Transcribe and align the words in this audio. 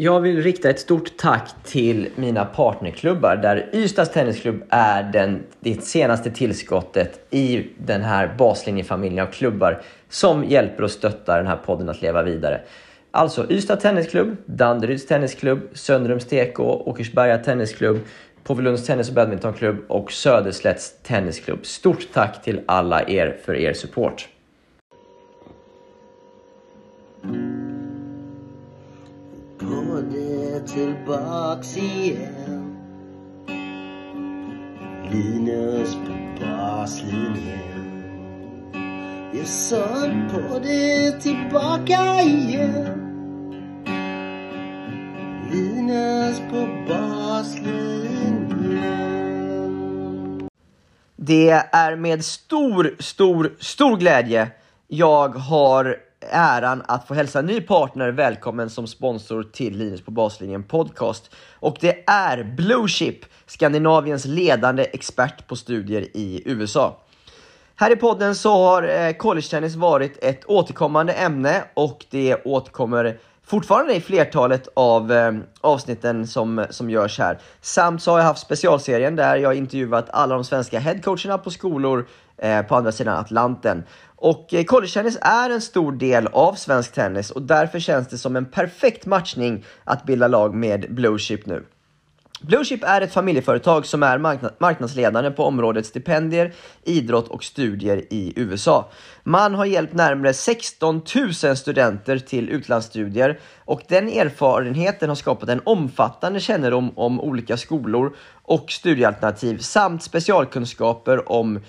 Jag 0.00 0.20
vill 0.20 0.42
rikta 0.42 0.70
ett 0.70 0.80
stort 0.80 1.16
tack 1.16 1.50
till 1.64 2.08
mina 2.14 2.44
partnerklubbar 2.44 3.36
där 3.36 3.70
Ystads 3.72 4.12
Tennisklubb 4.12 4.62
är 4.68 5.02
den, 5.02 5.42
det 5.60 5.84
senaste 5.84 6.30
tillskottet 6.30 7.26
i 7.30 7.66
den 7.78 8.02
här 8.02 8.34
baslinjefamiljen 8.38 9.26
av 9.26 9.30
klubbar 9.30 9.82
som 10.08 10.44
hjälper 10.44 10.82
och 10.82 10.90
stöttar 10.90 11.38
den 11.38 11.46
här 11.46 11.56
podden 11.56 11.88
att 11.88 12.02
leva 12.02 12.22
vidare. 12.22 12.60
Alltså 13.10 13.50
Ystad 13.50 13.76
Tennisklubb, 13.76 14.36
Danderyds 14.46 15.06
Tennisklubb, 15.06 15.60
Söndrums 15.72 16.26
TK, 16.26 16.60
Åkersberga 16.60 17.38
Tennisklubb, 17.38 17.98
Påvelunds 18.44 18.86
Tennis 18.86 19.08
och 19.08 19.14
Badmintonklubb 19.14 19.76
och 19.88 20.12
Söderslätts 20.12 20.94
Tennisklubb. 21.02 21.66
Stort 21.66 22.08
tack 22.12 22.42
till 22.42 22.60
alla 22.66 23.08
er 23.08 23.36
för 23.44 23.54
er 23.54 23.72
support. 23.72 24.28
På 30.58 30.64
tillbaks 30.66 31.76
igen. 31.76 32.76
Linus 35.10 35.94
på 35.94 36.12
baslinjen. 36.40 38.02
Jag 39.34 39.46
sa 39.46 40.10
på 40.32 40.58
det 40.58 41.20
tillbaka 41.20 42.20
igen. 42.22 43.00
Linus 45.52 46.40
på 46.50 46.68
baslinjen. 46.88 48.08
Det 51.16 51.50
är 51.72 51.96
med 51.96 52.24
stor, 52.24 52.96
stor, 52.98 53.52
stor 53.58 53.96
glädje 53.96 54.50
jag 54.88 55.28
har 55.28 56.07
äran 56.30 56.82
att 56.88 57.08
få 57.08 57.14
hälsa 57.14 57.38
en 57.38 57.46
ny 57.46 57.60
partner 57.60 58.08
välkommen 58.10 58.70
som 58.70 58.86
sponsor 58.86 59.42
till 59.42 59.78
Linus 59.78 60.00
på 60.00 60.10
baslinjen 60.10 60.62
podcast. 60.62 61.34
Och 61.52 61.76
det 61.80 62.04
är 62.06 62.44
Bluechip, 62.44 63.24
Skandinaviens 63.46 64.24
ledande 64.24 64.84
expert 64.92 65.46
på 65.46 65.56
studier 65.56 66.02
i 66.16 66.42
USA. 66.46 66.96
Här 67.76 67.90
i 67.90 67.96
podden 67.96 68.34
så 68.34 68.52
har 68.52 68.82
eh, 68.82 69.12
college-tennis 69.12 69.76
varit 69.76 70.24
ett 70.24 70.44
återkommande 70.44 71.12
ämne 71.12 71.64
och 71.74 72.04
det 72.10 72.44
återkommer 72.44 73.18
fortfarande 73.48 73.94
i 73.94 74.00
flertalet 74.00 74.68
av 74.74 75.12
eh, 75.12 75.32
avsnitten 75.60 76.26
som, 76.26 76.66
som 76.70 76.90
görs 76.90 77.18
här. 77.18 77.38
Samt 77.60 78.02
så 78.02 78.10
har 78.10 78.18
jag 78.18 78.26
haft 78.26 78.40
specialserien 78.40 79.16
där 79.16 79.36
jag 79.36 79.54
intervjuat 79.54 80.10
alla 80.10 80.34
de 80.34 80.44
svenska 80.44 80.78
headcoacherna 80.78 81.38
på 81.38 81.50
skolor 81.50 82.06
Eh, 82.38 82.62
på 82.62 82.76
andra 82.76 82.92
sidan 82.92 83.18
Atlanten. 83.18 83.84
Och 84.16 84.54
eh, 84.54 84.64
collegetennis 84.64 85.18
är 85.20 85.50
en 85.50 85.60
stor 85.60 85.92
del 85.92 86.26
av 86.26 86.54
svensk 86.54 86.92
tennis 86.92 87.30
och 87.30 87.42
därför 87.42 87.78
känns 87.78 88.08
det 88.08 88.18
som 88.18 88.36
en 88.36 88.46
perfekt 88.46 89.06
matchning 89.06 89.64
att 89.84 90.04
bilda 90.04 90.28
lag 90.28 90.54
med 90.54 90.94
Bluechip 90.94 91.46
nu. 91.46 91.64
Bluechip 92.40 92.84
är 92.84 93.00
ett 93.00 93.12
familjeföretag 93.12 93.86
som 93.86 94.02
är 94.02 94.18
marknadsledande 94.60 95.30
på 95.30 95.44
området 95.44 95.86
stipendier, 95.86 96.52
idrott 96.84 97.28
och 97.28 97.44
studier 97.44 98.04
i 98.10 98.32
USA. 98.36 98.90
Man 99.22 99.54
har 99.54 99.64
hjälpt 99.64 99.94
närmare 99.94 100.34
16 100.34 101.02
000 101.44 101.56
studenter 101.56 102.18
till 102.18 102.48
utlandsstudier 102.48 103.38
och 103.64 103.82
den 103.88 104.08
erfarenheten 104.08 105.08
har 105.08 105.16
skapat 105.16 105.48
en 105.48 105.60
omfattande 105.64 106.40
kännedom 106.40 106.98
om 106.98 107.20
olika 107.20 107.56
skolor 107.56 108.16
och 108.42 108.70
studiealternativ 108.70 109.58
samt 109.58 110.02
specialkunskaper 110.02 111.32
om 111.32 111.60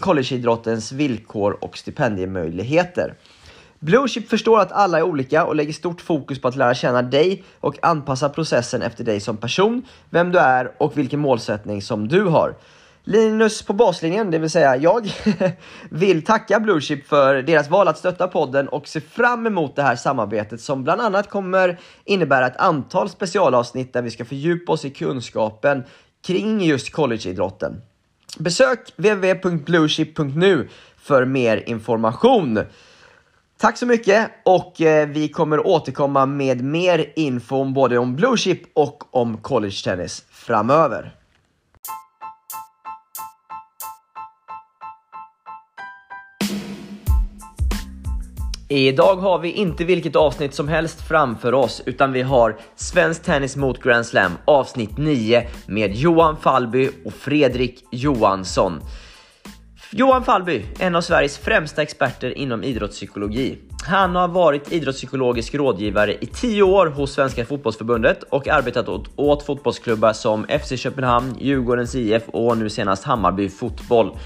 collegeidrottens 0.00 0.92
villkor 0.92 1.56
och 1.60 1.78
stipendiemöjligheter. 1.78 3.14
Bluechip 3.82 4.28
förstår 4.28 4.60
att 4.60 4.72
alla 4.72 4.98
är 4.98 5.02
olika 5.02 5.44
och 5.44 5.56
lägger 5.56 5.72
stort 5.72 6.00
fokus 6.00 6.40
på 6.40 6.48
att 6.48 6.56
lära 6.56 6.74
känna 6.74 7.02
dig 7.02 7.44
och 7.60 7.78
anpassa 7.82 8.28
processen 8.28 8.82
efter 8.82 9.04
dig 9.04 9.20
som 9.20 9.36
person, 9.36 9.82
vem 10.10 10.32
du 10.32 10.38
är 10.38 10.72
och 10.78 10.98
vilken 10.98 11.20
målsättning 11.20 11.82
som 11.82 12.08
du 12.08 12.24
har. 12.24 12.54
Linus 13.04 13.62
på 13.62 13.72
baslinjen, 13.72 14.30
det 14.30 14.38
vill 14.38 14.50
säga 14.50 14.76
jag, 14.76 15.12
vill 15.90 16.24
tacka 16.24 16.60
Bluechip 16.60 17.06
för 17.06 17.42
deras 17.42 17.70
val 17.70 17.88
att 17.88 17.98
stötta 17.98 18.28
podden 18.28 18.68
och 18.68 18.88
se 18.88 19.00
fram 19.00 19.46
emot 19.46 19.76
det 19.76 19.82
här 19.82 19.96
samarbetet 19.96 20.60
som 20.60 20.84
bland 20.84 21.00
annat 21.00 21.30
kommer 21.30 21.78
innebära 22.04 22.46
ett 22.46 22.56
antal 22.56 23.08
specialavsnitt 23.08 23.92
där 23.92 24.02
vi 24.02 24.10
ska 24.10 24.24
fördjupa 24.24 24.72
oss 24.72 24.84
i 24.84 24.90
kunskapen 24.90 25.84
kring 26.26 26.60
just 26.60 26.92
collegeidrotten. 26.92 27.82
Besök 28.38 28.92
www.bluechip.nu 28.96 30.68
för 30.96 31.24
mer 31.24 31.68
information. 31.68 32.60
Tack 33.62 33.78
så 33.78 33.86
mycket 33.86 34.30
och 34.44 34.80
eh, 34.80 35.08
vi 35.08 35.28
kommer 35.28 35.66
återkomma 35.66 36.26
med 36.26 36.64
mer 36.64 37.12
info 37.16 37.56
om 37.56 37.74
både 37.74 37.98
om 37.98 38.16
Blue 38.16 38.36
Chip 38.36 38.62
och 38.74 39.16
om 39.16 39.38
college 39.38 39.76
tennis 39.84 40.24
framöver. 40.30 41.14
Idag 48.68 49.16
har 49.16 49.38
vi 49.38 49.52
inte 49.52 49.84
vilket 49.84 50.16
avsnitt 50.16 50.54
som 50.54 50.68
helst 50.68 51.08
framför 51.08 51.54
oss 51.54 51.82
utan 51.86 52.12
vi 52.12 52.22
har 52.22 52.56
Svensk 52.76 53.22
Tennis 53.22 53.56
mot 53.56 53.82
Grand 53.82 54.06
Slam 54.06 54.32
avsnitt 54.44 54.98
9 54.98 55.48
med 55.66 55.94
Johan 55.94 56.36
Falby 56.36 56.90
och 57.04 57.14
Fredrik 57.14 57.84
Johansson. 57.90 58.80
Johan 59.94 60.24
Falby, 60.24 60.64
en 60.78 60.96
av 60.96 61.00
Sveriges 61.00 61.38
främsta 61.38 61.82
experter 61.82 62.38
inom 62.38 62.64
idrottspsykologi. 62.64 63.58
Han 63.84 64.16
har 64.16 64.28
varit 64.28 64.72
idrottspsykologisk 64.72 65.54
rådgivare 65.54 66.14
i 66.20 66.26
10 66.26 66.62
år 66.62 66.86
hos 66.86 67.12
Svenska 67.12 67.44
Fotbollförbundet 67.44 68.22
och 68.22 68.48
arbetat 68.48 68.88
åt, 68.88 69.10
åt 69.16 69.42
fotbollsklubbar 69.42 70.12
som 70.12 70.46
FC 70.46 70.76
Köpenhamn, 70.76 71.36
Djurgårdens 71.40 71.94
IF 71.94 72.22
och 72.26 72.58
nu 72.58 72.70
senast 72.70 73.04
Hammarby 73.04 73.48
Fotboll. 73.48 74.16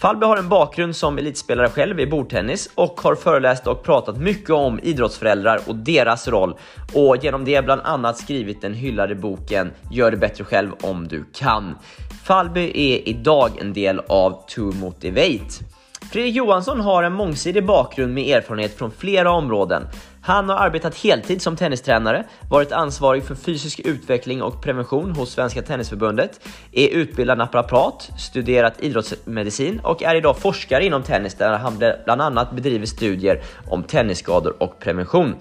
Falby 0.00 0.26
har 0.26 0.36
en 0.36 0.48
bakgrund 0.48 0.96
som 0.96 1.18
elitspelare 1.18 1.68
själv 1.68 2.00
i 2.00 2.06
bordtennis 2.06 2.70
och 2.74 3.00
har 3.00 3.14
föreläst 3.14 3.66
och 3.66 3.82
pratat 3.82 4.16
mycket 4.16 4.50
om 4.50 4.80
idrottsföräldrar 4.82 5.60
och 5.66 5.76
deras 5.76 6.28
roll 6.28 6.54
och 6.94 7.16
genom 7.24 7.44
det 7.44 7.64
bland 7.64 7.80
annat 7.84 8.18
skrivit 8.18 8.60
den 8.60 8.74
hyllade 8.74 9.14
boken 9.14 9.70
Gör 9.90 10.10
det 10.10 10.16
bättre 10.16 10.44
själv 10.44 10.70
om 10.80 11.08
du 11.08 11.24
kan. 11.34 11.78
Falby 12.24 12.70
är 12.74 13.08
idag 13.08 13.50
en 13.60 13.72
del 13.72 14.00
av 14.08 14.44
To 14.48 14.60
Motivate. 14.60 15.64
Fredrik 16.12 16.34
Johansson 16.34 16.80
har 16.80 17.02
en 17.02 17.12
mångsidig 17.12 17.66
bakgrund 17.66 18.14
med 18.14 18.36
erfarenhet 18.36 18.78
från 18.78 18.90
flera 18.90 19.30
områden. 19.30 19.82
Han 20.22 20.48
har 20.48 20.56
arbetat 20.56 20.96
heltid 20.96 21.42
som 21.42 21.56
tennistränare, 21.56 22.24
varit 22.50 22.72
ansvarig 22.72 23.24
för 23.24 23.34
fysisk 23.34 23.80
utveckling 23.84 24.42
och 24.42 24.62
prevention 24.62 25.12
hos 25.12 25.30
Svenska 25.30 25.62
Tennisförbundet, 25.62 26.40
är 26.72 26.88
utbildad 26.88 27.38
naprapat, 27.38 28.10
studerat 28.18 28.80
idrottsmedicin 28.80 29.80
och 29.80 30.02
är 30.02 30.14
idag 30.14 30.38
forskare 30.38 30.84
inom 30.84 31.02
tennis 31.02 31.34
där 31.34 31.58
han 31.58 31.78
bland 32.04 32.22
annat 32.22 32.52
bedriver 32.52 32.86
studier 32.86 33.42
om 33.68 33.82
tennisskador 33.82 34.62
och 34.62 34.78
prevention. 34.80 35.34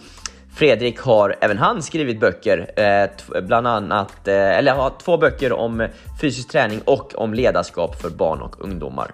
Fredrik 0.55 0.99
har 0.99 1.35
även 1.41 1.57
han 1.57 1.83
skrivit 1.83 2.19
böcker, 2.19 2.79
eh, 2.79 3.41
bland 3.41 3.67
annat, 3.67 4.27
eh, 4.27 4.57
eller 4.57 4.73
har 4.73 4.93
två 5.03 5.17
böcker 5.17 5.53
om 5.53 5.87
fysisk 6.21 6.49
träning 6.51 6.81
och 6.85 7.15
om 7.15 7.33
ledarskap 7.33 8.01
för 8.01 8.09
barn 8.09 8.41
och 8.41 8.61
ungdomar. 8.63 9.11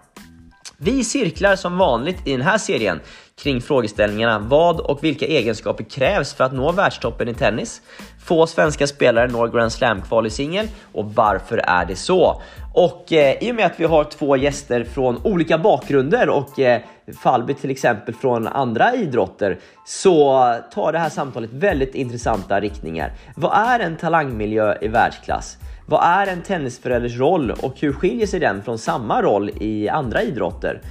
Vi 0.77 1.03
cirklar 1.03 1.55
som 1.55 1.77
vanligt 1.77 2.27
i 2.27 2.31
den 2.31 2.41
här 2.41 2.57
serien 2.57 2.99
kring 3.43 3.61
frågeställningarna 3.61 4.39
vad 4.39 4.79
och 4.79 5.03
vilka 5.03 5.25
egenskaper 5.25 5.83
krävs 5.83 6.33
för 6.33 6.43
att 6.43 6.53
nå 6.53 6.71
världstoppen 6.71 7.27
i 7.27 7.33
tennis? 7.33 7.81
Få 8.25 8.47
svenska 8.47 8.87
spelare 8.87 9.27
når 9.27 9.47
Grand 9.47 9.71
Slam-kval 9.71 10.27
i 10.27 10.29
singel 10.29 10.67
och 10.91 11.13
varför 11.13 11.57
är 11.57 11.85
det 11.85 11.95
så? 11.95 12.41
Och 12.73 13.13
eh, 13.13 13.43
i 13.43 13.51
och 13.51 13.55
med 13.55 13.65
att 13.65 13.79
vi 13.79 13.85
har 13.85 14.03
två 14.03 14.37
gäster 14.37 14.83
från 14.83 15.21
olika 15.23 15.57
bakgrunder 15.57 16.29
och 16.29 16.59
eh, 16.59 16.81
Falby 17.23 17.53
till 17.53 17.71
exempel 17.71 18.15
från 18.15 18.47
andra 18.47 18.95
idrotter 18.95 19.59
så 19.85 20.55
tar 20.73 20.91
det 20.91 20.99
här 20.99 21.09
samtalet 21.09 21.49
väldigt 21.53 21.95
intressanta 21.95 22.59
riktningar. 22.59 23.11
Vad 23.35 23.57
är 23.57 23.79
en 23.79 23.95
talangmiljö 23.95 24.77
i 24.81 24.87
världsklass? 24.87 25.57
Vad 25.85 26.03
är 26.03 26.27
en 26.27 26.41
tennisförälders 26.41 27.17
roll 27.17 27.51
och 27.51 27.73
hur 27.79 27.93
skiljer 27.93 28.27
sig 28.27 28.39
den 28.39 28.63
från 28.63 28.77
samma 28.77 29.21
roll 29.21 29.51
i 29.59 29.89
andra 29.89 30.21
idrotter? 30.21 30.81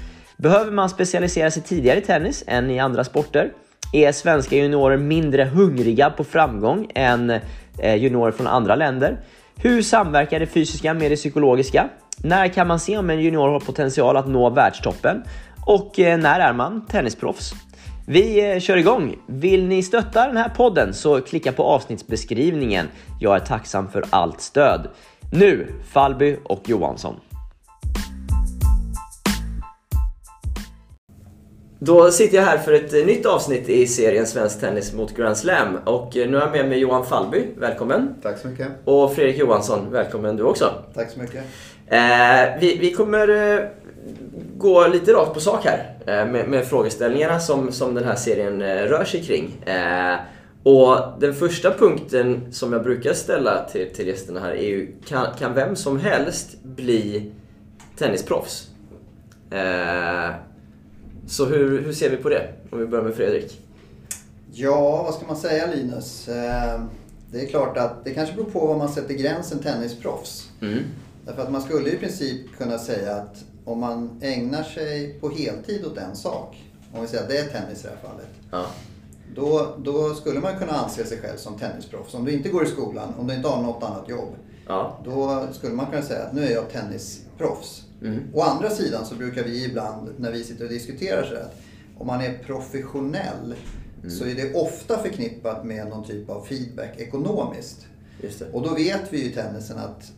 Behöver 0.42 0.70
man 0.72 0.88
specialisera 0.88 1.50
sig 1.50 1.62
tidigare 1.62 1.98
i 1.98 2.02
tennis 2.02 2.44
än 2.46 2.70
i 2.70 2.78
andra 2.78 3.04
sporter? 3.04 3.52
Är 3.92 4.12
svenska 4.12 4.56
juniorer 4.56 4.96
mindre 4.96 5.44
hungriga 5.44 6.10
på 6.10 6.24
framgång 6.24 6.90
än 6.94 7.30
eh, 7.78 7.94
juniorer 7.94 8.32
från 8.32 8.46
andra 8.46 8.76
länder? 8.76 9.20
Hur 9.56 9.82
samverkar 9.82 10.40
det 10.40 10.46
fysiska 10.46 10.94
med 10.94 11.10
det 11.10 11.16
psykologiska? 11.16 11.88
När 12.18 12.48
kan 12.48 12.66
man 12.66 12.80
se 12.80 12.98
om 12.98 13.10
en 13.10 13.20
junior 13.20 13.48
har 13.48 13.60
potential 13.60 14.16
att 14.16 14.28
nå 14.28 14.50
världstoppen? 14.50 15.22
Och 15.66 15.98
eh, 15.98 16.18
när 16.18 16.40
är 16.40 16.52
man 16.52 16.86
tennisproffs? 16.86 17.52
Vi 18.06 18.52
eh, 18.52 18.60
kör 18.60 18.76
igång! 18.76 19.16
Vill 19.26 19.66
ni 19.66 19.82
stötta 19.82 20.26
den 20.26 20.36
här 20.36 20.48
podden 20.48 20.94
så 20.94 21.20
klicka 21.20 21.52
på 21.52 21.62
avsnittsbeskrivningen. 21.62 22.86
Jag 23.20 23.36
är 23.36 23.40
tacksam 23.40 23.88
för 23.88 24.04
allt 24.10 24.40
stöd. 24.40 24.88
Nu 25.32 25.66
Falby 25.92 26.36
och 26.44 26.68
Johansson. 26.68 27.16
Då 31.84 32.10
sitter 32.10 32.36
jag 32.36 32.44
här 32.44 32.58
för 32.58 32.72
ett 32.72 32.92
nytt 33.06 33.26
avsnitt 33.26 33.68
i 33.68 33.86
serien 33.86 34.26
Svensk 34.26 34.60
Tennis 34.60 34.92
mot 34.92 35.16
Grand 35.16 35.36
Slam. 35.36 35.78
Och 35.84 36.16
eh, 36.16 36.30
nu 36.30 36.36
har 36.36 36.42
jag 36.42 36.52
med 36.52 36.68
mig 36.68 36.78
Johan 36.78 37.06
Fallby, 37.06 37.46
välkommen. 37.56 38.14
Tack 38.22 38.38
så 38.38 38.48
mycket. 38.48 38.68
Och 38.84 39.14
Fredrik 39.14 39.38
Johansson, 39.38 39.90
välkommen 39.90 40.36
du 40.36 40.42
också. 40.42 40.72
Tack 40.94 41.10
så 41.10 41.20
mycket. 41.20 41.44
Eh, 41.86 42.60
vi, 42.60 42.78
vi 42.80 42.92
kommer 42.96 43.28
eh, 43.28 43.64
gå 44.56 44.86
lite 44.86 45.12
rakt 45.12 45.34
på 45.34 45.40
sak 45.40 45.64
här 45.64 45.94
eh, 46.06 46.32
med, 46.32 46.48
med 46.48 46.66
frågeställningarna 46.66 47.40
som, 47.40 47.72
som 47.72 47.94
den 47.94 48.04
här 48.04 48.16
serien 48.16 48.62
eh, 48.62 48.82
rör 48.82 49.04
sig 49.04 49.22
kring. 49.24 49.64
Och 50.62 50.96
den 51.20 51.34
första 51.34 51.70
punkten 51.70 52.52
som 52.52 52.72
jag 52.72 52.82
brukar 52.82 53.12
ställa 53.12 53.64
till, 53.64 53.94
till 53.94 54.06
gästerna 54.06 54.40
här 54.40 54.52
är 54.52 54.68
ju, 54.68 54.92
kan, 55.06 55.26
kan 55.38 55.54
vem 55.54 55.76
som 55.76 56.00
helst 56.00 56.62
bli 56.62 57.32
tennisproffs? 57.98 58.68
Så 61.26 61.44
hur, 61.46 61.82
hur 61.82 61.92
ser 61.92 62.10
vi 62.10 62.16
på 62.16 62.28
det? 62.28 62.52
Om 62.70 62.78
vi 62.78 62.86
börjar 62.86 63.04
med 63.04 63.14
Fredrik. 63.14 63.60
Ja, 64.52 65.02
vad 65.02 65.14
ska 65.14 65.26
man 65.26 65.36
säga 65.36 65.66
Linus? 65.66 66.28
Eh, 66.28 66.80
Det 67.32 67.40
är 67.42 67.46
klart 67.46 67.76
att 67.76 68.04
det 68.04 68.14
kanske 68.14 68.34
beror 68.34 68.50
på 68.50 68.66
var 68.66 68.78
man 68.78 68.88
sätter 68.92 69.14
gränsen 69.14 69.58
tennisproffs. 69.58 70.50
Mm. 70.60 70.78
Därför 71.26 71.42
att 71.42 71.50
man 71.52 71.62
skulle 71.62 71.90
i 71.90 71.96
princip 71.96 72.56
kunna 72.58 72.78
säga 72.78 73.14
att 73.16 73.44
om 73.64 73.80
man 73.80 74.18
ägnar 74.22 74.62
sig 74.62 75.18
på 75.20 75.28
heltid 75.28 75.84
åt 75.86 75.98
en 75.98 76.16
sak, 76.16 76.62
om 76.94 77.02
vi 77.02 77.08
säger 77.08 77.22
att 77.22 77.28
det 77.28 77.38
är 77.38 77.46
tennis 77.46 77.80
i 77.80 77.82
det 77.82 77.88
här 77.88 78.08
fallet. 78.10 78.28
Ja. 78.50 78.66
Då, 79.34 79.74
då 79.78 80.14
skulle 80.14 80.40
man 80.40 80.58
kunna 80.58 80.72
anse 80.72 81.04
sig 81.04 81.18
själv 81.18 81.36
som 81.36 81.58
tennisproffs. 81.58 82.14
Om 82.14 82.24
du 82.24 82.32
inte 82.32 82.48
går 82.48 82.64
i 82.64 82.66
skolan, 82.68 83.14
om 83.18 83.26
du 83.26 83.34
inte 83.34 83.48
har 83.48 83.62
något 83.62 83.82
annat 83.82 84.08
jobb. 84.08 84.34
Ja. 84.66 84.98
Då 85.04 85.46
skulle 85.52 85.74
man 85.74 85.86
kunna 85.86 86.02
säga 86.02 86.22
att 86.24 86.34
nu 86.34 86.44
är 86.44 86.50
jag 86.50 86.70
tennisproffs. 86.72 87.82
Mm. 88.04 88.22
Å 88.34 88.42
andra 88.42 88.70
sidan 88.70 89.06
så 89.06 89.14
brukar 89.14 89.44
vi 89.44 89.64
ibland 89.64 90.10
när 90.18 90.32
vi 90.32 90.44
sitter 90.44 90.64
och 90.64 90.70
diskuterar 90.70 91.24
så 91.24 91.34
att 91.34 91.56
om 91.98 92.06
man 92.06 92.20
är 92.20 92.38
professionell 92.38 93.54
så 94.08 94.24
är 94.24 94.34
det 94.34 94.54
ofta 94.54 94.98
förknippat 94.98 95.64
med 95.64 95.88
någon 95.88 96.04
typ 96.04 96.30
av 96.30 96.44
feedback 96.44 97.00
ekonomiskt. 97.00 97.86
Och 98.52 98.62
då 98.62 98.74
vet 98.74 99.12
vi 99.12 99.18
ju 99.18 99.30
i 99.30 99.32
tennisen 99.32 99.78
att 99.78 100.12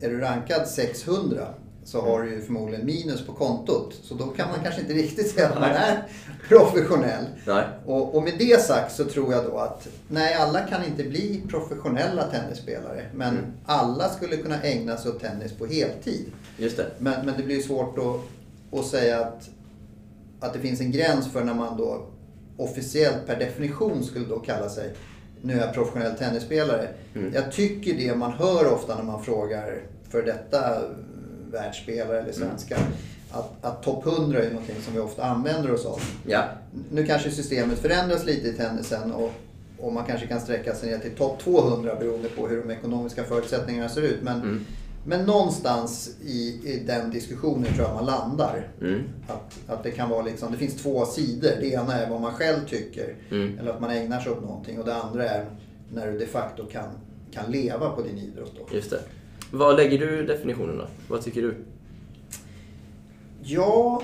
är 0.00 0.10
du 0.10 0.20
rankad 0.20 0.68
600 0.68 1.48
så 1.84 2.00
har 2.00 2.22
du 2.22 2.30
ju 2.30 2.40
förmodligen 2.42 2.86
minus 2.86 3.26
på 3.26 3.32
kontot. 3.32 3.94
Så 4.02 4.14
då 4.14 4.24
kan 4.26 4.48
man 4.48 4.58
kanske 4.62 4.80
inte 4.80 4.92
riktigt 4.92 5.30
säga 5.30 5.48
att 5.48 5.60
man 5.60 5.70
är 5.70 6.02
professionell. 6.48 7.24
Nej. 7.46 7.64
Och, 7.86 8.14
och 8.16 8.22
med 8.22 8.32
det 8.38 8.60
sagt 8.62 8.92
så 8.96 9.04
tror 9.04 9.32
jag 9.32 9.44
då 9.44 9.58
att 9.58 9.88
nej, 10.08 10.34
alla 10.34 10.60
kan 10.60 10.84
inte 10.84 11.04
bli 11.04 11.42
professionella 11.48 12.22
tennisspelare. 12.24 13.06
Men 13.14 13.28
Mm. 13.38 13.44
alla 13.66 14.08
skulle 14.08 14.36
kunna 14.36 14.62
ägna 14.62 14.96
sig 14.96 15.10
åt 15.10 15.20
tennis 15.20 15.52
på 15.52 15.66
heltid. 15.66 16.24
Just 16.56 16.76
det. 16.76 16.86
Men, 16.98 17.26
men 17.26 17.34
det 17.36 17.42
blir 17.42 17.60
svårt 17.62 17.98
att, 17.98 18.78
att 18.78 18.86
säga 18.86 19.20
att, 19.20 19.50
att 20.40 20.52
det 20.52 20.58
finns 20.58 20.80
en 20.80 20.90
gräns 20.92 21.32
för 21.32 21.44
när 21.44 21.54
man 21.54 21.76
då 21.76 22.06
officiellt 22.56 23.26
per 23.26 23.38
definition 23.38 24.04
skulle 24.04 24.26
då 24.26 24.38
kalla 24.38 24.68
sig 24.68 24.94
nu 25.44 25.52
är 25.54 25.60
jag 25.66 25.74
professionell 25.74 26.14
tennisspelare. 26.18 26.88
Mm. 27.14 27.34
Jag 27.34 27.52
tycker 27.52 27.94
det 27.94 28.14
man 28.16 28.32
hör 28.32 28.72
ofta 28.72 28.96
när 28.96 29.02
man 29.04 29.24
frågar 29.24 29.82
för 30.10 30.22
detta 30.22 30.80
världsspelare 31.52 32.20
eller 32.20 32.32
svenskar. 32.32 32.78
Att, 33.30 33.64
att 33.64 33.82
topp 33.82 34.06
100 34.06 34.42
är 34.42 34.50
någonting 34.50 34.76
som 34.84 34.94
vi 34.94 35.00
ofta 35.00 35.24
använder 35.24 35.72
oss 35.74 35.84
av. 35.86 36.00
Ja. 36.26 36.44
Nu 36.90 37.06
kanske 37.06 37.30
systemet 37.30 37.78
förändras 37.78 38.24
lite 38.26 38.48
i 38.48 38.52
tennisen 38.52 39.12
och, 39.12 39.30
och 39.78 39.92
man 39.92 40.04
kanske 40.04 40.26
kan 40.26 40.40
sträcka 40.40 40.74
sig 40.74 40.90
ner 40.90 40.98
till 40.98 41.10
topp 41.14 41.40
200 41.42 41.94
beroende 41.94 42.28
på 42.28 42.48
hur 42.48 42.62
de 42.62 42.70
ekonomiska 42.70 43.24
förutsättningarna 43.24 43.88
ser 43.88 44.02
ut. 44.02 44.22
Men, 44.22 44.40
Mm. 44.42 44.64
men 45.06 45.26
någonstans 45.26 46.10
i, 46.24 46.60
i 46.64 46.82
den 46.86 47.10
diskussionen 47.10 47.72
tror 47.74 47.86
jag 47.88 47.94
man 47.94 48.06
landar. 48.06 48.68
Mm. 48.80 49.02
Att, 49.28 49.58
att 49.76 49.82
det 49.82 49.90
kan 49.90 50.10
vara 50.10 50.22
liksom, 50.22 50.52
det 50.52 50.58
finns 50.58 50.82
två 50.82 51.06
sidor. 51.06 51.50
Det 51.60 51.66
ena 51.72 51.94
är 51.94 52.10
vad 52.10 52.20
man 52.20 52.32
själv 52.32 52.66
tycker. 52.68 53.14
Mm. 53.30 53.58
Eller 53.58 53.70
att 53.70 53.80
man 53.80 53.90
ägnar 53.90 54.20
sig 54.20 54.32
åt 54.32 54.42
någonting. 54.42 54.78
Och 54.78 54.84
det 54.86 54.94
andra 54.94 55.28
är 55.28 55.44
när 55.94 56.12
du 56.12 56.18
de 56.18 56.26
facto 56.26 56.66
kan, 56.66 56.88
kan 57.32 57.50
leva 57.52 57.88
på 57.90 58.02
din 58.02 58.18
idrott. 58.18 58.52
Då. 58.58 58.76
Just 58.76 58.90
det. 58.90 59.00
Vad 59.52 59.76
lägger 59.76 59.98
du 59.98 60.26
definitionen 60.26 60.78
då? 60.78 60.86
Vad 61.08 61.22
tycker 61.22 61.42
du? 61.42 61.54
Ja, 63.42 64.02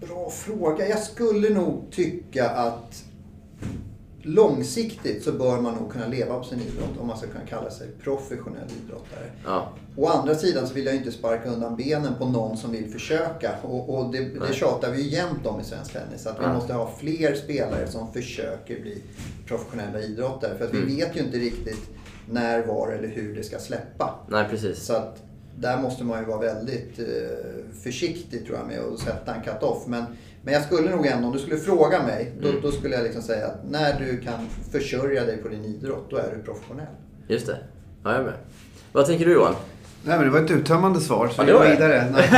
bra 0.00 0.30
fråga. 0.30 0.88
Jag 0.88 0.98
skulle 0.98 1.48
nog 1.50 1.82
tycka 1.90 2.48
att 2.50 3.04
långsiktigt 4.22 5.24
så 5.24 5.32
bör 5.32 5.60
man 5.60 5.74
nog 5.74 5.92
kunna 5.92 6.06
leva 6.06 6.38
på 6.38 6.44
sin 6.44 6.58
idrott 6.60 6.98
om 7.00 7.06
man 7.06 7.18
ska 7.18 7.26
kunna 7.26 7.46
kalla 7.46 7.70
sig 7.70 7.88
professionell 8.02 8.68
idrottare. 8.84 9.30
Ja. 9.44 9.68
Å 9.96 10.06
andra 10.06 10.34
sidan 10.34 10.66
så 10.66 10.74
vill 10.74 10.86
jag 10.86 10.94
inte 10.96 11.12
sparka 11.12 11.50
undan 11.50 11.76
benen 11.76 12.12
på 12.18 12.26
någon 12.28 12.56
som 12.56 12.72
vill 12.72 12.90
försöka. 12.92 13.50
Och, 13.62 13.98
och 13.98 14.12
det, 14.12 14.18
det 14.48 14.54
tjatar 14.54 14.90
vi 14.92 15.02
ju 15.02 15.08
jämt 15.10 15.46
om 15.46 15.60
i 15.60 15.64
svensk 15.64 15.92
tennis. 15.92 16.26
Att 16.26 16.38
vi 16.40 16.42
Ja. 16.44 16.52
måste 16.54 16.72
ha 16.72 16.90
fler 16.98 17.34
spelare 17.34 17.88
som 17.88 18.12
försöker 18.12 18.80
bli 18.80 19.02
professionella 19.46 20.00
idrottare. 20.00 20.58
För 20.58 20.64
att 20.64 20.74
vi 20.74 20.78
Mm. 20.82 20.96
vet 20.96 21.16
ju 21.16 21.20
inte 21.20 21.38
riktigt 21.38 21.90
när, 22.30 22.66
var 22.66 22.92
eller 22.92 23.08
hur 23.08 23.34
det 23.36 23.42
ska 23.42 23.58
släppa. 23.58 24.14
Nej, 24.28 24.46
precis. 24.50 24.82
Så 24.86 24.92
att 24.96 25.22
där 25.56 25.78
måste 25.82 26.04
man 26.04 26.18
ju 26.20 26.24
vara 26.26 26.40
väldigt 26.40 26.98
eh, 26.98 27.04
försiktig 27.82 28.46
tror 28.46 28.58
jag 28.58 28.66
med 28.66 28.78
att 28.80 28.98
sätta 29.00 29.34
en 29.34 29.42
cut-off. 29.42 29.82
Men, 29.86 30.04
men 30.42 30.54
jag 30.54 30.62
skulle 30.62 30.90
nog 30.90 31.06
ändå, 31.06 31.26
om 31.26 31.32
du 31.32 31.38
skulle 31.38 31.56
fråga 31.56 32.02
mig, 32.02 32.32
då, 32.42 32.48
Mm. 32.48 32.60
då 32.62 32.70
skulle 32.72 32.94
jag 32.94 33.02
liksom 33.04 33.22
säga 33.22 33.46
att 33.46 33.70
när 33.70 33.98
du 34.00 34.20
kan 34.20 34.46
försörja 34.72 35.24
dig 35.24 35.36
på 35.36 35.48
din 35.48 35.64
idrott, 35.64 36.06
då 36.10 36.16
är 36.16 36.34
du 36.36 36.42
professionell. 36.42 36.86
Just 37.28 37.46
det. 37.46 37.58
Ja, 38.04 38.10
jag 38.12 38.20
är 38.20 38.24
med. 38.24 38.34
Vad 38.92 39.06
tänker 39.06 39.24
du 39.26 39.32
Johan? 39.32 39.54
Nej 40.02 40.16
men 40.16 40.26
det 40.26 40.30
var 40.30 40.40
ett 40.40 40.50
uttömmande 40.50 41.00
svar 41.00 41.28
så 41.28 41.42
Ja, 41.42 41.44
vi 41.44 41.52
det 41.52 41.58
går 41.58 41.64
vidare. 41.64 42.10
Nej. 42.12 42.28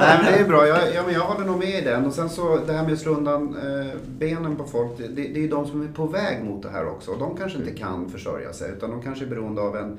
Nej 0.00 0.18
men 0.22 0.32
det 0.32 0.38
är 0.38 0.48
bra. 0.48 0.66
Jag, 0.66 0.78
ja, 0.94 1.02
men 1.06 1.14
jag 1.14 1.20
håller 1.20 1.46
nog 1.46 1.58
med 1.58 1.68
i 1.68 1.80
den. 1.80 2.06
Och 2.06 2.12
sen 2.12 2.28
så 2.28 2.58
det 2.66 2.72
här 2.72 2.82
med 2.84 2.92
att 2.92 2.98
slå 2.98 3.12
undan 3.12 3.56
eh, 3.56 3.96
benen 4.18 4.56
på 4.56 4.64
folk. 4.64 4.98
Det, 4.98 5.08
det 5.08 5.36
är 5.36 5.42
ju 5.42 5.48
de 5.48 5.66
som 5.66 5.82
är 5.82 5.88
på 5.88 6.06
väg 6.06 6.44
mot 6.44 6.62
det 6.62 6.70
här 6.70 6.88
också. 6.88 7.14
De 7.18 7.36
kanske 7.36 7.58
inte 7.58 7.70
kan 7.70 8.08
försörja 8.10 8.52
sig 8.52 8.70
utan 8.70 8.90
de 8.90 9.02
kanske 9.02 9.24
är 9.24 9.28
beroende 9.28 9.62
av 9.62 9.76
en, 9.76 9.98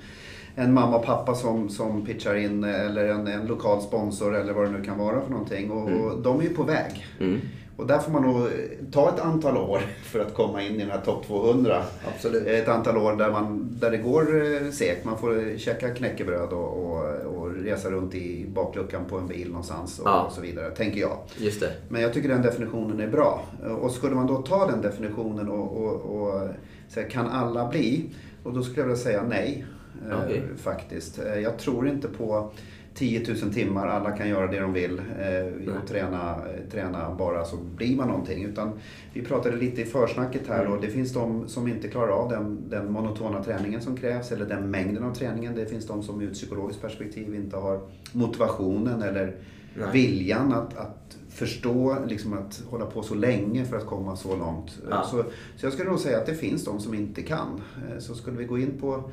en 0.56 0.74
mamma 0.74 0.98
och 0.98 1.06
pappa 1.06 1.36
som, 1.36 1.70
som 1.70 2.06
pitchar 2.06 2.36
in 2.36 2.64
eller 2.64 3.08
en, 3.08 3.28
en 3.28 3.46
lokal 3.46 3.82
sponsor 3.82 4.36
eller 4.36 4.54
vad 4.54 4.66
det 4.66 4.72
nu 4.72 4.84
kan 4.84 4.98
vara 4.98 5.22
för 5.22 5.32
någonting. 5.32 5.72
Och, 5.72 5.90
och 5.90 6.22
de 6.22 6.40
är 6.40 6.44
ju 6.44 6.50
på 6.50 6.64
väg. 6.64 7.08
Mm. 7.20 7.42
Och 7.78 7.88
där 7.88 8.00
får 8.00 8.12
man 8.12 8.22
nog 8.22 8.48
ta 8.92 9.10
ett 9.10 9.20
antal 9.20 9.58
år 9.58 9.80
för 10.04 10.20
att 10.20 10.34
komma 10.34 10.62
in 10.64 10.76
i 10.76 10.78
den 10.78 10.90
här 10.92 11.02
topp 11.02 11.26
200. 11.28 11.84
Absolut. 12.16 12.48
Ett 12.48 12.68
antal 12.68 12.98
år 12.98 13.16
där, 13.16 13.32
man, 13.32 13.70
där 13.80 13.92
det 13.92 13.98
går 13.98 14.22
eh, 14.62 14.72
segt. 14.72 15.06
Man 15.06 15.18
får 15.18 15.58
käka 15.58 15.90
knäckebröd 15.90 16.50
och, 16.50 16.86
och, 16.86 17.04
och 17.36 17.52
resa 17.56 17.90
runt 17.90 18.16
i 18.16 18.46
bakluckan 18.50 19.06
på 19.06 19.18
en 19.18 19.28
bil 19.28 19.48
någonstans 19.48 20.00
och, 20.00 20.08
Ja. 20.08 20.22
och 20.24 20.32
så 20.34 20.42
vidare, 20.42 20.70
tänker 20.72 21.00
jag. 21.02 21.18
Just 21.38 21.60
det. 21.60 21.72
Men 21.90 22.02
jag 22.02 22.14
tycker 22.14 22.30
den 22.30 22.42
definitionen 22.42 23.00
är 23.00 23.08
bra. 23.08 23.44
Och 23.82 23.92
skulle 23.92 24.16
man 24.16 24.28
då 24.28 24.42
ta 24.42 24.68
den 24.68 24.82
definitionen 24.82 25.50
och, 25.50 26.50
säga 26.90 27.10
kan 27.10 27.28
alla 27.28 27.70
bli? 27.70 28.10
Och 28.44 28.54
då 28.54 28.64
skulle 28.64 28.78
jag 28.80 28.86
vilja 28.88 29.04
säga 29.04 29.24
nej. 29.30 29.66
eh, 30.10 30.18
Okej. 30.26 30.44
Faktiskt. 30.64 31.20
Eh, 31.20 31.40
Jag 31.40 31.58
tror 31.58 31.88
inte 31.88 32.08
på 32.08 32.52
10 32.94 33.34
000 33.44 33.54
timmar, 33.54 33.88
alla 33.88 34.12
kan 34.12 34.30
göra 34.30 34.48
det 34.48 34.60
de 34.60 34.74
vill 34.74 35.00
eh, 35.00 35.74
och 35.76 35.88
träna, 35.88 36.36
eh, 36.36 36.72
träna 36.72 37.16
bara 37.16 37.46
så 37.46 37.58
blir 37.58 37.96
man 37.96 38.08
någonting. 38.08 38.44
Utan 38.44 38.72
vi 39.14 39.22
pratade 39.22 39.58
lite 39.58 39.82
i 39.82 39.86
försnacket 39.86 40.48
här 40.48 40.68
och 40.68 40.82
det 40.82 40.88
finns 40.88 41.14
de 41.14 41.48
som 41.48 41.68
inte 41.68 41.88
klarar 41.88 42.12
av 42.12 42.30
den, 42.30 42.70
den 42.70 42.92
monotona 42.92 43.44
träningen 43.44 43.82
som 43.82 43.98
krävs 43.98 44.32
eller 44.32 44.46
den 44.46 44.72
mängden 44.72 45.04
av 45.04 45.14
träningen. 45.14 45.56
Det 45.56 45.66
finns 45.66 45.88
de 45.88 46.04
som 46.04 46.22
ur 46.22 46.28
ett 46.28 46.34
psykologiskt 46.34 46.82
perspektiv 46.82 47.36
inte 47.36 47.58
har 47.58 47.80
motivationen 48.14 49.02
eller 49.02 49.36
Nej. 49.76 49.88
viljan 49.94 50.54
att, 50.54 50.78
att 50.78 51.18
förstå, 51.30 51.98
liksom 52.08 52.34
att 52.34 52.64
hålla 52.70 52.86
på 52.86 53.04
så 53.04 53.16
länge 53.16 53.66
för 53.66 53.78
att 53.78 53.86
komma 53.86 54.16
så 54.16 54.36
långt. 54.36 54.80
Ja. 54.90 55.04
Så, 55.04 55.24
så 55.56 55.66
jag 55.66 55.74
skulle 55.74 55.90
nog 55.90 56.00
säga 56.00 56.18
att 56.18 56.26
det 56.26 56.36
finns 56.36 56.66
de 56.66 56.80
som 56.80 56.94
inte 56.94 57.22
kan. 57.22 57.62
Eh, 57.90 58.00
Så 58.00 58.16
skulle 58.16 58.38
vi 58.38 58.46
gå 58.46 58.58
in 58.58 58.78
på 58.82 59.04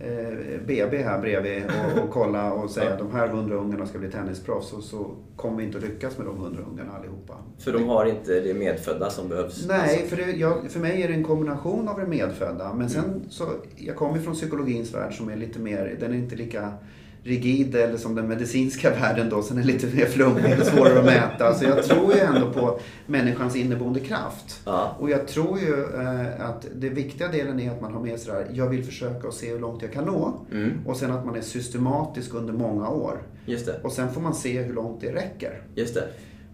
eh, 0.00 0.60
BB 0.66 1.02
här 1.02 1.20
bredvid 1.20 1.62
och, 1.64 2.02
och 2.04 2.10
kolla 2.10 2.52
och 2.52 2.70
säga 2.70 2.92
att 2.92 2.98
de 2.98 3.12
här 3.12 3.26
100 3.26 3.56
ungarna 3.56 3.86
ska 3.86 3.98
bli 3.98 4.10
tennisproffs 4.10 4.72
och 4.72 4.82
så 4.82 5.10
kommer 5.36 5.56
vi 5.56 5.64
inte 5.64 5.78
att 5.78 5.84
lyckas 5.84 6.18
med 6.18 6.26
de 6.26 6.36
100 6.36 6.62
ungarna 6.72 6.92
allihopa. 6.92 7.34
För 7.58 7.72
de 7.72 7.88
har 7.88 8.06
inte 8.06 8.40
det 8.40 8.54
medfödda 8.54 9.10
som 9.10 9.28
behövs? 9.28 9.66
Nej, 9.68 10.06
för, 10.08 10.16
det, 10.16 10.32
jag, 10.32 10.70
för 10.70 10.80
mig 10.80 11.02
är 11.02 11.08
det 11.08 11.14
en 11.14 11.24
kombination 11.24 11.88
av 11.88 12.00
det 12.00 12.06
medfödda. 12.06 12.74
Men 12.74 12.90
sen 12.90 13.22
så, 13.28 13.44
jag 13.76 13.96
kommer 13.96 14.18
från 14.18 14.34
psykologins 14.34 14.94
värld 14.94 15.14
som 15.14 15.28
är 15.28 15.36
lite 15.36 15.58
mer, 15.58 15.96
den 16.00 16.12
är 16.12 16.16
inte 16.16 16.36
lika 16.36 16.72
rigid 17.22 17.74
eller 17.74 17.96
som 17.96 18.14
den 18.14 18.28
medicinska 18.28 18.90
världen 19.00 19.28
då, 19.28 19.42
som 19.42 19.58
är 19.58 19.62
lite 19.62 19.86
mer 19.86 20.06
flummig 20.06 20.60
och 20.60 20.66
svårare 20.66 20.98
att 20.98 21.04
mäta. 21.04 21.54
Så 21.54 21.64
jag 21.64 21.84
tror 21.84 22.14
ju 22.14 22.20
ändå 22.20 22.52
på 22.52 22.80
människans 23.06 23.56
inneboende 23.56 24.00
kraft. 24.00 24.60
Ja. 24.64 24.96
Och 24.98 25.10
jag 25.10 25.28
tror 25.28 25.58
ju 25.58 25.84
eh, 25.94 26.48
att 26.48 26.66
det 26.74 26.88
viktiga 26.88 27.28
delen 27.28 27.60
är 27.60 27.70
att 27.70 27.80
man 27.80 27.94
har 27.94 28.00
med 28.00 28.20
sig 28.20 28.32
det 28.32 28.38
här, 28.38 28.46
jag 28.52 28.68
vill 28.68 28.84
försöka 28.84 29.28
och 29.28 29.34
se 29.34 29.52
hur 29.52 29.58
långt 29.58 29.82
jag 29.82 29.92
kan 29.92 30.04
nå. 30.04 30.32
Mm. 30.52 30.72
Och 30.86 30.96
sen 30.96 31.10
att 31.10 31.26
man 31.26 31.36
är 31.36 31.40
systematisk 31.40 32.34
under 32.34 32.52
många 32.52 32.88
år. 32.88 33.18
Just 33.46 33.66
det. 33.66 33.80
Och 33.82 33.92
sen 33.92 34.12
får 34.12 34.20
man 34.20 34.34
se 34.34 34.62
hur 34.62 34.74
långt 34.74 35.00
det 35.00 35.12
räcker. 35.12 35.62
Just 35.74 35.94
det. 35.94 36.08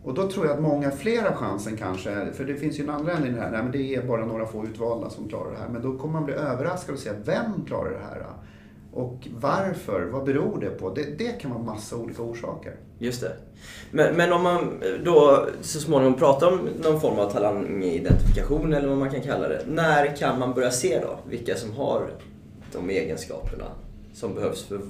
Och 0.04 0.14
då 0.14 0.30
tror 0.30 0.46
jag 0.46 0.54
att 0.54 0.62
många 0.62 0.90
fler 0.90 1.22
har 1.22 1.36
chansen 1.36 1.76
kanske, 1.76 2.32
för 2.32 2.44
det 2.44 2.54
finns 2.54 2.78
ju 2.78 2.84
en 2.84 2.90
andra 2.90 3.12
ände 3.12 3.28
i 3.28 3.30
det 3.30 3.40
här, 3.40 3.50
nej 3.50 3.62
men 3.62 3.72
det 3.72 3.94
är 3.94 4.06
bara 4.06 4.26
några 4.26 4.46
få 4.46 4.64
utvalda 4.64 5.10
som 5.10 5.28
klarar 5.28 5.52
det 5.52 5.58
här. 5.58 5.68
Men 5.68 5.82
då 5.82 5.98
kommer 5.98 6.12
man 6.12 6.24
bli 6.24 6.34
överraskad 6.34 6.94
och 6.94 7.00
se, 7.00 7.10
vem 7.24 7.64
klarar 7.66 7.90
det 7.90 8.04
här? 8.10 8.26
Och 8.96 9.28
varför? 9.40 10.04
Vad 10.12 10.24
beror 10.24 10.60
det 10.60 10.70
på? 10.70 10.94
Det, 10.94 11.18
det 11.18 11.40
kan 11.40 11.50
vara 11.50 11.62
massa 11.62 11.96
olika 11.96 12.22
orsaker. 12.22 12.76
Just 12.98 13.20
det. 13.20 13.32
Men, 13.90 14.16
men 14.16 14.32
om 14.32 14.42
man 14.42 14.82
då 15.04 15.46
så 15.60 15.80
småningom 15.80 16.14
pratar 16.14 16.46
om 16.52 16.68
någon 16.82 17.00
form 17.00 17.18
av 17.18 17.30
talangidentifikation 17.30 18.72
eller 18.72 18.88
vad 18.88 18.98
man 18.98 19.10
kan 19.10 19.22
kalla 19.22 19.48
det. 19.48 19.62
När 19.68 20.16
kan 20.16 20.38
man 20.38 20.54
börja 20.54 20.70
se 20.70 21.00
då 21.00 21.18
vilka 21.30 21.54
som 21.54 21.72
har 21.72 22.10
de 22.72 22.90
egenskaperna 22.90 23.64
som 24.14 24.34
behövs 24.34 24.64
för 24.64 24.80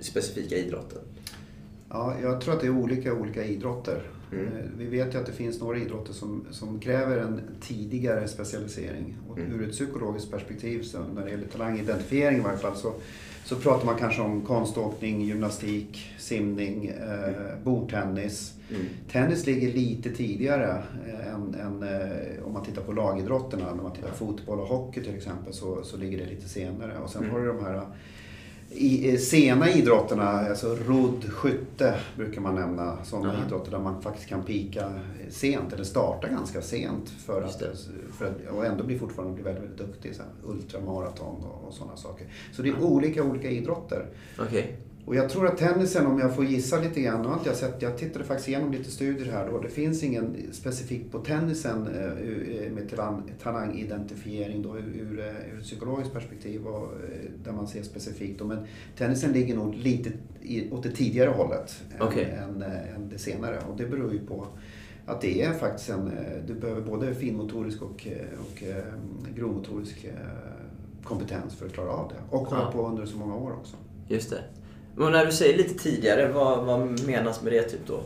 specifika 0.00 0.56
idrotter? 0.56 0.98
Ja, 1.90 2.14
jag 2.22 2.40
tror 2.40 2.54
att 2.54 2.60
det 2.60 2.66
är 2.66 2.76
olika 2.78 3.12
olika 3.14 3.44
idrotter. 3.44 4.02
Mm. 4.32 4.46
Eh, 4.46 4.52
Vi 4.78 4.86
vet 4.86 5.14
ju 5.14 5.18
att 5.18 5.26
det 5.26 5.32
finns 5.32 5.60
några 5.60 5.78
idrotter 5.78 6.12
som, 6.12 6.44
som 6.50 6.80
kräver 6.80 7.18
en 7.18 7.40
tidigare 7.60 8.28
specialisering. 8.28 9.16
Och 9.30 9.38
Mm. 9.38 9.60
ur 9.60 9.64
ett 9.68 9.72
psykologiskt 9.72 10.30
perspektiv, 10.30 10.82
så 10.82 10.98
när 11.14 11.24
det 11.24 11.30
gäller 11.30 11.46
talangidentifiering 11.46 12.38
i 12.38 12.40
varje 12.40 12.58
fall, 12.58 12.76
så, 12.76 12.92
så 13.50 13.56
pratar 13.56 13.86
man 13.86 13.98
kanske 13.98 14.22
om 14.22 14.40
konståkning, 14.42 15.20
gymnastik, 15.22 16.10
simning, 16.18 16.86
eh, 16.86 17.34
bordtennis. 17.64 18.54
Mm. 18.70 18.86
Tennis 19.12 19.46
ligger 19.46 19.72
lite 19.72 20.10
tidigare 20.10 20.82
eh, 21.08 21.34
än, 21.34 21.54
än 21.54 21.82
eh, 21.82 22.44
om 22.46 22.52
man 22.52 22.64
tittar 22.64 22.82
på 22.82 22.92
lagidrotterna. 22.92 23.74
När 23.74 23.82
man 23.82 23.92
tittar 23.92 24.08
på 24.08 24.16
fotboll 24.16 24.60
och 24.60 24.66
hockey 24.66 25.02
till 25.02 25.16
exempel 25.16 25.52
så, 25.52 25.82
så 25.82 25.96
ligger 25.96 26.18
det 26.18 26.26
lite 26.26 26.48
senare. 26.48 26.98
Och 27.04 27.10
sen 27.10 27.22
Mm. 27.22 27.32
har 27.34 27.40
du 27.40 27.46
de 27.46 27.64
här 27.64 27.82
i, 28.70 29.12
eh, 29.12 29.18
sena 29.18 29.70
idrotterna, 29.70 30.28
alltså 30.28 30.76
rodd, 30.86 31.24
skytte 31.30 31.94
brukar 32.16 32.40
man 32.40 32.54
nämna. 32.54 33.04
Sådana 33.04 33.28
Aha. 33.28 33.46
idrotter 33.46 33.70
där 33.70 33.78
man 33.78 34.02
faktiskt 34.02 34.28
kan 34.28 34.42
pika 34.42 34.92
sent 35.28 35.72
eller 35.72 35.84
starta 35.84 36.28
ganska 36.28 36.62
sent 36.62 37.10
för 37.10 37.42
att, 37.42 37.62
för 38.18 38.26
att, 38.26 38.50
och 38.50 38.66
ändå 38.66 38.84
bli 38.84 38.98
fortfarande 38.98 39.34
bli 39.34 39.42
väldigt, 39.42 39.62
väldigt 39.62 39.78
duktig. 39.78 40.16
Så 40.16 40.22
här, 40.22 40.30
ultramaraton 40.44 41.44
och, 41.44 41.68
och 41.68 41.74
sådana 41.74 41.96
saker. 41.96 42.26
Så 42.52 42.62
det 42.62 42.68
är 42.68 42.82
olika 42.82 43.22
olika 43.22 43.50
idrotter. 43.50 44.06
Okej. 44.38 44.76
Och 45.06 45.16
jag 45.16 45.28
tror 45.30 45.46
att 45.46 45.56
tennisen, 45.58 46.06
om 46.06 46.18
jag 46.18 46.34
får 46.36 46.44
gissa 46.44 46.80
lite 46.80 47.00
grann, 47.00 47.24
har 47.26 47.34
inte 47.34 47.48
jag 47.48 47.56
sett, 47.56 47.82
jag 47.82 47.98
tittade 47.98 48.24
faktiskt 48.24 48.48
igenom 48.48 48.72
lite 48.72 48.90
studier 48.90 49.32
här 49.32 49.48
då. 49.50 49.58
Det 49.58 49.68
finns 49.68 50.02
ingen 50.02 50.36
specifikt 50.52 51.12
på 51.12 51.18
tennisen 51.18 51.86
eh, 51.86 52.22
ur- 52.28 52.70
med 52.74 52.90
talang, 52.90 53.32
talangidentifiering 53.42 54.62
då, 54.62 54.78
ur, 54.78 54.96
ur, 55.00 55.20
eh, 55.20 55.60
psykologiskt 55.62 56.12
perspektiv 56.12 56.66
och, 56.66 56.82
eh, 56.92 57.30
där 57.44 57.52
man 57.52 57.66
ser 57.68 57.82
specifikt. 57.82 58.38
Då. 58.38 58.44
Men 58.44 58.58
tennisen 58.98 59.32
ligger 59.32 59.56
nog 59.56 59.74
lite 59.74 60.10
i, 60.42 60.70
åt 60.70 60.82
det 60.82 60.90
tidigare 60.90 61.30
hållet 61.30 61.82
än, 61.94 62.02
Okej. 62.06 62.24
än, 62.44 62.62
eh, 62.62 62.94
än 62.94 63.08
det 63.08 63.18
senare. 63.18 63.58
Och 63.70 63.76
det 63.76 63.86
beror 63.86 64.12
ju 64.12 64.26
på 64.26 64.46
att 65.06 65.20
det 65.20 65.42
är 65.42 65.52
faktiskt 65.52 65.90
en, 65.90 66.06
eh, 66.08 66.44
du 66.46 66.54
behöver 66.54 66.80
både 66.80 67.14
finmotorisk 67.14 67.82
och, 67.82 68.06
eh, 68.06 68.40
och 68.40 68.62
eh, 68.62 68.84
grovmotorisk 69.36 70.04
eh, 70.04 70.12
kompetens 71.04 71.54
för 71.54 71.66
att 71.66 71.72
klara 71.72 71.90
av 71.90 72.08
det. 72.08 72.36
Och 72.36 72.46
hålla 72.46 72.62
Ja. 72.62 72.72
på 72.72 72.86
under 72.88 73.06
så 73.06 73.16
många 73.18 73.36
år 73.36 73.52
också. 73.52 73.76
Just 74.08 74.30
det. 74.30 74.40
Men 75.00 75.12
när 75.12 75.26
du 75.26 75.32
säger 75.32 75.56
lite 75.58 75.78
tidigare, 75.78 76.28
vad, 76.32 76.64
vad 76.64 77.06
menas 77.06 77.42
med 77.42 77.52
det 77.52 77.62
typ 77.62 77.80
då? 77.86 78.00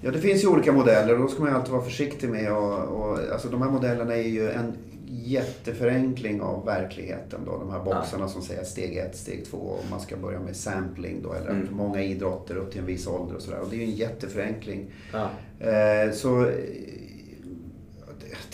Ja, 0.00 0.10
det 0.10 0.18
finns 0.18 0.44
ju 0.44 0.48
olika 0.48 0.72
modeller 0.72 1.14
och 1.14 1.20
då 1.20 1.28
ska 1.28 1.40
man 1.42 1.50
ju 1.50 1.56
alltid 1.56 1.72
vara 1.72 1.82
försiktig 1.82 2.28
med 2.28 2.52
och, 2.52 2.78
och 2.78 3.18
alltså 3.32 3.48
de 3.48 3.62
här 3.62 3.70
modellerna 3.70 4.14
är 4.16 4.22
ju 4.28 4.50
en 4.50 4.72
jätteförenkling 5.08 6.40
av 6.40 6.64
verkligheten 6.64 7.40
då. 7.46 7.58
De 7.58 7.70
här 7.70 7.80
boxarna 7.84 8.28
som 8.28 8.42
säger 8.42 8.64
steg 8.64 8.96
ett, 8.96 9.16
steg 9.16 9.44
två 9.50 9.56
och 9.58 9.84
man 9.90 10.00
ska 10.00 10.16
börja 10.16 10.40
med 10.40 10.56
sampling 10.56 11.20
då 11.22 11.32
eller 11.32 11.50
Mm. 11.50 11.68
många 11.70 12.02
idrotter 12.02 12.56
upp 12.56 12.70
till 12.70 12.80
en 12.80 12.86
viss 12.86 13.06
ålder 13.06 13.36
och 13.36 13.42
sådär. 13.42 13.60
Och 13.60 13.68
det 13.70 13.76
är 13.76 13.78
ju 13.78 13.84
en 13.84 13.90
jätteförenkling. 13.90 14.86
Ja. 15.12 15.30
Eh, 15.68 16.12
så 16.12 16.50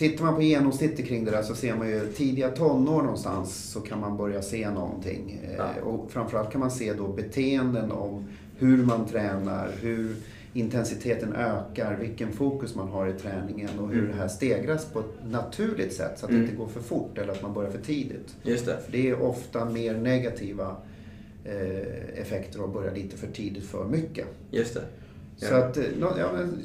Tittar 0.01 0.25
man 0.25 0.35
på 0.35 0.43
genomsnittet 0.43 1.07
kring 1.07 1.25
det 1.25 1.31
där 1.31 1.43
så 1.43 1.55
ser 1.55 1.75
man 1.77 1.89
ju 1.89 2.13
tidiga 2.13 2.49
tonår 2.51 3.03
någonstans 3.03 3.71
så 3.73 3.81
kan 3.81 4.01
man 4.01 4.17
börja 4.17 4.43
se 4.43 4.71
någonting. 4.71 5.41
Eh, 5.45 5.55
Ja. 5.57 5.83
Och 5.83 6.11
framförallt 6.11 6.51
kan 6.53 6.61
man 6.61 6.71
se 6.71 6.93
då 6.93 7.09
beteenden 7.09 7.93
om 7.93 8.25
hur 8.59 8.77
man 8.85 9.07
tränar, 9.07 9.71
hur 9.81 10.15
intensiteten 10.53 11.33
ökar, 11.33 11.97
vilken 12.01 12.33
fokus 12.33 12.75
man 12.75 12.89
har 12.89 13.07
i 13.09 13.13
träningen 13.13 13.79
och 13.79 13.89
hur 13.89 13.99
Mm. 13.99 14.11
det 14.11 14.17
här 14.17 14.29
stegras 14.29 14.85
på 14.85 14.99
ett 15.01 15.31
naturligt 15.31 15.93
sätt 15.93 16.19
så 16.19 16.25
att 16.27 16.31
Mm. 16.31 16.43
det 16.43 16.47
inte 16.49 16.59
går 16.63 16.69
för 16.69 16.81
fort 16.81 17.19
eller 17.19 17.33
att 17.33 17.43
man 17.43 17.55
börjar 17.55 17.71
för 17.71 17.79
tidigt. 17.83 18.37
Just 18.43 18.67
det. 18.67 18.79
För 18.85 18.93
det 18.93 19.09
är 19.11 19.23
ofta 19.23 19.65
mer 19.65 19.95
negativa 19.95 20.77
eh, 21.45 22.21
effekter 22.21 22.65
att 22.65 22.73
börja 22.73 22.93
lite 22.93 23.17
för 23.17 23.27
tidigt 23.27 23.65
för 23.65 23.85
mycket. 23.85 24.27
Just 24.51 24.75
det. 24.75 24.83
Så 25.37 25.47
Ja. 25.55 25.59
att, 25.65 25.77
eh, 25.77 25.85
ja, 26.01 26.31
men, 26.37 26.63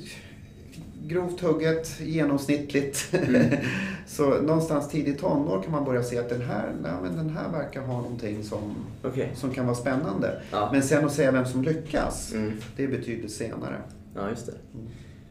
grovt 1.07 1.41
hugget, 1.41 1.99
genomsnittligt. 1.99 3.13
Mm. 3.13 3.51
så 4.07 4.41
någonstans 4.41 4.89
tidigt 4.89 5.19
tonår 5.19 5.61
kan 5.63 5.71
man 5.71 5.85
börja 5.85 6.03
se 6.03 6.17
att 6.19 6.29
den 6.29 6.41
här, 6.41 6.71
nej, 6.81 6.91
men 7.03 7.17
den 7.17 7.29
här 7.29 7.51
verkar 7.51 7.81
ha 7.81 8.01
någonting 8.01 8.43
som, 8.43 8.75
Okej. 9.03 9.31
som 9.35 9.51
kan 9.51 9.65
vara 9.65 9.75
spännande. 9.75 10.41
Ja. 10.51 10.69
Men 10.71 10.83
sen 10.83 11.05
att 11.05 11.13
säga 11.13 11.31
vem 11.31 11.45
som 11.45 11.63
lyckas, 11.63 12.33
Mm. 12.33 12.53
det 12.77 12.83
är 12.83 12.87
betydligt 12.87 13.31
senare. 13.31 13.75
Ja, 14.15 14.29
just 14.29 14.45
det. 14.45 14.53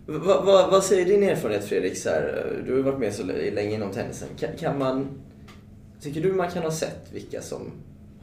Va, 0.07 0.43
va, 0.47 0.69
vad 0.71 0.85
säger 0.85 1.05
din 1.05 1.23
erfarenhet 1.23 1.65
Fredrik? 1.65 1.97
Så 1.99 2.09
här, 2.09 2.63
du 2.65 2.71
har 2.71 2.77
ju 2.77 2.83
varit 2.83 2.99
med 2.99 3.15
så 3.15 3.23
länge 3.25 3.75
inom 3.75 3.91
tennisen. 3.91 4.29
Kan, 4.39 4.51
kan 4.59 4.79
man... 4.79 5.09
Tycker 6.01 6.21
du 6.21 6.33
man 6.33 6.51
kan 6.51 6.63
ha 6.63 6.71
sett 6.71 7.09
vilka 7.13 7.43
som 7.43 7.61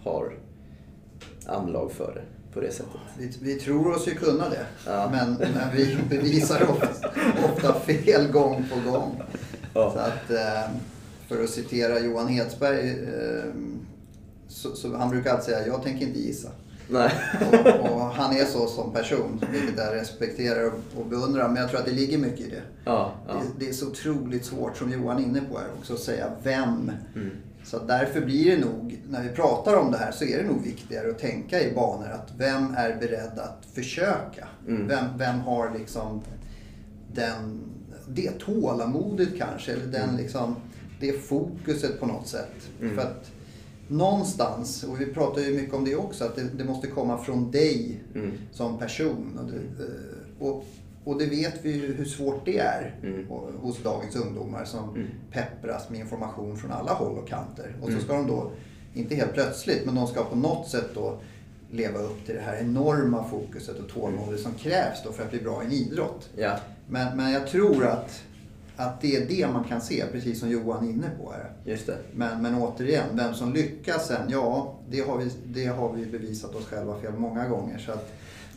har 0.03 0.34
anlag 1.46 1.91
för 1.91 2.13
det 2.15 2.41
på 2.53 2.60
det 2.60 2.72
sättet? 2.72 2.91
Vi, 3.17 3.31
vi 3.41 3.55
tror 3.55 3.96
oss 3.96 4.08
ju 4.08 4.15
kunna 4.15 4.50
det. 4.50 4.65
Ja. 4.86 5.10
Men, 5.12 5.34
men 5.34 5.75
vi 5.75 5.98
bevisar 6.10 6.70
ofta, 6.70 6.88
ofta 7.53 7.74
fel 7.79 8.27
gång 8.31 8.65
på 8.74 8.91
gång. 8.91 9.22
Ja. 9.74 9.91
Så 9.93 10.00
att, 10.00 10.31
eh, 10.31 10.72
för 11.27 11.43
att 11.43 11.50
citera 11.50 12.00
Johan 12.00 12.27
Hedsberg. 12.27 12.89
eh, 12.89 13.53
Så, 14.48 14.75
så 14.75 14.98
han 14.98 15.10
brukar 15.10 15.31
alltid 15.31 15.46
säga, 15.46 15.67
jag 15.67 15.84
tänker 15.84 16.05
inte 16.08 16.20
gissa. 16.20 16.50
Nej. 16.89 17.12
Och, 17.51 17.91
och 17.91 18.01
han 18.01 18.36
är 18.36 18.46
så 18.46 18.67
som 18.67 18.93
person, 18.93 19.46
vilket 19.51 19.77
jag 19.77 19.96
respekterar 19.96 20.65
och, 20.67 21.00
och 21.00 21.05
beundrar. 21.05 21.48
Men 21.48 21.62
jag 21.62 21.70
tror 21.70 21.79
att 21.79 21.86
det 21.86 21.91
ligger 21.91 22.17
mycket 22.17 22.39
i 22.48 22.50
det. 22.50 22.62
Ja, 22.86 23.12
ja. 23.27 23.34
Det, 23.34 23.65
det 23.65 23.70
är 23.70 23.74
så 23.74 23.88
otroligt 23.88 24.46
svårt, 24.46 24.77
som 24.77 24.91
Johan 24.91 25.17
är 25.17 25.24
inne 25.24 25.41
på 25.41 25.58
här 25.58 25.67
också, 25.79 25.93
att 25.93 26.00
säga 26.00 26.31
vem. 26.43 26.91
Mm. 27.15 27.31
Så 27.63 27.80
därför 27.80 28.22
blir 28.22 28.56
det 28.56 28.65
nog, 28.65 29.01
när 29.10 29.24
vi 29.24 29.30
pratar 29.30 29.75
om 29.75 29.91
det 29.91 29.98
här, 29.98 30.12
så 30.12 30.25
är 30.25 30.38
det 30.38 30.44
nog 30.44 30.63
viktigare 30.63 31.10
att 31.10 31.20
tänka 31.20 31.62
i 31.62 31.74
banor 31.75 32.10
att 32.10 32.34
vem 32.38 32.74
är 32.77 32.96
beredd 33.00 33.39
att 33.39 33.65
försöka? 33.74 34.48
Mm. 34.68 34.88
Vem, 34.88 35.06
vem 35.18 35.39
har 35.39 35.77
liksom 35.80 36.22
den, 37.13 37.60
det 38.08 38.32
tålamodet 38.39 39.30
kanske, 39.38 39.72
eller 39.72 39.86
den 39.86 40.18
liksom, 40.18 40.56
det 41.00 41.12
fokuset 41.12 42.00
på 42.00 42.06
något 42.06 42.27
sätt. 42.27 42.70
Mm. 42.82 42.96
För 42.96 43.01
att 43.01 43.32
någonstans, 43.88 44.84
och 44.84 45.01
vi 45.01 45.06
pratar 45.06 45.41
ju 45.41 45.56
mycket 45.56 45.74
om 45.74 45.86
det 45.86 45.96
också, 45.96 46.25
att 46.25 46.36
det, 46.36 46.44
det 46.58 46.63
måste 46.63 46.88
komma 46.88 47.18
från 47.18 47.51
dig 47.51 48.03
Mm. 48.15 48.32
som 48.51 48.77
person. 48.77 49.39
Och 49.39 49.51
det, 49.51 49.84
eh, 49.84 50.48
och, 50.48 50.65
och 51.03 51.17
det 51.20 51.25
vet 51.25 51.53
vi 51.65 51.72
ju 51.72 51.93
hur 51.93 52.05
svårt 52.05 52.46
det 52.46 52.58
är 52.58 52.96
Mm. 53.03 53.27
hos 53.62 53.84
dagens 53.84 54.15
ungdomar 54.15 54.65
som 54.65 54.89
Mm. 54.96 55.08
peppras 55.31 55.89
med 55.89 56.00
information 56.00 56.58
från 56.58 56.72
alla 56.72 56.93
håll 56.93 57.17
och 57.17 57.27
kanter. 57.27 57.75
Och 57.81 57.86
så 57.88 57.91
Mm. 57.93 58.03
ska 58.03 58.13
de 58.13 58.27
då, 58.27 58.51
inte 58.93 59.15
helt 59.15 59.34
plötsligt, 59.34 59.86
men 59.86 59.96
de 59.96 60.08
ska 60.08 60.24
på 60.24 60.36
något 60.36 60.67
sätt 60.70 60.89
då 60.93 61.17
leva 61.72 62.00
upp 62.00 62.25
till 62.25 62.36
det 62.36 62.41
här 62.41 62.58
enorma 62.62 63.24
fokuset 63.24 63.79
och 63.79 63.89
tålamodet 63.89 64.39
som 64.39 64.53
krävs 64.53 65.03
då 65.05 65.12
för 65.12 65.24
att 65.24 65.29
bli 65.29 65.39
bra 65.41 65.63
i 65.63 65.65
en 65.65 65.72
idrott. 65.72 66.29
Ja. 66.38 66.58
Men, 66.89 67.17
men 67.17 67.31
jag 67.31 67.48
tror 67.48 67.86
att, 67.86 68.24
att 68.75 69.01
det 69.01 69.15
är 69.15 69.25
det 69.27 69.48
man 69.53 69.63
kan 69.63 69.81
se, 69.81 70.03
precis 70.12 70.39
som 70.39 70.50
Johan 70.50 70.86
är 70.88 70.89
inne 70.91 71.10
på 71.24 71.31
här. 71.31 71.51
Just 71.65 71.88
det. 71.88 71.98
Men, 72.13 72.41
men 72.41 72.55
återigen, 72.55 73.05
vem 73.13 73.34
som 73.34 73.53
lyckas 73.53 74.08
sen, 74.08 74.29
ja 74.29 74.74
det 74.89 75.00
har 75.01 75.17
vi, 75.17 75.31
det 75.46 75.65
har 75.65 75.93
vi 75.93 76.05
bevisat 76.05 76.55
oss 76.55 76.65
själva 76.65 77.00
fel 77.01 77.13
många 77.17 77.48
gånger. 77.48 77.77
Så 77.77 77.91
att 77.91 78.12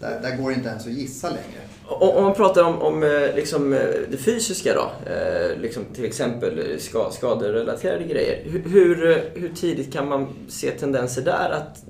där, 0.05 0.21
där 0.23 0.37
går 0.37 0.51
det 0.51 0.57
inte 0.57 0.69
ens 0.69 0.87
att 0.87 0.93
gissa 0.93 1.29
längre. 1.29 1.61
Om 1.87 2.25
man 2.25 2.35
pratar 2.35 2.65
om, 2.65 2.83
om 2.83 3.03
eh, 3.03 3.35
liksom, 3.35 3.73
eh, 3.73 3.79
det 4.11 4.17
fysiska 4.17 4.75
då, 4.75 5.13
eh, 5.13 5.59
liksom 5.61 5.85
till 5.95 6.05
exempel 6.05 6.81
ska, 6.81 7.11
skaderelaterade 7.11 8.05
grejer. 8.05 8.45
Hur, 8.51 8.97
hur, 9.35 9.55
tidigt 9.55 9.93
kan 9.93 10.09
man 10.09 10.29
se 10.49 10.71
tendenser 10.71 11.23
där 11.23 11.51
att 11.51 11.85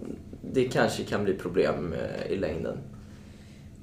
det 0.52 0.64
kanske 0.64 1.04
kan 1.04 1.24
bli 1.24 1.34
problem 1.34 1.94
i 2.28 2.36
längden? 2.36 2.78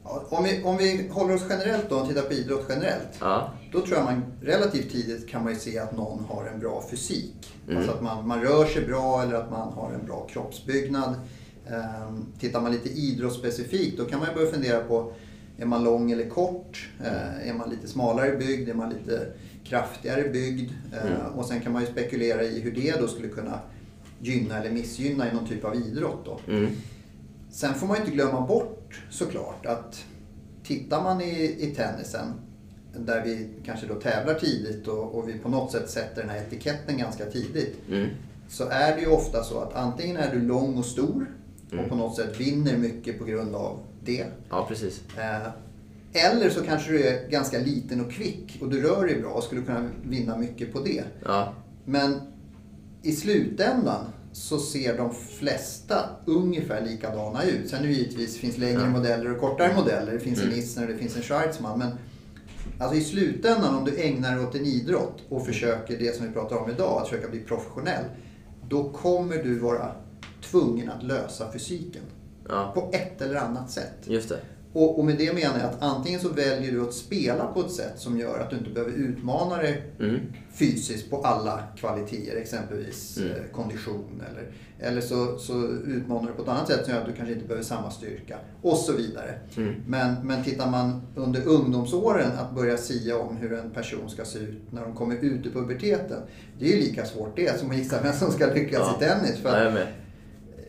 Om 0.04 0.44
vi, 0.44 0.64
om 0.64 0.78
vi 0.78 1.10
håller 1.12 1.36
oss 1.36 1.44
generellt 1.50 1.90
då 1.90 1.96
och 1.96 2.08
tittar 2.08 2.22
på 2.22 2.34
idrott 2.34 2.66
generellt. 2.70 3.18
Ja. 3.20 3.50
Då 3.72 3.82
tror 3.82 3.98
jag 3.98 4.06
man 4.06 4.24
relativt 4.42 4.92
tidigt 4.92 5.30
kan 5.30 5.44
man 5.44 5.56
se 5.56 5.80
att 5.80 5.98
någon 5.98 6.26
har 6.30 6.46
en 6.46 6.60
bra 6.60 6.84
fysik. 6.92 7.54
Mm. 7.66 7.78
Alltså 7.78 7.92
att 7.92 8.02
man, 8.02 8.28
man 8.28 8.42
rör 8.42 8.66
sig 8.66 8.86
bra 8.86 9.24
eller 9.24 9.34
att 9.34 9.52
man 9.52 9.74
har 9.74 9.92
en 9.94 10.06
bra 10.06 10.28
kroppsbyggnad. 10.28 11.16
Ehm, 11.72 12.26
tittar 12.40 12.62
man 12.62 12.72
lite 12.72 12.90
idrottsspecifikt 12.90 13.98
då 13.98 14.06
kan 14.06 14.20
man 14.20 14.28
ju 14.30 14.36
börja 14.36 14.52
fundera 14.52 14.84
på 14.84 15.14
är 15.58 15.66
man 15.66 15.84
lång 15.84 16.12
eller 16.12 16.30
kort? 16.30 16.90
Eh, 17.00 17.50
är 17.50 17.54
man 17.54 17.70
lite 17.70 17.88
smalare 17.88 18.38
byggd? 18.38 18.70
Är 18.70 18.74
man 18.74 18.90
lite 18.90 19.28
kraftigare 19.64 20.30
byggd? 20.30 20.72
Eh, 20.94 21.12
Mm. 21.12 21.34
Och 21.36 21.46
sen 21.46 21.62
kan 21.62 21.74
man 21.74 21.82
ju 21.82 21.88
spekulera 21.88 22.44
i 22.44 22.60
hur 22.60 22.72
det 22.72 23.00
då 23.00 23.08
skulle 23.08 23.28
kunna 23.28 23.60
gynna 24.20 24.58
eller 24.58 24.72
missgynna 24.72 25.32
i 25.32 25.34
någon 25.34 25.48
typ 25.48 25.66
av 25.66 25.76
idrott. 25.76 26.26
Då. 26.26 26.40
Mm. 26.48 26.72
Sen 27.52 27.74
får 27.74 27.88
man 27.88 27.96
ju 27.98 28.02
inte 28.02 28.16
glömma 28.16 28.48
bort 28.48 29.02
såklart 29.10 29.66
att 29.66 30.06
tittar 30.64 31.04
man 31.04 31.22
i, 31.22 31.56
i 31.60 31.76
tennisen 31.76 32.34
där 32.98 33.24
vi 33.26 33.50
kanske 33.66 33.88
då 33.88 33.96
tävlar 33.96 34.34
tidigt 34.34 34.88
och, 34.88 35.16
och 35.16 35.30
vi 35.30 35.34
på 35.34 35.50
något 35.50 35.72
sätt 35.72 35.90
sätter 35.90 36.22
den 36.22 36.30
här 36.30 36.38
etiketten 36.38 36.98
ganska 36.98 37.26
tidigt. 37.26 37.78
Mm. 37.90 38.08
Så 38.50 38.68
är 38.70 38.96
det 38.96 39.02
ju 39.02 39.08
ofta 39.08 39.44
så 39.44 39.60
att 39.60 39.76
antingen 39.76 40.18
är 40.18 40.36
du 40.36 40.42
lång 40.42 40.78
och 40.78 40.86
stor 40.86 41.26
och 41.80 41.90
på 41.90 41.96
något 41.96 42.16
sätt 42.16 42.40
vinner 42.40 42.78
mycket 42.78 43.20
på 43.20 43.26
grund 43.26 43.56
av 43.56 43.80
det. 44.04 44.26
Ja, 44.50 44.66
precis. 44.70 45.02
Eh, 45.18 45.48
Eller 46.14 46.50
så 46.50 46.62
kanske 46.64 46.92
du 46.92 47.08
är 47.08 47.30
ganska 47.30 47.60
liten 47.60 48.06
och 48.06 48.12
kvick 48.12 48.58
och 48.62 48.70
du 48.70 48.82
rör 48.82 49.06
dig 49.06 49.22
bra 49.22 49.30
och 49.32 49.44
skulle 49.44 49.62
kunna 49.62 49.90
vinna 50.04 50.38
mycket 50.38 50.74
på 50.74 50.80
det. 50.80 51.04
Ja, 51.26 51.54
Men 51.86 52.20
i 53.04 53.12
slutändan 53.12 54.06
så 54.32 54.58
ser 54.60 54.98
de 54.98 55.14
flesta 55.14 56.10
ungefär 56.26 56.82
likadana 56.86 57.44
ut. 57.44 57.70
Sen 57.70 57.84
är 57.84 57.88
det 57.88 57.94
givetvis 57.94 58.38
finns 58.38 58.58
längre 58.58 58.82
Ja. 58.82 58.90
modeller 58.90 59.32
och 59.32 59.40
kortare 59.40 59.76
modeller. 59.76 60.12
Det 60.14 60.20
finns 60.20 60.40
Mm. 60.40 60.52
en 60.54 60.60
Isner 60.60 60.84
och 60.88 60.94
det 60.94 60.98
finns 60.98 61.16
en 61.16 61.22
Schwarzman. 61.22 61.80
Men 61.80 61.92
alltså 62.80 62.98
i 62.98 63.02
slutändan 63.04 63.76
om 63.76 63.86
du 63.86 63.98
ägnar 64.02 64.36
dig 64.36 64.46
åt 64.46 64.56
en 64.56 64.66
idrott 64.66 65.22
och 65.30 65.46
försöker 65.46 65.98
det 66.00 66.16
som 66.16 66.28
vi 66.28 66.34
pratar 66.34 66.56
om 66.56 66.70
idag, 66.72 67.02
att 67.02 67.08
försöka 67.10 67.30
bli 67.30 67.40
professionell. 67.40 68.04
Då 68.70 68.90
kommer 68.90 69.38
du 69.44 69.60
vara 69.60 69.92
tvungen 70.42 70.90
att 70.90 71.04
lösa 71.04 71.52
fysiken. 71.52 72.02
ja. 72.50 72.72
På 72.76 72.90
ett 72.94 73.22
eller 73.22 73.36
annat 73.36 73.72
sätt. 73.72 73.94
Just 74.04 74.30
det. 74.30 74.40
Och, 74.74 75.00
och 75.00 75.06
med 75.06 75.18
det 75.18 75.34
menar 75.34 75.60
jag 75.60 75.68
att 75.70 75.82
antingen 75.82 76.20
så 76.20 76.30
väljer 76.30 76.72
du 76.72 76.82
att 76.82 76.94
spela 76.94 77.46
på 77.48 77.60
ett 77.60 77.72
sätt 77.72 77.94
som 77.96 78.18
gör 78.20 78.40
att 78.40 78.50
du 78.50 78.58
inte 78.58 78.70
behöver 78.70 78.92
utmana 78.92 79.58
dig 79.58 79.84
Mm. 80.00 80.20
fysiskt 80.54 81.10
på 81.10 81.18
alla 81.22 81.64
kvaliteter, 81.78 82.38
exempelvis 82.38 83.18
Mm. 83.18 83.32
eh, 83.32 83.38
kondition. 83.52 84.24
Eller, 84.32 84.52
eller 84.90 85.02
så, 85.02 85.38
så 85.38 85.54
utmanar 85.88 86.28
du 86.28 86.34
på 86.34 86.42
ett 86.42 86.48
annat 86.48 86.68
sätt 86.68 86.86
som 86.86 86.94
gör 86.94 87.02
att 87.02 87.08
du 87.08 87.14
kanske 87.14 87.34
inte 87.34 87.46
behöver 87.48 87.66
samma 87.66 87.92
styrka. 87.92 88.38
Och 88.62 88.78
så 88.78 88.94
vidare. 88.94 89.40
Mm. 89.58 89.74
Men, 89.88 90.16
men 90.28 90.44
tittar 90.44 90.72
man 90.72 91.02
under 91.16 91.48
ungdomsåren 91.48 92.32
att 92.38 92.56
börja 92.56 92.78
sia 92.78 93.18
om 93.18 93.38
hur 93.38 93.54
en 93.54 93.70
person 93.72 94.10
ska 94.10 94.26
se 94.26 94.40
ut 94.40 94.62
när 94.72 94.82
de 94.82 94.96
kommer 94.96 95.16
ut 95.16 95.46
i 95.46 95.50
puberteten. 95.52 96.22
Det 96.60 96.66
är 96.66 96.76
ju 96.76 96.82
lika 96.82 97.06
svårt 97.06 97.36
det 97.36 97.60
som 97.60 97.72
att 97.72 97.78
gissa 97.78 98.02
vem 98.04 98.14
som 98.14 98.32
ska 98.32 98.46
lyckas 98.54 98.82
Ja. 98.82 98.98
i 98.98 99.10
tennis. 99.10 99.40
För 99.42 99.50
att- 99.68 99.74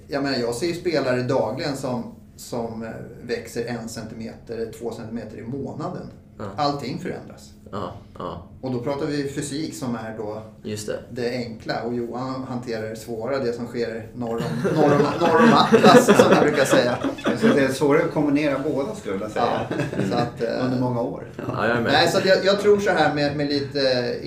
jag 0.09 0.17
jag 0.17 0.23
menar, 0.23 0.39
jag 0.39 0.55
ser 0.55 0.67
ju 0.67 0.75
spelare 0.75 1.23
dagligen 1.23 1.77
som, 1.77 2.15
som 2.37 2.83
eh, 2.83 2.89
växer 3.23 3.65
en 3.65 3.89
centimeter, 3.89 4.73
två 4.79 4.91
centimeter 4.93 5.39
i 5.39 5.43
månaden. 5.43 6.07
Ja. 6.39 6.45
Allting 6.57 6.99
förändras. 6.99 7.51
Ja, 7.71 7.93
ja. 8.19 8.43
Och 8.61 8.73
då 8.73 8.81
pratar 8.81 9.07
vi 9.07 9.29
fysik 9.29 9.75
som 9.75 9.95
är 9.95 10.17
då 10.19 10.43
Just 10.63 10.87
det. 10.87 10.99
det 11.11 11.31
enkla 11.31 11.83
och 11.83 11.95
Johan 11.95 12.45
hanterar 12.49 12.89
det 12.89 12.97
svåra, 12.97 13.39
det 13.39 13.53
som 13.53 13.67
sker 13.67 14.09
norr 14.15 14.37
om, 14.37 14.75
norr 14.75 14.93
om, 14.95 15.03
norr 15.21 15.43
om 15.43 15.53
Atlas 15.55 16.07
som 16.07 16.31
vi 16.31 16.41
brukar 16.41 16.65
säga. 16.65 16.99
Så 17.41 17.47
det 17.47 17.65
är 17.65 17.69
svårare 17.73 18.05
att 18.05 18.13
kombinera 18.13 18.59
båda 18.59 18.95
skulle 18.95 19.19
jag 19.21 19.31
säga. 19.31 19.67
Ja, 19.71 19.77
så 20.11 20.15
att, 20.15 20.43
eh, 20.43 20.65
Under 20.65 20.81
många 20.81 21.01
år. 21.01 21.25
Ja, 21.49 21.69
jag. 21.69 21.83
Nej, 21.83 22.09
så 22.09 22.19
att 22.19 22.27
jag, 22.27 22.45
jag 22.45 22.61
tror 22.61 22.79
så 22.79 22.91
här 22.91 23.15
med, 23.15 23.37
med 23.37 23.49
lite 23.49 23.81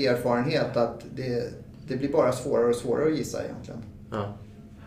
erfarenhet 0.08 0.78
att 0.78 1.02
det, 1.16 1.54
det 1.88 1.96
blir 1.96 2.12
bara 2.12 2.32
svårare 2.32 2.68
och 2.68 2.76
svårare 2.76 3.12
att 3.12 3.18
gissa 3.18 3.44
egentligen. 3.44 3.80
Ja. 4.12 4.34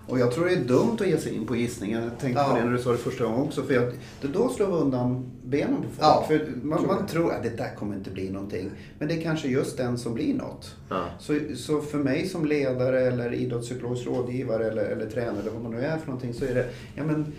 Och 0.08 0.18
jag 0.18 0.32
tror 0.32 0.44
det 0.44 0.52
är 0.52 0.64
dumt 0.64 0.96
att 1.00 1.06
ge 1.08 1.18
sig 1.18 1.34
in 1.34 1.46
på 1.46 1.56
gissningar. 1.56 2.02
Jag 2.02 2.18
tänkte 2.20 2.40
Ja. 2.42 2.48
på 2.50 2.56
det 2.58 2.64
när 2.64 2.72
du 2.72 2.78
sa 2.82 2.92
det 2.92 2.98
första 2.98 3.24
gången 3.24 3.40
också. 3.40 3.62
För 3.62 3.74
jag, 3.74 3.92
det 4.20 4.28
då 4.28 4.48
slår 4.48 4.66
vi 4.66 4.72
undan 4.72 5.30
benen 5.44 5.76
på 5.76 5.82
folk. 5.82 5.98
Ja, 6.00 6.24
för 6.28 6.48
man, 6.62 6.78
tror 6.78 6.88
man 6.94 7.06
tror 7.06 7.32
att 7.32 7.42
det 7.42 7.56
där 7.56 7.74
kommer 7.74 7.96
inte 7.96 8.10
bli 8.10 8.30
någonting. 8.30 8.70
Men 8.98 9.08
det 9.08 9.14
är 9.14 9.22
kanske 9.22 9.48
just 9.48 9.76
den 9.76 9.98
som 9.98 10.14
blir 10.14 10.34
något. 10.34 10.74
Ja. 10.88 11.04
Så, 11.20 11.38
så 11.56 11.80
för 11.80 11.98
mig 11.98 12.26
som 12.28 12.44
ledare 12.44 13.00
eller 13.00 13.34
idrottspsykologisk 13.34 14.06
rådgivare 14.06 14.70
eller, 14.70 14.84
eller 14.84 15.06
tränare 15.10 15.40
eller 15.40 15.50
vad 15.50 15.62
man 15.62 15.72
nu 15.72 15.80
är 15.80 15.98
för 15.98 16.06
någonting 16.06 16.34
så 16.34 16.44
är 16.44 16.54
det, 16.54 16.66
ja 16.94 17.04
men 17.04 17.32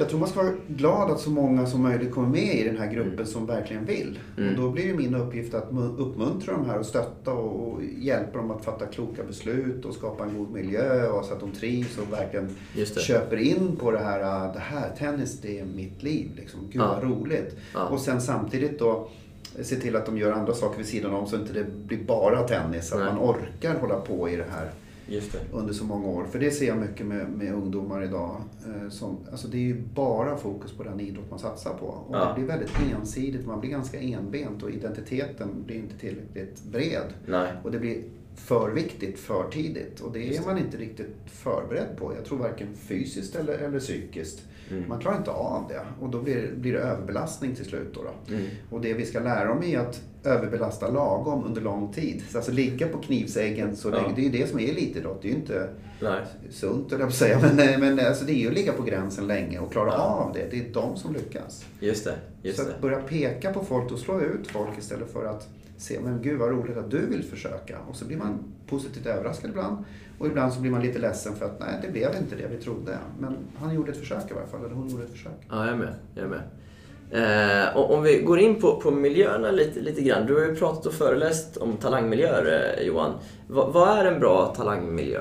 jag 0.00 0.08
tror 0.08 0.20
man 0.20 0.28
ska 0.28 0.42
vara 0.42 0.52
glad 0.68 1.10
att 1.10 1.20
så 1.20 1.30
många 1.30 1.66
som 1.66 1.82
möjligt 1.82 2.12
kommer 2.12 2.28
med 2.28 2.54
i 2.54 2.64
den 2.64 2.76
här 2.78 2.92
gruppen 2.92 3.26
som 3.26 3.46
verkligen 3.46 3.84
vill. 3.84 4.18
Mm. 4.38 4.50
Och 4.54 4.60
då 4.60 4.70
blir 4.70 4.88
det 4.88 4.94
min 4.94 5.14
uppgift 5.14 5.54
att 5.54 5.70
mu- 5.70 5.96
uppmuntra 5.98 6.52
de 6.52 6.66
här 6.66 6.78
och 6.78 6.86
stötta 6.86 7.32
och, 7.32 7.68
och 7.72 7.82
hjälpa 7.84 8.38
dem 8.38 8.50
att 8.50 8.64
fatta 8.64 8.86
kloka 8.86 9.22
beslut 9.24 9.84
och 9.84 9.94
skapa 9.94 10.24
en 10.24 10.38
god 10.38 10.50
miljö 10.50 11.08
och 11.08 11.24
så 11.24 11.32
att 11.34 11.40
de 11.40 11.52
trivs 11.52 11.98
och 11.98 12.12
verkligen 12.12 12.56
köper 13.00 13.36
in 13.36 13.76
på 13.76 13.90
det 13.90 13.98
här, 13.98 14.20
ah, 14.22 14.52
det 14.52 14.58
här, 14.60 14.90
tennis 14.98 15.40
det 15.40 15.58
är 15.58 15.64
mitt 15.64 16.02
liv 16.02 16.30
liksom. 16.36 16.60
Gud 16.72 16.82
Ja. 16.82 16.98
vad 17.02 17.10
roligt. 17.10 17.56
Ja. 17.74 17.84
Och 17.88 18.00
sen 18.00 18.20
samtidigt 18.20 18.78
då 18.78 19.08
se 19.62 19.76
till 19.76 19.96
att 19.96 20.06
de 20.06 20.18
gör 20.18 20.32
andra 20.32 20.54
saker 20.54 20.78
vid 20.78 20.86
sidan 20.86 21.14
om 21.14 21.26
så 21.26 21.36
inte 21.36 21.52
det 21.52 21.64
blir 21.86 22.04
bara 22.04 22.42
tennis. 22.42 22.92
Att 22.92 22.98
Nej. 22.98 23.08
man 23.08 23.18
orkar 23.18 23.74
hålla 23.80 24.00
på 24.00 24.28
i 24.28 24.36
det 24.36 24.46
här. 24.50 24.70
Under 25.52 25.72
så 25.72 25.84
många 25.84 26.06
år. 26.08 26.24
För 26.24 26.38
det 26.38 26.50
ser 26.50 26.66
jag 26.66 26.78
mycket 26.78 27.06
med, 27.06 27.28
med 27.30 27.54
ungdomar 27.54 28.04
idag. 28.04 28.36
Eh, 28.66 28.88
som, 28.90 29.16
alltså 29.30 29.48
det 29.48 29.56
är 29.56 29.60
ju 29.60 29.82
bara 29.94 30.36
fokus 30.36 30.72
på 30.72 30.82
den 30.82 31.00
idrott 31.00 31.30
man 31.30 31.38
satsar 31.38 31.74
på. 31.74 31.86
Och 31.86 32.16
Ja. 32.16 32.28
det 32.28 32.34
blir 32.34 32.44
väldigt 32.46 32.70
ensidigt, 32.94 33.46
man 33.46 33.60
blir 33.60 33.70
ganska 33.70 34.00
enbent 34.00 34.62
och 34.62 34.70
identiteten 34.70 35.62
blir 35.66 35.76
inte 35.76 35.98
tillräckligt 35.98 36.62
bred. 36.64 37.12
Nej. 37.26 37.52
Och 37.64 37.70
det 37.70 37.78
blir 37.78 38.02
för 38.34 38.70
viktigt 38.70 39.18
för 39.18 39.50
tidigt. 39.50 40.00
Och 40.00 40.12
det 40.12 40.18
Just 40.18 40.38
är 40.38 40.42
det. 40.42 40.48
man 40.54 40.58
inte 40.58 40.76
riktigt 40.76 41.16
förberedd 41.26 41.96
på. 41.98 42.14
Jag 42.16 42.24
tror 42.24 42.38
varken 42.38 42.74
fysiskt 42.74 43.36
eller, 43.36 43.52
eller 43.58 43.78
psykiskt. 43.78 44.42
Mm. 44.70 44.84
Man 44.88 45.00
klarar 45.00 45.16
inte 45.18 45.30
av 45.30 45.64
det. 45.68 45.80
Och 46.00 46.10
då 46.10 46.22
blir, 46.22 46.52
blir 46.56 46.72
det 46.72 46.78
överbelastning 46.78 47.54
till 47.54 47.64
slut. 47.64 47.94
Då, 47.94 48.00
då. 48.02 48.34
Mm. 48.34 48.46
Och 48.70 48.80
det 48.80 48.94
vi 48.94 49.04
ska 49.06 49.20
lära 49.20 49.44
dem 49.48 49.62
är 49.62 49.78
att 49.78 50.02
överbelasta 50.24 50.88
lagom 50.88 51.44
under 51.44 51.60
lång 51.60 51.92
tid. 51.92 52.22
Så 52.30 52.38
Alltså 52.38 52.52
ligga 52.52 52.88
på 52.88 52.98
knivsäggen 52.98 53.76
så 53.76 53.88
Ja. 53.88 53.92
länge. 53.94 54.12
Det 54.16 54.20
är 54.20 54.24
ju 54.24 54.30
det 54.30 54.46
som 54.50 54.58
är 54.60 54.68
elitidrott. 54.68 55.22
Det 55.22 55.28
är 55.28 55.32
ju 55.32 55.36
inte 55.38 55.68
Nej. 56.00 56.20
sunt 56.50 56.90
höll 56.90 57.00
jag 57.00 57.08
på 57.08 57.12
att 57.12 57.14
säga. 57.14 57.38
Men, 57.56 57.80
men 57.96 58.06
alltså 58.06 58.24
det 58.24 58.32
är 58.32 58.36
ju 58.36 58.48
att 58.48 58.54
ligga 58.54 58.72
på 58.72 58.82
gränsen 58.82 59.26
länge 59.26 59.58
och 59.58 59.72
klara 59.72 59.88
Ja. 59.88 60.02
av 60.02 60.32
det. 60.32 60.46
Det 60.50 60.58
är 60.68 60.72
de 60.74 60.96
som 60.96 61.12
lyckas. 61.14 61.64
Just 61.80 62.04
det. 62.04 62.14
Just 62.42 62.58
så 62.58 62.64
det. 62.64 62.74
att 62.74 62.80
börja 62.80 63.02
peka 63.02 63.52
på 63.52 63.64
folk 63.64 63.92
och 63.92 63.98
slå 63.98 64.20
ut 64.20 64.46
folk 64.48 64.78
istället 64.78 65.12
för 65.12 65.24
att 65.26 65.48
se, 65.76 65.98
men 66.04 66.22
gud 66.22 66.38
vad 66.38 66.50
roligt 66.50 66.76
att 66.76 66.90
du 66.90 67.06
vill 67.06 67.22
försöka. 67.22 67.78
Och 67.88 67.96
så 67.96 68.04
blir 68.04 68.16
man 68.16 68.38
positivt 68.68 69.06
överraskad 69.06 69.50
ibland. 69.50 69.84
Och 70.18 70.26
ibland 70.26 70.52
så 70.52 70.60
blir 70.60 70.70
man 70.70 70.82
lite 70.82 70.98
ledsen 70.98 71.34
för 71.36 71.44
att 71.46 71.60
nej, 71.60 71.68
det 71.82 71.88
blev 71.92 72.10
inte 72.22 72.36
det 72.36 72.48
vi 72.56 72.56
trodde. 72.56 72.98
Men 73.20 73.36
han 73.56 73.74
gjorde 73.74 73.90
ett 73.92 73.98
försök 73.98 74.30
i 74.30 74.34
varje 74.34 74.46
fall, 74.46 74.64
eller 74.64 74.74
hon 74.74 74.88
gjorde 74.88 75.04
ett 75.04 75.10
försök. 75.10 75.32
Ja, 75.48 75.64
jag 75.64 75.74
är 75.74 75.78
med. 75.78 75.94
Jag 76.14 76.24
är 76.24 76.28
med. 76.28 76.40
Eh, 77.12 77.76
och 77.76 77.94
om 77.94 78.02
vi 78.02 78.18
går 78.20 78.38
in 78.38 78.60
på, 78.60 78.80
på 78.80 78.90
miljöerna 78.90 79.50
lite, 79.50 79.80
lite 79.80 80.00
grann. 80.02 80.26
Du 80.26 80.34
har 80.34 80.40
ju 80.46 80.56
pratat 80.56 80.86
och 80.86 80.92
föreläst 80.94 81.56
om 81.56 81.76
talangmiljöer, 81.76 82.74
eh, 82.78 82.86
Johan. 82.86 83.12
Va, 83.46 83.70
vad 83.74 83.98
är 83.98 84.04
en 84.04 84.20
bra 84.20 84.54
talangmiljö? 84.56 85.20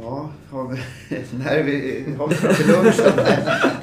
Ja, 0.00 0.30
har 0.50 0.68
vi, 0.68 0.76
när 1.44 1.62
vi, 1.62 2.04
har 2.18 2.28
vi 2.28 2.34
till 2.54 2.66
lunchen? 2.66 3.12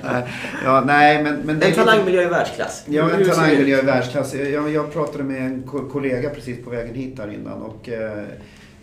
Nej. 0.03 0.23
ja, 0.63 0.83
nej, 0.85 1.23
men, 1.23 1.35
men 1.35 1.49
En 1.49 1.59
lite- 1.59 1.83
talangmiljö 1.83 2.21
i 2.21 2.25
världsklass. 2.25 2.83
Ja, 2.87 3.09
en 3.11 3.25
talangmiljö 3.29 3.79
i 3.79 3.85
världsklass. 3.85 4.33
Jag, 4.35 4.69
jag 4.71 4.93
pratade 4.93 5.23
med 5.23 5.41
en 5.45 5.63
ko- 5.63 5.89
kollega 5.91 6.29
precis 6.29 6.63
på 6.65 6.69
vägen 6.69 6.95
hit 6.95 7.19
här 7.19 7.33
innan. 7.33 7.61
Och, 7.61 7.89
eh, 7.89 8.23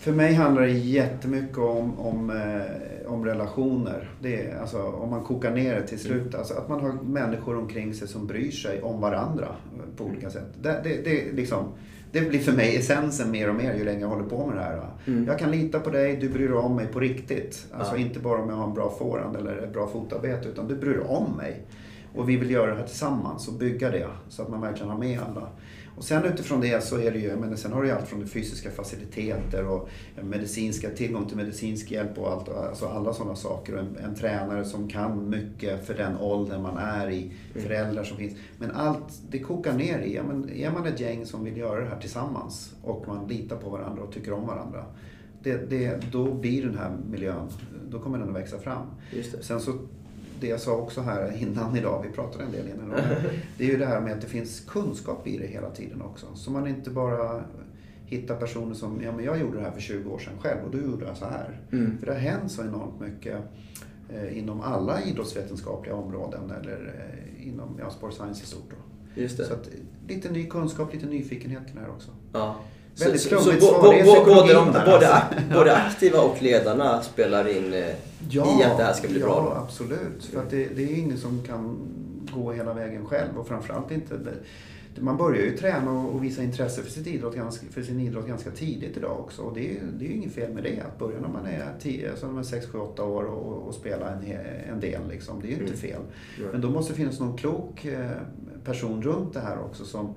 för 0.05 0.13
mig 0.13 0.35
handlar 0.35 0.63
det 0.63 0.71
jättemycket 0.71 1.59
om, 1.59 1.99
om, 1.99 2.31
eh, 2.31 3.13
om 3.13 3.25
relationer. 3.25 4.11
Det 4.23 4.43
är, 4.43 4.61
alltså, 4.61 4.83
om 4.83 5.11
man 5.11 5.25
kokar 5.25 5.51
ner 5.51 5.75
det 5.75 5.87
till 5.87 5.99
slut. 5.99 6.35
Alltså, 6.35 6.55
att 6.55 6.69
man 6.69 6.81
har 6.81 6.93
människor 6.93 7.59
omkring 7.59 7.95
sig 7.95 8.09
som 8.09 8.27
bryr 8.27 8.51
sig 8.51 8.83
om 8.83 9.01
varandra 9.01 9.45
eh, 9.77 9.97
på 9.97 10.05
olika 10.05 10.31
sätt. 10.31 10.47
Det, 10.63 10.81
det, 10.85 11.05
det, 11.05 11.33
liksom, 11.33 11.65
det 12.13 12.21
blir 12.21 12.39
för 12.41 12.53
mig 12.53 12.77
essensen 12.77 13.31
mer 13.31 13.49
och 13.49 13.55
mer 13.55 13.75
ju 13.75 13.85
längre 13.85 14.01
jag 14.01 14.09
håller 14.09 14.25
på 14.29 14.47
med 14.47 14.57
det 14.57 14.63
här. 14.63 14.81
Mm. 15.07 15.25
Jag 15.27 15.39
kan 15.39 15.51
lita 15.51 15.81
på 15.81 15.91
dig, 15.91 16.17
du 16.17 16.29
bryr 16.29 16.49
dig 16.49 16.57
om 16.57 16.77
mig 16.77 16.87
på 16.87 17.01
riktigt. 17.01 17.67
Alltså 17.73 17.95
Ja. 17.97 18.01
inte 18.01 18.21
bara 18.21 18.43
om 18.43 18.49
jag 18.49 18.57
har 18.57 18.69
en 18.69 18.75
bra 18.75 18.95
forehand 18.99 19.37
eller 19.37 19.57
ett 19.57 19.73
bra 19.73 19.87
fotarbete 19.87 20.49
utan 20.49 20.69
du 20.69 20.77
bryr 20.77 20.95
dig 20.95 21.05
om 21.07 21.37
mig. 21.37 21.63
Och 22.15 22.29
vi 22.29 22.37
vill 22.37 22.51
göra 22.51 22.71
det 22.71 22.77
här 22.77 22.87
tillsammans 22.87 23.49
och 23.49 23.55
bygga 23.55 23.91
det 23.91 24.07
så 24.29 24.43
att 24.43 24.49
man 24.49 24.61
verkligen 24.61 24.91
har 24.91 24.99
med 24.99 25.21
alla. 25.21 25.49
Och 25.97 26.05
sen 26.05 26.25
utifrån 26.25 26.61
det 26.61 26.85
så 26.85 26.99
är 26.99 27.11
det 27.11 27.19
ju, 27.19 27.37
men 27.37 27.57
sen 27.57 27.73
har 27.73 27.83
du 27.83 27.89
ju 27.89 27.95
allt 27.95 28.09
från 28.09 28.27
fysiska 28.27 28.71
faciliteter 28.71 29.67
och 29.67 29.89
medicinska, 30.23 30.91
tillgång 30.91 31.27
till 31.27 31.37
medicinsk 31.37 31.91
hjälp 31.91 32.19
och 32.19 32.33
allt, 32.33 32.49
alltså 32.49 32.87
alla 32.87 33.15
sådana 33.15 33.37
saker. 33.37 33.75
Och 33.75 33.81
en, 33.81 33.97
en 33.97 34.15
tränare 34.15 34.65
som 34.65 34.89
kan 34.89 35.31
mycket 35.31 35.87
för 35.87 35.95
den 35.95 36.17
åldern 36.17 36.63
man 36.63 36.77
är 36.77 37.11
i, 37.11 37.33
föräldrar 37.55 38.05
som 38.05 38.17
finns. 38.17 38.35
Men 38.59 38.71
allt, 38.71 39.23
det 39.31 39.39
kokar 39.39 39.73
ner 39.73 39.99
i, 39.99 40.15
ja, 40.15 40.23
men 40.23 40.51
är 40.51 40.71
man 40.71 40.87
ett 40.87 41.01
gäng 41.01 41.27
som 41.27 41.45
vill 41.45 41.57
göra 41.57 41.81
det 41.81 41.89
här 41.89 42.01
tillsammans 42.01 42.75
och 42.83 43.09
man 43.09 43.29
litar 43.29 43.57
på 43.57 43.71
varandra 43.71 44.03
och 44.03 44.13
tycker 44.13 44.33
om 44.33 44.47
varandra. 44.47 44.85
Det, 45.43 45.71
det, 45.71 46.13
då 46.13 46.35
blir 46.35 46.67
den 46.67 46.79
här 46.79 46.97
miljön, 47.11 47.49
då 47.91 47.99
kommer 47.99 48.19
den 48.19 48.29
att 48.29 48.35
växa 48.35 48.59
fram. 48.59 48.87
Sen 49.41 49.61
så, 49.61 49.73
det 50.45 50.51
jag 50.51 50.61
sa 50.61 50.77
också 50.77 51.01
här 51.01 51.43
innan 51.43 51.77
idag, 51.77 52.05
vi 52.07 52.13
pratade 52.13 52.45
en 52.45 52.53
del 52.53 52.69
innan 52.69 52.87
idag, 52.87 53.05
det 53.59 53.65
är 53.65 53.69
ju 53.69 53.77
det 53.77 53.87
här 53.87 54.01
med 54.01 54.13
att 54.13 54.21
det 54.21 54.27
finns 54.27 54.61
kunskap 54.61 55.27
i 55.27 55.39
det 55.39 55.47
hela 55.47 55.71
tiden 55.71 56.03
också. 56.03 56.27
Så 56.35 56.51
man 56.51 56.67
inte 56.67 56.91
bara 56.91 57.45
hittar 58.07 58.37
personer 58.37 58.75
som, 58.75 59.01
ja 59.03 59.13
men 59.13 59.25
jag 59.25 59.41
gjorde 59.41 59.57
det 59.57 59.65
här 59.65 59.71
för 59.71 59.81
20 59.81 60.11
år 60.11 60.19
sedan 60.19 60.33
själv 60.41 60.65
och 60.65 60.71
du 60.71 60.83
gjorde 60.83 61.07
det 61.07 61.15
så 61.15 61.25
här. 61.25 61.61
Mm. 61.73 61.99
För 61.99 62.07
det 62.07 62.13
har 62.13 62.21
hänt 62.21 62.53
så 62.53 62.63
enormt 62.63 63.01
mycket 63.01 63.39
eh, 64.09 64.39
inom 64.39 64.61
alla 64.61 65.03
idrottsvetenskapliga 65.03 65.95
områden 65.95 66.51
eller 66.51 66.95
eh, 66.95 67.49
inom 67.49 67.79
ja, 67.81 67.91
sport 67.91 68.13
science 68.13 68.43
i 68.43 68.47
stort. 68.47 68.71
Då. 68.71 68.77
Just 69.21 69.37
det. 69.37 69.45
Så 69.45 69.55
att, 69.55 69.69
lite 70.09 70.31
ny 70.31 70.47
kunskap, 70.47 70.95
lite 70.95 71.07
nyfikenhet 71.07 71.67
kring 71.67 71.75
det 71.75 71.81
här 71.81 71.91
också. 71.91 72.11
Ja. 72.33 72.57
Väldigt 72.99 73.21
så, 73.21 73.39
så, 73.41 73.51
både, 73.81 74.53
de, 74.55 74.73
både, 74.73 75.07
ak- 75.09 75.55
både 75.55 75.77
aktiva 75.77 76.19
och 76.21 76.43
ledarna 76.43 77.03
spelar 77.03 77.49
in 77.57 77.73
eh, 77.73 77.79
i 78.31 78.63
att 78.65 78.79
det 78.79 78.85
här 78.85 78.93
ska 78.93 79.09
bli 79.09 79.21
ja, 79.21 79.27
bra. 79.27 79.41
Då. 79.43 79.63
absolut. 79.63 80.25
För 80.33 80.41
att 80.41 80.51
det, 80.51 80.69
det 80.77 80.83
är 80.83 80.99
ingen 80.99 81.19
som 81.19 81.43
kan 81.43 81.79
gå 82.35 82.53
hela 82.53 82.75
vägen 82.75 83.07
själv 83.07 83.39
och 83.39 83.49
framförallt 83.49 83.91
inte 83.91 84.17
det, 84.17 85.01
man 85.01 85.17
börjar 85.17 85.43
ju 85.43 85.57
träna 85.57 85.93
och, 85.93 86.25
visa 86.25 86.43
intresse 86.43 86.83
för, 86.83 86.91
sitt 86.91 87.07
idrott 87.07 87.35
för 87.71 87.83
sin 87.83 88.01
idrott 88.01 88.27
ganska 88.27 88.51
tidigt 88.51 88.97
idag 88.97 89.21
också. 89.21 89.43
Och 89.43 89.55
det, 89.55 89.71
är- 89.77 89.83
det 89.99 90.05
är 90.05 90.09
ju 90.09 90.15
inget 90.15 90.35
fel 90.35 90.53
med 90.53 90.63
det. 90.63 90.81
Att 90.81 90.99
börja 90.99 91.21
när 91.21 91.29
man 91.29 91.47
är 91.47 91.69
10, 91.81 92.11
alltså 92.11 92.27
när 92.27 92.33
man 92.33 92.43
är 92.43 92.47
6, 92.47 92.67
7, 92.67 92.79
8 92.79 93.05
år 93.05 93.25
och, 93.25 93.69
och 93.69 93.75
spela 93.75 94.11
en, 94.11 94.33
en 94.73 94.81
del. 94.81 95.01
Liksom. 95.11 95.41
Det 95.43 95.47
är 95.49 95.57
ju 95.57 95.63
inte 95.67 95.77
fel. 95.77 96.01
Men 96.53 96.61
då 96.61 96.71
måste 96.71 96.93
det 96.93 96.97
finnas 96.97 97.21
någon 97.21 97.37
klok 97.37 97.85
eh, 97.85 98.11
person 98.65 99.03
runt 99.03 99.35
det 99.35 99.41
här 99.41 99.59
också 99.65 99.85
som 99.85 100.15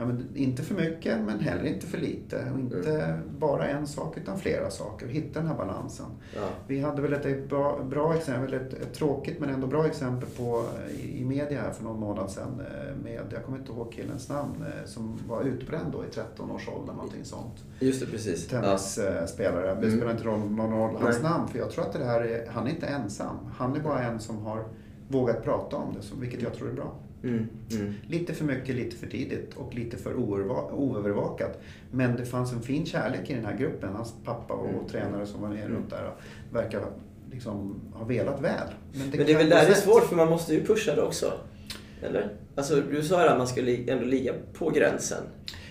Ja, 0.00 0.04
men 0.06 0.28
inte 0.34 0.62
för 0.62 0.74
mycket 0.74 1.20
men 1.20 1.40
heller 1.40 1.64
inte 1.64 1.86
för 1.86 1.98
lite. 1.98 2.50
Och 2.54 2.58
inte 2.60 3.18
bara 3.38 3.66
en 3.68 3.86
sak 3.86 4.16
utan 4.16 4.38
flera 4.38 4.70
saker. 4.70 5.06
Hitta 5.06 5.38
den 5.40 5.48
här 5.48 5.56
balansen. 5.56 6.06
Ja. 6.36 6.48
Vi 6.66 6.80
hade 6.80 7.02
väl 7.02 7.12
ett, 7.12 7.48
bra, 7.48 7.82
bra 7.84 8.14
exempel, 8.14 8.54
ett, 8.54 8.72
ett 8.74 8.94
tråkigt 8.94 9.40
men 9.40 9.48
ändå 9.50 9.66
bra 9.66 9.86
exempel 9.86 10.28
på 10.28 10.64
i, 10.90 11.20
i 11.20 11.24
media 11.24 11.60
här 11.62 11.70
för 11.70 11.84
någon 11.84 12.00
månad 12.00 12.30
sedan 12.30 12.60
eh, 12.60 12.96
med, 13.04 13.20
jag 13.32 13.44
kommer 13.44 13.58
inte 13.58 13.72
ihåg 13.72 13.92
killens 13.92 14.28
namn, 14.28 14.54
eh, 14.66 14.86
som 14.86 15.18
var 15.28 15.42
utbränd 15.42 15.92
då 15.92 16.04
i 16.04 16.08
13 16.14 16.50
års 16.50 16.68
ålder, 16.68 16.92
någonting 16.92 17.24
sånt. 17.24 17.64
Just 17.80 18.00
det, 18.00 18.06
precis. 18.06 18.52
Ja. 18.52 18.60
Tennisspelare. 18.60 19.74
Det 19.74 19.86
Mm. 19.86 19.96
spelar 19.96 20.10
inte 20.12 20.24
roll, 20.24 20.50
någon 20.50 20.72
roll 20.72 20.96
hans 21.00 21.22
Nej. 21.22 21.30
namn 21.30 21.48
för 21.48 21.58
jag 21.58 21.70
tror 21.70 21.84
att 21.84 21.92
det 21.92 22.04
här 22.04 22.20
är, 22.20 22.46
han 22.50 22.66
är 22.66 22.70
inte 22.70 22.86
ensam. 22.86 23.36
Han 23.56 23.76
är 23.76 23.80
bara 23.80 24.02
en 24.02 24.20
som 24.20 24.38
har 24.38 24.64
vågat 25.08 25.44
prata 25.44 25.76
om 25.76 25.94
det, 25.94 26.20
vilket 26.20 26.42
jag 26.42 26.54
tror 26.54 26.68
är 26.68 26.72
bra. 26.74 26.92
Mm, 27.24 27.48
mm. 27.72 27.94
Lite 28.06 28.34
för 28.34 28.44
mycket, 28.44 28.74
lite 28.76 28.96
för 28.96 29.06
tidigt 29.06 29.54
och 29.56 29.74
lite 29.74 29.96
för 29.96 30.14
oöverva- 30.14 30.72
oövervakat. 30.72 31.60
Men 31.90 32.16
det 32.16 32.24
fanns 32.26 32.52
en 32.52 32.62
fin 32.62 32.86
kärlek 32.86 33.30
i 33.30 33.34
den 33.34 33.44
här 33.44 33.56
gruppen. 33.56 33.94
Hans 33.94 34.14
pappa 34.24 34.54
och 34.54 34.68
Mm. 34.68 34.86
tränare 34.88 35.26
som 35.26 35.40
var 35.42 35.48
med 35.48 35.68
runt 35.68 35.90
där 35.90 36.04
och 36.14 36.54
verkar 36.56 36.84
liksom 37.32 37.80
ha 37.92 38.04
velat 38.04 38.40
väl. 38.42 38.68
Men 38.92 39.10
det 39.10 39.16
är 39.22 39.24
kan 39.26 39.36
väl 39.36 39.44
gå 39.48 39.50
där 39.56 39.66
det 39.66 39.72
är 39.72 39.74
svårt 39.74 40.04
för 40.08 40.16
man 40.16 40.28
måste 40.30 40.54
ju 40.54 40.64
pusha 40.64 40.94
det 40.94 41.02
också. 41.02 41.32
Eller? 42.02 42.28
Alltså 42.54 42.80
du 42.90 43.02
sa 43.02 43.22
ju 43.22 43.28
att 43.28 43.38
man 43.38 43.48
ska 43.48 43.60
li- 43.60 43.90
ändå 43.90 44.04
ligga 44.04 44.32
på 44.52 44.70
gränsen. 44.70 45.22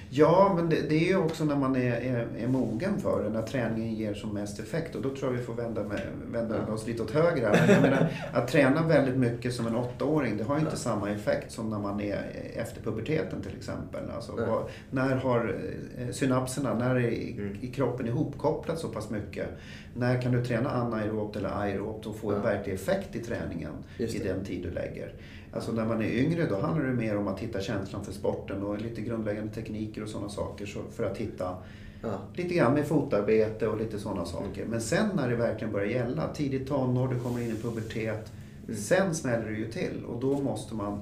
Ja, 0.10 0.54
men 0.56 0.70
det, 0.70 0.76
det 0.90 0.96
är 0.96 1.08
ju 1.08 1.18
också 1.18 1.46
när 1.46 1.56
man 1.56 1.76
är, 1.76 1.92
är, 1.94 2.28
är 2.40 2.48
mogen 2.48 3.00
för 3.00 3.24
det, 3.24 3.30
när 3.30 3.42
träningen 3.42 3.94
ger 3.94 4.14
som 4.14 4.34
mest 4.34 4.60
effekt. 4.60 4.96
Och 4.96 5.02
då 5.02 5.10
tror 5.16 5.32
jag 5.32 5.40
vi 5.40 5.46
får 5.46 5.54
vända, 5.54 5.84
med, 5.84 6.02
vända 6.32 6.72
oss 6.74 6.88
lite 6.88 7.04
åt 7.04 7.12
höger 7.12 7.50
här. 7.50 7.64
Men 7.68 7.70
jag 7.76 7.82
menar, 7.82 8.08
att 8.34 8.48
träna 8.48 8.88
väldigt 8.88 9.16
mycket 9.18 9.54
som 9.54 9.68
en 9.68 9.76
åttaåring, 9.76 10.38
det 10.38 10.44
har 10.44 10.56
ju 10.56 10.62
inte 10.62 10.78
samma 10.78 11.10
effekt 11.10 11.52
som 11.52 11.70
när 11.70 11.80
man 11.80 12.02
är 12.02 12.22
efter 12.56 12.82
puberteten 12.82 13.42
till 13.42 13.58
exempel. 13.58 14.10
Alltså, 14.16 14.32
vad, 14.36 14.64
när 14.92 15.16
har 15.16 15.56
eh, 15.98 16.08
synapserna, 16.12 16.74
när 16.74 16.96
är 16.96 17.00
i, 17.00 17.34
Mm. 17.38 17.58
i 17.62 17.68
kroppen 17.68 18.08
ihopkopplat 18.08 18.80
så 18.80 18.88
pass 18.88 19.10
mycket? 19.10 19.48
När 19.96 20.22
kan 20.22 20.32
du 20.32 20.46
träna 20.46 20.70
anaerobt 20.70 21.36
eller 21.36 21.50
aerobt 21.50 22.06
och 22.06 22.16
få 22.16 22.30
en 22.32 22.36
Ja. 22.38 22.44
verklig 22.44 22.74
effekt 22.74 23.16
i 23.16 23.20
träningen 23.20 23.74
i 23.98 24.20
den 24.20 24.46
tid 24.46 24.64
du 24.64 24.72
lägger? 24.72 25.14
Alltså 25.58 25.72
när 25.72 25.86
man 25.86 26.02
är 26.02 26.10
yngre 26.12 26.46
då 26.50 26.60
handlar 26.60 26.86
det 26.86 26.94
mer 26.94 27.18
om 27.18 27.28
att 27.28 27.40
hitta 27.40 27.62
känslan 27.62 28.06
för 28.06 28.12
sporten 28.12 28.64
och 28.64 28.82
lite 28.82 29.02
grundläggande 29.02 29.54
tekniker 29.54 30.04
och 30.04 30.10
sådana 30.10 30.30
saker 30.30 30.70
för 30.96 31.04
att 31.04 31.18
hitta 31.18 31.56
Ja. 32.02 32.10
lite 32.36 32.54
grann 32.56 32.74
med 32.74 32.88
fotarbete 32.88 33.68
och 33.68 33.78
lite 33.78 34.00
sådana 34.00 34.26
saker. 34.26 34.66
Men 34.66 34.82
sen 34.82 35.06
när 35.16 35.30
det 35.30 35.36
verkligen 35.36 35.74
börjar 35.74 35.88
gälla, 35.88 36.24
tidigt 36.34 36.68
tonår, 36.68 37.08
du 37.08 37.20
kommer 37.20 37.42
in 37.42 37.52
i 37.52 37.62
pubertet, 37.62 38.32
sen 38.78 39.16
smäller 39.16 39.46
det 39.46 39.58
ju 39.58 39.72
till 39.72 40.06
och 40.08 40.20
då 40.22 40.40
måste 40.42 40.76
man 40.76 41.00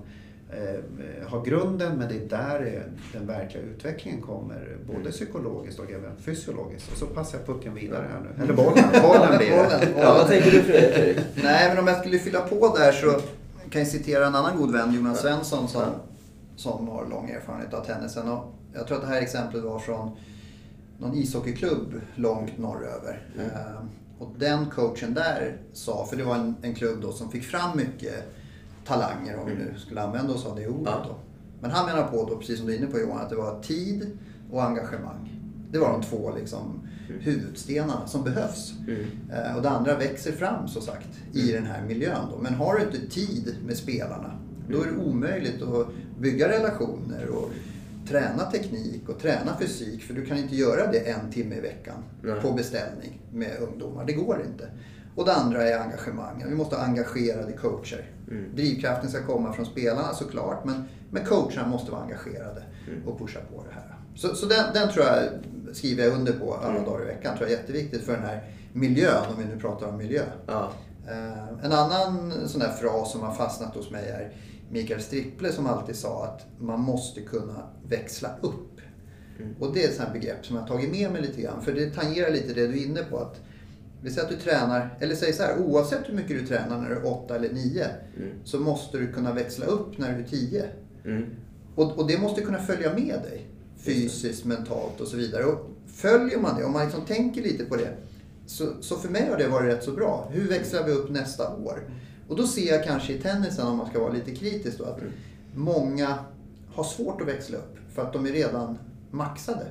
eh, 0.51 1.27
ha 1.29 1.43
grunden 1.43 1.97
men 1.97 2.07
det 2.09 2.15
är 2.15 2.29
där 2.29 2.83
den 3.13 3.27
verkliga 3.27 3.63
utvecklingen 3.63 4.21
kommer. 4.21 4.77
Både 4.95 5.11
psykologiskt 5.11 5.79
och 5.79 5.91
även 5.91 6.17
fysiologiskt. 6.17 6.91
Och 6.91 6.97
så 6.97 7.05
passar 7.05 7.37
jag 7.37 7.47
pucken 7.47 7.73
vidare 7.75 8.05
här 8.11 8.19
nu. 8.37 8.43
Eller 8.43 8.53
bollen, 8.53 8.83
bollen 9.01 9.37
blir 9.37 9.49
det. 9.49 9.87
Ja, 9.97 10.13
vad 10.13 10.27
tänker 10.27 10.51
du 10.51 10.61
Fredrik? 10.61 11.17
Nej, 11.43 11.69
men 11.69 11.79
om 11.79 11.87
jag 11.87 11.97
skulle 11.99 12.19
fylla 12.19 12.41
på 12.41 12.75
där 12.77 12.91
så 12.91 13.19
kan 13.69 13.81
jag 13.81 13.87
citera 13.87 14.27
en 14.27 14.35
annan 14.35 14.57
god 14.57 14.71
vän, 14.71 14.93
Jonas 14.93 15.21
Svensson, 15.21 15.67
som, 15.67 15.83
som 16.55 16.87
har 16.87 17.07
lång 17.09 17.29
erfarenhet 17.29 17.73
av 17.73 17.85
tennisen. 17.85 18.29
Och 18.29 18.53
jag 18.73 18.87
tror 18.87 18.97
att 18.97 19.03
det 19.03 19.09
här 19.09 19.21
exemplet 19.21 19.63
var 19.63 19.79
från 19.79 20.17
någon 20.99 21.17
ishockeyklubb 21.17 22.01
långt 22.15 22.57
norröver. 22.57 23.27
Mm. 23.35 23.49
Eh, 23.49 23.81
och 24.19 24.29
den 24.37 24.65
coachen 24.65 25.13
där 25.13 25.57
sa, 25.73 26.05
för 26.05 26.17
det 26.17 26.23
var 26.23 26.35
en, 26.35 26.55
en 26.61 26.75
klubb 26.75 27.01
då 27.01 27.11
som 27.11 27.31
fick 27.31 27.43
fram 27.43 27.77
mycket 27.77 28.23
talanger, 28.85 29.39
om 29.39 29.45
vi 29.49 29.55
nu 29.55 29.73
skulle 29.77 30.01
använda 30.01 30.33
oss 30.33 30.45
av 30.45 30.55
det 30.55 30.67
ordet. 30.67 30.93
Mm. 30.93 30.99
Ja. 31.03 31.09
Då. 31.09 31.15
Men 31.61 31.71
han 31.71 31.85
menar 31.85 32.07
på, 32.07 32.29
då, 32.29 32.37
precis 32.37 32.57
som 32.57 32.67
du 32.67 32.73
är 32.73 32.77
inne 32.77 32.87
på 32.87 32.99
Johan, 32.99 33.21
att 33.21 33.29
det 33.29 33.35
var 33.35 33.61
tid 33.61 34.17
och 34.51 34.63
engagemang. 34.63 35.41
Det 35.71 35.79
var 35.79 35.91
de 35.91 36.01
två 36.01 36.35
liksom, 36.35 36.87
huvudstenarna 37.07 38.07
som 38.07 38.23
behövs. 38.23 38.73
Mm. 38.87 39.05
Eh, 39.33 39.55
Och 39.55 39.61
det 39.61 39.69
andra 39.69 39.97
växer 39.97 40.31
fram 40.31 40.67
så 40.67 40.81
sagt 40.81 41.07
i 41.33 41.51
den 41.51 41.65
här 41.65 41.81
miljön. 41.87 42.27
Då. 42.31 42.37
Men 42.37 42.53
har 42.53 42.75
du 42.77 42.83
inte 42.83 43.13
tid 43.15 43.55
med 43.65 43.77
spelarna, 43.77 44.39
då 44.69 44.81
är 44.81 44.85
det 44.85 44.97
omöjligt 44.97 45.61
att 45.61 45.87
bygga 46.19 46.49
relationer 46.49 47.27
och 47.29 47.49
träna 48.07 48.51
teknik 48.51 49.09
och 49.09 49.19
träna 49.19 49.57
fysik. 49.59 50.03
För 50.03 50.13
du 50.13 50.25
kan 50.25 50.37
inte 50.37 50.55
göra 50.55 50.91
det 50.91 50.99
en 50.99 51.31
timme 51.31 51.55
i 51.55 51.59
veckan 51.61 52.03
Nej. 52.21 52.41
på 52.41 52.51
beställning 52.51 53.21
med 53.33 53.57
ungdomar. 53.59 54.05
Det 54.05 54.13
går 54.13 54.41
inte. 54.53 54.69
Och 55.15 55.25
det 55.25 55.33
andra 55.33 55.63
är 55.69 55.79
engagemang. 55.79 56.43
Vi 56.49 56.55
måste 56.55 56.75
ha 56.75 56.83
engagerade 56.83 57.51
coacher. 57.53 58.05
Mm. 58.31 58.55
Drivkraften 58.55 59.09
ska 59.09 59.25
komma 59.25 59.53
från 59.53 59.65
spelarna 59.65 60.13
såklart, 60.13 60.65
men, 60.65 60.83
men 61.11 61.25
coacherna 61.25 61.67
måste 61.67 61.91
vara 61.91 62.01
engagerade 62.01 62.63
Mm. 62.87 63.07
och 63.07 63.19
pusha 63.19 63.39
på 63.39 63.63
det 63.69 63.73
här. 63.75 63.94
Så, 64.15 64.35
så 64.35 64.45
den, 64.45 64.73
den 64.73 64.89
tror 64.89 65.05
jag 65.05 65.23
skriver 65.75 66.03
jag 66.03 66.13
under 66.13 66.33
på 66.33 66.53
alla 66.53 66.71
Mm. 66.73 66.85
dagar 66.85 67.01
i 67.03 67.05
veckan. 67.05 67.37
tror 67.37 67.49
jag 67.49 67.57
är 67.57 67.61
jätteviktigt 67.61 68.03
för 68.03 68.13
den 68.13 68.21
här 68.23 68.43
miljön, 68.73 69.23
om 69.29 69.43
vi 69.43 69.45
nu 69.55 69.59
pratar 69.59 69.87
om 69.87 69.97
miljö. 69.97 70.23
Ja. 70.47 70.71
Eh, 71.07 71.65
en 71.65 71.71
annan 71.71 72.33
sån 72.47 72.59
där 72.61 72.69
fras 72.71 73.11
som 73.11 73.21
har 73.21 73.33
fastnat 73.33 73.75
hos 73.75 73.91
mig 73.91 74.09
är 74.09 74.31
Mikael 74.71 75.01
Stripple 75.01 75.51
som 75.51 75.67
alltid 75.67 75.95
sa 75.95 76.23
att 76.25 76.45
man 76.61 76.79
måste 76.79 77.21
kunna 77.21 77.67
växla 77.89 78.29
upp. 78.41 78.79
Mm. 79.39 79.55
Och 79.59 79.73
det 79.73 79.83
är 79.83 79.87
ett 79.89 79.95
sånt 79.95 80.13
begrepp 80.13 80.45
som 80.45 80.55
jag 80.55 80.63
har 80.63 80.69
tagit 80.69 80.91
med 80.91 81.11
mig 81.11 81.21
lite 81.21 81.41
grann. 81.41 81.61
För 81.61 81.71
det 81.71 81.89
tangerar 81.89 82.31
lite 82.31 82.53
det 82.53 82.67
du 82.67 82.73
är 82.81 82.85
inne 82.85 83.03
på. 83.03 83.17
att 83.17 83.41
vi 84.01 84.11
säger 84.11 84.23
att 84.27 84.29
du 84.33 84.37
tränar, 84.37 84.97
eller 84.99 85.15
säg 85.15 85.33
så 85.33 85.43
här, 85.43 85.57
oavsett 85.59 86.09
hur 86.09 86.13
mycket 86.13 86.29
du 86.39 86.47
tränar 86.47 86.77
när 86.81 86.89
du 86.89 86.95
är 86.95 87.05
8 87.07 87.35
eller 87.35 87.53
9 87.53 87.85
Mm. 88.17 88.29
så 88.43 88.59
måste 88.59 88.97
du 88.97 89.13
kunna 89.13 89.33
växla 89.33 89.65
upp 89.65 89.97
när 89.97 90.13
du 90.13 90.23
är 90.23 90.27
10. 90.27 90.65
Mm. 91.05 91.25
Och, 91.75 91.99
och 91.99 92.07
det 92.07 92.17
måste 92.17 92.41
kunna 92.41 92.57
följa 92.59 92.93
med 92.93 93.19
dig. 93.23 93.47
Fysiskt, 93.85 94.45
mentalt 94.45 95.01
och 95.01 95.07
så 95.07 95.17
vidare. 95.17 95.45
Och 95.45 95.69
följer 95.87 96.39
man 96.39 96.59
det, 96.59 96.65
om 96.65 96.73
man 96.73 96.83
liksom 96.85 97.05
tänker 97.05 97.41
lite 97.41 97.65
på 97.65 97.75
det. 97.75 97.93
Så, 98.45 98.67
så 98.81 98.95
för 98.95 99.09
mig 99.09 99.29
har 99.29 99.37
det 99.37 99.47
varit 99.47 99.73
rätt 99.73 99.83
så 99.83 99.91
bra. 99.91 100.29
Hur 100.31 100.49
växlar 100.49 100.83
vi 100.83 100.91
upp 100.91 101.09
nästa 101.09 101.55
år? 101.55 101.79
Och 102.27 102.35
då 102.35 102.47
ser 102.47 102.71
jag 102.73 102.83
kanske 102.83 103.13
i 103.13 103.19
tennisen, 103.19 103.67
om 103.67 103.77
man 103.77 103.89
ska 103.89 103.99
vara 103.99 104.13
lite 104.13 104.35
kritisk 104.35 104.77
då, 104.77 104.83
att 104.83 104.99
många 105.55 106.17
har 106.73 106.83
svårt 106.83 107.21
att 107.21 107.27
växla 107.27 107.57
upp. 107.57 107.77
För 107.93 108.01
att 108.01 108.13
de 108.13 108.25
är 108.25 108.31
redan 108.31 108.77
maxade. 109.11 109.65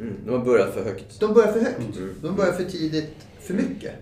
Mm. 0.00 0.14
De 0.26 0.30
har 0.30 0.44
börjat 0.44 0.74
för 0.74 0.84
högt. 0.84 1.20
De 1.20 1.34
börjar 1.34 1.52
för 1.52 1.60
högt. 1.60 1.96
Mm. 1.96 2.14
De 2.22 2.36
börjar 2.36 2.52
för 2.52 2.64
tidigt, 2.64 3.16
för 3.40 3.54
mycket. 3.54 3.94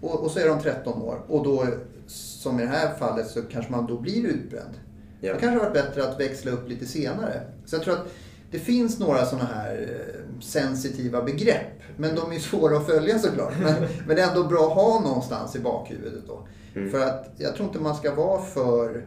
Och, 0.00 0.24
och 0.24 0.30
så 0.30 0.38
är 0.38 0.48
de 0.48 0.60
13 0.60 1.02
år. 1.02 1.22
Och 1.28 1.44
då, 1.44 1.66
som 2.06 2.60
i 2.60 2.62
det 2.62 2.68
här 2.68 2.94
fallet, 2.94 3.26
så 3.26 3.42
kanske 3.42 3.72
man 3.72 3.86
då 3.86 4.00
blir 4.00 4.26
utbränd. 4.26 4.74
Ja. 5.20 5.32
Det 5.32 5.40
kanske 5.40 5.58
har 5.58 5.70
varit 5.70 5.84
bättre 5.84 6.08
att 6.08 6.20
växla 6.20 6.50
upp 6.50 6.68
lite 6.68 6.86
senare. 6.86 7.40
Så 7.66 7.76
jag 7.76 7.82
tror 7.82 7.94
att 7.94 8.12
det 8.50 8.58
finns 8.58 8.98
några 8.98 9.24
sådana 9.24 9.48
här 9.48 9.88
eh, 9.88 10.40
sensitiva 10.40 11.22
begrepp. 11.22 11.80
Men 11.96 12.14
de 12.14 12.32
är 12.32 12.38
svåra 12.50 12.76
att 12.76 12.86
följa 12.86 13.18
såklart. 13.18 13.54
Men, 13.62 13.74
men 14.06 14.16
det 14.16 14.22
är 14.22 14.28
ändå 14.28 14.44
bra 14.44 14.66
att 14.66 14.74
ha 14.74 15.00
någonstans 15.00 15.56
i 15.56 15.60
bakhuvudet 15.60 16.26
då. 16.26 16.48
Mm. 16.74 16.90
För 16.90 17.00
att 17.00 17.34
jag 17.36 17.54
tror 17.54 17.68
inte 17.68 17.80
man 17.80 17.96
ska 17.96 18.14
vara 18.14 18.42
för... 18.42 19.06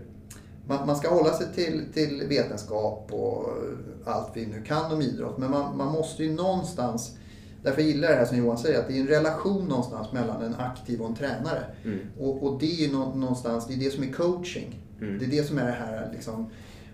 Man, 0.68 0.88
man 0.88 0.96
ska 0.96 1.10
hålla 1.10 1.34
sig 1.34 1.48
till, 1.56 1.86
till 1.94 2.24
vetenskap 2.30 3.10
och 3.12 3.50
allt 4.06 4.32
vi 4.34 4.46
nu 4.46 4.62
kan 4.62 4.92
om 4.92 5.02
idrott. 5.02 5.38
Men 5.38 5.52
man, 5.52 5.78
man 5.78 5.92
måste 5.92 6.24
ju 6.24 6.34
någonstans... 6.34 7.18
Därför 7.64 7.82
gillar 7.82 8.08
jag 8.08 8.18
det 8.18 8.20
här 8.20 8.26
som 8.26 8.38
Johan 8.38 8.58
säger, 8.58 8.80
att 8.80 8.88
det 8.88 8.98
är 8.98 9.02
en 9.02 9.08
relation 9.08 9.66
någonstans 9.66 10.12
mellan 10.12 10.42
en 10.42 10.56
aktiv 10.56 11.02
och 11.02 11.10
en 11.10 11.16
tränare. 11.16 11.64
Mm. 11.86 12.00
Och, 12.20 12.44
och 12.44 12.60
det 12.60 12.66
är 12.66 12.88
ju 12.88 12.92
nå- 12.92 13.16
någonstans, 13.16 13.68
det 13.68 13.74
är 13.74 13.78
det 13.78 13.92
som 13.92 14.04
är 14.04 14.12
coaching. 14.12 14.82
Mm. 15.02 15.20
Det 15.20 15.26
är 15.26 15.30
det 15.30 15.44
som 15.44 15.58
är 15.58 15.66
det 15.66 15.72
här 15.72 16.10
liksom, 16.14 16.50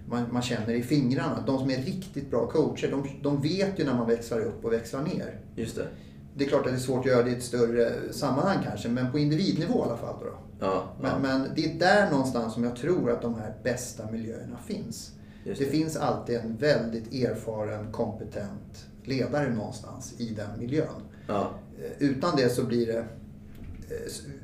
man, 0.09 0.23
man 0.31 0.41
känner 0.41 0.73
i 0.73 0.83
fingrarna. 0.83 1.43
De 1.45 1.59
som 1.59 1.69
är 1.69 1.77
riktigt 1.77 2.29
bra 2.29 2.47
coacher, 2.47 2.91
de, 2.91 3.07
de 3.21 3.41
vet 3.41 3.79
ju 3.79 3.83
när 3.83 3.93
man 3.93 4.07
växlar 4.07 4.39
upp 4.39 4.65
och 4.65 4.73
växlar 4.73 5.03
ner. 5.03 5.39
Just 5.55 5.75
det. 5.75 5.87
Det 6.35 6.45
är 6.45 6.49
klart 6.49 6.65
att 6.65 6.71
det 6.71 6.77
är 6.77 6.79
svårt 6.79 6.99
att 6.99 7.05
göra 7.05 7.23
det 7.23 7.29
i 7.29 7.35
ett 7.35 7.43
större 7.43 8.13
sammanhang 8.13 8.57
kanske, 8.63 8.89
men 8.89 9.11
på 9.11 9.19
individnivå 9.19 9.79
i 9.79 9.81
alla 9.81 9.97
fall. 9.97 10.15
Då. 10.19 10.33
Ja. 10.59 10.83
Men, 11.01 11.11
ja. 11.11 11.19
men 11.19 11.47
det 11.55 11.65
är 11.65 11.79
där 11.79 12.11
någonstans 12.11 12.53
som 12.53 12.63
jag 12.63 12.75
tror 12.75 13.11
att 13.11 13.21
de 13.21 13.35
här 13.35 13.55
bästa 13.63 14.11
miljöerna 14.11 14.57
finns. 14.67 15.11
Just 15.43 15.59
det 15.59 15.65
det. 15.65 15.71
finns 15.71 15.97
alltid 15.97 16.35
en 16.35 16.57
väldigt 16.57 17.13
erfaren, 17.13 17.91
kompetent 17.91 18.85
ledare 19.03 19.49
någonstans 19.49 20.13
i 20.17 20.29
den 20.29 20.59
miljön. 20.59 21.03
Ja. 21.27 21.51
Eh, 21.79 22.09
Utan 22.09 22.35
det 22.35 22.49
så 22.49 22.63
blir 22.63 22.87
det, 22.87 22.99
eh, 22.99 23.05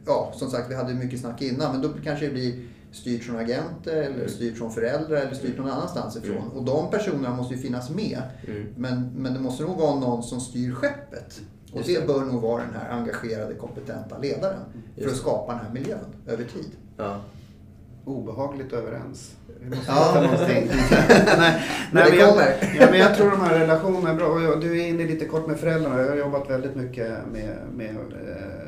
ja 0.05 0.33
som 0.35 0.49
sagt 0.49 0.71
vi 0.71 0.75
hade 0.75 0.93
mycket 0.93 1.19
snack 1.19 1.41
innan, 1.41 1.71
men 1.71 1.81
då 1.81 1.89
kanske 2.03 2.25
det 2.25 2.31
blir 2.31 2.67
styrt 2.95 3.23
från 3.23 3.35
agenter 3.35 3.95
eller 3.95 4.27
styrt 4.27 4.57
från 4.57 4.71
föräldrar 4.71 5.17
eller 5.17 5.33
styrt 5.33 5.57
någon 5.57 5.69
annanstans 5.71 6.17
ifrån. 6.17 6.37
Mm. 6.37 6.49
Och 6.51 6.63
de 6.65 6.89
personerna 6.91 7.35
måste 7.35 7.55
ju 7.55 7.61
finnas 7.61 7.89
med. 7.89 8.21
Mm. 8.47 8.65
Men, 8.77 9.11
men 9.15 9.33
det 9.33 9.39
måste 9.39 9.63
nog 9.63 9.77
vara 9.77 9.99
någon 9.99 10.23
som 10.23 10.39
styr 10.39 10.71
skeppet. 10.73 11.41
Och 11.71 11.77
Just 11.77 11.87
det 11.89 11.99
det. 11.99 12.07
bör 12.07 12.25
nog 12.25 12.41
vara 12.41 12.61
den 12.63 12.73
här 12.81 12.89
engagerade, 12.97 13.53
kompetenta 13.53 14.17
ledaren. 14.17 14.59
För 14.95 15.01
Just 15.01 15.13
att 15.15 15.21
skapa 15.21 15.51
den 15.51 15.61
här 15.65 15.73
miljön 15.73 16.05
över 16.27 16.43
tid. 16.43 16.71
Ja. 16.97 17.19
obehagligt 18.05 18.73
överens. 18.73 19.35
Vi 19.61 19.69
måste 19.69 19.85
Ja. 19.91 20.07
hitta 20.07 20.21
någonting. 20.21 20.67
nej, 21.37 21.63
Men 21.91 22.17
jag, 22.17 22.29
kommer. 22.29 22.75
ja, 22.79 22.87
men 22.91 22.99
jag 22.99 23.15
tror 23.15 23.31
de 23.31 23.41
här 23.41 23.59
relationerna 23.59 24.09
är 24.09 24.15
bra. 24.15 24.55
Du 24.55 24.81
är 24.81 24.87
inne 24.87 25.03
lite 25.05 25.25
kort 25.25 25.47
med 25.47 25.57
föräldrarna. 25.59 26.01
Jag 26.01 26.09
har 26.09 26.15
jobbat 26.17 26.49
väldigt 26.49 26.75
mycket 26.75 27.11
med, 27.31 27.57
med 27.75 27.95
eh, 27.95 28.64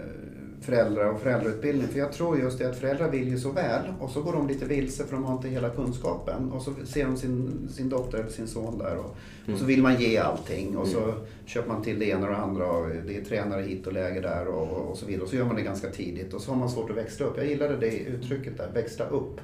föräldrar 0.61 1.05
och 1.05 1.19
föräldrautbildning. 1.19 1.87
För 1.87 1.99
jag 1.99 2.13
tror 2.13 2.39
just 2.39 2.59
det 2.59 2.69
att 2.69 2.79
föräldrar 2.79 3.09
vill 3.09 3.27
ju 3.27 3.39
så 3.39 3.51
väl 3.51 3.81
och 3.99 4.09
så 4.09 4.21
går 4.21 4.33
de 4.33 4.47
lite 4.47 4.65
vilse 4.65 5.03
för 5.03 5.15
de 5.15 5.23
har 5.23 5.33
inte 5.33 5.47
hela 5.47 5.69
kunskapen. 5.69 6.51
Och 6.51 6.61
så 6.61 6.73
ser 6.85 7.05
de 7.05 7.17
sin, 7.17 7.67
sin 7.71 7.89
dotter 7.89 8.17
eller 8.17 8.29
sin 8.29 8.47
son 8.47 8.77
där 8.77 8.97
och, 8.97 9.15
och 9.53 9.59
så 9.59 9.65
vill 9.65 9.81
man 9.81 10.01
ge 10.01 10.17
allting 10.17 10.77
och 10.77 10.87
så 10.87 11.13
köper 11.45 11.69
man 11.69 11.83
till 11.83 11.99
det 11.99 12.05
ena 12.05 12.27
och 12.27 12.33
det 12.33 12.37
andra 12.37 12.71
och 12.71 12.89
det 13.07 13.17
är 13.17 13.23
tränare 13.23 13.61
hit 13.61 13.87
och 13.87 13.93
läger 13.93 14.21
där 14.21 14.47
och, 14.47 14.91
och 14.91 14.97
så 14.97 15.05
vidare. 15.05 15.23
Och 15.23 15.29
så 15.29 15.35
gör 15.35 15.45
man 15.45 15.55
det 15.55 15.61
ganska 15.61 15.89
tidigt 15.89 16.33
och 16.33 16.41
så 16.41 16.51
har 16.51 16.59
man 16.59 16.69
svårt 16.69 16.89
att 16.89 16.97
växla 16.97 17.25
upp. 17.25 17.37
Jag 17.37 17.47
gillade 17.47 17.77
det 17.77 17.99
uttrycket 17.99 18.57
där, 18.57 18.69
växla 18.73 19.05
upp. 19.05 19.41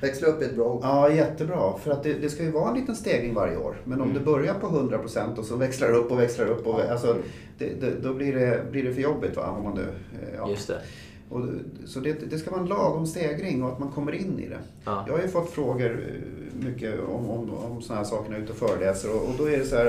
Växla 0.00 0.28
upp 0.28 0.42
är 0.42 0.46
ett 0.46 0.54
bra 0.56 0.64
ord. 0.64 0.80
Ja, 0.82 1.10
jättebra. 1.10 1.78
För 1.78 1.90
att 1.90 2.02
det, 2.02 2.12
det 2.14 2.28
ska 2.30 2.42
ju 2.42 2.50
vara 2.50 2.70
en 2.70 2.76
liten 2.80 2.96
stegring 2.96 3.34
varje 3.34 3.56
år. 3.56 3.76
Men 3.84 4.00
om 4.00 4.10
Mm. 4.10 4.18
det 4.18 4.24
börjar 4.30 4.54
på 4.54 4.66
100% 4.66 5.36
och 5.38 5.44
så 5.44 5.56
växlar 5.56 5.88
det 5.88 5.94
upp 5.94 6.10
och 6.12 6.20
växlar 6.20 6.46
upp. 6.46 6.66
Och, 6.66 6.80
alltså, 6.80 7.16
det, 7.58 7.80
det, 7.80 7.90
då 8.02 8.14
blir 8.14 8.34
det, 8.34 8.70
blir 8.70 8.82
det 8.84 8.94
för 8.94 9.02
jobbigt. 9.02 9.36
Va? 9.36 9.50
Om 9.58 9.64
man 9.64 9.74
nu, 9.74 9.82
eh, 10.22 10.34
ja. 10.36 10.50
Just 10.50 10.68
det. 10.68 10.80
Och, 11.28 11.42
så 11.86 12.00
det, 12.00 12.30
det 12.30 12.38
ska 12.38 12.50
vara 12.50 12.60
en 12.60 12.68
lagom 12.68 13.06
stegring 13.06 13.62
och 13.62 13.72
att 13.72 13.78
man 13.78 13.90
kommer 13.90 14.12
in 14.12 14.38
i 14.38 14.48
det. 14.48 14.58
Ja. 14.84 15.04
Jag 15.06 15.14
har 15.14 15.22
ju 15.22 15.28
fått 15.28 15.50
frågor 15.50 16.06
eh, 16.08 16.66
mycket 16.66 17.00
om, 17.00 17.30
om, 17.30 17.50
om 17.54 17.82
sådana 17.82 18.00
här 18.00 18.08
saker 18.08 18.30
när 18.30 18.36
jag 18.36 18.40
är 18.40 18.44
ute 18.44 18.52
och 18.52 18.68
föreläser. 18.68 19.14
Och, 19.16 19.28
och 19.28 19.34
då 19.38 19.50
är 19.50 19.58
det 19.58 19.64
så 19.64 19.76
här, 19.76 19.86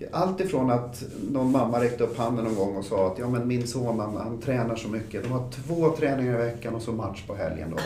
eh, 0.00 0.08
allt 0.12 0.40
ifrån 0.40 0.70
att 0.70 1.04
någon 1.30 1.52
mamma 1.52 1.80
räckte 1.80 2.04
upp 2.04 2.18
handen 2.18 2.44
någon 2.44 2.54
gång 2.54 2.76
och 2.76 2.84
sa 2.84 3.06
att 3.06 3.18
ja, 3.18 3.28
men 3.28 3.48
min 3.48 3.66
son 3.66 4.00
han, 4.00 4.16
han 4.16 4.38
tränar 4.38 4.76
så 4.76 4.88
mycket. 4.88 5.22
De 5.22 5.32
har 5.32 5.50
två 5.50 5.90
träningar 5.90 6.34
i 6.34 6.36
veckan 6.36 6.74
och 6.74 6.82
så 6.82 6.92
match 6.92 7.22
på 7.26 7.34
helgen 7.34 7.70
då, 7.70 7.76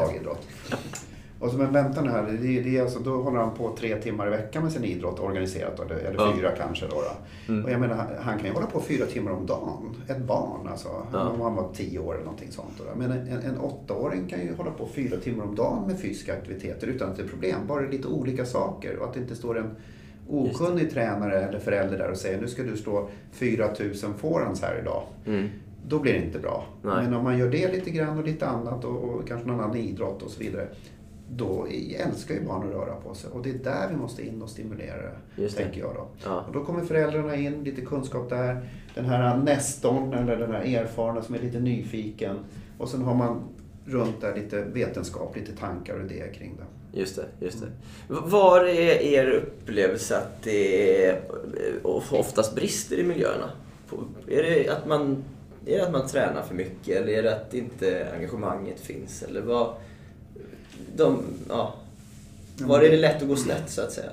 lagidrott. 0.00 0.48
Och 1.40 1.50
så, 1.50 1.56
men 1.58 1.72
vänta 1.72 2.00
nu 2.02 2.10
här, 2.10 2.22
det, 2.42 2.60
det 2.60 2.76
är 2.78 2.82
alltså, 2.82 2.98
då 2.98 3.22
håller 3.22 3.38
han 3.38 3.54
på 3.54 3.76
tre 3.76 3.96
timmar 3.96 4.26
i 4.26 4.30
veckan 4.30 4.62
med 4.62 4.72
sin 4.72 4.84
idrott 4.84 5.20
organiserat, 5.20 5.80
eller, 5.80 5.94
eller 5.96 6.18
Ja. 6.26 6.32
fyra 6.36 6.50
kanske. 6.50 6.86
Då, 6.86 6.94
då. 7.48 7.62
Och 7.64 7.70
jag 7.70 7.80
menar, 7.80 8.06
han, 8.20 8.38
kan 8.38 8.46
ju 8.48 8.52
hålla 8.54 8.66
på 8.66 8.80
fyra 8.80 9.06
timmar 9.06 9.30
om 9.32 9.46
dagen. 9.46 9.96
Ett 10.08 10.18
barn 10.18 10.68
alltså, 10.70 10.88
Ja. 11.12 11.28
om 11.28 11.40
han 11.40 11.54
var 11.54 11.68
tio 11.74 11.98
år 11.98 12.14
eller 12.14 12.24
någonting 12.24 12.50
sånt. 12.50 12.72
Då. 12.78 12.84
Men 12.96 13.10
en, 13.10 13.28
en 13.28 13.58
åttaåring 13.58 14.26
kan 14.28 14.40
ju 14.40 14.54
hålla 14.54 14.70
på 14.70 14.86
fyra 14.94 15.16
timmar 15.16 15.44
om 15.44 15.54
dagen 15.54 15.86
med 15.86 15.98
fysiska 16.00 16.32
aktiviteter 16.32 16.86
utan 16.86 17.10
att 17.10 17.16
det 17.16 17.22
är 17.22 17.28
problem. 17.28 17.56
Bara 17.68 17.80
lite 17.80 18.08
olika 18.08 18.44
saker 18.46 18.96
och 18.96 19.04
att 19.06 19.14
det 19.14 19.20
inte 19.20 19.34
står 19.36 19.58
en 19.58 19.70
okunnig 20.28 20.90
tränare 20.90 21.40
eller 21.42 21.58
förälder 21.58 21.98
där 21.98 22.10
och 22.10 22.16
säger 22.16 22.40
nu 22.40 22.48
ska 22.48 22.62
du 22.62 22.76
slå 22.76 23.08
4000 23.32 24.14
forehands 24.14 24.62
här 24.62 24.78
idag. 24.82 25.02
Mm. 25.26 25.48
Då 25.88 25.98
blir 25.98 26.12
det 26.12 26.18
inte 26.24 26.38
bra. 26.38 26.64
Nej. 26.82 27.04
Men 27.04 27.14
om 27.14 27.24
man 27.24 27.38
gör 27.38 27.50
det 27.50 27.72
lite 27.72 27.90
grann 27.90 28.18
och 28.18 28.24
lite 28.24 28.46
annat 28.46 28.84
och, 28.84 29.04
och 29.04 29.28
kanske 29.28 29.48
någon 29.48 29.60
annan 29.60 29.76
idrott 29.76 30.22
och 30.22 30.30
så 30.30 30.40
vidare. 30.40 30.66
Då 31.28 31.66
älskar 31.98 32.34
ju 32.34 32.40
barn 32.44 32.68
att 32.68 32.74
röra 32.74 32.94
på 32.94 33.14
sig 33.14 33.30
och 33.30 33.42
det 33.42 33.50
är 33.50 33.54
där 33.54 33.88
vi 33.90 33.96
måste 33.96 34.26
in 34.26 34.42
och 34.42 34.50
stimulera 34.50 34.96
det, 34.96 35.42
Just 35.42 35.56
det. 35.56 35.62
tänker 35.62 35.80
jag 35.80 35.94
då. 35.94 36.08
Ja. 36.24 36.40
Och 36.48 36.52
då 36.52 36.64
kommer 36.64 36.84
föräldrarna 36.84 37.36
in, 37.36 37.64
lite 37.64 37.80
kunskap 37.80 38.30
där. 38.30 38.68
Den 38.94 39.04
här 39.04 39.36
nestorn 39.36 40.14
eller 40.14 40.36
den 40.36 40.52
här 40.52 40.64
erfarna 40.64 41.22
som 41.22 41.34
är 41.34 41.38
lite 41.38 41.60
nyfiken. 41.60 42.36
Och 42.78 42.88
sen 42.88 43.02
har 43.02 43.14
man 43.14 43.42
runt 43.84 44.20
där 44.20 44.34
lite 44.36 44.60
vetenskap, 44.60 45.36
lite 45.36 45.52
tankar 45.56 45.94
och 45.94 46.04
idéer 46.04 46.32
kring 46.32 46.56
det. 46.56 46.98
Just 47.00 47.16
det, 47.16 47.46
just 47.46 47.60
det. 47.60 47.66
Var 48.08 48.60
är 48.64 49.02
er 49.02 49.30
upplevelse 49.30 50.16
att 50.16 50.42
det 50.42 51.08
eh, 51.08 51.16
oftast 52.12 52.54
brister 52.54 52.98
i 52.98 53.02
miljöerna? 53.02 53.50
Är 54.28 54.42
det 54.42 54.68
att 54.68 54.86
man, 54.86 55.24
är 55.66 55.76
det 55.78 55.86
att 55.86 55.92
man 55.92 56.06
tränar 56.06 56.42
för 56.42 56.54
mycket 56.54 56.96
eller 56.96 57.12
är 57.12 57.22
det 57.22 57.36
att 57.36 57.54
inte 57.54 58.08
engagemanget 58.16 58.80
finns? 58.80 59.22
Eller 59.22 59.40
vad, 59.40 59.74
de, 60.96 61.22
ja, 61.48 61.74
var 62.58 62.80
är 62.80 62.90
det 62.90 62.96
lätt 62.96 63.22
att 63.22 63.28
gå 63.28 63.36
snett 63.36 63.70
så 63.70 63.80
att 63.80 63.92
säga? 63.92 64.10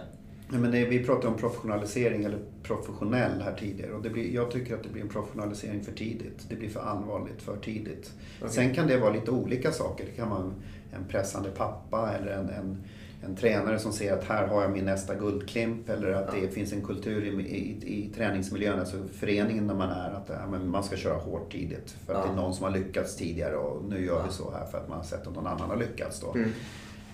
Nej, 0.50 0.60
men 0.62 0.72
det, 0.72 0.86
vi 0.86 1.04
pratade 1.04 1.28
om 1.28 1.38
professionalisering 1.38 2.24
eller 2.24 2.40
professionell 2.64 3.42
här 3.42 3.56
tidigare 3.60 3.94
och 3.94 4.02
det 4.02 4.10
blir, 4.10 4.34
jag 4.34 4.52
tycker 4.52 4.76
att 4.76 4.84
det 4.84 4.90
blir 4.90 5.02
en 5.02 5.10
professionalisering 5.10 5.84
för 5.84 5.92
tidigt. 5.92 6.46
Det 6.50 6.56
blir 6.56 6.70
för 6.70 6.80
allvarligt 6.80 7.42
för 7.42 7.58
tidigt. 7.58 8.12
Sen 8.50 8.76
kan 8.76 8.88
det 8.88 8.98
vara 8.98 9.14
lite 9.14 9.32
olika 9.32 9.72
saker. 9.72 10.06
Det 10.06 10.12
kan 10.12 10.30
vara 10.30 10.40
en, 10.40 10.54
en 10.92 11.06
pressande 11.10 11.50
pappa 11.50 12.12
eller 12.20 12.32
en, 12.32 12.50
en, 12.50 12.78
en 13.26 13.36
tränare 13.36 13.80
som 13.80 13.94
ser 13.94 14.14
att 14.14 14.24
här 14.24 14.48
har 14.48 14.62
jag 14.62 14.72
min 14.72 14.86
nästa 14.86 15.16
guldklimp 15.16 15.90
eller 15.90 16.12
att 16.12 16.32
det 16.32 16.50
finns 16.50 16.74
en 16.74 16.82
kultur 16.82 17.24
i, 17.26 17.42
i, 17.42 17.94
i 17.96 18.10
träningsmiljön, 18.16 18.80
alltså 18.80 18.98
föreningen 19.14 19.68
där 19.68 19.76
man 19.76 19.90
är, 19.90 20.10
att 20.10 20.30
ja, 20.30 20.60
man 20.60 20.84
ska 20.84 20.96
köra 20.98 21.18
hårt 21.18 21.52
tidigt 21.52 21.96
för 22.06 22.14
att 22.14 22.24
det 22.24 22.32
är 22.32 22.36
någon 22.36 22.56
som 22.56 22.64
har 22.64 22.72
lyckats 22.72 23.16
tidigare 23.16 23.56
och 23.56 23.84
nu 23.90 24.06
gör 24.06 24.24
vi 24.28 24.34
så 24.34 24.52
här 24.52 24.66
för 24.66 24.78
att 24.78 24.90
man 24.90 24.98
har 24.98 25.06
sett 25.06 25.28
att 25.28 25.36
någon 25.36 25.48
annan 25.48 25.70
har 25.70 25.78
lyckats. 25.78 26.20
Då 26.20 26.34
Mm. 26.36 26.52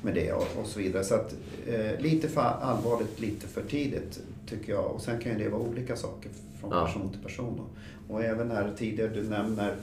med 0.02 0.14
det 0.14 0.34
och, 0.34 0.48
och 0.62 0.66
så 0.66 0.80
vidare. 0.80 1.04
Så 1.04 1.16
att 1.16 1.36
eh, 1.68 2.00
lite 2.00 2.28
för 2.28 2.42
allvarligt, 2.42 3.20
lite 3.20 3.48
för 3.48 3.62
tidigt 3.62 4.20
tycker 4.50 4.74
jag. 4.74 4.86
Och 4.86 5.02
sen 5.02 5.20
kan 5.20 5.32
ju 5.32 5.38
det 5.44 5.50
vara 5.50 5.62
olika 5.62 5.96
saker 5.96 6.32
från 6.60 6.70
person 6.70 7.10
till 7.10 7.22
person. 7.24 7.60
Och, 7.60 8.16
och 8.16 8.24
även 8.24 8.52
här 8.52 8.74
tidigare 8.78 9.10
du 9.14 9.24
nämner, 9.24 9.76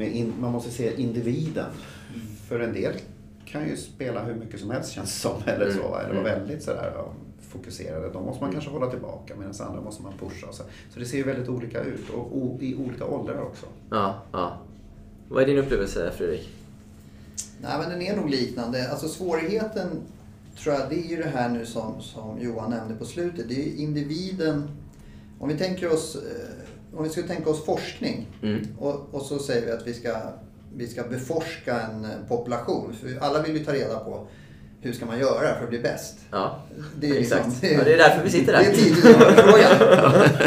in, 0.00 0.32
man 0.40 0.52
måste 0.52 0.70
se 0.70 1.00
individen. 1.00 1.70
För 2.48 2.60
en 2.60 2.72
del 2.72 2.92
kan 3.50 3.68
ju 3.68 3.76
spela 3.76 4.24
hur 4.24 4.34
mycket 4.34 4.60
som 4.60 4.70
helst 4.70 4.92
känns 4.92 5.14
det 5.14 5.20
som. 5.20 5.42
Eller 5.46 5.64
Mm. 5.66 5.76
så. 5.76 5.96
Eller 5.96 6.10
Mm. 6.10 6.22
vara 6.22 6.34
väldigt 6.38 6.62
sådär 6.62 6.92
ja, 6.96 7.12
fokuserade. 7.48 8.10
Då 8.12 8.20
måste 8.20 8.44
man 8.44 8.52
kanske 8.52 8.70
hålla 8.70 8.90
tillbaka 8.90 9.34
medan 9.36 9.54
andra 9.60 9.80
måste 9.80 10.02
man 10.02 10.12
pusha. 10.18 10.46
Och 10.46 10.54
så. 10.54 10.62
så 10.94 10.98
det 11.00 11.04
ser 11.06 11.16
ju 11.16 11.22
väldigt 11.24 11.48
olika 11.48 11.80
ut 11.80 12.10
och, 12.10 12.36
o, 12.36 12.58
i 12.60 12.74
olika 12.74 13.04
åldrar 13.06 13.42
också. 13.42 13.66
Ja, 13.90 14.22
ja. 14.32 14.58
Vad 15.28 15.42
är 15.42 15.46
din 15.46 15.58
upplevelse 15.58 16.12
Fredrik? 16.16 16.48
Nej 17.62 17.78
men 17.78 17.90
den 17.90 18.02
är 18.02 18.16
nog 18.16 18.30
liknande. 18.30 18.90
Alltså 18.90 19.08
svårigheten 19.08 19.88
tror 20.62 20.74
jag 20.74 20.88
det 20.90 20.94
är 21.06 21.08
ju 21.10 21.16
det 21.16 21.28
här 21.28 21.48
nu 21.48 21.66
som, 21.66 22.00
som 22.02 22.40
Johan 22.40 22.70
nämnde 22.70 22.94
på 22.94 23.04
slutet. 23.04 23.48
Det 23.48 23.54
är 23.54 23.64
ju 23.64 23.76
individen. 23.76 24.68
Om 25.38 25.48
vi 25.48 25.58
tänker 25.58 25.92
oss, 25.92 26.16
eh, 26.16 26.98
om 26.98 27.04
vi 27.04 27.10
ska 27.10 27.22
tänka 27.22 27.50
oss 27.50 27.64
forskning. 27.64 28.26
Mm. 28.42 28.66
Och, 28.78 29.14
och 29.14 29.22
så 29.22 29.38
säger 29.38 29.66
vi 29.66 29.72
att 29.72 29.86
vi 29.86 29.94
ska, 29.94 30.16
vi 30.76 30.88
ska 30.88 31.02
beforska 31.02 31.80
en 31.80 32.06
population. 32.28 32.94
För 33.00 33.24
alla 33.26 33.42
vill 33.42 33.56
ju 33.56 33.64
ta 33.64 33.72
reda 33.72 33.98
på 33.98 34.26
hur 34.82 34.92
ska 34.92 35.06
man 35.06 35.18
göra 35.18 35.54
för 35.54 35.62
att 35.64 35.68
bli 35.68 35.78
bäst. 35.78 36.18
Ja, 36.30 36.62
Det 37.00 37.10
är, 37.10 37.14
liksom- 37.14 37.38
exakt. 37.38 37.62
Ja, 37.62 37.84
det 37.84 37.92
är 37.94 37.98
därför 37.98 38.24
vi 38.24 38.30
sitter 38.30 38.52
här. 38.54 38.62
Det 38.62 38.68
är 38.70 38.74
10 38.74 38.94
000 38.94 39.14
frågan 39.14 39.72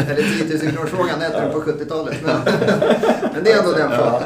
Eller 0.08 0.46
10 0.48 0.62
000 0.64 0.72
kronors 0.72 0.90
frågan 0.90 1.20
hette 1.20 1.40
den 1.40 1.52
på 1.52 1.60
70-talet. 1.60 2.16
Men, 2.24 2.40
men 3.34 3.44
det 3.44 3.52
är 3.52 3.58
ändå 3.58 3.72
den 3.72 3.90
frågan. 3.90 4.22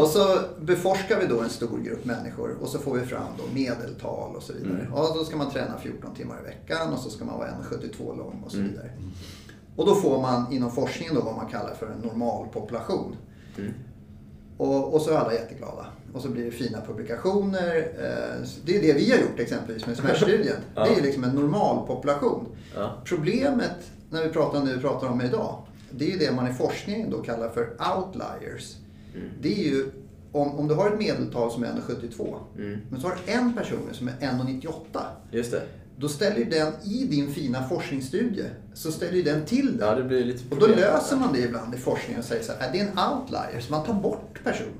Och 0.00 0.06
så 0.08 0.38
beforskar 0.60 1.20
vi 1.20 1.26
då 1.26 1.40
en 1.40 1.48
stor 1.50 1.78
grupp 1.78 2.04
människor 2.04 2.56
och 2.60 2.68
så 2.68 2.78
får 2.78 2.94
vi 2.94 3.06
fram 3.06 3.26
då 3.38 3.44
medeltal 3.54 4.36
och 4.36 4.42
så 4.42 4.52
vidare. 4.52 4.80
Mm. 4.80 4.92
Och 4.92 5.16
då 5.18 5.24
ska 5.24 5.36
man 5.36 5.50
träna 5.50 5.78
14 5.82 6.14
timmar 6.14 6.36
i 6.40 6.46
veckan 6.46 6.92
och 6.92 6.98
så 6.98 7.10
ska 7.10 7.24
man 7.24 7.38
vara 7.38 7.48
1,72 7.48 8.16
lång 8.18 8.42
och 8.46 8.50
så 8.50 8.56
Mm. 8.58 8.70
vidare. 8.70 8.90
Och 9.76 9.86
då 9.86 9.94
får 9.94 10.20
man 10.20 10.52
inom 10.52 10.70
forskningen 10.72 11.14
då 11.14 11.20
vad 11.20 11.34
man 11.36 11.46
kallar 11.46 11.74
för 11.74 11.86
en 11.86 11.98
normal 12.08 12.46
population. 12.52 13.16
Mm. 13.58 13.72
Och, 14.60 14.94
och 14.94 15.00
så 15.02 15.10
är 15.10 15.16
alla 15.16 15.34
jätteglada. 15.34 15.86
Och 16.14 16.20
så 16.22 16.28
blir 16.28 16.44
det 16.44 16.50
fina 16.50 16.78
publikationer. 16.86 17.76
Eh, 17.98 18.46
Det 18.64 18.76
är 18.76 18.82
det 18.82 18.92
vi 18.92 19.10
har 19.10 19.18
gjort 19.18 19.38
exempelvis 19.40 19.86
med 19.86 19.96
smärtstudien. 19.96 20.56
Ja. 20.74 20.84
Det 20.84 20.90
är 20.90 20.96
ju 20.96 21.02
liksom 21.02 21.24
en 21.24 21.30
normal 21.34 21.86
population. 21.86 22.46
Ja. 22.74 22.96
Problemet 23.04 23.90
när 24.10 24.22
vi 24.22 24.28
pratar 24.28 24.60
nu 24.64 24.78
pratar 24.80 25.08
om 25.08 25.20
idag. 25.20 25.62
Det 25.90 26.04
är 26.04 26.10
ju 26.10 26.18
det 26.18 26.32
man 26.32 26.50
i 26.50 26.52
forskningen 26.54 27.10
då 27.10 27.22
kallar 27.22 27.48
för 27.50 27.62
outliers. 27.96 28.76
Mm. 29.14 29.28
Det 29.42 29.52
är 29.52 29.64
ju 29.72 29.90
om, 30.32 30.58
om 30.58 30.68
du 30.68 30.74
har 30.74 30.90
ett 30.90 30.98
medeltal 30.98 31.50
som 31.50 31.62
är 31.64 31.68
1,72 31.68 32.36
Mm. 32.58 32.78
men 32.90 33.00
så 33.00 33.08
har 33.08 33.16
du 33.26 33.32
en 33.32 33.52
person 33.52 33.88
som 33.92 34.08
är 34.08 34.12
1,98. 34.12 34.72
Just 35.30 35.50
det. 35.50 35.62
Då 36.00 36.08
ställer 36.08 36.36
ju 36.36 36.44
den 36.44 36.72
i 36.84 37.04
din 37.04 37.30
fina 37.34 37.68
forskningsstudie 37.68 38.44
så 38.74 38.92
ställer 38.92 39.12
ju 39.12 39.22
den 39.22 39.44
till 39.44 39.78
det. 39.78 39.84
Ja, 39.84 39.94
det 39.94 40.02
blir 40.02 40.24
lite 40.24 40.54
Och 40.54 40.60
då 40.60 40.66
löser 40.66 41.16
man 41.16 41.32
det 41.32 41.38
ibland 41.38 41.74
i 41.74 41.78
forskningen 41.78 42.18
och 42.20 42.24
säger 42.26 42.42
så 42.42 42.52
här, 42.52 42.66
"Äh, 42.66 42.72
det 42.72 42.80
är 42.80 42.82
en 42.82 42.98
outlier, 43.12 43.60
så 43.60 43.72
man 43.72 43.84
tar 43.86 43.94
bort 43.94 44.40
personen. 44.44 44.70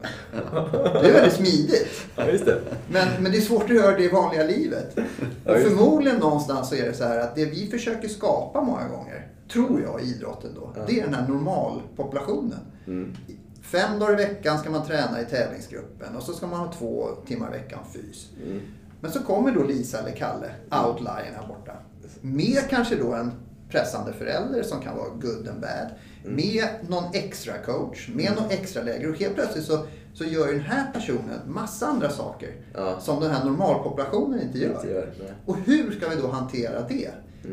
Det 1.03 1.09
är 1.09 1.13
väldigt 1.13 1.33
smidigt. 1.35 1.89
Ja, 2.17 2.27
just 2.27 2.45
det. 2.45 2.61
Men, 2.91 3.09
men 3.23 3.33
det 3.33 3.39
är 3.39 3.43
svårt 3.43 3.63
att 3.63 3.71
göra 3.77 3.97
det 3.97 4.05
i 4.05 4.09
vanliga 4.09 4.45
livet. 4.45 4.99
Och 5.45 5.57
förmodligen 5.59 6.19
någonstans 6.19 6.69
så 6.69 6.75
är 6.75 6.83
det 6.87 6.95
så 6.95 7.05
här 7.05 7.19
att 7.19 7.35
det 7.37 7.45
vi 7.45 7.67
försöker 7.71 8.09
skapa 8.09 8.61
många 8.61 8.89
gånger, 8.89 9.27
tror 9.53 9.83
jag 9.83 10.03
i 10.03 10.05
idrotten 10.05 10.51
då, 10.55 10.73
Ja. 10.77 10.83
det 10.87 11.01
är 11.01 11.05
den 11.05 11.15
här 11.15 11.29
normalpopulationen. 11.29 12.59
Mm. 12.87 13.17
Fem 13.63 13.99
dagar 13.99 14.13
i 14.13 14.17
veckan 14.17 14.59
ska 14.59 14.71
man 14.71 14.87
träna 14.87 15.21
i 15.21 15.25
tävlingsgruppen 15.25 16.17
och 16.17 16.23
så 16.23 16.33
ska 16.33 16.47
man 16.47 16.61
ha 16.61 16.73
två 16.73 17.09
timmar 17.27 17.49
i 17.55 17.59
veckan 17.59 17.79
fys. 17.93 18.29
Mm. 18.47 18.61
Men 19.01 19.13
så 19.13 19.23
kommer 19.23 19.53
då 19.53 19.63
Lisa 19.63 19.99
eller 19.99 20.17
Kalle, 20.17 20.51
outliern 20.71 21.35
här 21.35 21.47
borta. 21.49 21.73
Med 22.21 22.69
kanske 22.69 22.97
då 22.97 23.15
en 23.15 23.33
pressande 23.69 24.13
förälder 24.13 24.63
som 24.63 24.81
kan 24.81 24.97
vara 24.97 25.09
good 25.09 25.49
and 25.49 25.61
bad. 25.61 25.91
Mm. 26.25 26.37
Med 26.37 26.69
någon 26.89 27.05
extra 27.13 27.59
coach, 27.59 28.09
med 28.15 28.33
någon 28.37 28.51
extra 28.51 28.83
läger. 28.83 29.11
Och 29.11 29.17
helt 29.17 29.35
plötsligt 29.35 29.65
så, 29.65 29.87
så 30.15 30.25
gör 30.25 30.47
ju 30.47 30.53
den 30.53 30.63
här 30.63 30.93
personen 30.93 31.41
massa 31.47 31.87
andra 31.87 32.11
saker. 32.11 32.57
Ja. 32.75 33.01
Som 33.01 33.21
den 33.21 33.31
här 33.31 33.45
normalpopulationen 33.45 34.41
inte 34.43 34.59
gör. 34.59 34.75
Inte 34.75 34.89
gör. 34.89 35.15
Och 35.47 35.57
hur 35.57 35.93
ska 35.93 36.09
vi 36.09 36.17
då 36.17 36.29
hantera 36.29 36.89
det? 36.89 37.11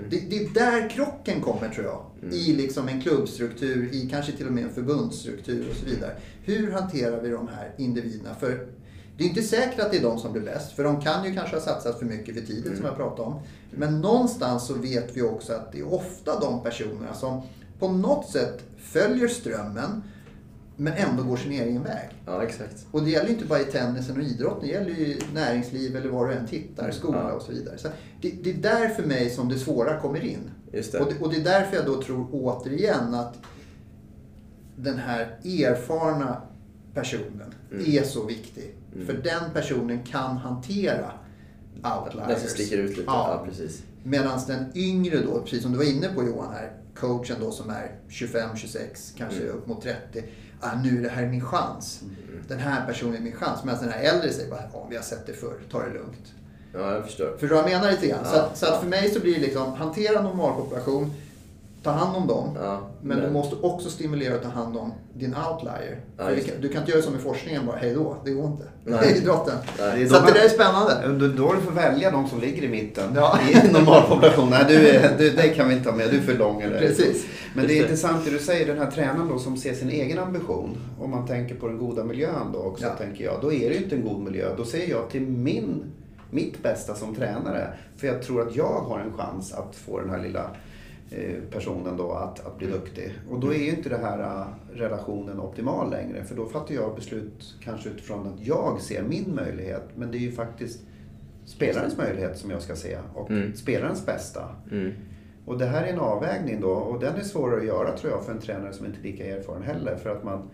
Det, 0.10 0.20
det 0.30 0.38
är 0.38 0.54
där 0.54 0.90
krocken 0.90 1.42
kommer 1.42 1.70
tror 1.70 1.86
jag. 1.86 2.06
I 2.34 2.54
liksom 2.54 2.88
en 2.88 3.02
klubbstruktur, 3.02 3.90
i 3.94 4.10
kanske 4.10 4.32
till 4.32 4.48
och 4.48 4.54
med 4.54 4.64
en 4.64 4.74
förbundsstruktur 4.74 5.70
och 5.70 5.76
så 5.76 5.86
vidare. 5.86 6.12
Hur 6.44 6.72
hanterar 6.72 7.22
vi 7.22 7.30
de 7.30 7.48
här 7.48 7.72
individerna? 7.78 8.36
För 8.36 8.68
Det 9.18 9.24
är 9.24 9.28
inte 9.28 9.42
säkert 9.42 9.80
att 9.80 9.92
det 9.92 9.98
är 9.98 10.02
de 10.04 10.20
som 10.20 10.32
blir 10.34 10.42
bäst, 10.42 10.72
för 10.72 10.84
de 10.84 11.02
kan 11.02 11.26
ju 11.26 11.34
kanske 11.34 11.56
ha 11.56 11.62
satsat 11.64 12.00
för 12.00 12.06
mycket 12.06 12.36
för 12.36 12.42
tidigt 12.42 12.78
som 12.78 12.86
jag 12.86 12.96
pratade 12.96 13.22
om. 13.22 13.40
Men 13.72 14.02
någonstans 14.02 14.68
så 14.68 14.74
vet 14.74 15.18
vi 15.18 15.22
också 15.22 15.54
att 15.54 15.72
det 15.72 15.80
är 15.80 15.94
ofta 15.94 16.40
de 16.40 16.64
personerna 16.64 17.14
som 17.14 17.42
på 17.80 17.88
något 17.88 18.30
sätt 18.30 18.64
följer 18.78 19.28
strömmen, 19.28 20.04
men 20.80 20.94
ändå 20.94 21.24
går 21.24 21.38
sin 21.38 21.52
egen 21.52 21.84
väg. 21.84 22.10
Ja, 22.26 22.44
exakt. 22.44 22.86
Och 22.92 23.04
det 23.04 23.10
gäller 23.10 23.28
ju 23.28 23.34
inte 23.34 23.46
bara 23.46 23.60
i 23.62 23.66
tennisen 23.66 24.18
och 24.18 24.24
idrotten, 24.24 24.68
det 24.68 24.74
gäller 24.74 24.90
ju 24.92 25.20
näringsliv 25.34 25.96
eller 25.96 26.10
var 26.10 26.28
du 26.28 26.34
än 26.34 26.48
tittar, 26.48 26.92
skola 26.92 27.18
Ja. 27.30 27.32
och 27.34 27.42
så 27.42 27.52
vidare. 27.52 27.78
Så 27.78 27.88
det, 28.22 28.30
det 28.44 28.50
är 28.50 28.54
där 28.58 28.90
för 28.90 29.04
mig 29.04 29.30
som 29.30 29.50
det 29.50 29.60
svåra 29.60 30.00
kommer 30.02 30.26
in. 30.26 30.52
Just 30.74 30.92
det. 30.92 31.00
Och 31.00 31.10
det, 31.14 31.20
och 31.26 31.32
det 31.34 31.38
är 31.40 31.44
därför 31.44 31.76
jag 31.76 31.86
då 31.86 32.02
tror 32.02 32.28
återigen 32.32 33.14
att 33.14 33.34
den 34.76 34.98
här 34.98 35.22
erfarna 35.44 36.42
personen 36.94 37.54
Mm. 37.72 37.86
är 37.98 38.04
så 38.04 38.26
viktig. 38.26 38.76
För 39.06 39.14
den 39.14 39.44
personen 39.54 40.04
kan 40.04 40.38
hantera 40.38 41.12
outliers. 41.84 42.28
Den 42.28 42.40
som 42.40 42.50
sticker 42.50 42.78
ut 42.78 42.90
lite. 42.90 43.04
Ja, 43.08 43.44
precis. 43.50 43.84
Medan 44.04 44.40
den 44.48 44.66
yngre 44.76 45.18
då, 45.22 45.42
precis 45.42 45.62
som 45.64 45.72
du 45.72 45.78
var 45.78 45.86
inne 45.86 46.08
på 46.08 46.24
Johan 46.24 46.54
här, 46.54 46.72
coachen 46.96 47.36
då 47.40 47.52
som 47.52 47.70
är 47.70 47.92
25, 48.10 48.50
26, 48.56 49.14
kanske 49.18 49.42
Mm. 49.44 49.56
upp 49.56 49.68
mot 49.68 49.82
30. 49.82 50.24
Ah, 50.60 50.76
nu 50.84 50.98
är 50.98 51.04
det 51.04 51.10
här 51.10 51.26
min 51.26 51.42
chans. 51.46 52.02
Den 52.48 52.60
här 52.60 52.88
personen 52.88 53.16
är 53.16 53.20
min 53.22 53.34
chans. 53.36 53.64
Medan 53.64 53.80
den 53.82 53.90
här 53.92 54.04
äldre 54.04 54.34
säger 54.34 54.50
bara, 54.50 54.64
ja 54.74 54.88
vi 54.90 54.96
har 54.96 55.04
sett 55.04 55.28
det 55.28 55.34
förr, 55.34 55.60
ta 55.72 55.80
det 55.80 55.94
lugnt. 55.94 56.34
Ja, 56.74 56.94
jag 56.94 57.06
förstår. 57.06 57.32
Förstår 57.32 57.48
du 57.48 57.54
vad 57.62 57.64
jag 57.64 57.70
menar 57.80 57.92
lite 57.92 58.08
grann? 58.08 58.26
så, 58.26 58.36
Ja, 58.36 58.42
att, 58.42 58.58
så 58.58 58.66
att 58.66 58.72
ja. 58.74 58.80
för 58.80 58.88
mig 58.88 59.10
så 59.12 59.20
blir 59.20 59.34
det 59.34 59.40
liksom, 59.40 59.74
hantera 59.74 60.22
normalpopulation, 60.22 61.14
ta 61.84 61.92
hand 61.92 62.18
om 62.18 62.28
dem. 62.28 62.58
Ja, 62.62 62.90
men, 63.02 63.18
du 63.18 63.24
men- 63.24 63.34
måste 63.34 63.56
också 63.56 63.90
stimulera 63.90 64.36
och 64.36 64.42
ta 64.44 64.50
hand 64.50 64.78
om 64.78 64.94
din 65.14 65.36
outlier. 65.50 66.00
Ja, 66.18 66.24
du 66.62 66.70
kan 66.70 66.82
inte 66.82 66.92
göra 66.92 67.02
som 67.02 67.16
i 67.16 67.18
forskningen 67.18 67.66
bara, 67.66 67.76
hej 67.78 67.94
då, 67.94 68.18
det 68.26 68.32
går 68.32 68.46
inte. 68.46 68.64
Nej. 68.84 69.12
Är 69.12 69.16
idrotten. 69.18 69.56
Nej. 69.80 69.92
Det 70.00 70.04
är 70.04 70.08
Så 70.08 70.14
de 70.14 70.20
att 70.20 70.28
det 70.28 70.34
där 70.34 70.46
är 70.46 70.50
spännande. 70.50 71.28
Då, 71.28 71.44
då 71.44 71.54
du 71.54 71.62
får 71.62 71.72
välja 71.72 72.12
de 72.12 72.28
som 72.28 72.40
ligger 72.40 72.64
i 72.64 72.68
mitten 72.70 73.12
Ja. 73.16 73.40
i 73.66 73.72
normalpopulation. 73.72 74.50
Nej, 74.50 74.66
du, 74.68 74.88
är- 74.88 75.18
du, 75.18 75.30
det 75.30 75.48
kan 75.50 75.70
vi 75.70 75.76
inte 75.76 75.90
ha 75.90 75.98
med. 75.98 76.10
Du 76.12 76.18
är 76.18 76.22
för 76.22 76.38
lång. 76.38 76.62
Eller? 76.62 76.80
Precis. 76.80 77.26
Men 77.56 77.68
det 77.68 77.74
är 77.80 77.82
intressant 77.82 78.26
det 78.26 78.32
du 78.32 78.40
säger, 78.40 78.68
den 78.68 78.78
här 78.78 78.92
tränaren 78.92 79.28
då 79.30 79.40
som 79.40 79.58
ser 79.58 79.74
sin 79.74 79.90
egen 79.90 80.20
ambition. 80.20 80.78
Om 81.00 81.12
man 81.12 81.28
tänker 81.28 81.56
på 81.56 81.68
den 81.68 81.78
goda 81.78 82.04
miljön 82.04 82.52
då 82.54 82.60
också, 82.60 82.86
Ja. 82.86 82.90
tänker 82.96 83.24
jag. 83.24 83.34
Då 83.42 83.54
är 83.54 83.70
det 83.70 83.76
ju 83.76 83.84
inte 83.84 83.96
en 83.96 84.04
god 84.04 84.20
miljö. 84.22 84.56
Då 84.58 84.66
ser 84.66 84.90
jag 84.90 85.10
till 85.10 85.22
min, 85.22 85.84
mitt 86.32 86.64
bästa 86.64 86.96
som 86.96 87.16
tränare. 87.16 87.68
För 87.98 88.08
jag 88.08 88.22
tror 88.22 88.48
att 88.48 88.56
jag 88.56 88.82
har 88.88 89.00
en 89.00 89.14
chans 89.14 89.54
att 89.54 89.76
få 89.76 90.00
den 90.00 90.10
här 90.10 90.22
lilla 90.24 90.50
personen 91.52 91.98
då 91.98 92.12
att, 92.12 92.46
att 92.48 92.58
bli 92.58 92.68
duktig. 92.68 93.14
Och 93.30 93.40
då 93.40 93.54
är 93.54 93.58
ju 93.58 93.70
inte 93.70 93.90
det 93.90 93.98
här 93.98 94.20
eh, 94.20 94.48
relationen 94.78 95.40
optimal 95.40 95.90
längre. 95.92 96.24
För 96.24 96.36
då 96.36 96.46
fattar 96.46 96.76
jag 96.76 96.96
beslut 96.96 97.56
kanske 97.64 97.90
utifrån 97.90 98.28
att 98.28 98.46
jag 98.48 98.82
ser 98.82 99.04
min 99.04 99.36
möjlighet. 99.36 99.84
Men 99.96 100.12
det 100.12 100.18
är 100.18 100.20
ju 100.20 100.32
faktiskt 100.32 100.80
spelarens 101.46 101.98
möjlighet 101.98 102.38
som 102.38 102.52
jag 102.52 102.62
ska 102.62 102.76
se. 102.76 102.98
Och 103.14 103.32
Mm. 103.32 103.56
spelarens 103.56 104.06
bästa. 104.06 104.56
Mm. 104.72 104.92
Och 105.46 105.58
det 105.58 105.66
här 105.66 105.84
är 105.84 105.94
en 105.94 106.00
avvägning 106.00 106.62
då 106.62 106.70
och 106.72 107.00
den 107.00 107.16
är 107.16 107.22
svårare 107.24 107.60
att 107.60 107.66
göra 107.66 107.98
tror 107.98 108.12
jag 108.12 108.26
för 108.26 108.32
en 108.32 108.40
tränare 108.40 108.74
som 108.74 108.86
inte 108.86 109.00
är 109.00 109.04
lika 109.04 109.26
erfaren 109.26 109.64
heller. 109.64 109.96
För 109.96 110.10
att 110.10 110.24
man 110.24 110.50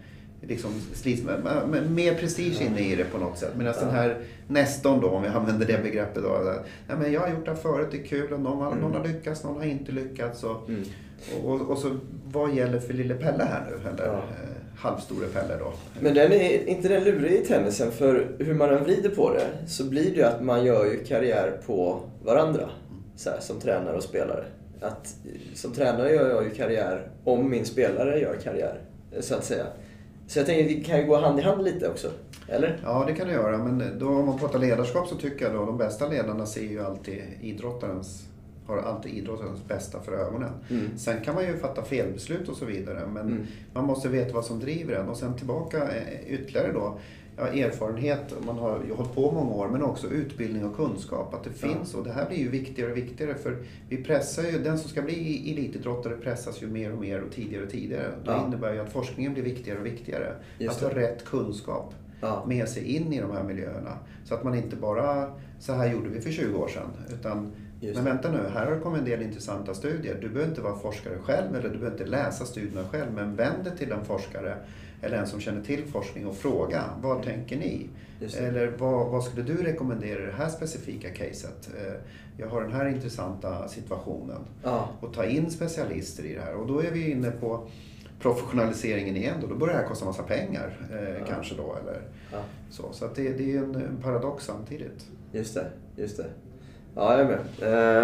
liksom 0.48 0.72
slits 0.94 1.24
med, 1.24 1.92
mer 1.92 2.16
prestige 2.16 2.62
inne 2.62 2.80
i 2.80 2.96
det 2.96 3.04
på 3.04 3.18
något 3.18 3.38
sätt. 3.38 3.52
Medan 3.58 3.74
den 3.80 3.90
här 3.90 4.18
Nestorn 4.48 5.02
då, 5.02 5.10
om 5.10 5.22
vi 5.22 5.28
använder 5.28 5.66
det 5.68 5.84
begreppet 5.84 6.24
då. 6.24 6.44
Där, 6.44 6.60
Nej, 6.88 6.98
men 6.98 7.12
jag 7.14 7.22
har 7.22 7.30
gjort 7.30 7.46
det 7.46 7.52
här 7.52 7.58
förut, 7.58 7.88
det 7.92 7.98
är 7.98 8.04
kul 8.06 8.34
och 8.34 8.40
någon, 8.40 8.58
har- 8.62 8.76
någon 8.76 8.94
har 8.96 9.08
lyckats, 9.08 9.44
någon 9.44 9.58
har 9.58 9.64
inte 9.66 9.92
lyckats. 9.92 10.44
Och, 10.44 10.70
Mm. 10.70 10.84
och, 11.44 11.62
och 11.62 11.78
så 11.78 11.98
vad 12.26 12.54
gäller 12.56 12.80
för 12.80 12.94
lille 12.94 13.14
Pelle 13.16 13.44
här 13.44 13.66
nu? 13.70 13.90
Eller 13.90 14.06
Ja. 14.06 14.14
eh, 14.14 14.20
halvstore 14.78 15.28
Pelle 15.28 15.58
då. 15.60 15.74
Men 16.00 16.14
den 16.14 16.32
är 16.32 16.68
inte 16.70 16.88
den 16.88 17.04
lurig 17.04 17.32
i 17.32 17.46
tennisen 17.46 17.92
för 17.92 18.28
hur 18.40 18.54
man 18.54 18.70
än 18.70 18.84
vrider 18.84 19.10
på 19.10 19.34
det 19.34 19.48
så 19.68 19.84
blir 19.84 20.04
det 20.10 20.16
ju 20.16 20.24
att 20.24 20.44
man 20.44 20.66
gör 20.66 20.86
ju 20.86 21.04
karriär 21.04 21.60
på 21.66 22.00
varandra. 22.24 22.70
Så 23.16 23.30
här, 23.30 23.40
som 23.40 23.60
tränare 23.60 23.96
och 23.98 24.04
spelare. 24.04 24.44
Att, 24.82 25.16
som 25.54 25.72
tränare 25.74 26.14
gör 26.14 26.30
jag 26.30 26.44
ju 26.44 26.50
karriär 26.50 27.08
om 27.24 27.50
min 27.50 27.66
spelare 27.66 28.20
gör 28.20 28.36
karriär. 28.44 28.82
Så 29.20 29.36
att 29.36 29.44
säga. 29.44 29.66
Så 30.28 30.40
jag 30.40 30.46
tänker 30.46 30.76
det 30.76 30.84
kan 30.84 31.00
ju 31.00 31.06
gå 31.06 31.18
hand 31.18 31.40
i 31.40 31.42
hand 31.42 31.64
lite 31.64 31.90
också. 31.90 32.12
Eller? 32.48 32.80
Ja, 32.84 33.04
det 33.08 33.14
kan 33.14 33.28
det 33.28 33.34
göra. 33.34 33.58
Men 33.58 34.00
då 34.00 34.08
om 34.08 34.26
man 34.26 34.40
pratar 34.40 34.60
ledarskap 34.60 35.08
så 35.08 35.16
tycker 35.16 35.46
jag 35.46 35.54
då 35.54 35.66
de 35.66 35.78
bästa 35.78 36.08
ledarna 36.08 36.46
ser 36.46 36.62
ju 36.62 36.84
alltid 36.86 37.22
idrottarens 37.42 38.28
har 38.68 38.78
alltid 38.78 39.14
idrottarens 39.14 39.68
bästa 39.68 40.00
för 40.00 40.12
ögonen. 40.12 40.50
Mm. 40.70 40.98
Sen 40.98 41.22
kan 41.22 41.36
man 41.36 41.44
ju 41.44 41.58
fatta 41.58 41.84
felbeslut 41.84 42.50
och 42.50 42.56
så 42.58 42.66
vidare. 42.66 43.08
Men 43.14 43.28
Mm. 43.28 43.44
man 43.74 43.86
måste 43.86 44.10
veta 44.10 44.34
vad 44.34 44.46
som 44.46 44.60
driver 44.60 44.94
en. 44.96 45.10
Och 45.10 45.18
sen 45.18 45.34
tillbaka 45.38 45.78
eh, 45.92 46.34
ytterligare 46.34 46.72
då. 46.74 47.00
Ja, 47.38 47.48
erfarenhet, 47.48 48.34
man 48.46 48.58
har 48.58 48.80
ju 48.88 48.94
hållit 48.94 49.14
på 49.16 49.32
många 49.32 49.52
år, 49.54 49.68
men 49.68 49.84
också 49.84 50.08
utbildning 50.08 50.66
och 50.66 50.76
kunskap. 50.76 51.34
Att 51.34 51.44
det 51.44 51.50
Ja. 51.62 51.68
finns 51.68 51.94
och 51.94 52.04
det 52.04 52.12
här 52.12 52.28
blir 52.30 52.38
ju 52.38 52.50
viktigare 52.50 52.92
och 52.92 52.98
viktigare. 52.98 53.36
För 53.36 53.58
vi 53.90 54.04
pressar 54.04 54.44
ju, 54.44 54.60
den 54.60 54.78
som 54.80 54.90
ska 54.90 55.02
bli 55.02 55.52
elitidrottare 55.52 56.16
pressas 56.18 56.62
ju 56.64 56.68
mer 56.68 56.94
och 56.94 57.00
mer 57.00 57.22
och 57.22 57.32
tidigare 57.32 57.64
och 57.64 57.70
tidigare. 57.72 58.08
Det 58.26 58.32
Ja. 58.32 58.46
innebär 58.48 58.74
ju 58.74 58.80
att 58.80 58.92
forskningen 58.92 59.34
blir 59.34 59.44
viktigare 59.44 59.80
och 59.80 59.86
viktigare. 59.86 60.34
Just 60.60 60.84
att 60.84 60.90
det. 60.90 60.96
ha 61.02 61.08
rätt 61.08 61.26
kunskap 61.26 61.94
Ja. 62.22 62.44
med 62.48 62.70
sig 62.70 62.84
in 62.96 63.14
i 63.14 63.22
de 63.22 63.32
här 63.32 63.44
miljöerna. 63.44 63.98
Så 64.26 64.34
att 64.36 64.44
man 64.44 64.56
inte 64.56 64.76
bara, 64.76 65.32
så 65.60 65.74
här 65.74 65.92
gjorde 65.94 66.10
vi 66.10 66.22
för 66.22 66.32
20 66.32 66.58
år 66.58 66.68
sedan. 66.68 66.88
Utan, 67.20 67.52
Just 67.82 67.96
men 67.96 68.06
vänta 68.06 68.32
nu, 68.32 68.38
här 68.54 68.66
har 68.66 68.72
det 68.76 68.80
kommit 68.82 69.00
en 69.00 69.06
del 69.06 69.22
intressanta 69.22 69.74
studier. 69.74 70.18
Du 70.22 70.30
behöver 70.30 70.50
inte 70.50 70.62
vara 70.62 70.76
forskare 70.76 71.18
själv 71.24 71.56
eller 71.56 71.70
du 71.70 71.78
behöver 71.78 71.92
inte 71.92 72.06
läsa 72.06 72.46
studierna 72.46 72.88
själv. 72.92 73.12
Men 73.16 73.36
vänd 73.36 73.64
dig 73.64 73.78
till 73.78 73.92
en 73.92 74.06
forskare 74.06 74.58
eller 75.04 75.18
en 75.18 75.28
som 75.28 75.40
känner 75.40 75.62
till 75.62 75.86
forskning 75.86 76.28
och 76.28 76.36
fråga. 76.36 76.84
Vad 77.02 77.24
tänker 77.24 77.58
ni? 77.58 77.90
Eller 78.38 78.68
vad, 78.78 79.08
vad 79.12 79.24
skulle 79.24 79.42
du 79.44 79.64
rekommendera 79.64 80.24
i 80.24 80.26
det 80.26 80.32
här 80.32 80.50
specifika 80.50 81.10
caset? 81.10 81.70
Eh, 81.78 81.94
Jag 82.38 82.48
har 82.48 82.62
den 82.62 82.72
här 82.72 82.86
intressanta 82.90 83.68
situationen. 83.68 84.42
Ja. 84.64 84.90
Och 85.02 85.14
ta 85.14 85.26
in 85.26 85.52
specialister 85.52 86.24
i 86.26 86.34
det 86.36 86.42
här. 86.42 86.56
Och 86.56 86.68
då 86.68 86.80
är 86.84 86.92
vi 86.92 87.12
inne 87.12 87.32
på 87.32 87.68
professionaliseringen 88.20 89.16
igen. 89.18 89.36
Då, 89.42 89.48
då 89.48 89.56
börjar 89.56 89.74
det 89.74 89.80
här 89.82 89.88
kosta 89.88 90.06
massa 90.06 90.24
pengar. 90.24 90.88
Eh, 90.92 91.10
Ja. 91.20 91.26
Kanske 91.28 91.56
då. 91.56 91.76
Eller 91.82 92.02
ja. 92.32 92.40
så 92.70 92.84
så 92.92 93.08
det, 93.16 93.30
det 93.34 93.54
är 93.56 93.58
en, 93.58 93.76
en 93.76 93.98
paradox 94.04 94.46
samtidigt. 94.46 95.08
Just 95.32 95.54
det. 95.56 95.66
Just 95.96 96.18
det. 96.18 96.26
Ja, 96.96 97.12
jag 97.18 97.20
är 97.22 97.26
med. 97.26 97.40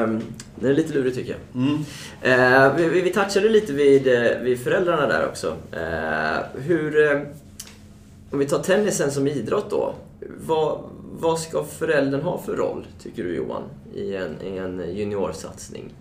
Ehm, 0.04 0.21
det 0.56 0.67
är 0.67 0.73
lite 0.73 0.93
lurigt 0.93 1.15
tycker 1.17 1.32
jag. 1.52 1.62
Mm. 1.63 1.75
Eh, 2.21 2.75
vi, 2.75 3.02
vi- 3.02 3.10
touchade 3.13 3.49
lite 3.49 3.73
vid, 3.73 4.08
eh, 4.08 4.38
vid 4.41 4.60
föräldrarna 4.60 5.08
där 5.08 5.28
också. 5.28 5.56
Eh, 5.71 6.62
hur, 6.62 7.12
eh, 7.12 7.21
om 8.32 8.39
vi 8.39 8.45
tar 8.45 8.60
tennisen 8.60 9.12
som 9.12 9.28
idrott 9.28 9.69
då. 9.69 9.93
Vad, 10.45 10.80
vad 11.19 11.39
ska 11.39 11.63
föräldern 11.63 12.21
ha 12.21 12.38
för 12.41 12.56
roll, 12.56 12.88
tycker 13.04 13.23
du 13.23 13.36
Johan, 13.36 13.63
i 13.95 14.15
en, 14.15 14.36
i 14.43 14.58
en 14.58 14.95
juniorsatsning? 14.95 15.93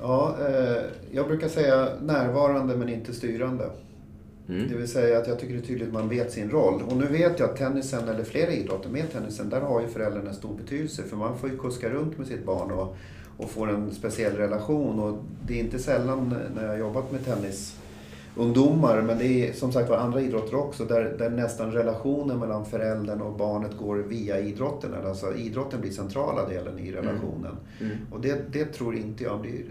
Ja, 0.00 0.36
eh, 0.48 0.82
jag 1.10 1.26
brukar 1.28 1.48
säga 1.48 1.88
närvarande 2.02 2.76
men 2.76 2.88
inte 2.88 3.12
styrande. 3.12 3.64
Mm. 4.48 4.68
Det 4.68 4.74
vill 4.74 4.88
säga 4.88 5.18
att 5.18 5.28
jag 5.28 5.38
tycker 5.38 5.54
det 5.54 5.60
är 5.60 5.66
tydligt 5.66 5.88
att 5.88 5.94
man 5.94 6.08
vet 6.08 6.32
sin 6.32 6.50
roll. 6.50 6.82
Och 6.82 6.96
nu 6.96 7.06
vet 7.06 7.38
jag 7.38 7.50
att 7.50 7.56
tennisen, 7.56 8.08
eller 8.08 8.24
flera 8.24 8.52
idrotter 8.52 8.90
med 8.90 9.12
tennisen, 9.12 9.48
där 9.48 9.60
har 9.60 9.80
ju 9.80 9.88
föräldrarna 9.88 10.28
en 10.28 10.36
stor 10.36 10.54
betydelse. 10.54 11.02
För 11.02 11.16
man 11.16 11.38
får 11.38 11.50
ju 11.50 11.58
kuska 11.58 11.90
runt 11.90 12.18
med 12.18 12.26
sitt 12.26 12.44
barn 12.46 12.70
och, 12.70 12.96
och 13.36 13.50
får 13.50 13.70
en 13.70 13.90
speciell 13.90 14.36
relation. 14.36 15.00
Och 15.00 15.18
det 15.46 15.54
är 15.54 15.64
inte 15.64 15.78
sällan 15.78 16.34
när 16.54 16.62
jag 16.62 16.70
har 16.70 16.76
jobbat 16.76 17.12
med 17.12 17.24
tennisungdomar, 17.24 19.02
men 19.02 19.18
det 19.18 19.48
är 19.48 19.52
som 19.52 19.72
sagt 19.72 19.90
var 19.90 19.96
andra 19.96 20.20
idrotter 20.20 20.54
också, 20.54 20.84
där, 20.84 21.14
där 21.18 21.30
nästan 21.30 21.72
relationen 21.72 22.38
mellan 22.38 22.66
föräldern 22.66 23.20
och 23.20 23.36
barnet 23.36 23.76
går 23.78 23.96
via 23.96 24.40
idrotten. 24.40 24.90
Alltså 25.06 25.34
idrotten 25.34 25.80
blir 25.80 25.90
centrala 25.90 26.48
delen 26.48 26.78
i 26.78 26.92
relationen. 26.92 27.56
Mm. 27.80 27.96
Och 28.10 28.20
det, 28.20 28.52
det 28.52 28.64
tror 28.64 28.96
inte 28.96 29.24
jag 29.24 29.40
blir 29.40 29.64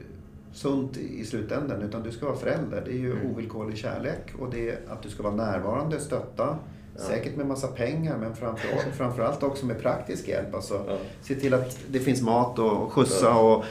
sunt 0.54 0.98
i 0.98 1.26
slutändan. 1.26 1.82
Utan 1.82 2.04
du 2.04 2.12
ska 2.12 2.26
vara 2.26 2.36
förälder. 2.38 2.82
Det 2.86 2.92
är 2.92 2.98
ju 2.98 3.12
Mm. 3.12 3.32
ovillkorlig 3.32 3.78
kärlek. 3.78 4.34
Och 4.40 4.50
det 4.52 4.70
är 4.70 4.80
att 4.90 5.04
du 5.04 5.10
ska 5.10 5.24
vara 5.24 5.36
närvarande, 5.36 6.00
stötta. 6.00 6.58
Ja. 6.96 7.02
Säkert 7.02 7.36
med 7.36 7.46
massa 7.46 7.68
pengar 7.68 8.18
men 8.18 8.36
framförallt, 8.36 8.88
framförallt 8.98 9.44
också 9.44 9.66
med 9.66 9.82
praktisk 9.82 10.28
hjälp. 10.28 10.56
Alltså, 10.56 10.84
Ja. 10.88 10.98
Se 11.22 11.36
till 11.36 11.54
att 11.54 11.78
det 11.92 12.00
finns 12.00 12.22
mat 12.22 12.60
och 12.60 12.92
skjutsa 12.92 13.36
och, 13.36 13.64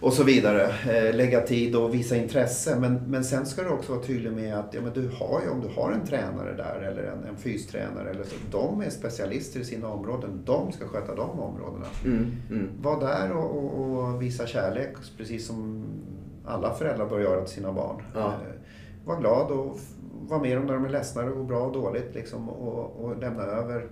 och 0.00 0.12
så 0.12 0.22
vidare. 0.24 0.62
Eh, 0.88 1.14
lägga 1.16 1.40
tid 1.40 1.76
och 1.76 1.94
visa 1.94 2.16
intresse. 2.16 2.76
Men, 2.80 2.94
men 3.08 3.24
sen 3.24 3.46
ska 3.46 3.62
du 3.62 3.68
också 3.68 3.92
vara 3.94 4.02
tydlig 4.04 4.32
med 4.32 4.58
att 4.58 4.74
ja, 4.74 4.80
men 4.80 4.92
du 4.92 5.08
har 5.18 5.40
ju, 5.44 5.50
om 5.50 5.60
du 5.60 5.68
har 5.80 5.92
en 5.92 6.06
tränare 6.06 6.52
där 6.56 6.88
eller 6.88 7.02
en, 7.02 7.24
en 7.24 7.36
fystränare. 7.36 8.10
Eller 8.10 8.24
så, 8.24 8.34
de 8.50 8.80
är 8.80 8.90
specialister 8.90 9.60
i 9.60 9.64
sina 9.64 9.88
områden. 9.88 10.40
De 10.44 10.72
ska 10.72 10.86
sköta 10.88 11.14
de 11.14 11.30
områdena. 11.40 11.86
Mm. 12.04 12.36
Mm. 12.50 12.68
Var 12.82 13.00
där 13.00 13.32
och, 13.32 13.56
och, 13.56 13.98
och 13.98 14.22
visa 14.22 14.46
kärlek, 14.46 14.94
precis 15.16 15.46
som 15.46 15.84
alla 16.46 16.74
föräldrar 16.74 17.06
bör 17.06 17.20
göra 17.20 17.40
till 17.44 17.54
sina 17.54 17.72
barn. 17.72 18.02
Ja. 18.14 18.26
Eh, 18.26 18.52
Var 19.04 19.20
glad 19.20 19.50
och 19.50 19.78
var 20.28 20.40
med 20.40 20.56
dem 20.56 20.66
när 20.66 20.74
de 20.74 20.84
är 20.84 20.88
ledsna 20.88 21.22
och 21.24 21.36
går 21.36 21.44
bra 21.44 21.60
och 21.60 21.72
dåligt. 21.72 22.14
Liksom, 22.14 22.48
och, 22.48 23.04
och 23.04 23.18
lämna 23.18 23.42
över 23.42 23.86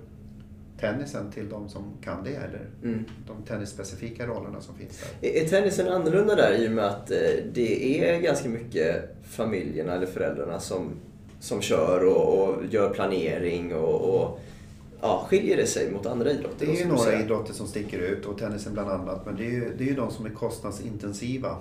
tennisen 0.81 1.31
till 1.33 1.49
de 1.49 1.69
som 1.69 1.83
kan 2.03 2.25
det, 2.25 2.31
eller 2.31 2.69
Mm. 2.83 3.05
de 3.27 3.43
tennisspecifika 3.43 4.27
rollerna 4.27 4.61
som 4.61 4.75
finns 4.75 5.01
där. 5.21 5.29
Är 5.29 5.45
är 5.45 5.49
tennisen 5.49 5.89
annorlunda 5.89 6.35
där 6.35 6.53
i 6.65 6.69
och 6.69 6.73
med 6.73 6.85
att 6.85 7.11
eh, 7.11 7.17
det 7.53 8.01
är 8.05 8.21
ganska 8.21 8.49
mycket 8.49 9.17
familjerna 9.23 9.95
eller 9.95 10.07
föräldrarna 10.07 10.61
som, 10.61 10.91
som 11.41 11.61
kör 11.61 12.05
och, 12.05 12.39
och 12.49 12.65
gör 12.71 12.91
planering 12.95 13.75
och, 13.75 14.15
och 14.21 14.41
ja, 15.01 15.27
skiljer 15.29 15.57
det 15.57 15.67
sig 15.67 15.91
mot 15.93 16.07
andra 16.07 16.31
idrotter? 16.31 16.67
Det 16.67 16.73
är 16.73 16.77
ju 16.81 16.87
några 16.89 17.21
idrotter 17.21 17.53
som 17.55 17.67
sticker 17.67 17.99
ut 17.99 18.27
och 18.27 18.39
tennisen 18.39 18.73
bland 18.73 18.91
annat. 18.91 19.27
Men 19.27 19.37
det 19.37 19.45
är 19.47 19.51
ju, 19.51 19.75
det 19.79 19.85
är 19.85 19.89
ju 19.89 19.95
de 19.95 20.11
som 20.11 20.27
är 20.27 20.31
kostnadsintensiva 20.31 21.57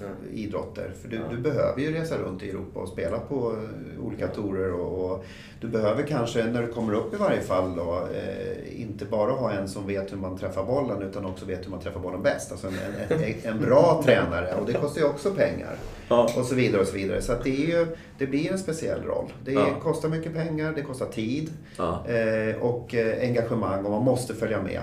Ja. 0.00 0.04
idrotter. 0.34 0.90
För 1.02 1.08
du, 1.08 1.16
Ja. 1.16 1.22
du 1.30 1.36
behöver 1.36 1.80
ju 1.80 1.92
resa 1.92 2.18
runt 2.18 2.42
i 2.42 2.50
Europa 2.50 2.80
och 2.80 2.88
spela 2.88 3.18
på 3.18 3.52
eh, 3.52 4.04
olika 4.06 4.28
tourer. 4.28 4.72
Och, 4.72 5.10
och 5.12 5.24
du 5.60 5.68
behöver 5.68 6.02
kanske, 6.02 6.44
när 6.44 6.62
du 6.62 6.68
kommer 6.68 6.92
upp 6.94 7.14
i 7.14 7.16
varje 7.16 7.40
fall, 7.40 7.76
då, 7.76 8.08
eh, 8.14 8.80
inte 8.82 9.04
bara 9.04 9.32
ha 9.32 9.52
en 9.52 9.68
som 9.68 9.86
vet 9.86 10.12
hur 10.12 10.16
man 10.18 10.38
träffar 10.38 10.64
bollen 10.64 11.02
utan 11.02 11.24
också 11.24 11.44
vet 11.46 11.64
hur 11.66 11.70
man 11.70 11.80
träffar 11.80 12.00
bollen 12.00 12.22
bäst. 12.22 12.52
Alltså 12.52 12.66
en, 12.66 12.74
en, 13.18 13.34
en 13.42 13.60
bra 13.60 14.02
tränare 14.04 14.54
och 14.60 14.66
det 14.66 14.72
kostar 14.72 15.00
ju 15.00 15.06
också 15.06 15.30
pengar. 15.30 15.76
Ja. 16.08 16.30
Och 16.38 16.44
så 16.44 16.54
vidare 16.54 16.80
och 16.80 16.86
så 16.88 16.94
vidare. 16.96 17.22
Så 17.22 17.32
det, 17.44 17.50
är 17.50 17.66
ju, 17.78 17.86
det 18.18 18.26
blir 18.26 18.52
en 18.52 18.58
speciell 18.58 19.02
roll. 19.02 19.32
Det 19.44 19.52
Ja. 19.52 19.66
kostar 19.82 20.08
mycket 20.08 20.34
pengar, 20.34 20.72
det 20.76 20.82
kostar 20.82 21.06
tid 21.06 21.50
eh, 21.78 22.62
och 22.62 22.94
eh, 22.94 23.28
engagemang 23.28 23.84
och 23.84 23.90
man 23.90 24.02
måste 24.04 24.34
följa 24.34 24.62
med 24.62 24.80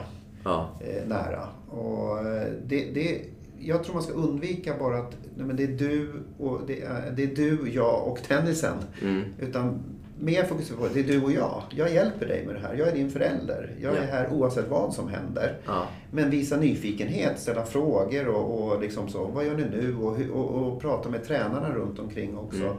eh, 0.80 1.08
nära. 1.08 1.48
Och 1.70 2.20
eh, 2.20 2.48
det, 2.66 2.86
det, 2.94 3.22
jag 3.66 3.84
tror 3.84 3.94
man 3.94 4.04
ska 4.04 4.14
undvika 4.14 4.74
bara 4.80 4.98
att 4.98 5.18
nej, 5.38 5.46
men 5.46 5.56
det 5.56 5.64
är 5.64 5.68
du 5.78 6.12
och 6.40 6.62
det 6.68 6.82
är, 6.82 7.12
det 7.16 7.24
är 7.24 7.36
du, 7.36 7.70
jag 7.74 8.08
och 8.08 8.20
tennisen. 8.28 8.78
Mm. 9.02 9.22
Utan 9.40 9.80
mer 10.20 10.44
fokusera 10.44 10.78
på 10.78 10.88
det 10.94 11.00
är 11.00 11.04
du 11.04 11.24
och 11.24 11.32
jag. 11.32 11.64
Jag 11.70 11.94
hjälper 11.94 12.26
dig 12.28 12.46
med 12.46 12.56
det 12.56 12.60
här. 12.62 12.76
Jag 12.76 12.88
är 12.88 12.96
din 12.96 13.10
förälder. 13.12 13.76
Jag 13.82 13.94
är 13.96 14.02
Ja. 14.02 14.08
här 14.12 14.30
oavsett 14.34 14.70
vad 14.70 14.94
som 14.94 15.08
händer. 15.10 15.58
Ja. 15.66 15.88
Men 16.12 16.30
visa 16.30 16.58
nyfikenhet, 16.58 17.40
ställa 17.40 17.66
frågor 17.66 18.28
och, 18.28 18.64
och 18.74 18.82
liksom 18.82 19.10
så. 19.10 19.26
Vad 19.26 19.46
gör 19.46 19.56
ni 19.58 19.64
nu? 19.64 19.96
Och, 19.96 20.18
och, 20.34 20.50
och 20.68 20.82
prata 20.82 21.10
med 21.10 21.24
tränarna 21.24 21.70
runt 21.76 22.00
omkring 22.00 22.38
också. 22.38 22.64
Mm. 22.64 22.76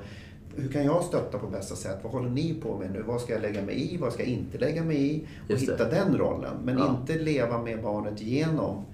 Hur 0.57 0.68
kan 0.68 0.85
jag 0.85 1.03
stötta 1.05 1.39
på 1.39 1.47
bästa 1.47 1.74
sätt? 1.76 1.99
Vad 2.03 2.12
håller 2.12 2.30
ni 2.30 2.55
på 2.62 2.78
med 2.78 2.93
nu? 2.93 3.03
Vad 3.07 3.20
ska 3.20 3.32
jag 3.32 3.43
lägga 3.43 3.62
mig 3.62 3.95
i? 3.95 3.97
Vad 3.97 4.12
ska 4.12 4.22
jag 4.22 4.30
inte 4.32 4.59
lägga 4.59 4.82
mig 4.85 5.11
i? 5.16 5.24
Och 5.45 5.51
Just 5.51 5.66
det. 5.66 5.72
hitta 5.72 5.89
den 5.91 6.16
rollen. 6.18 6.53
Men 6.64 6.78
Ja. 6.78 6.97
inte 7.01 7.22
leva 7.22 7.62
med 7.62 7.82
barnet 7.82 8.22
genom 8.22 8.85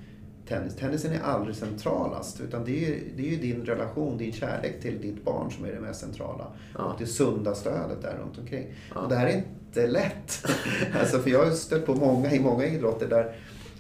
tennis. 0.51 0.77
Tennisen 0.77 1.13
är 1.13 1.21
aldrig 1.21 1.57
centralast. 1.57 2.41
Utan 2.41 2.65
det 2.65 2.71
är, 2.71 2.89
ju, 2.89 3.01
det 3.17 3.23
är 3.23 3.31
ju 3.31 3.37
din 3.37 3.65
relation, 3.67 4.19
din 4.19 4.33
kärlek 4.33 4.81
till 4.81 5.01
ditt 5.01 5.25
barn 5.25 5.51
som 5.51 5.65
är 5.65 5.73
det 5.73 5.81
mest 5.81 6.01
centrala. 6.01 6.47
Ja. 6.79 6.85
Och 6.85 6.95
det 6.99 7.07
sunda 7.07 7.55
stödet 7.55 8.03
där 8.03 8.19
runt 8.23 8.39
omkring. 8.39 8.67
Ja. 8.95 9.01
Och 9.01 9.09
det 9.09 9.15
här 9.17 9.27
är 9.27 9.37
inte 9.37 9.87
lätt. 9.87 10.47
alltså, 11.01 11.19
för 11.19 11.31
jag 11.31 11.45
har 11.45 11.51
stött 11.51 11.87
på 11.87 11.95
många 11.95 12.33
i 12.33 12.41
många 12.41 12.65
idrotter 12.67 13.09
där 13.09 13.35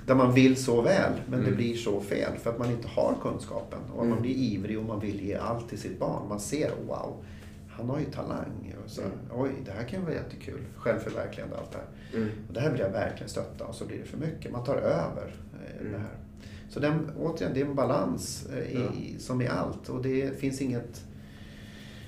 där 0.06 0.14
man 0.14 0.34
vill 0.34 0.64
så 0.64 0.80
väl, 0.82 1.12
men 1.28 1.38
det 1.40 1.46
Mm. 1.46 1.56
blir 1.56 1.76
så 1.76 2.00
fel 2.00 2.32
för 2.42 2.50
att 2.50 2.58
man 2.58 2.70
inte 2.70 2.88
har 2.88 3.14
kunskapen. 3.22 3.78
Och 3.92 3.98
Mm. 3.98 4.10
man 4.10 4.22
blir 4.22 4.34
ivrig 4.34 4.78
och 4.78 4.84
man 4.84 5.00
vill 5.00 5.20
ge 5.20 5.34
allt 5.34 5.68
till 5.68 5.78
sitt 5.78 5.98
barn. 5.98 6.28
Man 6.28 6.40
ser, 6.40 6.70
wow, 6.86 7.24
han 7.70 7.88
har 7.90 7.98
ju 7.98 8.04
talang. 8.04 8.74
Och 8.84 8.90
så, 8.90 9.00
Mm. 9.00 9.12
Oj, 9.34 9.50
det 9.64 9.72
här 9.72 9.84
kan 9.84 10.02
vara 10.04 10.14
jättekul. 10.14 10.60
Självförverkligande 10.76 11.56
allt 11.56 11.72
det 11.72 11.78
här. 11.78 12.18
Mm. 12.22 12.28
Och 12.48 12.54
det 12.54 12.60
här 12.60 12.70
vill 12.70 12.80
jag 12.80 12.90
verkligen 12.90 13.28
stötta 13.28 13.64
och 13.64 13.74
så 13.74 13.84
blir 13.86 13.98
det 13.98 14.04
för 14.04 14.18
mycket. 14.18 14.52
Man 14.52 14.64
tar 14.64 14.76
över 14.76 15.34
eh, 15.54 15.80
Mm. 15.80 15.92
det 15.92 15.98
här. 15.98 16.16
Så 16.70 16.80
den, 16.80 17.10
återigen, 17.20 17.54
det 17.54 17.60
är 17.60 17.64
en 17.64 17.74
balans 17.74 18.46
eh, 18.52 18.58
i, 18.58 18.80
Ja. 19.14 19.20
som 19.20 19.42
i 19.42 19.48
allt. 19.48 19.88
Och 19.88 20.02
det 20.02 20.40
finns 20.40 20.60
inget, 20.60 21.04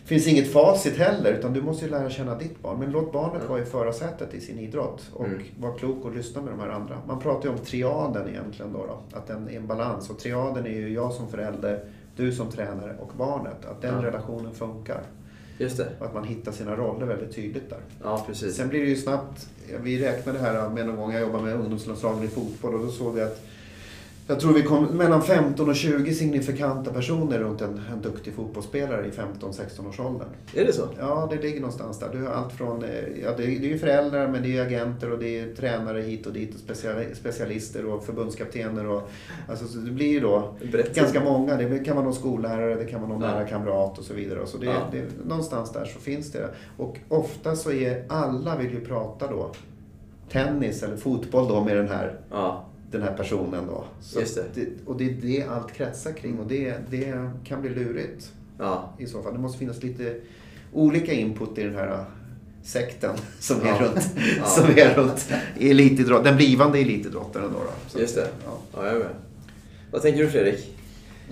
finns 0.05 0.27
inget 0.27 0.53
facit 0.53 0.97
heller. 0.97 1.33
Utan 1.33 1.53
du 1.53 1.63
måste 1.63 1.85
ju 1.85 1.91
lära 1.91 2.11
känna 2.11 2.39
ditt 2.39 2.63
barn. 2.63 2.79
Men 2.79 2.91
låt 2.91 3.13
barnet 3.13 3.43
Ja. 3.45 3.49
vara 3.51 3.63
i 3.63 3.65
förarsätet 3.65 4.35
i 4.35 4.41
sin 4.41 4.59
idrott. 4.59 5.11
Och 5.13 5.27
Mm. 5.27 5.43
vara 5.61 5.73
klok 5.73 6.05
och 6.05 6.15
lyssna 6.17 6.43
med 6.43 6.53
de 6.53 6.61
här 6.61 6.69
andra. 6.69 6.99
Man 7.07 7.21
pratar 7.21 7.49
ju 7.49 7.55
om 7.55 7.59
triaden 7.65 8.29
egentligen 8.29 8.73
då, 8.73 8.79
då. 8.87 9.17
Att 9.19 9.27
den 9.27 9.49
är 9.49 9.57
en 9.57 9.67
balans. 9.67 10.11
Och 10.11 10.19
triaden 10.19 10.67
är 10.67 10.71
ju 10.71 10.89
jag 10.93 11.13
som 11.13 11.29
förälder, 11.29 11.85
du 12.17 12.33
som 12.33 12.49
tränare 12.51 12.97
och 13.01 13.13
barnet. 13.17 13.65
Att 13.71 13.83
den 13.83 13.95
Ja. 13.95 14.03
relationen 14.07 14.55
funkar. 14.55 15.03
Just 15.59 15.77
det. 15.77 15.89
Och 15.99 16.07
att 16.07 16.15
man 16.15 16.25
hittar 16.25 16.53
sina 16.53 16.77
roller 16.77 17.07
väldigt 17.07 17.35
tydligt 17.35 17.71
där. 17.71 17.81
Ja, 18.03 18.25
precis. 18.27 18.57
Sen 18.57 18.69
blir 18.69 18.81
det 18.81 18.87
ju 18.89 18.97
snabbt, 18.97 19.49
vi 19.83 20.03
räknade 20.05 20.39
här 20.39 20.69
med 20.69 20.87
någon 20.87 20.97
gång 20.97 21.13
jag 21.13 21.21
jobbade 21.23 21.45
med 21.45 21.55
ungdomslandslagen 21.55 22.25
i 22.25 22.29
fotboll 22.29 22.75
och 22.75 22.81
då 22.81 22.89
såg 22.91 23.15
vi 23.15 23.21
att 23.21 23.45
jag 24.33 24.41
tror 24.41 24.53
vi 24.53 24.63
kom 24.63 24.85
mellan 24.85 25.23
15 25.23 25.69
och 25.69 25.77
20 25.77 26.15
signifikanta 26.15 26.93
personer 26.93 27.39
runt 27.39 27.61
en, 27.61 27.81
en 27.93 28.03
duktig 28.03 28.35
fotbollsspelare 28.35 29.07
i 29.07 29.11
15-16 29.11 29.89
års 29.89 30.01
åldern. 30.01 30.29
Är 30.55 30.65
det 30.65 30.73
så? 30.73 30.83
Ja, 30.99 31.29
det 31.31 31.43
ligger 31.43 31.61
någonstans 31.61 31.99
där. 31.99 32.09
Du 32.13 32.23
har 32.23 32.33
allt 32.33 32.53
från, 32.53 32.85
eh, 32.85 32.91
ja 33.23 33.31
det 33.37 33.43
är, 33.43 33.47
det 33.47 33.67
är 33.67 33.71
ju 33.71 33.79
föräldrar 33.79 34.29
men 34.29 34.43
det 34.43 34.57
är 34.59 34.67
agenter 34.67 35.13
och 35.13 35.19
det 35.19 35.39
är 35.41 35.55
tränare 35.55 36.01
hit 36.01 36.27
och 36.27 36.33
dit 36.33 36.55
och 36.55 36.61
special, 36.61 36.95
specialister 37.15 37.87
och 37.87 38.05
förbundskaptener 38.05 38.87
och 38.89 39.11
alltså 39.49 39.67
så 39.67 39.79
det 39.79 39.91
blir 39.91 40.07
ju 40.09 40.21
då 40.21 40.55
Brett. 40.73 40.95
ganska 40.95 41.25
många. 41.25 41.57
Det 41.57 41.79
kan 41.79 41.97
vara 41.97 42.05
någon 42.05 42.15
skollärare, 42.15 42.75
det 42.75 42.85
kan 42.85 43.01
vara 43.01 43.13
någon 43.13 43.23
Ja. 43.23 43.31
nära 43.35 43.45
kamrat 43.49 43.99
och 43.99 44.05
så 44.05 44.15
vidare. 44.15 44.41
Och 44.41 44.49
Så 44.49 44.59
det, 44.59 44.67
Ja. 44.67 44.73
det, 44.93 45.03
någonstans 45.29 45.73
där 45.73 45.85
så 45.85 46.01
finns 46.01 46.33
det. 46.33 46.49
Och 46.77 46.99
ofta 47.09 47.57
så 47.57 47.73
är 47.73 48.05
alla 48.09 48.57
vill 48.57 48.71
ju 48.73 48.81
prata 48.85 49.27
då 49.27 49.51
tennis 50.33 50.83
eller 50.83 50.97
fotboll 50.97 51.49
då 51.49 51.61
med 51.65 51.77
den 51.77 51.89
här, 51.89 52.17
Ja. 52.31 52.65
Den 52.93 53.03
här 53.03 53.13
personen 53.13 53.67
då. 53.67 53.85
Just 54.21 54.39
det. 54.55 54.67
och 54.87 54.97
det 54.97 55.05
är 55.05 55.11
det 55.23 55.43
allt 55.49 55.73
kretsar 55.73 56.13
kring 56.13 56.39
och 56.39 56.47
det, 56.47 56.75
det 56.91 57.31
kan 57.45 57.61
bli 57.61 57.71
lurigt 57.71 58.33
Ja. 58.59 58.95
i 58.99 59.07
så 59.07 59.23
fall. 59.23 59.33
Det 59.33 59.39
måste 59.39 59.59
finnas 59.59 59.83
lite 59.83 60.17
olika 60.73 61.13
input 61.13 61.59
i 61.59 61.63
den 61.63 61.75
här 61.75 62.05
sekten 62.63 63.17
som 63.41 63.61
är 63.61 63.67
Ja. 63.67 63.79
runt, 63.81 64.09
Ja. 64.39 64.45
som 64.45 64.65
är 64.65 64.95
runt 64.95 65.29
elitidrott, 65.61 66.25
den 66.25 66.37
blivande 66.37 66.79
elitidrottaren. 66.79 67.51
Då, 67.53 67.59
då. 67.59 67.71
Så, 67.89 67.99
Just 68.01 68.15
det. 68.15 68.29
Ja. 68.45 68.59
Ja, 68.75 68.87
jag 68.87 68.95
är 68.95 68.99
med. 68.99 69.09
Vad 69.91 70.03
tänker 70.03 70.23
du 70.23 70.31
Fredrik? 70.31 70.75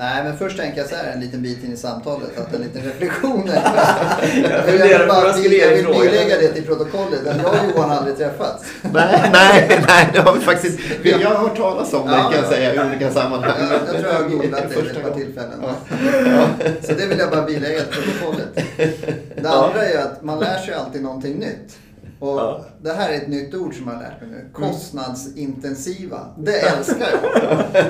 Nej, 0.00 0.24
men 0.24 0.36
först 0.36 0.56
tänker 0.56 0.80
jag 0.80 0.90
så 0.90 0.96
här 0.96 1.12
en 1.12 1.20
liten 1.20 1.42
bit 1.42 1.64
in 1.64 1.72
i 1.72 1.76
samtalet, 1.76 2.38
att 2.38 2.54
en 2.54 2.60
liten 2.62 2.82
reflektion. 2.82 3.46
Jag 3.54 4.78
jag 4.78 4.98
vill 4.98 5.08
bara 5.08 5.28
jag 5.28 5.74
vill 5.74 5.86
bilägga 5.86 6.36
det 6.38 6.48
till 6.48 6.64
protokollet. 6.64 7.26
Att 7.26 7.36
jag 7.36 7.46
och 7.46 7.70
Johan 7.76 7.90
aldrig 7.90 8.16
träffats. 8.16 8.64
Nej, 8.82 9.30
nej, 9.32 9.80
nej, 9.88 10.08
det 10.12 10.20
har 10.20 10.32
vi 10.32 10.40
faktiskt. 10.40 10.78
Jag 11.02 11.30
har 11.30 11.48
hört 11.48 11.56
talas 11.56 11.94
om 11.94 12.06
det 12.06 12.16
Ja, 12.16 12.22
kan 12.22 12.32
jag 12.32 12.44
ja. 12.44 12.48
säga 12.48 12.74
i 12.74 12.88
olika 12.88 13.10
sammanhang. 13.10 13.52
Jag, 13.60 13.94
jag 13.94 14.02
tror 14.02 14.12
jag 14.12 14.22
har 14.22 14.28
googlat 14.28 14.62
det 14.68 14.82
vid 14.82 14.90
ett 14.90 15.02
par 15.02 15.10
tillfällen. 15.10 15.58
Ja. 15.62 16.48
Så 16.82 16.92
det 16.92 17.06
vill 17.06 17.18
jag 17.18 17.30
bara 17.30 17.42
bilägga 17.42 17.80
till 17.80 18.02
protokollet. 18.02 18.48
Det 19.42 19.48
andra 19.48 19.86
är 19.86 19.98
att 19.98 20.22
man 20.22 20.40
lär 20.40 20.58
sig 20.58 20.74
alltid 20.74 21.02
någonting 21.02 21.34
nytt. 21.38 21.76
Och 22.20 22.28
Ja. 22.38 22.64
det 22.82 22.92
här 22.92 23.10
är 23.12 23.14
ett 23.16 23.28
nytt 23.28 23.54
ord 23.54 23.74
som 23.74 23.86
jag 23.88 23.94
har 23.94 24.02
lärt 24.02 24.20
mig 24.20 24.30
nu. 24.30 24.48
Kostnadsintensiva. 24.52 26.18
Det 26.38 26.58
älskar 26.60 27.06
jag. 27.12 27.64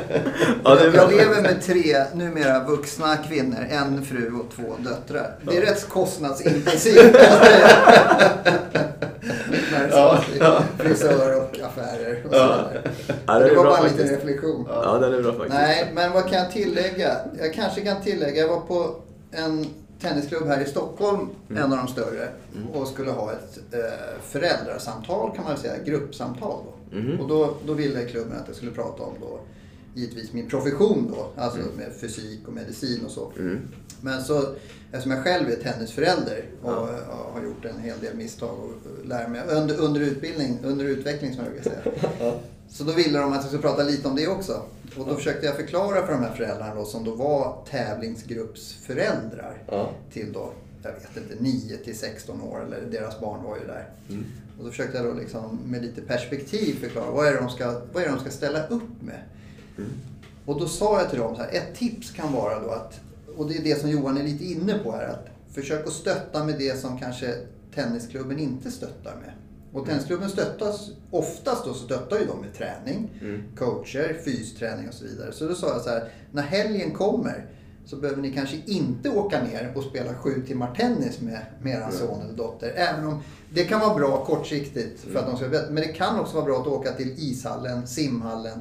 Ja, 0.64 0.74
det 0.74 0.96
jag 0.96 1.10
lever 1.12 1.42
med 1.42 1.62
tre 1.62 2.04
numera 2.14 2.64
vuxna 2.64 3.16
kvinnor, 3.16 3.66
en 3.70 4.04
fru 4.04 4.32
och 4.40 4.54
två 4.56 4.74
döttrar. 4.78 5.38
Det 5.50 5.56
är 5.56 5.60
rätt 5.60 5.88
kostnadsintensivt. 5.88 7.16
Ja, 9.90 10.20
ja. 10.40 10.62
Frisör 10.78 11.36
och 11.36 11.58
affärer 11.66 12.22
och 12.26 12.34
Ja. 12.34 12.64
Ja, 13.26 13.38
det 13.38 13.48
det 13.48 13.54
var 13.54 13.64
bara 13.64 13.78
en 13.78 13.84
liten 13.84 14.08
reflektion. 14.08 14.66
Ja, 14.68 14.98
den 15.00 15.14
är 15.14 15.22
bra 15.22 15.32
faktiskt. 15.32 15.54
Nej, 15.54 15.90
men 15.94 16.12
vad 16.12 16.28
kan 16.28 16.38
jag 16.38 16.50
tillägga? 16.52 17.16
Jag 17.38 17.54
kanske 17.54 17.80
kan 17.80 18.02
tillägga, 18.02 18.40
jag 18.42 18.48
var 18.48 18.60
på 18.60 18.94
en 19.32 19.66
tennisklubb 20.00 20.46
här 20.46 20.60
i 20.60 20.64
Stockholm, 20.66 21.28
Mm. 21.50 21.62
en 21.62 21.72
av 21.72 21.78
de 21.78 21.88
större, 21.92 22.28
och 22.74 22.88
skulle 22.88 23.10
ha 23.10 23.32
ett 23.32 23.58
eh, 23.74 23.80
föräldrasamtal 24.22 25.36
kan 25.36 25.44
man 25.44 25.56
säga, 25.56 25.74
gruppsamtal 25.84 26.58
då. 26.64 26.96
Mhm. 26.96 27.20
Och 27.20 27.28
då, 27.28 27.54
då 27.66 27.72
ville 27.72 28.04
klubben 28.04 28.36
att 28.38 28.46
jag 28.46 28.56
skulle 28.56 28.70
prata 28.72 29.02
om 29.02 29.14
då, 29.20 29.40
givetvis 29.94 30.32
min 30.32 30.48
profession 30.48 31.14
då, 31.16 31.42
alltså 31.42 31.58
med 31.76 31.92
fysik 32.00 32.48
och 32.48 32.52
medicin 32.54 33.04
och 33.04 33.10
så. 33.10 33.32
Mm. 33.38 33.58
Men 34.02 34.22
så, 34.24 34.42
eftersom 34.92 35.10
jag 35.12 35.24
själv 35.24 35.48
är 35.50 35.56
tennisförälder 35.56 36.44
och 36.62 36.70
Ja. 36.70 36.88
ja, 37.08 37.30
har 37.34 37.42
gjort 37.42 37.64
en 37.64 37.78
hel 37.78 37.98
del 38.00 38.16
misstag 38.16 38.50
och 38.50 39.06
lär 39.06 39.28
mig 39.28 39.40
under, 39.48 39.76
under 39.80 40.00
utbildning, 40.00 40.58
under 40.64 40.84
utveckling 40.84 41.34
som 41.34 41.44
jag 41.44 41.52
brukar 41.52 41.70
säga. 41.70 41.82
Så 42.70 42.84
då 42.84 42.92
ville 42.92 43.18
de 43.18 43.28
att 43.32 43.36
jag 43.36 43.44
skulle 43.44 43.62
prata 43.62 43.82
lite 43.82 44.08
om 44.08 44.16
det 44.16 44.28
också. 44.28 44.62
Och 44.98 45.06
då 45.06 45.14
försökte 45.16 45.46
jag 45.46 45.56
förklara 45.56 46.06
för 46.06 46.12
de 46.12 46.22
här 46.22 46.34
föräldrarna 46.34 46.74
då, 46.74 46.84
som 46.84 47.04
då 47.04 47.14
var 47.14 47.64
tävlingsgruppsföräldrar 47.70 49.62
Ja. 49.70 49.90
till 50.12 50.32
då, 50.32 50.52
jag 50.82 50.92
vet 50.92 51.16
inte, 51.16 51.42
9 51.42 51.76
till 51.76 51.98
16 51.98 52.40
år 52.42 52.64
eller 52.66 52.80
deras 52.90 53.20
barn 53.20 53.42
var 53.44 53.56
ju 53.56 53.66
där. 53.66 53.88
Och 54.58 54.64
då 54.64 54.70
försökte 54.70 54.96
jag 54.96 55.06
då 55.06 55.12
liksom 55.12 55.58
med 55.66 55.82
lite 55.82 56.00
perspektiv 56.00 56.80
förklara 56.80 57.10
vad 57.10 57.26
är 57.26 57.32
det 57.32 57.38
de 57.40 57.50
ska, 57.50 57.80
vad 57.92 58.02
är 58.02 58.08
de 58.08 58.18
ska 58.20 58.30
ställa 58.30 58.66
upp 58.66 59.02
med. 59.02 59.20
Och 60.46 60.60
då 60.60 60.68
sa 60.68 61.00
jag 61.00 61.10
till 61.10 61.18
dem 61.18 61.36
så 61.36 61.42
här, 61.42 61.50
ett 61.52 61.74
tips 61.74 62.10
kan 62.10 62.32
vara 62.32 62.60
då 62.60 62.70
att, 62.70 63.00
och 63.36 63.48
det 63.48 63.56
är 63.56 63.62
det 63.64 63.80
som 63.80 63.90
Johan 63.90 64.18
är 64.18 64.22
lite 64.22 64.44
inne 64.44 64.78
på 64.78 64.92
här, 64.92 65.04
att 65.08 65.26
försök 65.54 65.86
att 65.86 65.92
stötta 65.92 66.44
med 66.44 66.58
det 66.58 66.80
som 66.80 66.98
kanske 66.98 67.34
tennisklubben 67.74 68.38
inte 68.38 68.70
stöttar 68.70 69.16
med. 69.16 69.32
Och 69.72 69.86
tennisklubben 69.86 70.28
stöttas, 70.28 70.90
oftast 71.10 71.64
då 71.64 71.74
stöttar 71.74 72.18
ju 72.18 72.24
de 72.26 72.40
med 72.40 72.54
träning, 72.54 73.10
Mm. 73.20 73.42
coacher, 73.58 74.18
fysträning 74.24 74.88
och 74.88 74.94
så 74.94 75.04
vidare. 75.04 75.32
Så 75.32 75.48
då 75.48 75.54
sa 75.54 75.68
jag 75.68 75.80
så 75.80 75.90
här, 75.90 76.08
när 76.32 76.42
helgen 76.42 76.90
kommer 76.90 77.46
så 77.84 77.96
behöver 77.96 78.22
ni 78.22 78.32
kanske 78.32 78.56
inte 78.66 79.10
åka 79.10 79.42
ner 79.42 79.72
och 79.74 79.82
spela 79.82 80.14
sju 80.14 80.42
timmar 80.46 80.74
tennis 80.74 81.20
med, 81.20 81.38
med 81.62 81.74
er 81.74 81.90
son 81.90 82.20
eller 82.24 82.36
dotter. 82.36 82.72
Även 82.76 83.06
om 83.06 83.20
det 83.54 83.64
kan 83.64 83.80
vara 83.80 83.94
bra 83.94 84.24
kortsiktigt 84.24 85.00
för 85.00 85.18
att 85.18 85.26
de 85.26 85.36
ska 85.36 85.46
Men 85.48 85.74
det 85.74 85.88
kan 85.92 86.20
också 86.20 86.34
vara 86.34 86.44
bra 86.44 86.60
att 86.60 86.66
åka 86.66 86.92
till 86.92 87.14
ishallen, 87.18 87.86
simhallen, 87.86 88.58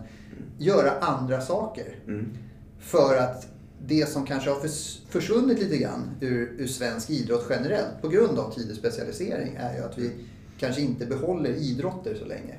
göra 0.57 0.91
andra 0.99 1.41
saker. 1.41 1.95
Mm. 2.07 2.25
För 2.79 3.17
att 3.17 3.47
det 3.85 4.09
som 4.09 4.25
kanske 4.25 4.49
har 4.49 4.59
förs- 4.59 5.01
försvunnit 5.09 5.59
lite 5.59 5.77
grann 5.77 6.09
ur, 6.21 6.55
ur 6.57 6.67
svensk 6.67 7.09
idrott 7.09 7.45
generellt 7.49 8.01
på 8.01 8.07
grund 8.07 8.39
av 8.39 8.53
tidig 8.53 8.75
specialisering 8.77 9.55
är 9.59 9.75
ju 9.77 9.83
att 9.83 9.97
vi 9.97 10.11
kanske 10.59 10.81
inte 10.81 11.05
behåller 11.05 11.49
idrotter 11.49 12.15
så 12.15 12.25
länge. 12.25 12.55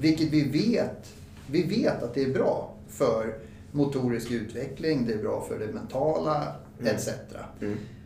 Vilket 0.00 0.28
vi 0.30 0.42
vet, 0.48 1.12
vi 1.50 1.62
vet 1.62 2.02
att 2.02 2.14
det 2.14 2.22
är 2.22 2.34
bra 2.34 2.74
för 2.88 3.34
motorisk 3.72 4.30
utveckling, 4.30 5.06
det 5.06 5.12
är 5.12 5.18
bra 5.22 5.44
för 5.48 5.58
det 5.58 5.72
mentala 5.72 6.56
etc. 6.80 7.08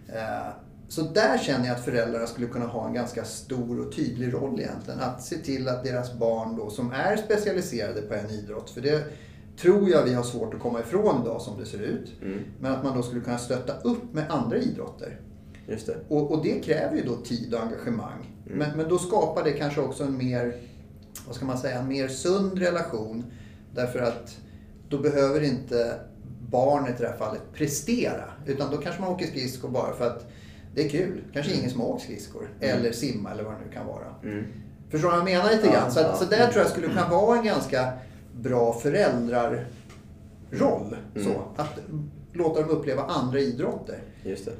Eh, 0.09 0.49
Så 0.89 1.03
där 1.03 1.39
känner 1.39 1.67
jag 1.67 1.77
att 1.77 1.85
föräldrarna 1.85 2.27
skulle 2.27 2.47
kunna 2.47 2.67
ha 2.67 2.87
en 2.87 2.95
ganska 2.95 3.25
stor 3.25 3.87
och 3.87 3.93
tydlig 3.97 4.33
roll 4.35 4.61
egentligen. 4.61 5.01
Att 5.01 5.23
se 5.23 5.37
till 5.37 5.69
att 5.69 5.85
deras 5.85 6.19
barn 6.19 6.57
då 6.57 6.71
som 6.71 6.93
är 6.93 7.17
specialiserade 7.17 8.03
på 8.03 8.15
en 8.15 8.31
idrott, 8.31 8.71
för 8.71 8.81
det 8.81 9.05
tror 9.61 9.89
jag 9.91 10.05
vi 10.05 10.15
har 10.15 10.23
svårt 10.23 10.55
att 10.55 10.61
komma 10.61 10.81
ifrån 10.81 11.23
idag 11.23 11.41
som 11.41 11.59
det 11.61 11.67
ser 11.67 11.79
ut. 11.79 12.13
Men 12.61 12.73
att 12.73 12.85
man 12.85 12.97
då 12.97 13.03
skulle 13.03 13.21
kunna 13.21 13.39
stötta 13.39 13.73
upp 13.81 14.13
med 14.15 14.31
andra 14.31 14.59
idrotter. 14.59 15.21
Just 15.69 15.87
det. 15.87 15.97
Och, 16.09 16.31
och 16.31 16.43
det 16.43 16.65
kräver 16.65 16.97
ju 16.97 17.03
då 17.03 17.17
tid 17.17 17.55
och 17.55 17.61
engagemang. 17.61 18.37
Men, 18.45 18.77
men 18.77 18.89
då 18.89 18.99
skapar 18.99 19.45
det 19.45 19.53
kanske 19.53 19.81
också 19.81 20.05
en 20.05 20.17
mer, 20.17 20.55
vad 21.27 21.37
ska 21.37 21.45
man 21.45 21.59
säga, 21.59 21.79
en 21.79 21.89
mer 21.89 22.09
sund 22.09 22.59
relation. 22.59 23.25
Därför 23.75 23.99
att 23.99 24.37
då 24.89 24.99
behöver 24.99 25.43
inte 25.43 26.01
barnet 26.51 27.01
i 27.01 27.03
det 27.03 27.09
här 27.09 27.17
fallet 27.17 27.43
prestera. 27.55 28.25
Utan 28.47 28.71
då 28.71 28.77
kanske 28.77 29.01
man 29.03 29.11
åker 29.11 29.27
skridskor 29.27 29.69
bara 29.69 29.93
för 29.93 30.07
att 30.07 30.27
det 30.75 30.85
är 30.85 30.89
kul. 30.89 31.25
Kanske 31.33 31.55
ingen 31.55 31.71
som 31.71 31.81
har 31.81 31.89
åkt 31.89 32.03
skridskor. 32.03 32.51
Eller 32.61 32.93
simma 32.93 33.31
eller 33.31 33.45
vad 33.45 33.53
det 33.53 33.59
nu 33.67 33.73
kan 33.73 33.87
vara. 33.87 34.05
Förstår 34.91 35.09
du 35.09 35.17
vad 35.17 35.19
jag 35.19 35.25
menar 35.25 35.51
lite 35.51 35.67
Ja, 35.67 35.73
grann? 35.73 35.91
Så, 35.93 36.01
att, 36.01 36.07
ja. 36.07 36.15
så 36.17 36.25
där 36.25 36.47
tror 36.47 36.63
jag 36.63 36.71
skulle 36.71 36.87
kunna 36.87 37.09
vara 37.09 37.39
en 37.39 37.45
ganska 37.45 37.93
bra 38.37 38.73
föräldrarroll. 38.73 39.67
Så, 41.15 41.43
att 41.57 41.79
låta 42.33 42.61
dem 42.61 42.71
uppleva 42.71 43.03
andra 43.03 43.39
idrotter. 43.41 44.03
Just 44.25 44.45
det. 44.45 44.53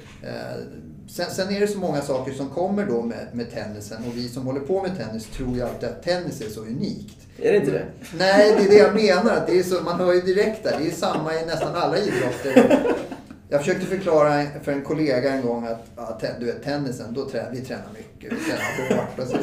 Sen, 1.07 1.31
sen 1.31 1.55
är 1.55 1.59
det 1.59 1.67
så 1.67 1.77
många 1.77 2.01
saker 2.01 2.31
som 2.31 2.49
kommer 2.49 2.85
då 2.85 3.01
med, 3.01 3.27
med 3.33 3.51
tennisen 3.51 3.97
och 4.07 4.17
vi 4.17 4.29
som 4.29 4.45
håller 4.45 4.59
på 4.59 4.81
med 4.81 4.97
tennis 4.97 5.25
tror 5.25 5.55
ju 5.55 5.61
alltid 5.61 5.89
att 5.89 6.03
tennis 6.03 6.41
är 6.41 6.49
så 6.49 6.61
unikt. 6.61 7.17
Är 7.37 7.51
det 7.51 7.57
inte 7.57 7.71
det? 7.71 7.85
Nej, 8.17 8.55
det 8.57 8.63
är 8.63 8.69
det 8.69 8.77
jag 8.77 8.95
menar. 8.95 9.37
Att 9.37 9.47
det 9.47 9.59
är 9.59 9.63
så, 9.63 9.81
man 9.81 9.99
hör 9.99 10.13
ju 10.13 10.21
direkt 10.21 10.63
där. 10.63 10.79
Det 10.79 10.87
är 10.87 10.91
samma 10.91 11.33
i 11.33 11.45
nästan 11.45 11.75
alla 11.75 11.97
idrotter. 11.97 12.83
Jag 13.49 13.59
försökte 13.59 13.85
förklara 13.85 14.45
för 14.63 14.71
en 14.71 14.81
kollega 14.81 15.31
en 15.31 15.41
gång 15.41 15.65
att 15.65 15.85
ja, 15.95 16.19
du 16.39 16.45
vet, 16.45 16.63
tennisen, 16.63 17.13
då 17.13 17.29
trä, 17.29 17.45
vi 17.51 17.61
tränar 17.61 17.89
mycket, 17.93 18.33
vi 18.33 18.37
tränar 18.45 18.97
hårt. 19.01 19.19
Och 19.19 19.27
så. 19.27 19.37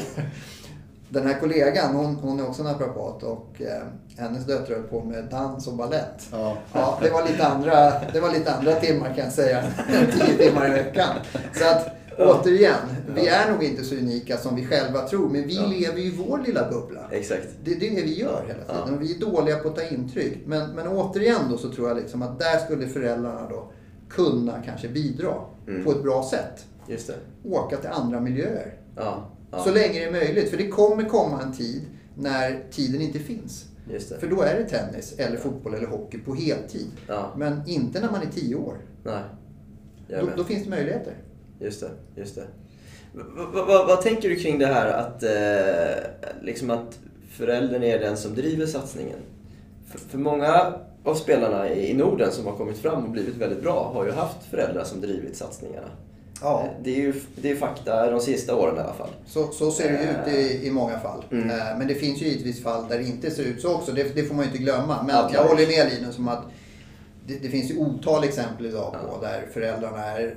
Den 1.09 1.27
här 1.27 1.41
kollegan, 1.41 1.95
hon, 1.95 2.15
hon 2.17 2.41
är 2.41 2.49
också 2.49 2.63
naprapat 2.63 3.23
och 3.23 3.63
eh, 3.63 3.83
hennes 4.17 4.45
döttrar 4.47 4.77
höll 4.77 4.85
på 4.85 5.05
med 5.05 5.25
dans 5.31 5.67
och 5.67 5.75
ballett. 5.75 6.27
Ja. 6.33 6.57
Ja, 6.73 6.99
det 7.03 7.11
var 7.11 7.27
lite 7.29 7.47
andra, 7.47 7.93
det 8.13 8.21
var 8.21 8.33
lite 8.33 8.55
andra 8.55 8.73
timmar 8.75 9.07
kan 9.15 9.25
jag 9.25 9.33
säga. 9.33 9.63
än 9.63 10.07
Tio 10.13 10.49
timmar 10.49 10.67
i 10.67 10.71
veckan. 10.71 11.09
Så 11.55 11.65
att 11.65 11.87
återigen, 12.19 12.77
vi 13.15 13.29
är 13.29 13.53
nog 13.53 13.65
inte 13.65 13.85
så 13.85 13.95
unika 13.95 14.37
som 14.37 14.57
vi 14.57 14.67
själva 14.67 15.09
tror. 15.09 15.29
Men 15.29 15.43
vi 15.47 15.55
lever 15.55 15.99
ju 15.99 16.05
i 16.07 16.17
vår 16.29 16.39
lilla 16.47 16.71
bubbla. 16.71 17.01
Exakt. 17.11 17.49
Det, 17.65 17.75
det 17.75 17.87
är 17.89 17.95
det 17.95 18.03
vi 18.03 18.21
gör 18.21 18.45
hela 18.47 18.65
tiden. 18.65 18.83
Ja. 18.95 18.97
Vi 19.01 19.15
är 19.17 19.21
dåliga 19.21 19.57
på 19.59 19.69
att 19.69 19.77
ta 19.77 19.83
intryck. 19.83 20.39
Men, 20.47 20.71
men 20.71 20.89
återigen 20.89 21.41
då 21.51 21.59
så 21.59 21.71
tror 21.71 21.89
jag 21.89 21.97
liksom 21.97 22.23
att 22.23 22.39
där 22.39 22.59
skulle 22.59 22.87
föräldrarna 22.89 23.49
då 23.51 23.71
kunna 24.09 24.53
kanske 24.67 24.89
bidra 24.89 25.35
Mm. 25.69 25.85
på 25.85 25.91
ett 25.91 26.03
bra 26.03 26.27
sätt. 26.31 26.65
Just 26.87 27.07
det. 27.07 27.15
Åka 27.49 27.77
till 27.77 27.91
andra 27.91 28.21
miljöer. 28.21 28.75
Ja. 28.97 29.31
Ja. 29.57 29.65
Så 29.65 29.71
länge 29.71 29.93
det 29.99 30.05
är 30.05 30.13
möjligt. 30.13 30.51
För 30.51 30.57
det 30.57 30.69
kommer 30.69 31.05
komma 31.05 31.43
en 31.43 31.53
tid 31.53 31.83
när 32.17 32.65
tiden 32.71 33.01
inte 33.01 33.19
finns. 33.19 33.65
För 34.21 34.27
då 34.27 34.43
är 34.43 34.55
det 34.55 34.65
tennis 34.65 35.15
eller 35.19 35.37
fotboll 35.37 35.75
eller 35.75 35.87
hockey 35.87 36.19
på 36.19 36.35
heltid. 36.35 36.91
Ja. 37.07 37.33
Men 37.37 37.63
inte 37.69 38.01
när 38.01 38.11
man 38.11 38.23
är 38.23 38.27
tio 38.27 38.55
år. 38.57 38.75
Nej. 39.05 39.23
Då, 40.09 40.29
då 40.37 40.45
finns 40.45 40.65
det 40.65 40.71
möjligheter. 40.71 41.13
Just 41.61 41.81
det, 41.81 41.91
just 42.21 42.35
det. 42.35 42.45
Va- 43.13 43.25
va- 43.55 43.65
va- 43.65 43.85
vad 43.89 44.03
tänker 44.03 44.29
du 44.29 44.37
kring 44.37 44.59
det 44.59 44.67
här 44.67 44.89
att, 44.89 45.23
eh, 45.23 46.43
liksom 46.43 46.71
att 46.71 46.99
föräldern 47.31 47.83
är 47.83 47.99
den 47.99 48.17
som 48.17 48.35
driver 48.35 48.67
satsningen? 48.67 49.19
För, 49.89 49.99
för 49.99 50.19
många 50.19 50.75
av 51.05 51.15
spelarna 51.15 51.71
i 51.71 51.95
Norden 51.95 52.33
som 52.33 52.47
har 52.47 52.57
kommit 52.57 52.79
fram 52.79 53.05
och 53.05 53.11
blivit 53.11 53.37
väldigt 53.37 53.63
bra 53.63 53.91
har 53.95 54.05
ju 54.05 54.13
haft 54.13 54.45
föräldrar 54.51 54.85
som 54.85 55.01
drivit 55.01 55.37
satsningarna. 55.37 55.89
Ja. 56.41 56.63
Eh, 56.63 56.71
Det 56.85 56.91
är 56.91 56.97
ju 57.01 57.15
det 57.37 57.51
är 57.51 57.57
fakta 57.57 58.11
de 58.11 58.21
sista 58.21 58.57
åren 58.57 58.77
i 58.77 58.81
alla 58.81 58.93
fall. 58.95 59.11
Så, 59.27 59.47
så 59.53 59.71
ser 59.71 59.93
det 59.93 59.99
ut 60.33 60.35
i, 60.39 60.67
i 60.67 60.71
många 60.71 60.99
fall. 60.99 61.25
Mm. 61.31 61.51
Eh, 61.51 61.79
Men 61.79 61.89
det 61.89 61.95
finns 61.95 62.23
ju 62.23 62.27
givetvis 62.27 62.63
fall 62.63 62.89
där 62.89 62.99
det 62.99 63.05
inte 63.05 63.31
ser 63.31 63.43
ut 63.43 63.61
så 63.63 63.75
också. 63.75 63.93
Det, 63.93 64.15
det 64.15 64.23
får 64.25 64.35
man 64.35 64.45
ju 64.45 64.51
inte 64.51 64.63
glömma. 64.63 65.03
Men 65.03 65.15
Ja, 65.17 65.31
jag 65.33 65.45
håller 65.45 65.67
med 65.67 65.93
Linus 65.93 66.19
om 66.19 66.29
att 66.29 66.43
det, 67.27 67.35
det 67.39 67.49
finns 67.49 67.71
ju 67.71 67.79
otal 67.79 68.25
exempel 68.25 68.67
idag 68.67 68.93
på 68.93 69.19
Ja. 69.23 69.29
där 69.29 69.47
föräldrarna 69.53 70.05
är, 70.05 70.35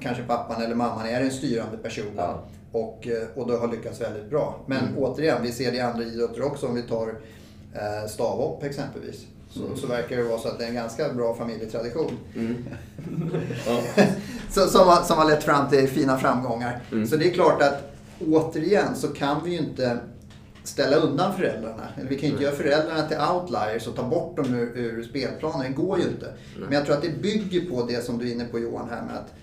kanske 0.00 0.22
pappan 0.22 0.62
eller 0.62 0.74
mamman 0.74 1.06
är 1.06 1.20
den 1.20 1.30
styrande 1.30 1.76
personen. 1.78 2.12
Ja. 2.16 2.42
Och, 2.72 3.08
eh, 3.08 3.28
och 3.34 3.46
då 3.48 3.56
har 3.56 3.68
lyckats 3.68 4.00
väldigt 4.00 4.30
bra. 4.30 4.60
Men 4.66 4.78
Mm. 4.78 4.98
återigen, 4.98 5.42
vi 5.42 5.52
ser 5.52 5.70
det 5.70 5.76
i 5.76 5.80
andra 5.80 6.04
idrotter 6.04 6.42
också. 6.42 6.66
Om 6.66 6.74
vi 6.74 6.82
tar 6.82 7.14
stavhopp 8.08 8.62
exempelvis. 8.64 9.26
Så, 9.50 9.64
Mm. 9.64 9.76
så 9.76 9.86
verkar 9.86 10.16
det 10.16 10.22
vara 10.22 10.38
så 10.38 10.48
att 10.48 10.58
det 10.58 10.64
är 10.64 10.68
en 10.68 10.74
ganska 10.74 11.12
bra 11.12 11.34
familjetradition. 11.34 12.12
Ja. 13.66 13.80
Så, 14.50 14.66
som, 14.66 14.88
har, 14.88 15.02
som 15.02 15.18
har 15.18 15.24
lett 15.30 15.44
fram 15.44 15.68
till 15.70 15.88
fina 15.88 16.18
framgångar. 16.18 16.80
Mm. 16.92 17.06
Så 17.06 17.16
det 17.16 17.28
är 17.30 17.34
klart 17.34 17.62
att 17.62 17.92
återigen 18.26 18.96
så 18.96 19.08
kan 19.08 19.44
vi 19.44 19.50
ju 19.50 19.58
inte 19.58 19.98
ställa 20.64 20.96
undan 20.96 21.36
föräldrarna. 21.36 21.82
Eller 21.96 22.08
vi 22.08 22.14
kan 22.18 22.24
ju 22.28 22.32
inte 22.32 22.44
göra 22.44 22.54
föräldrarna 22.54 23.08
till 23.08 23.16
outliers 23.16 23.86
och 23.86 23.96
ta 23.96 24.02
bort 24.08 24.36
dem 24.36 24.54
ur, 24.54 24.72
ur 24.78 25.02
spelplanen. 25.02 25.66
Det 25.72 25.82
går 25.82 25.98
ju 25.98 26.04
inte. 26.04 26.32
Men 26.60 26.72
jag 26.72 26.84
tror 26.84 26.94
att 26.96 27.02
det 27.02 27.22
bygger 27.22 27.70
på 27.70 27.86
det 27.86 28.04
som 28.04 28.18
du 28.18 28.28
är 28.28 28.32
inne 28.32 28.44
på 28.44 28.58
Johan 28.58 28.88
här 28.90 29.02
med 29.02 29.14
att 29.16 29.34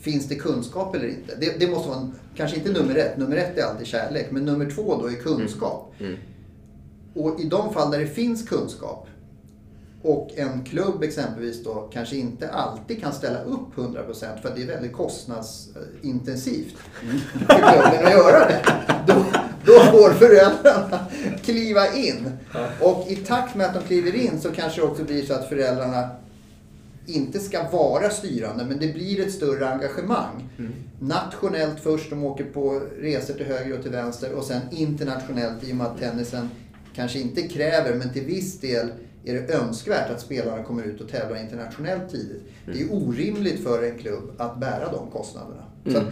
Finns 0.00 0.28
det 0.28 0.34
kunskap 0.34 0.94
eller 0.94 1.08
inte? 1.08 1.36
Det, 1.40 1.60
det 1.60 1.70
måste 1.70 1.88
vara, 1.88 1.98
en, 1.98 2.12
kanske 2.36 2.56
inte 2.56 2.72
nummer 2.72 2.94
ett, 2.96 3.16
nummer 3.16 3.36
ett 3.36 3.58
är 3.58 3.62
alltid 3.62 3.86
kärlek, 3.86 4.26
men 4.30 4.44
nummer 4.44 4.70
två 4.70 4.98
då 5.02 5.10
är 5.10 5.14
kunskap. 5.14 5.94
Mm. 6.00 6.16
Och 7.14 7.40
i 7.40 7.44
de 7.44 7.72
fall 7.74 7.90
där 7.90 7.98
det 7.98 8.06
finns 8.06 8.48
kunskap 8.48 9.08
och 10.06 10.30
en 10.36 10.64
klubb 10.64 11.02
exempelvis 11.02 11.64
då 11.64 11.90
kanske 11.92 12.16
inte 12.16 12.48
alltid 12.48 13.00
kan 13.00 13.12
ställa 13.12 13.42
upp 13.42 13.76
100% 13.76 14.42
för 14.42 14.48
att 14.48 14.56
det 14.56 14.62
är 14.62 14.66
väldigt 14.66 14.92
kostnadsintensivt 14.92 16.74
för 17.48 17.54
klubben 17.54 18.06
att 18.06 18.12
göra 18.12 18.48
det. 18.48 18.64
Då, 19.06 19.24
då 19.64 19.72
får 19.72 20.10
föräldrarna 20.10 21.06
kliva 21.42 21.94
in. 21.94 22.30
Och 22.80 23.06
i 23.08 23.16
takt 23.16 23.54
med 23.54 23.66
att 23.66 23.74
de 23.74 23.82
kliver 23.82 24.14
in 24.14 24.40
så 24.40 24.50
kanske 24.50 24.80
det 24.80 24.86
också 24.86 25.04
blir 25.04 25.26
så 25.26 25.34
att 25.34 25.48
föräldrarna 25.48 26.08
inte 27.06 27.38
ska 27.38 27.68
vara 27.70 28.10
styrande, 28.10 28.64
men 28.64 28.78
det 28.78 28.94
blir 28.94 29.26
ett 29.26 29.32
större 29.32 29.68
engagemang. 29.68 30.48
Nationellt 31.00 31.80
först, 31.80 32.10
de 32.10 32.24
åker 32.24 32.44
på 32.44 32.82
resor 32.98 33.34
till 33.34 33.46
höger 33.46 33.76
och 33.76 33.82
till 33.82 33.92
vänster 33.92 34.32
och 34.32 34.44
sen 34.44 34.60
internationellt 34.70 35.64
i 35.64 35.72
och 35.72 35.76
med 35.76 35.86
att 35.86 35.98
tennisen 35.98 36.50
kanske 36.94 37.18
inte 37.18 37.42
kräver, 37.42 37.94
men 37.94 38.12
till 38.12 38.24
viss 38.24 38.60
del 38.60 38.88
är 39.26 39.34
det 39.34 39.54
önskvärt 39.54 40.10
att 40.10 40.20
spelarna 40.20 40.62
kommer 40.62 40.82
ut 40.82 41.00
och 41.00 41.08
tävlar 41.08 41.42
internationellt 41.42 42.10
tidigt. 42.10 42.42
Det 42.66 42.80
är 42.80 42.92
orimligt 42.92 43.62
för 43.62 43.82
en 43.82 43.98
klubb 43.98 44.30
att 44.38 44.60
bära 44.60 44.92
de 44.92 45.10
kostnaderna. 45.10 45.62
Så, 45.86 45.98
att, 45.98 46.04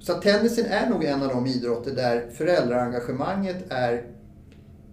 så 0.00 0.12
att 0.12 0.22
tennisen 0.22 0.66
är 0.66 0.90
nog 0.90 1.04
en 1.04 1.22
av 1.22 1.28
de 1.28 1.46
idrotter 1.46 1.90
där 1.90 2.30
föräldraengagemanget 2.34 3.64
är 3.68 4.04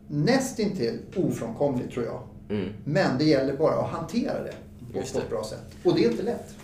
nästintill 0.08 1.00
ofrånkomligt 1.16 1.94
tror 1.94 2.06
jag. 2.06 2.22
Mm. 2.50 2.70
Men 2.84 3.18
det 3.18 3.24
gäller 3.24 3.58
bara 3.58 3.76
att 3.76 3.92
hantera 3.92 4.44
det 4.44 4.54
på, 4.94 5.00
på 5.14 5.20
ett 5.20 5.30
bra 5.30 5.44
sätt. 5.44 5.66
Och 5.84 5.96
det 5.96 6.06
är 6.06 6.12
inte 6.12 6.24
lätt. 6.24 6.56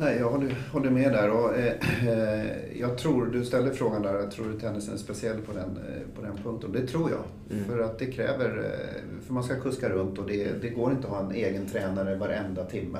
Nej, 0.00 0.16
jag 0.18 0.30
håller, 0.30 0.56
håller 0.72 0.90
med 0.90 1.12
där. 1.12 1.30
Och, 1.30 1.54
eh, 1.54 2.08
eh, 2.08 2.78
jag 2.80 2.98
tror, 2.98 3.26
du 3.26 3.44
ställde 3.44 3.70
frågan 3.70 4.02
där, 4.02 4.14
jag 4.14 4.30
tror 4.30 4.46
du 4.48 4.60
tennisen 4.60 4.94
är 4.94 4.98
speciell 4.98 5.40
på 5.40 5.52
den, 5.52 5.76
eh, 5.76 6.16
på 6.16 6.22
den 6.22 6.36
punkten. 6.36 6.72
Det 6.72 6.86
tror 6.86 7.10
jag. 7.10 7.22
Mm. 7.50 7.64
För 7.64 7.78
att 7.78 7.98
det 7.98 8.06
kräver, 8.06 8.58
eh, 8.58 9.22
för 9.26 9.34
man 9.34 9.44
ska 9.44 9.60
kuska 9.60 9.88
runt 9.88 10.18
och 10.18 10.26
det, 10.26 10.62
det 10.62 10.68
går 10.68 10.92
inte 10.92 11.06
att 11.08 11.12
ha 11.12 11.20
en 11.20 11.32
egen 11.32 11.66
tränare 11.66 12.16
varenda 12.16 12.64
timme. 12.64 12.98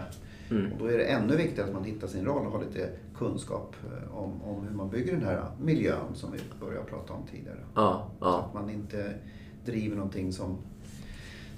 Mm. 0.51 0.72
Och 0.72 0.78
då 0.78 0.86
är 0.86 0.99
det 0.99 1.05
ännu 1.05 1.36
viktigare 1.36 1.68
att 1.68 1.74
man 1.74 1.84
hittar 1.84 2.09
sin 2.09 2.24
roll 2.24 2.46
och 2.46 2.53
har 2.53 2.64
lite 2.64 2.88
kunskap 3.18 3.76
om, 4.11 4.42
om 4.42 4.66
hur 4.68 4.76
man 4.76 4.90
bygger 4.90 5.12
den 5.12 5.24
här 5.24 5.44
miljön 5.61 6.14
som 6.14 6.32
vi 6.32 6.38
började 6.66 6.86
prata 6.86 7.12
om 7.12 7.26
tidigare. 7.30 7.59
Ja, 7.74 8.11
Så 8.18 8.24
ja. 8.24 8.44
att 8.49 8.55
man 8.55 8.70
inte 8.70 9.14
driver 9.64 9.96
någonting 9.96 10.32
som, 10.32 10.59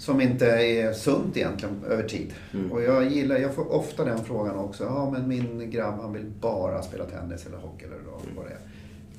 som 0.01 0.20
inte 0.20 0.46
är 0.46 0.92
sunt 0.92 1.36
egentligen 1.36 1.84
över 1.88 2.03
tid. 2.03 2.32
Mm. 2.55 2.72
Och 2.72 2.82
jag 2.82 3.11
gillar, 3.11 3.36
jag 3.36 3.55
får 3.55 3.72
ofta 3.72 4.05
den 4.05 4.24
frågan 4.24 4.57
också. 4.57 4.84
Ja 4.84 5.11
men 5.11 5.28
min 5.28 5.70
grabb 5.70 6.01
han 6.01 6.12
vill 6.12 6.32
bara 6.40 6.82
spela 6.82 7.05
tennis 7.05 7.46
eller 7.46 7.59
hockey 7.59 7.84
eller 7.84 7.96
vad 8.36 8.46
det 8.46 8.51
är. 8.51 8.59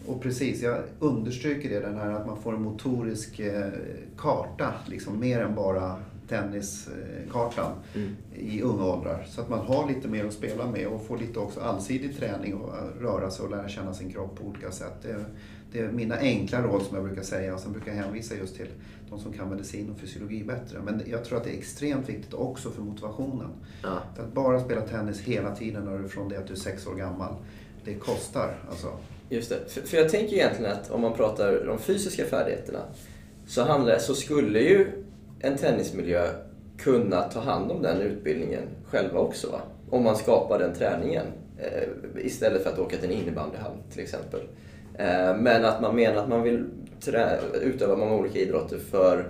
Och 0.06 0.22
precis, 0.22 0.62
jag 0.62 0.78
understryker 1.00 1.70
det, 1.70 1.80
den 1.80 1.98
här 1.98 2.12
att 2.12 2.28
man 2.28 2.42
får 2.42 2.54
en 2.54 2.62
motorisk 2.62 3.40
eh, 3.40 3.68
karta, 4.18 4.74
liksom 4.86 5.20
mer 5.20 5.42
än 5.42 5.56
bara 5.56 5.96
tenniskartan 6.30 7.72
Mm. 7.96 8.16
i 8.36 8.62
unga 8.62 8.86
åldrar. 8.86 9.26
Så 9.30 9.42
att 9.42 9.50
man 9.50 9.60
har 9.60 9.88
lite 9.88 10.08
mer 10.08 10.26
att 10.26 10.34
spela 10.34 10.72
med 10.72 10.88
och 10.88 11.06
får 11.06 11.18
lite 11.18 11.40
också 11.40 11.60
allsidig 11.60 12.18
träning 12.18 12.54
och 12.54 12.74
röra 13.02 13.32
sig 13.32 13.46
och 13.46 13.52
lära 13.52 13.70
känna 13.70 13.94
sin 13.94 14.12
kropp 14.14 14.40
på 14.40 14.48
olika 14.48 14.72
sätt. 14.72 14.94
Det, 15.02 15.26
det 15.72 15.80
är 15.80 15.92
mina 15.92 16.18
enkla 16.18 16.62
råd 16.62 16.82
som 16.82 16.96
jag 16.96 17.06
brukar 17.06 17.22
säga 17.22 17.54
och 17.54 17.60
sen 17.60 17.72
brukar 17.72 17.92
jag 17.92 18.04
hänvisa 18.04 18.36
just 18.36 18.56
till 18.56 18.68
de 19.10 19.20
som 19.20 19.34
kan 19.34 19.50
medicin 19.50 19.90
och 19.90 20.00
fysiologi 20.00 20.44
bättre. 20.44 20.80
Men 20.80 21.04
jag 21.06 21.26
tror 21.26 21.38
att 21.38 21.44
det 21.44 21.50
är 21.50 21.58
extremt 21.58 22.10
viktigt 22.10 22.34
också 22.34 22.72
för 22.72 22.82
motivationen. 22.82 23.50
ja. 23.84 24.04
För 24.16 24.24
att 24.24 24.34
bara 24.34 24.60
spela 24.60 24.82
tennis 24.82 25.22
hela 25.22 25.56
tiden 25.56 25.86
när 25.86 25.98
du 25.98 26.10
från 26.10 26.30
det 26.30 26.38
att 26.38 26.48
du 26.48 26.54
är 26.54 26.58
sex 26.58 26.88
år 26.88 26.96
gammal, 26.96 27.36
det 27.86 27.94
kostar. 27.94 28.56
Alltså, 28.70 28.88
Just 29.32 29.50
det. 29.50 29.60
För, 29.68 29.82
för 29.82 29.98
jag 29.98 30.10
tänker 30.10 30.34
egentligen 30.34 30.72
att 30.72 30.92
om 30.92 31.02
man 31.02 31.14
pratar 31.14 31.66
de 31.66 31.80
fysiska 31.80 32.26
färdigheterna 32.26 32.80
så, 33.48 33.64
handlar, 33.64 33.98
så 33.98 34.16
skulle 34.16 34.60
ju 34.60 34.88
en 35.40 35.58
tennismiljö 35.58 36.28
kunna 36.78 37.22
ta 37.22 37.40
hand 37.40 37.72
om 37.72 37.82
den 37.82 38.02
utbildningen 38.02 38.64
själva 38.90 39.20
också. 39.20 39.52
Va? 39.52 39.62
Om 39.90 40.04
man 40.04 40.16
skapar 40.16 40.60
den 40.60 40.74
träningen 40.74 41.26
eh, 41.58 42.26
istället 42.26 42.64
för 42.64 42.70
att 42.70 42.80
åka 42.80 42.98
till 42.98 43.12
en 43.12 43.18
innebandyhall 43.18 43.78
till 43.92 44.02
exempel. 44.02 44.40
Eh, 45.02 45.36
men 45.36 45.66
att 45.66 45.82
man 45.82 45.96
menar 45.96 46.24
att 46.24 46.30
man 46.30 46.44
vill 46.44 46.66
utöva 47.62 47.96
många 47.96 48.16
olika 48.16 48.40
idrotter 48.40 48.80
för 48.92 49.30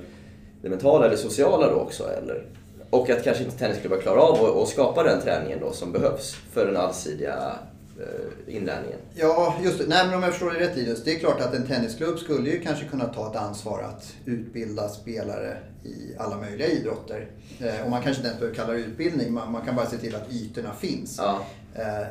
det 0.62 0.70
mentala 0.70 1.06
eller 1.06 1.16
sociala 1.16 1.70
då 1.70 1.76
också. 1.76 2.04
Eller? 2.04 2.46
Och 2.90 3.10
att 3.10 3.24
kanske 3.24 3.44
inte 3.44 3.58
tennisklubbar 3.58 3.98
klarar 3.98 4.20
av 4.20 4.62
att, 4.62 4.70
skapa 4.70 5.04
den 5.04 5.22
träningen 5.22 5.60
då 5.60 5.72
som 5.72 5.92
behövs 5.92 6.36
för 6.54 6.66
den 6.66 6.78
allsidiga 6.78 7.56
eh, 8.00 8.56
inlärningen. 8.56 8.98
Ja, 9.16 9.56
just 9.64 9.78
det. 9.78 9.86
Nej, 9.88 10.06
men 10.06 10.16
om 10.16 10.24
jag 10.24 10.32
förstår 10.32 10.52
det 10.52 10.60
rätt 10.60 10.78
Linus. 10.78 11.04
Det 11.04 11.16
är 11.16 11.20
klart 11.20 11.42
att 11.42 11.54
en 11.54 11.68
tennisklubb 11.68 12.20
skulle 12.20 12.50
ju 12.50 12.60
kanske 12.60 12.86
kunna 12.86 13.06
ta 13.06 13.32
ett 13.32 13.36
ansvar 13.36 13.82
att 13.82 14.14
utbilda 14.26 14.90
spelare 14.90 15.58
i 15.84 16.16
alla 16.18 16.38
möjliga 16.38 16.68
idrotter. 16.68 17.28
Eh, 17.60 17.84
och 17.84 17.90
man 17.90 18.02
kanske 18.02 18.20
inte 18.20 18.28
ens 18.28 18.40
behöver 18.40 18.56
kalla 18.56 18.74
det 18.74 18.80
utbildning. 18.80 19.34
Man, 19.34 19.52
man 19.52 19.66
kan 19.66 19.76
bara 19.76 19.86
se 19.86 19.98
till 19.98 20.16
att 20.16 20.32
ytorna 20.32 20.74
finns. 20.74 21.18
Ja. 21.18 21.46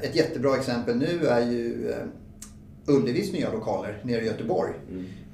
Ett 0.03 0.17
jättebra 0.17 0.57
exempel 0.57 0.97
nu 0.97 1.27
är 1.27 1.41
ju 1.41 1.95
Ullevis 2.91 3.33
nya 3.33 3.53
lokaler 3.53 4.01
nere 4.03 4.23
i 4.23 4.27
Göteborg. 4.27 4.73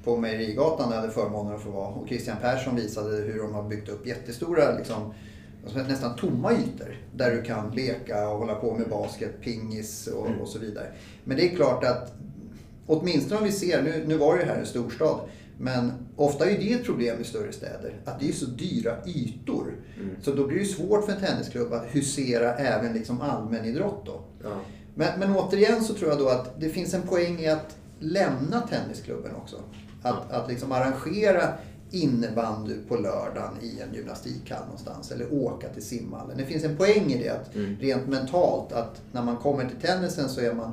På 0.03 0.17
Mejerigatan 0.17 0.89
där 0.89 0.95
jag 0.95 1.01
hade 1.01 1.13
förmånen 1.13 1.55
att 1.55 1.61
få 1.61 1.69
vara. 1.69 1.87
Och 1.87 2.07
Christian 2.07 2.37
Persson 2.41 2.75
visade 2.75 3.17
hur 3.17 3.39
de 3.39 3.53
har 3.53 3.63
byggt 3.63 3.89
upp 3.89 4.07
jättestora, 4.07 4.77
liksom, 4.77 5.13
nästan 5.73 6.15
tomma 6.15 6.51
ytor. 6.53 6.95
Där 7.15 7.35
du 7.35 7.41
kan 7.41 7.71
leka 7.75 8.29
och 8.29 8.39
hålla 8.39 8.55
på 8.55 8.73
med 8.73 8.89
basket, 8.89 9.41
pingis 9.41 10.07
och, 10.07 10.27
och 10.41 10.47
så 10.47 10.59
vidare. 10.59 10.87
Men 11.23 11.37
det 11.37 11.51
är 11.51 11.55
klart 11.55 11.83
att 11.83 12.13
åtminstone 12.87 13.39
om 13.39 13.45
vi 13.45 13.51
ser, 13.51 13.83
nu, 13.83 14.03
nu 14.07 14.17
var 14.17 14.37
det 14.37 14.45
här 14.45 14.57
en 14.57 14.65
storstad, 14.65 15.19
men 15.59 15.91
ofta 16.15 16.49
är 16.49 16.57
det 16.57 16.73
ett 16.73 16.85
problem 16.85 17.21
i 17.21 17.23
större 17.23 17.51
städer. 17.51 17.93
Att 18.05 18.19
det 18.19 18.27
är 18.29 18.33
så 18.33 18.45
dyra 18.45 18.95
ytor. 19.05 19.75
Så 20.21 20.31
då 20.33 20.47
blir 20.47 20.59
det 20.59 20.65
svårt 20.65 21.05
för 21.05 21.13
en 21.13 21.19
tennisklubb 21.19 21.73
att 21.73 21.85
husera 21.85 22.55
även 22.55 22.93
liksom 22.93 23.21
allmänidrott 23.21 24.05
då. 24.05 24.21
Ja. 24.43 24.49
Men, 24.97 25.19
men 25.19 25.35
återigen 25.35 25.83
så 25.83 25.93
tror 25.93 26.09
jag 26.09 26.19
då 26.19 26.29
att 26.29 26.59
det 26.59 26.69
finns 26.69 26.93
en 26.93 27.01
poäng 27.01 27.39
i 27.39 27.47
att 27.47 27.77
lämna 27.99 28.61
tennisklubben 28.61 29.35
också. 29.35 29.55
Att, 30.01 30.31
att 30.31 30.49
liksom 30.49 30.71
arrangera 30.71 31.53
innebandy 31.91 32.73
på 32.87 32.95
lördagen 32.95 33.53
i 33.61 33.79
en 33.81 33.93
gymnastikhall 33.93 34.63
någonstans. 34.63 35.11
Eller 35.11 35.33
åka 35.33 35.69
till 35.69 35.85
simhallen. 35.85 36.37
Det 36.37 36.45
finns 36.45 36.63
en 36.63 36.77
poäng 36.77 37.11
i 37.11 37.23
det 37.23 37.29
att 37.29 37.55
rent 37.79 38.07
mentalt 38.07 38.71
att 38.71 39.01
när 39.11 39.23
man 39.23 39.37
kommer 39.37 39.65
till 39.65 39.87
tennisen 39.87 40.29
så 40.29 40.41
är 40.41 40.53
man 40.53 40.71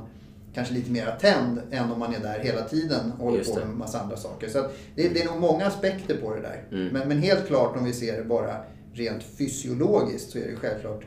kanske 0.53 0.73
lite 0.73 0.91
mer 0.91 1.17
tänd 1.21 1.61
än 1.71 1.91
om 1.91 1.99
man 1.99 2.15
är 2.15 2.19
där 2.19 2.39
hela 2.39 2.61
tiden 2.61 3.11
och 3.19 3.25
håller 3.25 3.43
på 3.43 3.55
med 3.55 3.67
massa 3.67 3.99
andra 3.99 4.17
saker. 4.17 4.49
Så 4.49 4.61
det, 4.95 5.09
det 5.09 5.21
är 5.21 5.25
nog 5.25 5.41
många 5.41 5.67
aspekter 5.67 6.17
på 6.17 6.35
det 6.35 6.41
där. 6.41 6.63
Mm. 6.71 6.87
Men, 6.87 7.07
men 7.07 7.17
helt 7.17 7.47
klart 7.47 7.77
om 7.77 7.83
vi 7.83 7.93
ser 7.93 8.17
det 8.17 8.23
bara 8.23 8.57
rent 8.93 9.23
fysiologiskt 9.23 10.31
så 10.31 10.37
är 10.37 10.47
det 10.47 10.55
självklart 10.55 11.03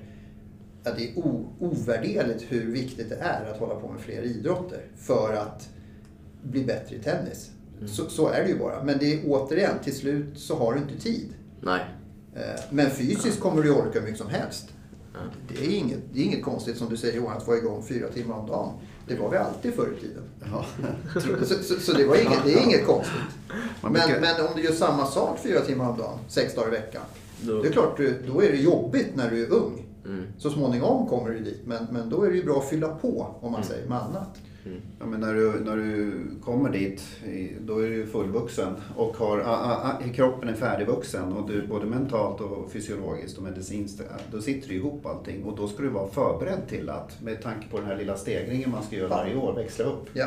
att 0.90 0.96
det 0.98 1.04
är 1.10 1.18
o, 1.18 1.48
ovärderligt 1.58 2.44
hur 2.48 2.72
viktigt 2.72 3.08
det 3.08 3.16
är 3.16 3.50
att 3.50 3.58
hålla 3.58 3.74
på 3.74 3.88
med 3.88 4.00
fler 4.00 4.22
idrotter 4.22 4.80
för 4.96 5.34
att 5.34 5.68
bli 6.42 6.64
bättre 6.64 6.96
i 6.96 6.98
tennis. 6.98 7.50
Så, 7.86 8.10
så 8.10 8.28
är 8.28 8.42
det 8.42 8.48
ju 8.48 8.58
bara. 8.58 8.82
Men 8.84 8.98
det 8.98 9.12
är 9.14 9.20
återigen, 9.26 9.78
till 9.84 9.96
slut 9.96 10.38
så 10.38 10.56
har 10.56 10.74
du 10.74 10.80
inte 10.80 11.00
tid. 11.00 11.28
Nej. 11.60 11.80
Eh, 12.36 12.60
Men 12.70 12.90
fysiskt 12.90 13.40
kommer 13.40 13.62
du 13.62 13.70
orka 13.70 13.90
hur 13.92 14.00
mycket 14.02 14.18
som 14.18 14.28
helst. 14.28 14.68
Det 15.48 15.66
är, 15.66 15.70
inget, 15.76 15.98
det 16.12 16.20
är 16.20 16.24
inget 16.24 16.44
konstigt 16.44 16.76
som 16.76 16.88
du 16.88 16.96
säger 16.96 17.16
Johan, 17.16 17.36
att 17.36 17.46
vara 17.46 17.56
igång 17.58 17.82
fyra 17.88 18.08
timmar 18.08 18.34
om 18.38 18.46
dagen. 18.46 18.72
Det 19.08 19.14
var 19.16 19.30
vi 19.30 19.36
alltid 19.36 19.74
förr 19.74 19.94
i 19.98 20.00
tiden. 20.00 20.22
Ja. 20.52 20.64
Så, 21.44 21.54
så, 21.54 21.80
så 21.80 21.92
det, 21.92 22.04
var 22.06 22.16
inget, 22.16 22.44
det 22.44 22.52
är 22.54 22.64
inget 22.64 22.86
konstigt. 22.86 23.14
Men, 23.82 23.92
men 24.20 24.46
om 24.46 24.52
du 24.56 24.62
gör 24.62 24.72
samma 24.72 25.06
sak 25.06 25.38
fyra 25.42 25.60
timmar 25.60 25.90
om 25.90 25.98
dagen, 25.98 26.18
sex 26.28 26.54
dagar 26.54 26.68
i 26.68 26.70
veckan. 26.70 27.02
Då- 27.42 27.62
Det 27.62 27.68
är 27.68 27.72
klart, 27.72 28.00
då 28.26 28.42
är 28.42 28.52
det 28.52 28.56
jobbigt 28.58 29.08
när 29.16 29.30
du 29.30 29.42
är 29.44 29.50
ung. 29.52 29.84
Mm. 30.08 30.24
Så 30.38 30.50
småningom 30.50 31.06
kommer 31.06 31.30
du 31.30 31.38
dit. 31.38 31.60
Men, 31.64 31.86
men 31.90 32.10
då 32.10 32.22
är 32.22 32.30
det 32.30 32.36
ju 32.36 32.44
bra 32.44 32.58
att 32.58 32.68
fylla 32.68 32.88
på, 32.88 33.26
om 33.40 33.52
man 33.52 33.64
säger, 33.64 33.88
med 33.88 33.98
annat. 33.98 34.38
Ja, 34.98 35.06
men 35.06 35.20
när, 35.20 35.34
du, 35.34 35.60
när 35.64 35.76
du 35.76 36.12
kommer 36.44 36.70
dit, 36.70 37.02
då 37.60 37.78
är 37.78 37.90
du 37.90 38.06
fullvuxen 38.06 38.74
och 38.96 39.16
har, 39.16 39.38
a, 39.38 39.44
a, 39.46 39.98
a, 40.00 40.08
kroppen 40.14 40.48
är 40.48 40.54
färdigvuxen 40.54 41.32
och 41.32 41.48
du 41.50 41.66
både 41.66 41.86
mentalt 41.86 42.40
och 42.40 42.72
fysiologiskt 42.72 43.38
och 43.38 43.44
medicinskt, 43.44 44.02
då 44.32 44.40
sitter 44.40 44.68
du 44.68 44.74
ihop 44.74 45.06
allting 45.06 45.44
och 45.44 45.56
då 45.56 45.68
ska 45.68 45.82
du 45.82 45.88
vara 45.88 46.08
förberedd 46.08 46.68
till 46.68 46.90
att, 46.90 47.22
med 47.22 47.42
tanke 47.42 47.68
på 47.70 47.78
den 47.78 47.86
här 47.86 47.96
lilla 47.96 48.16
stegringen 48.16 48.70
man 48.70 48.82
ska 48.82 48.96
göra 48.96 49.08
varje 49.08 49.36
år, 49.36 49.54
växla 49.54 49.84
upp. 49.84 50.06
Ja. 50.12 50.26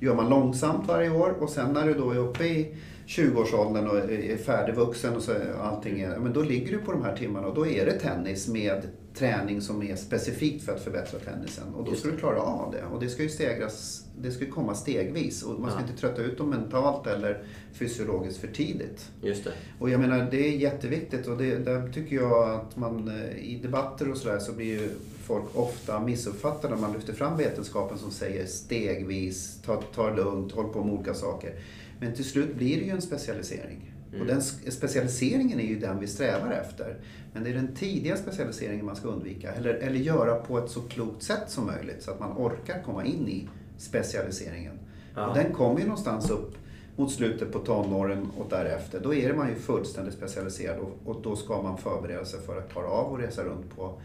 gör 0.00 0.14
man 0.14 0.28
långsamt 0.28 0.88
varje 0.88 1.10
år 1.10 1.34
och 1.40 1.50
sen 1.50 1.72
när 1.72 1.86
du 1.86 1.94
då 1.94 2.10
är 2.10 2.18
uppe 2.18 2.44
i 2.44 2.74
20-årsåldern 3.06 3.88
och 3.88 3.98
är 3.98 4.36
färdigvuxen 4.36 5.16
och 5.16 5.22
så 5.22 5.32
allting 5.62 6.00
är, 6.00 6.18
men 6.18 6.32
då 6.32 6.42
ligger 6.42 6.72
du 6.72 6.78
på 6.78 6.92
de 6.92 7.02
här 7.04 7.16
timmarna 7.16 7.46
och 7.46 7.54
då 7.54 7.66
är 7.66 7.86
det 7.86 7.92
tennis 7.92 8.48
med 8.48 8.82
träning 9.14 9.60
som 9.60 9.82
är 9.82 9.96
specifikt 9.96 10.64
för 10.64 10.72
att 10.74 10.80
förbättra 10.80 11.18
tennisen. 11.20 11.74
Och 11.74 11.84
då 11.84 11.94
ska 11.94 12.08
du 12.10 12.16
klara 12.16 12.40
av 12.40 12.72
det. 12.72 12.84
Och 12.84 13.00
det 13.00 13.08
ska 13.08 13.22
ju 13.22 13.28
stegras, 13.28 14.04
det 14.20 14.30
ska 14.32 14.46
komma 14.50 14.74
stegvis 14.74 15.42
och 15.42 15.60
man 15.60 15.70
ska 15.70 15.80
Ja. 15.80 15.86
inte 15.88 16.00
trötta 16.00 16.22
ut 16.22 16.38
dem 16.38 16.50
mentalt 16.50 17.06
eller 17.06 17.42
fysiologiskt 17.72 18.40
för 18.40 18.48
tidigt. 18.48 19.10
Just 19.22 19.44
det. 19.44 19.50
Och 19.78 19.90
jag 19.90 20.00
menar, 20.00 20.28
det 20.30 20.48
är 20.48 20.56
jätteviktigt 20.56 21.26
och 21.26 21.36
det, 21.38 21.58
där 21.58 21.92
tycker 21.92 22.16
jag 22.16 22.50
att 22.50 22.76
man 22.76 23.08
eh, 23.08 23.38
i 23.38 23.60
debatter 23.62 24.10
och 24.10 24.16
sådär 24.16 24.38
så 24.38 24.52
blir 24.52 24.66
ju 24.80 24.88
folk 25.24 25.44
ofta 25.54 26.00
missuppfattade 26.00 26.74
när 26.74 26.80
man 26.80 26.92
lyfter 26.92 27.12
fram 27.12 27.36
vetenskapen 27.38 27.98
som 27.98 28.10
säger 28.10 28.46
stegvis, 28.46 29.58
ta, 29.66 29.82
ta 29.94 30.10
lugnt, 30.14 30.52
håll 30.52 30.72
på 30.72 30.84
med 30.84 30.94
olika 30.94 31.14
saker. 31.14 31.52
Men 32.00 32.14
till 32.14 32.24
slut 32.24 32.54
blir 32.54 32.76
det 32.76 32.84
ju 32.84 32.90
en 32.90 33.02
specialisering. 33.02 33.88
Och 34.20 34.26
den 34.26 34.42
specialiseringen 34.72 35.60
är 35.60 35.64
ju 35.66 35.78
den 35.78 36.00
vi 36.00 36.06
strävar 36.06 36.52
efter. 36.52 36.96
Men 37.32 37.44
det 37.44 37.50
är 37.50 37.54
den 37.54 37.74
tidiga 37.74 38.16
specialiseringen 38.16 38.86
man 38.86 38.96
ska 38.96 39.08
undvika. 39.08 39.52
Eller, 39.52 39.74
eller 39.74 39.96
göra 39.96 40.34
på 40.34 40.58
ett 40.58 40.70
så 40.70 40.80
klokt 40.80 41.22
sätt 41.22 41.44
som 41.46 41.66
möjligt 41.66 42.02
så 42.02 42.10
att 42.10 42.20
man 42.20 42.32
orkar 42.32 42.82
komma 42.82 43.04
in 43.04 43.28
i 43.28 43.48
specialiseringen. 43.78 44.78
Ja. 45.14 45.26
Och 45.26 45.34
den 45.34 45.52
kommer 45.52 45.80
ju 45.80 45.86
någonstans 45.86 46.30
upp 46.30 46.54
mot 46.96 47.12
slutet 47.12 47.52
på 47.52 47.58
tonåren 47.58 48.30
och 48.38 48.46
därefter. 48.50 49.00
Då 49.00 49.14
är 49.14 49.32
man 49.32 49.48
ju 49.48 49.54
fullständigt 49.54 50.14
specialiserad 50.14 50.78
och, 50.78 51.10
och 51.10 51.22
då 51.22 51.36
ska 51.36 51.62
man 51.62 51.78
förbereda 51.78 52.24
sig 52.24 52.40
för 52.40 52.58
att 52.58 52.72
klara 52.72 52.86
av 52.86 53.14
att 53.14 53.20
resa 53.20 53.44
runt 53.44 53.76
på 53.76 54.00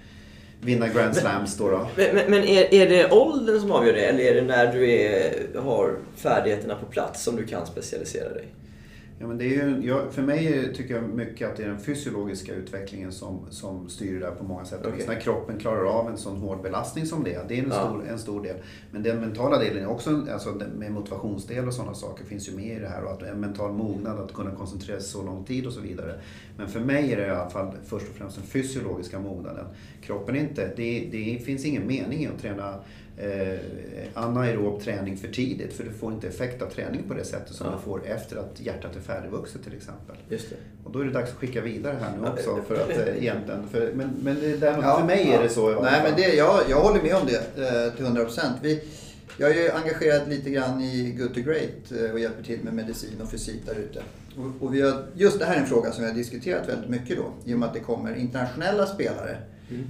vinna 0.61 0.88
Grand 0.88 1.15
Slams 1.15 1.57
då. 1.57 1.69
då. 1.69 1.88
Men, 1.95 2.15
men, 2.15 2.32
men 2.32 2.43
är, 2.43 2.73
är 2.73 2.89
det 2.89 3.11
åldern 3.11 3.59
som 3.59 3.71
avgör 3.71 3.93
det 3.93 4.05
eller 4.05 4.23
är 4.23 4.36
det 4.36 4.41
när 4.41 4.73
du 4.73 4.91
är, 4.91 5.59
har 5.59 5.97
färdigheterna 6.15 6.75
på 6.75 6.86
plats 6.86 7.23
som 7.23 7.36
du 7.36 7.45
kan 7.45 7.65
specialisera 7.65 8.30
dig? 8.30 8.47
Ja, 9.20 9.28
men 9.28 9.38
det 9.38 9.45
är 9.45 9.68
ju, 9.68 9.88
jag, 9.88 10.13
för 10.13 10.22
mig 10.22 10.74
tycker 10.76 10.95
jag 10.95 11.03
mycket 11.03 11.49
att 11.49 11.55
det 11.57 11.63
är 11.63 11.68
den 11.68 11.80
fysiologiska 11.80 12.53
utvecklingen 12.55 13.11
som, 13.11 13.39
som 13.49 13.89
styr 13.89 14.13
det 14.13 14.20
där 14.20 14.32
på 14.32 14.43
många 14.43 14.65
sätt. 14.65 14.80
Okej. 14.86 15.05
När 15.07 15.20
kroppen 15.20 15.59
klarar 15.59 15.86
av 15.86 16.09
en 16.09 16.18
sån 16.18 16.38
hård 16.38 16.61
belastning 16.61 17.05
som 17.05 17.24
det 17.24 17.34
är, 17.34 17.45
det 17.47 17.59
är 17.59 17.63
en, 17.63 17.70
Ja. 17.70 17.76
stor, 17.88 18.03
en 18.09 18.20
stor 18.20 18.43
del. 18.43 18.55
Men 18.91 19.03
den 19.03 19.20
mentala 19.20 19.57
delen 19.59 19.84
är 19.84 19.88
också, 19.89 20.09
en- 20.09 20.30
alltså 20.30 20.55
med 20.78 20.91
motivationsdel 20.91 21.68
och 21.68 21.74
sådana 21.74 21.93
saker 21.93 22.26
finns 22.26 22.49
ju 22.49 22.55
med 22.55 22.78
i 22.78 22.80
det 22.80 22.88
här. 22.88 23.03
Och 23.03 23.11
att 23.11 23.22
en 23.24 23.39
mental 23.39 23.74
mognad, 23.74 24.20
att 24.20 24.34
kunna 24.34 24.51
koncentrera 24.51 24.99
sig 24.99 25.09
så 25.09 25.24
lång 25.24 25.43
tid 25.43 25.68
och 25.68 25.74
så 25.74 25.82
vidare. 25.82 26.20
Men 26.57 26.68
för 26.68 26.80
mig 26.80 27.13
är 27.13 27.18
det 27.18 27.28
i 27.28 27.30
alla 27.30 27.49
fall 27.49 27.72
först 27.86 28.07
och 28.09 28.15
främst 28.15 28.36
den 28.36 28.45
fysiologiska 28.45 29.20
mognaden. 29.20 29.65
Kroppen 30.01 30.36
är 30.36 30.39
inte, 30.39 30.74
det, 30.76 31.07
det 31.11 31.41
finns 31.45 31.65
ingen 31.65 31.88
mening 31.88 32.24
i 32.24 32.28
att 32.28 32.41
träna 32.41 32.74
eh, 33.18 33.59
anaerob 34.13 34.82
träning 34.82 35.18
för 35.18 35.28
tidigt. 35.28 35.74
För 35.74 35.84
du 35.84 35.89
får 35.91 36.13
inte 36.13 36.28
effekt 36.28 36.61
av 36.61 36.70
träning 36.70 37.03
på 37.07 37.13
det 37.13 37.24
sättet 37.26 37.55
som 37.55 37.68
Ja. 37.68 37.74
du 37.74 37.82
får 37.82 38.05
efter 38.07 38.38
att 38.38 38.59
hjärtat 38.61 38.95
är 38.95 38.99
färdigvuxet 38.99 39.63
till 39.63 39.74
exempel. 39.74 40.15
Just 40.30 40.49
det. 40.49 40.55
Och 40.84 40.91
då 40.91 40.99
är 40.99 41.03
det 41.05 41.11
dags 41.11 41.32
att 41.32 41.38
skicka 41.38 41.61
vidare 41.61 41.97
här 42.01 42.11
nu 42.18 42.24
Ja, 42.24 42.32
också. 42.34 42.59
För 42.68 42.76
att, 42.76 42.89
eh, 42.89 43.18
egentligen, 43.24 43.68
för, 43.72 43.91
men 43.93 44.09
men 44.24 44.36
det 44.39 44.57
där, 44.57 44.80
Ja, 44.82 44.97
för 44.99 45.05
mig 45.05 45.32
är 45.32 45.43
det 45.43 45.49
så 45.49 45.68
Nej, 45.70 45.76
fall. 45.91 46.03
men 46.03 46.15
det, 46.15 46.36
jag, 46.36 46.59
jag 46.70 46.82
håller 46.82 47.01
med 47.03 47.15
om 47.15 47.28
det 47.28 47.88
eh, 47.88 47.93
till 47.95 48.05
100 48.05 48.24
procent. 48.24 48.55
Jag 49.39 49.51
är 49.51 49.55
ju 49.63 49.72
engagerad 49.72 50.30
lite 50.30 50.49
grann 50.49 50.82
i 50.82 51.11
Good 51.20 51.34
to 51.34 51.39
Great 51.41 51.91
eh, 52.05 52.11
och 52.11 52.20
hjälper 52.20 52.43
till 52.43 52.59
med 52.63 52.74
medicin 52.74 53.22
och 53.24 53.32
fysik 53.32 53.65
där 53.65 53.76
ute. 53.76 54.01
Och, 54.38 54.65
och 54.68 54.76
vi 54.76 54.82
har, 54.82 55.03
just 55.13 55.39
det 55.39 55.45
här 55.45 55.55
är 55.55 55.59
en 55.59 55.65
fråga 55.68 55.91
som 55.91 56.03
vi 56.03 56.09
har 56.09 56.15
diskuterat 56.15 56.70
väldigt 56.70 56.89
mycket 56.89 57.18
då. 57.18 57.24
I 57.45 57.53
och 57.53 57.59
med 57.59 57.68
att 57.68 57.74
det 57.74 57.80
kommer 57.80 58.15
internationella 58.15 58.86
spelare. 58.86 59.38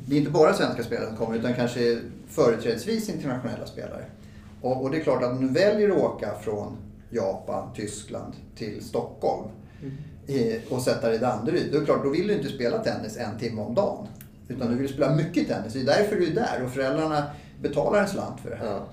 Det 0.06 0.16
är 0.16 0.20
inte 0.20 0.32
bara 0.32 0.54
svenska 0.54 0.84
spelare 0.84 1.08
som 1.08 1.18
kommer 1.18 1.38
utan 1.38 1.54
kanske 1.54 2.00
företrädesvis 2.28 3.10
internationella 3.10 3.66
spelare. 3.66 4.06
Och, 4.62 4.84
och 4.84 4.92
det 4.92 4.98
är 4.98 5.04
klart 5.04 5.24
att 5.24 5.32
om 5.32 5.42
du 5.42 5.54
väljer 5.54 5.90
att 5.90 5.98
åka 5.98 6.34
från 6.42 6.78
Japan, 7.10 7.70
Tyskland 7.76 8.34
till 8.56 8.84
Stockholm 8.84 9.50
i, 10.28 10.60
och 10.70 10.82
sätta 10.82 11.08
dig 11.08 11.16
i 11.16 11.20
Danderyd. 11.20 11.72
Då 11.72 11.78
är 11.78 11.80
det 11.80 11.86
klart, 11.86 12.04
då 12.04 12.10
vill 12.10 12.28
du 12.28 12.34
inte 12.34 12.50
spela 12.50 12.78
tennis 12.78 13.18
en 13.18 13.40
timme 13.40 13.62
om 13.62 13.76
dagen. 13.76 14.08
Utan 14.48 14.72
du 14.72 14.78
vill 14.78 14.90
spela 14.90 15.16
mycket 15.16 15.48
tennis. 15.48 15.74
Det 15.74 15.80
är 15.80 15.86
därför 15.86 16.16
du 16.16 16.28
är 16.28 16.36
där 16.36 16.64
och 16.66 16.72
föräldrarna 16.72 17.24
betalar 17.62 18.02
en 18.02 18.08
slant 18.08 18.40
för 18.42 18.50
det 18.50 18.56
här. 18.56 18.66
Ja. 18.66 18.88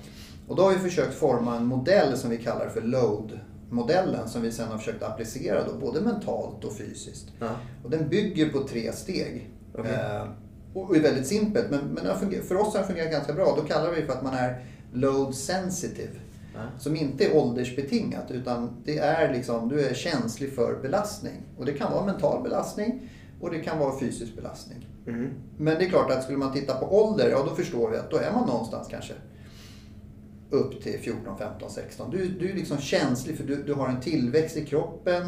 Och 0.49 0.57
då 0.57 0.62
har 0.62 0.72
vi 0.72 0.78
försökt 0.78 1.14
forma 1.14 1.57
en 1.57 1.66
modell 1.66 2.16
som 2.16 2.30
vi 2.30 2.37
kallar 2.37 2.68
för 2.68 2.80
LOAD-modellen 2.80 4.28
som 4.28 4.43
vi 4.43 4.53
sen 4.53 4.68
har 4.68 4.78
försökt 4.78 5.03
applicera 5.03 5.64
då, 5.64 5.74
både 5.87 6.01
mentalt 6.01 6.64
och 6.64 6.76
fysiskt. 6.76 7.26
Ja. 7.41 7.51
Och 7.85 7.91
den 7.91 8.09
bygger 8.09 8.49
på 8.49 8.68
tre 8.68 8.93
steg. 8.93 9.51
Okej. 9.74 9.93
Och 10.75 10.97
är 10.97 11.01
väldigt 11.01 11.27
simpelt, 11.27 11.70
men, 11.70 11.81
men 11.81 12.43
för 12.43 12.57
oss 12.57 12.75
har 12.75 12.81
det 12.81 12.87
fungerat 12.87 13.11
ganska 13.11 13.33
bra. 13.33 13.55
Då 13.57 13.62
kallar 13.62 13.91
vi 13.91 14.01
det 14.01 14.07
för 14.07 14.12
att 14.12 14.22
man 14.22 14.35
är 14.35 14.64
load 14.93 15.35
sensitive. 15.35 16.20
Som 16.79 16.97
inte 16.97 17.25
är 17.25 17.37
åldersbetingat 17.37 18.31
utan 18.31 18.70
det 18.85 18.99
är 18.99 19.33
liksom, 19.33 19.68
du 19.68 19.87
är 19.87 19.95
känslig 19.95 20.55
för 20.55 20.79
belastning. 20.83 21.43
Och 21.59 21.66
det 21.66 21.72
kan 21.72 21.93
vara 21.93 22.07
mental 22.07 22.43
belastning 22.43 23.11
och 23.41 23.51
det 23.51 23.61
kan 23.61 23.79
vara 23.79 23.99
fysisk 24.01 24.37
belastning. 24.37 24.89
Mm. 25.07 25.31
Men 25.57 25.79
det 25.79 25.85
är 25.85 25.89
klart 25.89 26.11
att 26.11 26.22
skulle 26.22 26.39
man 26.39 26.53
titta 26.53 26.75
på 26.75 27.05
ålder, 27.05 27.31
ja 27.31 27.45
då 27.49 27.55
förstår 27.55 27.91
vi 27.91 27.97
att 27.97 28.11
då 28.11 28.16
är 28.16 28.33
man 28.33 28.47
någonstans 28.47 28.89
kanske 28.91 29.14
upp 30.55 30.82
till 30.82 30.98
14, 31.00 31.38
15, 31.38 31.70
16. 31.70 32.11
Du, 32.11 32.28
du 32.28 32.50
är 32.50 32.55
liksom 32.55 32.78
känslig 32.78 33.36
för 33.36 33.44
du, 33.44 33.62
du 33.62 33.74
har 33.74 33.88
en 33.88 34.00
tillväxt 34.00 34.57
i 34.57 34.64
kroppen. 34.64 35.26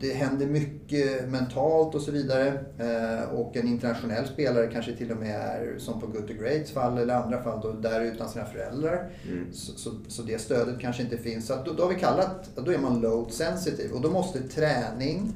Det 0.00 0.12
händer 0.12 0.46
mycket 0.46 1.28
mentalt 1.28 1.94
och 1.94 2.00
så 2.00 2.10
vidare. 2.10 2.64
Eh, 2.78 3.34
och 3.34 3.56
en 3.56 3.68
internationell 3.68 4.26
spelare 4.26 4.66
kanske 4.72 4.96
till 4.96 5.12
och 5.12 5.16
med 5.16 5.40
är, 5.40 5.78
som 5.78 6.00
på 6.00 6.06
Gutter 6.06 6.34
Greats 6.34 6.70
fall 6.70 6.98
eller 6.98 7.14
andra 7.14 7.42
fall, 7.42 7.60
då, 7.62 7.72
där 7.72 8.00
utan 8.00 8.28
sina 8.28 8.44
föräldrar. 8.44 9.10
Så, 9.52 9.72
så, 9.78 9.90
så 10.08 10.22
det 10.22 10.38
stödet 10.38 10.80
kanske 10.80 11.02
inte 11.02 11.18
finns. 11.18 11.46
Så 11.46 11.54
då, 11.64 11.72
då 11.72 11.82
har 11.82 11.90
vi 11.90 12.00
kallat, 12.00 12.50
då 12.56 12.72
är 12.72 12.78
man 12.78 13.00
load 13.00 13.32
sensitive. 13.32 13.94
Och 13.94 14.00
då 14.00 14.10
måste 14.10 14.42
träning 14.42 15.32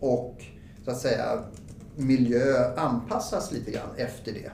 och 0.00 0.42
så 0.84 0.90
att 0.90 1.00
säga 1.00 1.44
miljö 1.96 2.74
anpassas 2.76 3.52
lite 3.52 3.70
grann 3.70 3.88
efter 3.96 4.32
det. 4.32 4.50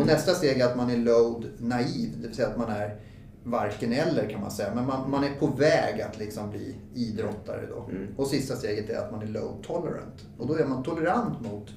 Och 0.00 0.06
nästa 0.06 0.34
steg 0.34 0.60
är 0.60 0.66
att 0.66 0.76
man 0.76 0.90
är 0.90 0.96
load 0.96 1.44
naiv, 1.58 2.14
det 2.20 2.26
vill 2.26 2.36
säga 2.36 2.48
att 2.48 2.58
man 2.58 2.70
är 2.70 2.96
varken 3.44 3.92
eller 3.92 4.28
kan 4.30 4.40
man 4.40 4.50
säga. 4.50 4.74
Men 4.74 4.86
man, 4.86 5.10
man 5.10 5.24
är 5.24 5.34
på 5.34 5.46
väg 5.46 6.00
att 6.00 6.18
liksom 6.18 6.50
bli 6.50 6.74
idrottare 6.94 7.66
då. 7.70 7.88
Och 8.16 8.26
sista 8.26 8.56
steget 8.56 8.90
är 8.90 8.98
att 8.98 9.12
man 9.12 9.22
är 9.22 9.26
load 9.26 9.62
tolerant. 9.62 10.26
Och 10.38 10.46
då 10.46 10.54
är 10.54 10.64
man 10.64 10.82
tolerant 10.82 11.40
mot 11.40 11.68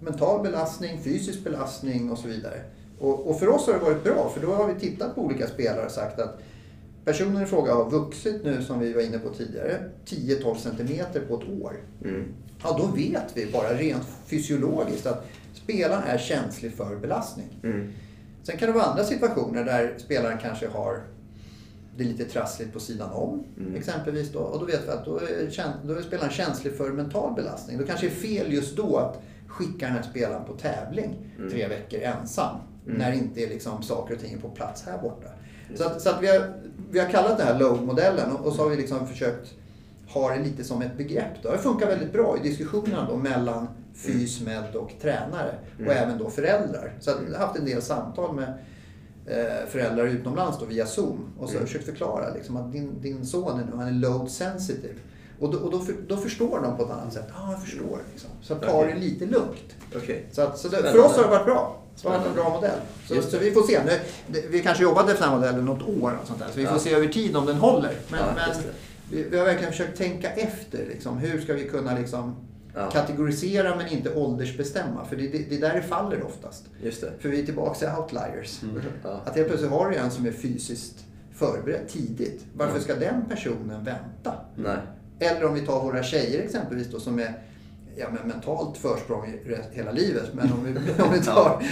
mental 0.00 0.42
belastning, 0.42 1.02
fysisk 1.02 1.44
belastning 1.44 2.10
och 2.10 2.18
så 2.18 2.28
vidare. 2.28 2.60
Och, 2.98 3.30
och 3.30 3.38
för 3.38 3.48
oss 3.48 3.66
har 3.66 3.74
det 3.74 3.80
varit 3.80 4.04
bra 4.04 4.30
för 4.34 4.46
då 4.46 4.52
har 4.54 4.68
vi 4.74 4.80
tittat 4.80 5.14
på 5.14 5.20
olika 5.22 5.46
spelare 5.46 5.86
och 5.86 5.92
sagt 5.92 6.20
att 6.20 6.40
personen 7.04 7.42
i 7.42 7.46
fråga 7.46 7.74
har 7.74 7.90
vuxit 7.90 8.44
nu 8.44 8.62
som 8.62 8.78
vi 8.80 8.92
var 8.92 9.02
inne 9.02 9.18
på 9.18 9.28
tidigare 9.28 9.90
10-12 10.06 10.54
centimeter 10.56 11.20
på 11.28 11.34
ett 11.34 11.62
år. 11.62 11.76
Ja, 12.62 12.76
då 12.78 12.86
vet 12.86 13.36
vi 13.36 13.52
bara 13.52 13.74
rent 13.74 14.04
fysiologiskt 14.26 15.06
att 15.06 15.26
spelaren 15.54 16.02
är 16.06 16.18
känslig 16.18 16.72
för 16.74 16.96
belastning. 16.96 17.46
Sen 18.42 18.56
kan 18.56 18.68
det 18.68 18.74
vara 18.74 18.84
andra 18.84 19.04
situationer 19.04 19.64
där 19.64 19.94
spelaren 19.98 20.38
kanske 20.38 20.68
har 20.68 21.02
det 21.96 22.04
är 22.04 22.08
lite 22.08 22.24
trassligt 22.24 22.72
på 22.72 22.80
sidan 22.80 23.12
om. 23.12 23.44
Exempelvis 23.76 24.32
då. 24.32 24.38
Och 24.38 24.60
då 24.60 24.66
vet 24.66 24.86
vi 24.86 24.90
att 24.90 25.04
då 25.04 25.16
är, 25.16 25.86
då 25.86 25.94
är 25.94 26.02
spelaren 26.02 26.30
känslig 26.30 26.76
för 26.76 26.92
mental 26.92 27.34
belastning. 27.34 27.78
Då 27.78 27.84
kanske 27.84 28.06
det 28.06 28.12
är 28.12 28.16
fel 28.16 28.52
just 28.52 28.76
då 28.76 28.96
att 28.96 29.22
skicka 29.46 29.86
den 29.86 29.94
här 29.94 30.02
spelaren 30.02 30.44
på 30.44 30.52
tävling 30.52 31.16
tre 31.50 31.68
veckor 31.68 32.00
ensam. 32.00 32.56
När 32.84 33.10
det 33.10 33.16
inte 33.16 33.40
är 33.40 33.48
liksom 33.48 33.82
saker 33.82 34.14
och 34.14 34.20
ting 34.20 34.32
är 34.34 34.38
på 34.38 34.48
plats 34.48 34.82
här 34.86 34.98
borta. 34.98 35.28
Så, 35.74 35.84
att, 35.84 36.02
så 36.02 36.10
att 36.10 36.22
vi, 36.22 36.26
har, 36.26 36.52
vi 36.90 36.98
har 36.98 37.08
kallat 37.08 37.38
det 37.38 37.44
här 37.44 37.58
load-modellen 37.58 38.32
och, 38.32 38.46
och 38.46 38.52
så 38.52 38.62
har 38.62 38.70
vi 38.70 38.76
liksom 38.76 39.06
försökt 39.06 39.54
ha 40.14 40.30
det 40.34 40.38
lite 40.42 40.64
som 40.64 40.82
ett 40.82 40.96
begrepp. 40.96 41.42
Då. 41.42 41.50
Det 41.52 41.58
funkar 41.58 41.86
väldigt 41.86 42.12
bra 42.12 42.36
i 42.42 42.48
diskussionerna 42.48 43.06
då 43.10 43.16
mellan 43.16 43.68
fysmed 43.94 44.76
och 44.76 44.92
tränare 45.02 45.54
och 45.86 45.92
även 45.92 46.18
då 46.18 46.30
föräldrar. 46.30 46.92
Så 47.00 47.10
jag 47.10 47.38
har 47.38 47.46
haft 47.46 47.58
en 47.58 47.64
del 47.64 47.82
samtal 47.82 48.34
med 48.34 48.48
eh, 49.26 49.68
föräldrar 49.68 50.06
utomlands 50.06 50.58
då 50.58 50.64
via 50.64 50.86
Zoom 50.86 51.32
och 51.38 51.48
så 51.48 51.54
har 51.54 51.60
jag 51.60 51.68
försökt 51.68 51.86
förklara 51.86 52.34
liksom 52.34 52.56
att 52.56 52.72
din, 52.72 53.00
din 53.00 53.26
son 53.26 53.60
är, 53.60 53.64
nu, 53.64 53.76
han 53.76 53.86
är 53.88 53.92
load 53.92 54.30
sensitive. 54.30 54.94
Och, 55.40 55.52
då, 55.52 55.58
och 55.58 55.70
då, 55.70 55.78
för, 55.80 55.94
då 56.08 56.16
förstår 56.16 56.60
de 56.62 56.76
på 56.76 56.82
ett 56.84 56.90
annat 56.90 57.12
sätt. 57.12 57.26
Ja, 57.28 57.34
ah, 57.48 57.50
jag 57.52 57.62
förstår. 57.62 58.00
Liksom. 58.12 58.30
Så 58.42 58.54
ta 58.54 58.72
Okej. 58.72 58.92
det 58.94 59.00
lite 59.00 59.26
lugnt. 59.26 59.76
Okej. 59.96 60.26
Så, 60.32 60.42
att, 60.42 60.58
så 60.58 60.68
det, 60.68 60.76
för 60.76 60.98
oss 61.04 61.16
har 61.16 61.22
det 61.22 61.28
varit 61.28 61.44
bra. 61.44 61.78
Det 62.02 62.08
har 62.08 62.18
varit 62.18 62.26
en 62.28 62.34
bra 62.34 62.50
modell. 62.50 62.78
Så, 63.08 63.22
så 63.22 63.38
vi 63.38 63.52
får 63.52 63.62
se. 63.62 63.80
Nu, 63.84 64.00
vi 64.50 64.62
kanske 64.62 64.82
jobbat 64.82 65.08
efter 65.08 65.20
den 65.22 65.30
här 65.30 65.36
modellen 65.38 65.64
något 65.64 65.82
år 66.02 66.18
och 66.22 66.26
sånt 66.28 66.38
där. 66.38 66.46
Så 66.46 66.58
vi 66.58 66.66
får 66.66 66.74
Ja. 66.74 66.80
se 66.80 66.94
över 66.94 67.06
tid 67.08 67.36
om 67.36 67.46
den 67.46 67.56
håller. 67.56 67.92
Men, 68.10 68.20
Ja, 68.20 68.26
men. 68.36 68.62
Vi, 69.12 69.22
vi 69.30 69.38
har 69.38 69.44
verkligen 69.44 69.72
försökt 69.72 69.98
tänka 69.98 70.30
efter. 70.30 70.78
Liksom, 70.88 71.18
hur 71.18 71.40
ska 71.40 71.52
vi 71.54 71.64
kunna 71.68 71.98
liksom, 71.98 72.36
Ja. 72.74 72.90
kategorisera 72.90 73.76
men 73.76 73.88
inte 73.88 74.14
åldersbestämma? 74.14 75.04
För 75.04 75.16
det, 75.16 75.28
det, 75.28 75.38
det 75.48 75.56
är 75.56 75.60
där 75.60 75.74
det 75.74 75.82
faller 75.82 76.22
oftast. 76.26 76.64
För 77.18 77.28
vi 77.28 77.40
är 77.42 77.46
tillbaka 77.46 77.74
till 77.78 77.88
outliers. 77.98 78.60
Ja. 79.02 79.20
Att 79.24 79.36
helt 79.36 79.48
plötsligt 79.48 79.70
har 79.70 79.90
du 79.90 79.96
en 79.96 80.10
som 80.10 80.26
är 80.26 80.32
fysiskt 80.32 81.04
förberedd 81.34 81.88
tidigt. 81.88 82.44
Varför 82.56 82.76
Ja. 82.76 82.80
ska 82.82 82.94
den 82.94 83.24
personen 83.28 83.84
vänta? 83.84 84.34
Nej. 84.56 84.76
Eller 85.18 85.44
om 85.44 85.54
vi 85.54 85.60
tar 85.60 85.82
våra 85.84 86.02
tjejer 86.02 86.42
exempelvis 86.42 86.86
då 86.90 87.00
som 87.00 87.18
är 87.18 87.32
ja, 87.96 88.06
men 88.18 88.28
mentalt 88.28 88.76
försprång 88.78 89.34
hela 89.72 89.92
livet. 89.92 90.30
Men 90.34 90.52
om 90.52 90.64
vi, 90.64 90.70
om 91.02 91.12
vi 91.12 91.20
tar 91.20 91.62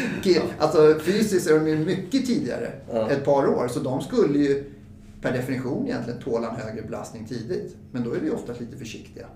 alltså 0.58 0.98
fysiskt 1.00 1.50
är 1.50 1.54
de 1.58 1.68
ju 1.68 1.76
mycket 1.78 2.26
tidigare. 2.26 2.72
Ja. 2.92 3.10
Ett 3.10 3.24
par 3.24 3.46
år. 3.46 3.68
Så 3.68 3.80
de 3.80 4.00
skulle 4.00 4.38
ju 4.38 4.64
per 5.20 5.32
definition 5.32 5.86
egentligen 5.86 6.20
tåla 6.20 6.50
en 6.50 6.56
högre 6.56 6.82
belastning 6.82 7.26
tidigt. 7.26 7.76
Men 7.92 8.04
då 8.04 8.12
är 8.14 8.20
vi 8.20 8.30
oftast 8.30 8.60
lite 8.60 8.76
försiktiga. 8.76 9.26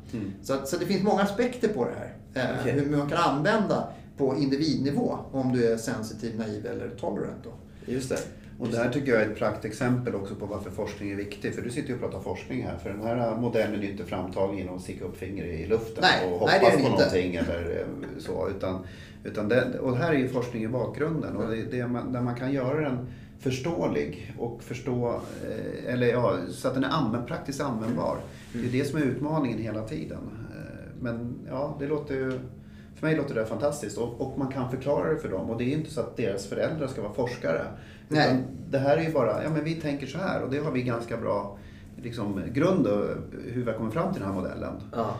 Så, 0.43 0.55
att, 0.55 0.68
så 0.68 0.76
det 0.76 0.87
finns 0.87 1.03
många 1.03 1.22
aspekter 1.22 1.68
på 1.68 1.85
det 1.85 1.95
här. 1.99 2.16
Eh, 2.35 2.61
Okej. 2.61 2.72
Hur 2.72 2.97
man 2.97 3.09
kan 3.09 3.18
använda 3.18 3.89
på 4.16 4.37
individnivå 4.37 5.18
om 5.32 5.53
du 5.53 5.72
är 5.72 5.76
sensitiv, 5.76 6.39
naiv 6.39 6.66
eller 6.66 6.89
tolerant. 6.89 7.45
Då. 7.45 7.51
Just 7.93 8.09
det. 8.09 8.18
Och 8.59 8.68
det 8.68 8.76
här 8.76 8.91
tycker 8.91 9.12
jag 9.12 9.22
är 9.22 9.30
ett 9.30 9.39
praktexempel 9.39 10.14
också 10.14 10.35
på 10.35 10.47
varför 10.47 10.70
forskning 10.70 11.11
är 11.11 11.16
viktig. 11.16 11.55
För 11.55 11.62
du 11.62 11.70
sitter 11.70 11.89
ju 11.89 11.95
och 11.95 12.01
pratar 12.01 12.20
forskning 12.20 12.62
här. 12.62 12.76
För 12.76 12.91
den 12.91 13.03
här 13.03 13.37
modellen 13.37 13.82
är 13.82 13.91
inte 13.91 14.05
framtagen 14.05 14.59
genom 14.59 14.76
att 14.76 14.82
sticka 14.82 15.05
upp 15.05 15.16
fingret 15.16 15.47
i 15.47 15.66
luften 15.66 16.03
Nej, 16.03 16.32
och 16.32 16.39
hoppas 16.39 16.53
nej, 16.62 16.70
på 16.70 16.78
inte. 16.78 16.91
någonting 16.91 17.35
eller 17.35 17.80
eh, 17.80 18.18
så. 18.18 18.49
Utan, 18.49 18.87
utan 19.24 19.49
det, 19.49 19.78
och 19.78 19.97
här 19.97 20.12
är 20.12 20.18
ju 20.18 20.28
forskning 20.28 20.64
i 20.64 20.68
bakgrunden. 20.68 21.37
Och 21.37 21.51
det, 21.51 21.62
det 21.62 21.87
man, 21.87 22.12
där 22.12 22.20
man 22.20 22.35
kan 22.35 22.53
göra 22.53 22.80
den 22.80 23.07
förståelig 23.45 24.34
och 24.38 24.62
förstå, 24.62 25.20
eh, 25.49 25.92
eller 25.95 26.07
ja, 26.07 26.36
så 26.51 26.68
att 26.68 26.74
den 26.74 26.84
är 26.84 26.88
använd, 26.88 27.26
praktiskt 27.26 27.61
användbar. 27.61 28.16
Det 28.53 28.66
är 28.66 28.72
det 28.72 28.84
som 28.84 28.99
är 28.99 29.03
utmaningen 29.03 29.59
hela 29.59 29.82
tiden. 29.82 30.18
Eh, 30.57 30.90
Men 31.01 31.34
ja, 31.49 31.76
det 31.78 31.86
låter 31.86 32.14
ju 32.14 32.38
för 32.95 33.07
mig 33.07 33.16
låter 33.16 33.34
det 33.34 33.47
fantastiskt 33.47 33.99
och, 33.99 34.20
och 34.20 34.38
man 34.38 34.49
kan 34.49 34.70
förklara 34.70 35.12
det 35.12 35.18
för 35.18 35.28
dem. 35.28 35.51
Och 35.51 35.59
det 35.59 35.64
är 35.64 35.76
inte 35.76 35.90
så 35.90 36.01
att 36.01 36.16
deras 36.16 36.47
föräldrar 36.47 36.86
ska 36.86 37.03
vara 37.03 37.12
forskare. 37.12 37.66
Nej. 38.09 38.36
Det 38.70 38.78
här 38.78 38.97
är 38.97 39.03
ju 39.03 39.12
bara, 39.12 39.42
ja 39.45 39.51
men 39.51 39.64
vi 39.64 39.74
tänker 39.74 40.07
så 40.07 40.18
här 40.18 40.42
och 40.42 40.51
det 40.51 40.59
har 40.59 40.70
vi 40.70 40.82
ganska 40.82 41.16
bra 41.16 41.59
liksom, 42.03 42.40
grund 42.53 42.86
hur 43.53 43.64
vi 43.64 43.70
har 43.70 43.78
kommit 43.78 43.95
fram 43.95 44.12
till 44.12 44.22
den 44.22 44.30
här 44.32 44.40
modellen. 44.40 44.72
Ja, 44.92 45.14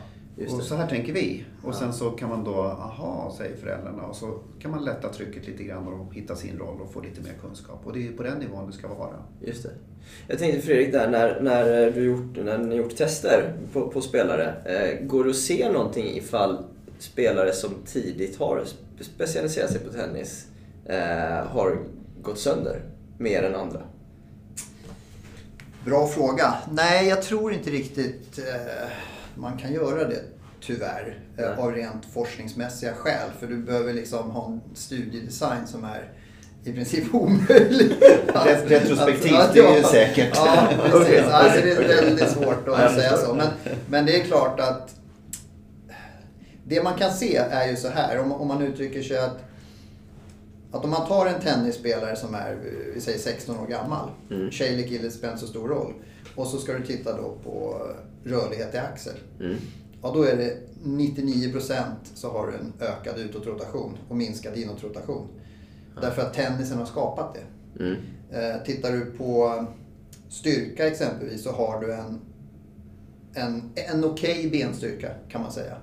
och 0.49 0.63
så 0.63 0.75
här 0.75 0.87
tänker 0.89 1.13
vi. 1.13 1.45
Och 1.63 1.69
Ja. 1.75 1.79
sen 1.79 1.93
så 1.93 2.11
kan 2.11 2.29
man 2.29 2.45
då, 2.45 2.55
aha, 2.63 3.35
säger 3.39 3.57
föräldrarna. 3.57 4.03
Och 4.03 4.17
så 4.17 4.39
kan 4.61 4.71
man 4.71 4.85
lätta 4.85 5.09
trycket 5.13 5.47
lite 5.47 5.63
grann 5.65 5.89
och 5.89 6.15
hitta 6.15 6.37
sin 6.37 6.59
roll 6.59 6.81
och 6.81 6.93
få 6.93 7.01
lite 7.01 7.21
mer 7.21 7.33
kunskap. 7.41 7.81
Och 7.85 7.93
det 7.93 8.09
är 8.09 8.13
på 8.13 8.23
den 8.23 8.39
nivån 8.39 8.67
det 8.67 8.73
ska 8.73 8.89
vara. 8.89 9.17
Just 9.41 9.63
det. 9.63 9.71
Jag 10.29 10.39
tänkte 10.39 10.61
Fredrik, 10.61 10.93
där, 10.93 11.09
när, 11.11 11.41
när, 11.41 11.91
du 11.91 12.05
gjort, 12.05 12.37
när 12.45 12.59
ni 12.59 12.77
gjort 12.77 12.97
tester 12.97 13.53
på, 13.73 13.89
på 13.89 14.01
spelare, 14.01 14.55
eh, 14.65 15.07
går 15.07 15.25
det 15.25 15.31
att 15.31 15.37
se 15.37 15.73
någonting 15.73 16.07
ifall 16.17 16.65
spelare 16.99 17.53
som 17.53 17.71
tidigt 17.87 18.39
har 18.39 18.57
spe- 18.65 19.03
specialiserat 19.05 19.71
sig 19.71 19.81
på 19.81 19.93
tennis 19.93 20.47
eh, 20.87 21.47
har 21.47 21.79
gått 22.23 22.39
sönder 22.39 22.81
mer 23.19 23.43
än 23.43 23.55
andra? 23.55 23.81
Bra 25.85 26.07
fråga. 26.07 26.55
Nej, 26.73 27.09
jag 27.09 27.23
tror 27.23 27.53
inte 27.53 27.71
riktigt 27.71 28.39
eh, 28.39 28.89
man 29.37 29.59
kan 29.59 29.73
göra 29.73 30.09
det. 30.09 30.21
Tyvärr. 30.61 31.19
Eh, 31.39 31.59
av 31.59 31.73
rent 31.73 32.05
forskningsmässiga 32.15 32.93
skäl. 32.95 33.31
För 33.41 33.47
du 33.47 33.57
behöver 33.57 33.93
liksom 33.93 34.31
ha 34.31 34.47
en 34.47 34.61
studiedesign 34.75 35.67
som 35.67 35.85
är 35.85 36.13
i 36.65 36.73
princip 36.73 37.05
omöjlig. 37.15 37.93
Ret- 38.45 38.71
retrospektivt, 38.71 39.33
att- 39.39 39.55
det 39.55 39.61
är 39.61 39.75
ju 39.75 39.81
ja. 39.81 39.89
säkert. 39.89 40.31
Ja, 40.35 40.69
precis. 40.91 41.21
Alltså, 41.31 41.61
det 41.61 41.71
är 41.73 42.03
väldigt 42.05 42.29
svårt 42.31 42.63
Ja, 42.67 42.77
att 42.77 42.95
säga 42.95 43.17
så. 43.17 43.35
Men, 43.35 43.49
men 43.89 44.07
det 44.07 44.21
är 44.21 44.25
klart 44.25 44.61
att 44.61 44.95
det 46.67 46.83
man 46.83 46.95
kan 46.99 47.11
se 47.13 47.37
är 47.37 47.69
ju 47.69 47.77
så 47.77 47.89
här, 47.89 48.19
om, 48.19 48.33
om 48.33 48.49
man 48.49 48.63
uttrycker 48.63 49.03
sig 49.03 49.19
att 49.19 49.39
att 50.73 50.85
om 50.85 50.91
man 50.91 51.07
tar 51.09 51.27
en 51.27 51.41
tennisspelare 51.41 52.17
som 52.17 52.35
är, 52.35 52.57
vi 52.95 53.01
säger 53.01 53.19
16 53.19 53.59
år 53.59 53.67
gammal, 53.67 54.09
Mm. 54.31 54.51
tjej 54.51 54.75
eller 54.75 54.89
kille 54.89 55.11
spelar 55.11 55.33
inte 55.35 55.47
så 55.47 55.51
stor 55.51 55.69
roll. 55.69 55.93
Och 56.35 56.47
så 56.47 56.59
ska 56.59 56.73
du 56.73 56.87
titta 56.87 57.17
då 57.17 57.37
på 57.45 57.83
rörlighet 58.25 58.75
i 58.75 58.79
axel. 58.79 59.15
Mm. 59.41 59.57
Ja, 60.03 60.11
då 60.15 60.23
är 60.23 60.37
det 60.37 60.57
99% 60.85 61.83
så 62.15 62.31
har 62.31 62.47
du 62.47 62.53
en 62.53 62.73
ökad 62.81 63.19
utåtrotation 63.19 63.99
och 64.09 64.17
minskad 64.17 64.57
inåtrotation. 64.57 65.29
Därför 66.01 66.23
att 66.23 66.35
tennisen 66.35 66.79
har 66.79 66.87
skapat 66.87 67.35
det. 67.35 67.85
Mm. 67.85 67.97
Eh, 68.31 68.63
tittar 68.65 68.93
du 68.93 69.05
på 69.05 69.65
styrka 70.29 70.87
exempelvis 70.87 71.43
så 71.43 71.53
har 71.53 71.81
du 71.81 71.93
en, 71.93 72.21
en, 73.35 73.71
en 73.75 74.05
okej 74.05 74.51
benstyrka 74.51 75.11
kan 75.29 75.43
man 75.43 75.53
säga. 75.53 75.77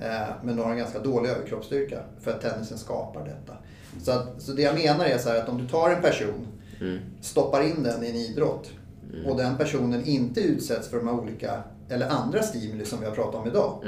Eh, 0.00 0.34
men 0.42 0.56
du 0.56 0.62
har 0.62 0.70
en 0.70 0.78
ganska 0.78 0.98
dålig 0.98 1.30
överkroppsstyrka 1.30 1.98
för 2.20 2.30
att 2.30 2.40
tennisen 2.40 2.78
skapar 2.78 3.24
detta. 3.24 3.56
Så, 4.02 4.10
att, 4.10 4.42
så 4.42 4.52
det 4.52 4.62
jag 4.62 4.74
menar 4.74 5.04
är 5.04 5.18
så 5.18 5.28
här 5.28 5.42
att 5.42 5.48
om 5.48 5.58
du 5.58 5.68
tar 5.68 5.90
en 5.90 6.02
person, 6.02 6.46
stoppar 7.20 7.62
in 7.62 7.82
den 7.82 8.04
i 8.04 8.10
en 8.10 8.16
idrott 8.16 8.70
och 9.26 9.36
den 9.36 9.56
personen 9.56 10.04
inte 10.04 10.40
utsätts 10.40 10.88
för 10.88 10.96
de 10.96 11.08
här 11.08 11.14
olika, 11.14 11.62
eller 11.88 12.08
andra 12.08 12.42
stimuli 12.42 12.84
som 12.84 13.00
vi 13.00 13.06
har 13.06 13.14
pratat 13.14 13.34
om 13.34 13.46
idag. 13.48 13.78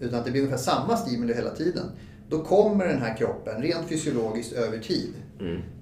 Utan 0.00 0.18
att 0.18 0.24
det 0.24 0.30
blir 0.30 0.40
ungefär 0.42 0.62
samma 0.62 0.96
stimuli 0.96 1.34
hela 1.34 1.50
tiden. 1.50 1.84
Då 2.28 2.44
kommer 2.44 2.86
den 2.86 3.02
här 3.02 3.16
kroppen 3.16 3.62
rent 3.62 3.88
fysiologiskt 3.88 4.52
över 4.52 4.78
tid 4.78 5.14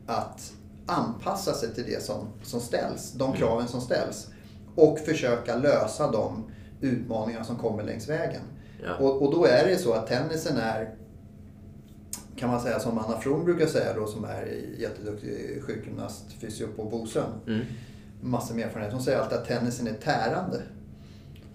att 0.07 0.53
anpassa 0.87 1.53
sig 1.53 1.75
till 1.75 1.85
det 1.85 2.03
som, 2.03 2.27
som 2.43 2.61
ställs, 2.61 3.13
de 3.13 3.33
kraven 3.33 3.69
som 3.69 3.81
ställs. 3.81 4.29
Och 4.75 4.99
försöka 4.99 5.57
lösa 5.57 6.11
de 6.11 6.45
utmaningar 6.81 7.43
som 7.43 7.57
kommer 7.57 7.83
längs 7.83 8.09
vägen. 8.09 8.43
Ja. 8.85 8.95
Och, 8.97 9.23
och 9.23 9.35
då 9.35 9.45
är 9.45 9.67
det 9.67 9.77
så 9.77 9.93
att 9.93 10.07
tennisen 10.07 10.57
är, 10.57 10.95
kan 12.37 12.51
man 12.51 12.61
säga 12.61 12.81
som 12.81 12.99
Anna 12.99 13.21
From 13.21 13.45
brukar 13.45 13.67
säga 13.67 13.93
då, 13.95 14.07
som 14.07 14.25
är 14.25 14.47
jätteduktig 14.79 15.63
sjukgymnast, 15.63 16.33
fysio 16.41 16.67
på 16.77 16.85
Bosön. 16.85 17.33
Mm. 17.47 17.61
Massor 18.21 18.55
med 18.55 18.65
erfarenhet. 18.67 18.93
Hon 18.93 19.03
säger 19.03 19.19
alltid 19.19 19.39
att 19.39 19.47
tennisen 19.49 19.87
är 19.87 19.93
tärande. 19.93 20.63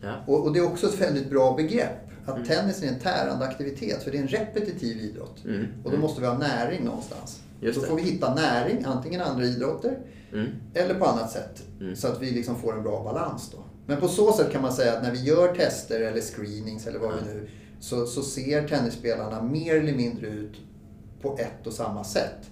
Ja. 0.02 0.14
Och, 0.28 0.44
och 0.46 0.54
det 0.54 0.60
är 0.60 0.64
också 0.66 0.88
ett 0.88 1.02
väldigt 1.02 1.30
bra 1.30 1.56
begrepp. 1.56 2.08
Att 2.26 2.36
Mm. 2.36 2.48
tennisen 2.48 2.90
är 2.90 2.94
en 2.94 3.00
tärande 3.00 3.46
aktivitet, 3.46 4.04
för 4.04 4.12
det 4.12 4.18
är 4.18 4.22
en 4.22 4.28
repetitiv 4.28 4.98
idrott. 4.98 5.46
Mm. 5.46 5.66
Och 5.84 5.92
då 5.92 5.98
måste 5.98 6.22
vi 6.22 6.28
ha 6.28 6.38
näring 6.38 6.84
någonstans. 6.86 7.42
Just 7.62 7.76
då 7.76 7.82
det. 7.82 7.88
får 7.88 7.96
vi 7.96 8.02
hitta 8.02 8.36
näring, 8.36 8.84
antingen 8.86 9.22
andra 9.22 9.46
idrotter 9.46 9.98
Mm. 10.34 10.48
eller 10.74 10.94
på 10.94 11.06
annat 11.06 11.32
sätt. 11.32 11.64
Mm. 11.80 11.96
Så 11.96 12.08
att 12.08 12.22
vi 12.22 12.32
liksom 12.32 12.56
får 12.56 12.78
en 12.78 12.84
bra 12.84 13.04
balans 13.04 13.50
då. 13.52 13.58
Men 13.86 14.00
på 14.00 14.08
så 14.08 14.34
sätt 14.34 14.52
kan 14.52 14.62
man 14.62 14.74
säga 14.74 14.94
att 14.98 15.04
när 15.04 15.12
vi 15.12 15.24
gör 15.24 15.56
tester 15.56 16.02
eller 16.02 16.22
screenings 16.22 16.88
eller 16.88 17.00
vad 17.00 17.10
vi 17.16 17.34
nu 17.34 17.50
så, 17.80 18.06
så 18.06 18.22
ser 18.22 18.68
tennisspelarna 18.68 19.42
mer 19.42 19.76
eller 19.76 19.94
mindre 19.94 20.28
ut 20.28 20.54
på 21.22 21.38
ett 21.38 21.68
och 21.68 21.74
samma 21.74 22.04
sätt. 22.04 22.51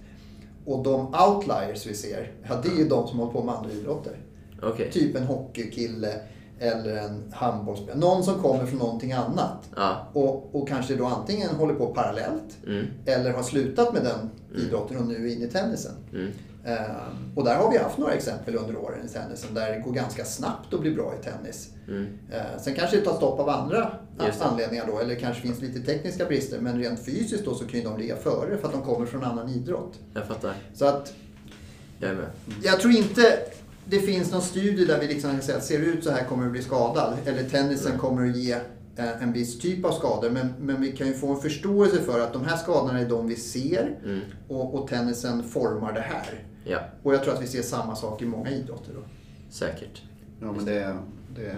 Och 0.70 0.84
de 0.84 1.16
outliers 1.28 1.86
vi 1.86 1.94
ser, 1.94 2.32
ja, 2.50 2.56
det 2.64 2.70
är 2.70 2.76
ju 2.76 2.88
de 2.88 3.08
som 3.08 3.20
håller 3.20 3.32
på 3.34 3.44
med 3.44 3.56
andra 3.56 3.72
idrotter. 3.72 4.18
Okej. 4.62 4.92
Typ 4.92 5.16
en 5.16 5.24
hockeykille 5.24 6.14
eller 6.60 6.96
en 6.96 7.24
handbollsspelare. 7.34 8.00
Någon 8.00 8.24
som 8.24 8.42
kommer 8.42 8.66
från 8.66 8.80
någonting 8.80 9.12
annat. 9.12 9.70
Ja. 9.76 10.08
Och, 10.14 10.56
och 10.56 10.68
kanske 10.68 10.96
då 10.96 11.06
antingen 11.06 11.50
håller 11.50 11.74
på 11.74 11.86
parallellt 11.88 12.58
Mm. 12.68 12.86
eller 13.06 13.32
har 13.32 13.44
slutat 13.44 13.94
med 13.94 14.04
den 14.04 14.30
idrotten 14.62 14.98
och 14.98 15.06
nu 15.08 15.16
är 15.30 15.36
inne 15.36 15.46
i 15.46 15.50
tennisen. 15.50 15.92
Mm. 16.14 16.32
Eh, 16.66 17.36
och 17.36 17.44
där 17.44 17.56
har 17.56 17.72
vi 17.72 17.78
haft 17.78 17.98
några 17.98 18.14
exempel 18.14 18.56
under 18.56 18.78
åren 18.78 19.06
i 19.06 19.10
tennisen 19.10 19.54
där 19.54 19.72
det 19.72 19.80
går 19.80 19.92
ganska 19.92 20.26
snabbt 20.26 20.74
att 20.74 20.82
bli 20.82 20.92
bra 20.92 21.14
i 21.22 21.24
tennis. 21.24 21.70
Mm. 21.88 22.08
Eh, 22.32 22.42
sen 22.62 22.76
kanske 22.76 22.98
det 22.98 23.06
tar 23.06 23.16
stopp 23.16 23.40
av 23.40 23.50
andra 23.50 23.92
anledningar 24.42 24.86
då, 24.88 25.00
eller 25.00 25.16
kanske 25.16 25.42
finns 25.42 25.62
lite 25.62 25.80
tekniska 25.80 26.26
brister, 26.26 26.60
men 26.60 26.80
rent 26.80 27.06
fysiskt 27.06 27.46
då 27.46 27.56
så 27.56 27.66
kan 27.66 27.80
ju 27.80 27.86
de 27.86 27.98
ligga 27.98 28.16
före 28.16 28.58
för 28.58 28.68
att 28.68 28.74
de 28.74 28.82
kommer 28.84 29.06
från 29.06 29.24
annan 29.24 29.50
idrott. 29.50 30.00
Jag 30.14 30.26
fattar. 30.28 30.54
Så 30.74 30.86
att 30.86 31.14
Jag 32.00 32.10
är 32.12 32.16
med. 32.16 32.26
jag 32.64 32.80
tror 32.80 32.94
inte 32.94 33.38
det 33.86 34.00
finns 34.00 34.32
någon 34.32 34.42
studie 34.42 34.86
där 34.86 35.00
vi 35.00 35.08
liksom 35.08 35.32
kan 35.32 35.42
säga 35.42 35.58
att 35.58 35.64
ser 35.66 35.80
det 35.80 35.86
ut 35.86 36.04
så 36.04 36.12
här 36.12 36.24
kommer 36.24 36.46
du 36.46 36.50
bli 36.52 36.62
skadad. 36.62 37.14
Eller 37.26 37.44
tennisen 37.44 37.98
kommer 37.98 38.30
att 38.30 38.38
ge 38.38 38.52
eh, 38.96 39.24
en 39.24 39.34
viss 39.34 39.60
typ 39.60 39.86
av 39.86 39.92
skador. 39.92 40.30
Men, 40.30 40.54
men 40.60 40.82
vi 40.82 40.92
kan 40.92 41.08
ju 41.08 41.14
få 41.14 41.34
en 41.34 41.42
förståelse 41.42 42.02
för 42.02 42.20
att 42.20 42.34
de 42.34 42.46
här 42.46 42.58
skadorna 42.58 43.00
är 43.00 43.10
de 43.10 43.28
vi 43.28 43.36
ser 43.36 43.98
Mm. 44.06 44.20
och, 44.48 44.76
och 44.76 44.88
tennisen 44.90 45.44
formar 45.44 45.94
det 45.94 46.00
här. 46.02 46.44
Ja, 46.64 46.80
Och 47.04 47.14
jag 47.14 47.24
tror 47.24 47.34
att 47.34 47.42
vi 47.42 47.48
ser 47.48 47.62
samma 47.62 47.96
sak 47.96 48.22
i 48.22 48.26
många 48.26 48.52
idrotter 48.52 48.94
då. 48.94 49.02
säkert. 49.50 50.02
Ja, 50.42 50.52
men 50.52 50.66
det, 50.66 50.98
det, 51.36 51.56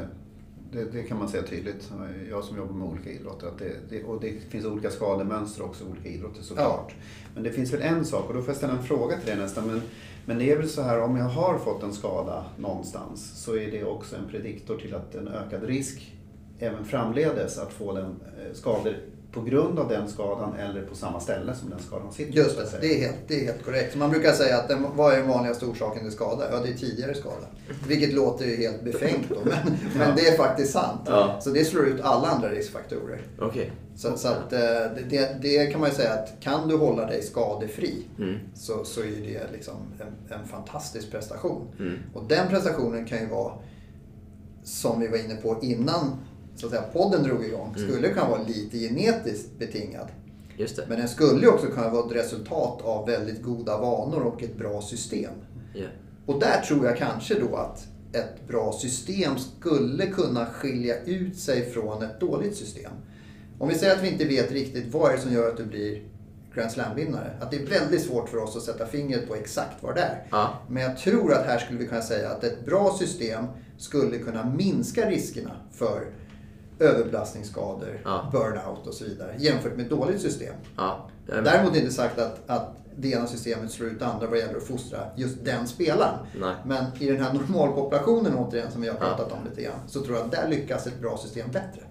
det, 0.71 0.85
det 0.91 1.03
kan 1.03 1.17
man 1.19 1.29
säga 1.29 1.43
tydligt. 1.43 1.91
Jag 2.29 2.43
som 2.43 2.57
jobbar 2.57 2.73
med 2.73 2.87
olika 2.87 3.09
idrotter. 3.11 3.47
Att 3.47 3.59
det, 3.59 3.71
det, 3.89 4.03
och 4.03 4.21
det 4.21 4.31
finns 4.49 4.65
olika 4.65 4.89
skademönster 4.89 5.63
också 5.63 5.83
i 5.83 5.87
olika 5.87 6.09
idrotter 6.09 6.43
såklart. 6.43 6.95
Men 7.35 7.43
det 7.43 7.51
finns 7.51 7.73
väl 7.73 7.81
en 7.81 8.05
sak, 8.05 8.27
och 8.27 8.33
då 8.33 8.39
får 8.41 8.49
jag 8.49 8.57
ställa 8.57 8.73
en 8.73 8.83
fråga 8.83 9.17
till 9.17 9.25
dig 9.27 9.35
nästan. 9.37 9.67
Men, 9.67 9.81
men 10.25 10.37
det 10.37 10.51
är 10.51 10.57
väl 10.57 10.69
så 10.69 10.81
här, 10.81 11.01
om 11.01 11.15
jag 11.17 11.25
har 11.25 11.57
fått 11.57 11.83
en 11.83 11.93
skada 11.93 12.45
någonstans 12.57 13.43
så 13.43 13.55
är 13.55 13.71
det 13.71 13.83
också 13.83 14.15
en 14.15 14.27
prediktor 14.29 14.77
till 14.77 14.95
att 14.95 15.15
en 15.15 15.27
ökad 15.27 15.63
risk 15.63 16.15
även 16.59 16.85
framledes 16.85 17.57
att 17.57 17.73
få 17.73 17.93
den 17.93 18.05
eh, 18.05 18.53
skador 18.53 18.95
på 19.31 19.41
grund 19.41 19.79
av 19.79 19.89
den 19.89 20.09
skadan 20.09 20.53
eller 20.55 20.81
på 20.81 20.95
samma 20.95 21.19
ställe 21.19 21.55
som 21.55 21.69
den 21.69 21.79
skadan 21.79 22.11
sitter. 22.11 22.33
Just 22.33 22.57
det, 22.57 22.77
det 22.81 22.95
är 22.95 23.07
helt, 23.07 23.17
det 23.27 23.41
är 23.41 23.45
helt 23.45 23.65
korrekt. 23.65 23.91
Så 23.91 23.97
man 23.97 24.09
brukar 24.09 24.31
säga 24.31 24.57
att 24.57 24.67
den, 24.67 24.85
vad 24.95 25.13
är 25.13 25.17
den 25.17 25.27
vanligaste 25.27 25.65
orsaken 25.65 26.03
till 26.03 26.11
skada? 26.11 26.45
Ja, 26.51 26.59
det 26.59 26.69
är 26.69 26.73
tidigare 26.73 27.15
skada. 27.15 27.47
Vilket 27.87 28.13
låter 28.13 28.45
ju 28.45 28.55
helt 28.55 28.83
befängt 28.83 29.29
då, 29.29 29.35
men, 29.43 29.77
men 29.97 30.15
det 30.15 30.27
är 30.27 30.37
faktiskt 30.37 30.71
sant. 30.73 31.01
Ja. 31.05 31.39
Så 31.41 31.49
det 31.49 31.65
slår 31.65 31.87
ut 31.87 32.01
alla 32.01 32.27
andra 32.27 32.49
riskfaktorer. 32.49 33.21
Okej. 33.39 33.71
Så, 33.95 34.17
så 34.17 34.27
att, 34.27 34.53
eh, 34.53 34.59
det, 35.09 35.41
det, 35.41 35.71
kan 35.71 35.81
man 35.81 35.89
ju 35.89 35.95
säga 35.95 36.13
att 36.13 36.39
kan 36.39 36.67
du 36.67 36.77
hålla 36.77 37.05
dig 37.05 37.23
skadefri 37.23 38.05
Mm. 38.17 38.39
så, 38.53 38.83
så 38.83 39.01
är 39.01 39.05
det 39.05 39.51
liksom 39.51 39.75
en, 39.99 40.37
en 40.39 40.47
fantastisk 40.47 41.11
prestation. 41.11 41.67
Mm. 41.79 41.99
Och 42.13 42.23
den 42.27 42.47
prestationen 42.47 43.05
kan 43.05 43.19
ju 43.19 43.27
vara, 43.27 43.53
som 44.63 44.99
vi 44.99 45.07
var 45.07 45.17
inne 45.17 45.35
på 45.35 45.57
innan 45.61 46.17
så 46.55 46.65
att 46.65 46.71
säga, 46.71 46.83
podden 46.93 47.23
drog 47.23 47.45
igång, 47.45 47.73
Mm. 47.77 47.89
skulle 47.91 48.09
kunna 48.09 48.29
vara 48.29 48.43
lite 48.43 48.77
genetiskt 48.77 49.59
betingad. 49.59 50.07
Men 50.87 50.99
den 50.99 51.07
skulle 51.09 51.47
också 51.47 51.67
kunna 51.67 51.89
vara 51.89 52.05
ett 52.05 52.15
resultat 52.15 52.81
av 52.81 53.05
väldigt 53.07 53.41
goda 53.43 53.77
vanor 53.77 54.21
och 54.21 54.43
ett 54.43 54.57
bra 54.57 54.81
system. 54.81 55.33
Ja. 55.73 55.87
Och 56.25 56.39
där 56.39 56.61
tror 56.61 56.85
jag 56.85 56.97
kanske 56.97 57.39
då 57.39 57.55
att 57.55 57.87
ett 58.13 58.47
bra 58.47 58.71
system 58.73 59.37
skulle 59.37 60.05
kunna 60.07 60.45
skilja 60.45 61.03
ut 61.03 61.37
sig 61.39 61.71
från 61.71 62.03
ett 62.03 62.19
dåligt 62.19 62.55
system. 62.55 62.91
Om 63.59 63.69
vi 63.69 63.75
säger 63.75 63.95
att 63.95 64.03
vi 64.03 64.09
inte 64.11 64.25
vet 64.25 64.51
riktigt 64.51 64.93
vad 64.93 65.11
är 65.11 65.15
det 65.15 65.21
som 65.21 65.33
gör 65.33 65.49
att 65.49 65.57
du 65.57 65.65
blir 65.65 66.03
Grand 66.55 66.71
Slam-vinnare. 66.71 67.37
Att 67.41 67.51
det 67.51 67.57
är 67.57 67.65
väldigt 67.65 68.01
svårt 68.01 68.29
för 68.29 68.37
oss 68.37 68.55
att 68.57 68.63
sätta 68.63 68.85
fingret 68.85 69.27
på 69.27 69.35
exakt 69.35 69.83
vad 69.83 69.95
det 69.95 70.01
är. 70.01 70.27
Ja. 70.31 70.53
Men 70.69 70.83
jag 70.83 70.97
tror 70.97 71.33
att 71.33 71.45
här 71.45 71.59
skulle 71.59 71.79
vi 71.79 71.87
kunna 71.87 72.01
säga 72.01 72.29
att 72.29 72.43
ett 72.43 72.65
bra 72.65 72.95
system 72.99 73.45
skulle 73.77 74.17
kunna 74.17 74.45
minska 74.57 75.09
riskerna 75.09 75.51
för 75.71 76.05
överbelastningsskador, 76.81 77.99
Ja. 78.03 78.29
burnout 78.31 78.87
och 78.87 78.93
så 78.93 79.03
vidare 79.05 79.35
jämfört 79.37 79.75
med 79.75 79.83
ett 79.83 79.89
dåligt 79.89 80.21
system. 80.21 80.53
Ja. 80.77 81.09
Däremot 81.27 81.75
inte 81.75 81.91
sagt 81.91 82.19
att, 82.19 82.39
att 82.49 82.77
det 82.97 83.11
ena 83.11 83.27
systemet 83.27 83.71
slår 83.71 83.89
ut 83.89 83.99
det 83.99 84.05
andra 84.07 84.27
vad 84.27 84.37
gäller 84.39 84.57
att 84.57 84.63
fostra 84.67 84.99
just 85.15 85.45
den 85.45 85.67
spelaren. 85.67 86.15
Nej. 86.39 86.55
Men 86.65 86.85
i 86.99 87.07
den 87.07 87.21
här 87.23 87.33
normalpopulationen 87.33 88.35
återigen 88.37 88.71
som 88.71 88.81
vi 88.81 88.87
har 88.87 88.95
Ja. 88.95 89.05
pratat 89.05 89.31
om 89.31 89.37
lite 89.49 89.61
grann. 89.61 89.79
Så 89.87 90.01
tror 90.01 90.17
jag 90.17 90.25
att 90.25 90.31
där 90.31 90.47
lyckas 90.49 90.87
ett 90.87 90.99
bra 91.01 91.17
system 91.17 91.47
bättre. 91.51 91.81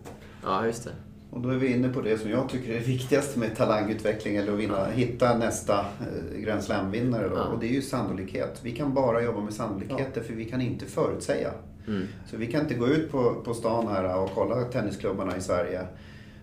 Ja, 0.45 0.67
just 0.67 0.85
det. 0.85 0.91
Och 1.31 1.41
då 1.41 1.49
är 1.49 1.55
vi 1.55 1.73
inne 1.73 1.89
på 1.89 2.01
det 2.01 2.19
som 2.19 2.31
jag 2.31 2.49
tycker 2.49 2.71
är 2.71 2.75
det 2.81 2.87
viktigaste 2.87 3.39
med 3.39 3.57
talangutveckling 3.57 4.37
eller 4.37 4.53
att 4.53 4.59
vinna, 4.59 4.85
hitta 4.87 5.39
nästa 5.39 5.79
eh, 5.81 6.39
Grand 6.41 6.63
Slam-vinnare. 6.63 7.31
Ja. 7.35 7.43
Och 7.45 7.59
det 7.61 7.67
är 7.67 7.73
ju 7.73 7.83
sannolikhet. 7.83 8.61
Vi 8.63 8.73
kan 8.73 8.95
bara 8.95 9.23
jobba 9.23 9.41
med 9.41 9.55
sannolikheter 9.55 10.21
för 10.21 10.33
vi 10.35 10.45
kan 10.45 10.61
inte 10.61 10.87
förutsäga. 10.87 11.51
Mm. 11.91 12.07
Så 12.27 12.37
vi 12.37 12.47
kan 12.47 12.61
inte 12.61 12.75
gå 12.75 12.87
ut 12.87 13.11
på, 13.11 13.35
på 13.45 13.55
stan 13.55 13.87
här 13.89 14.23
och 14.23 14.31
kolla 14.35 14.65
tennisklubbarna 14.65 15.37
i 15.37 15.41
Sverige 15.41 15.87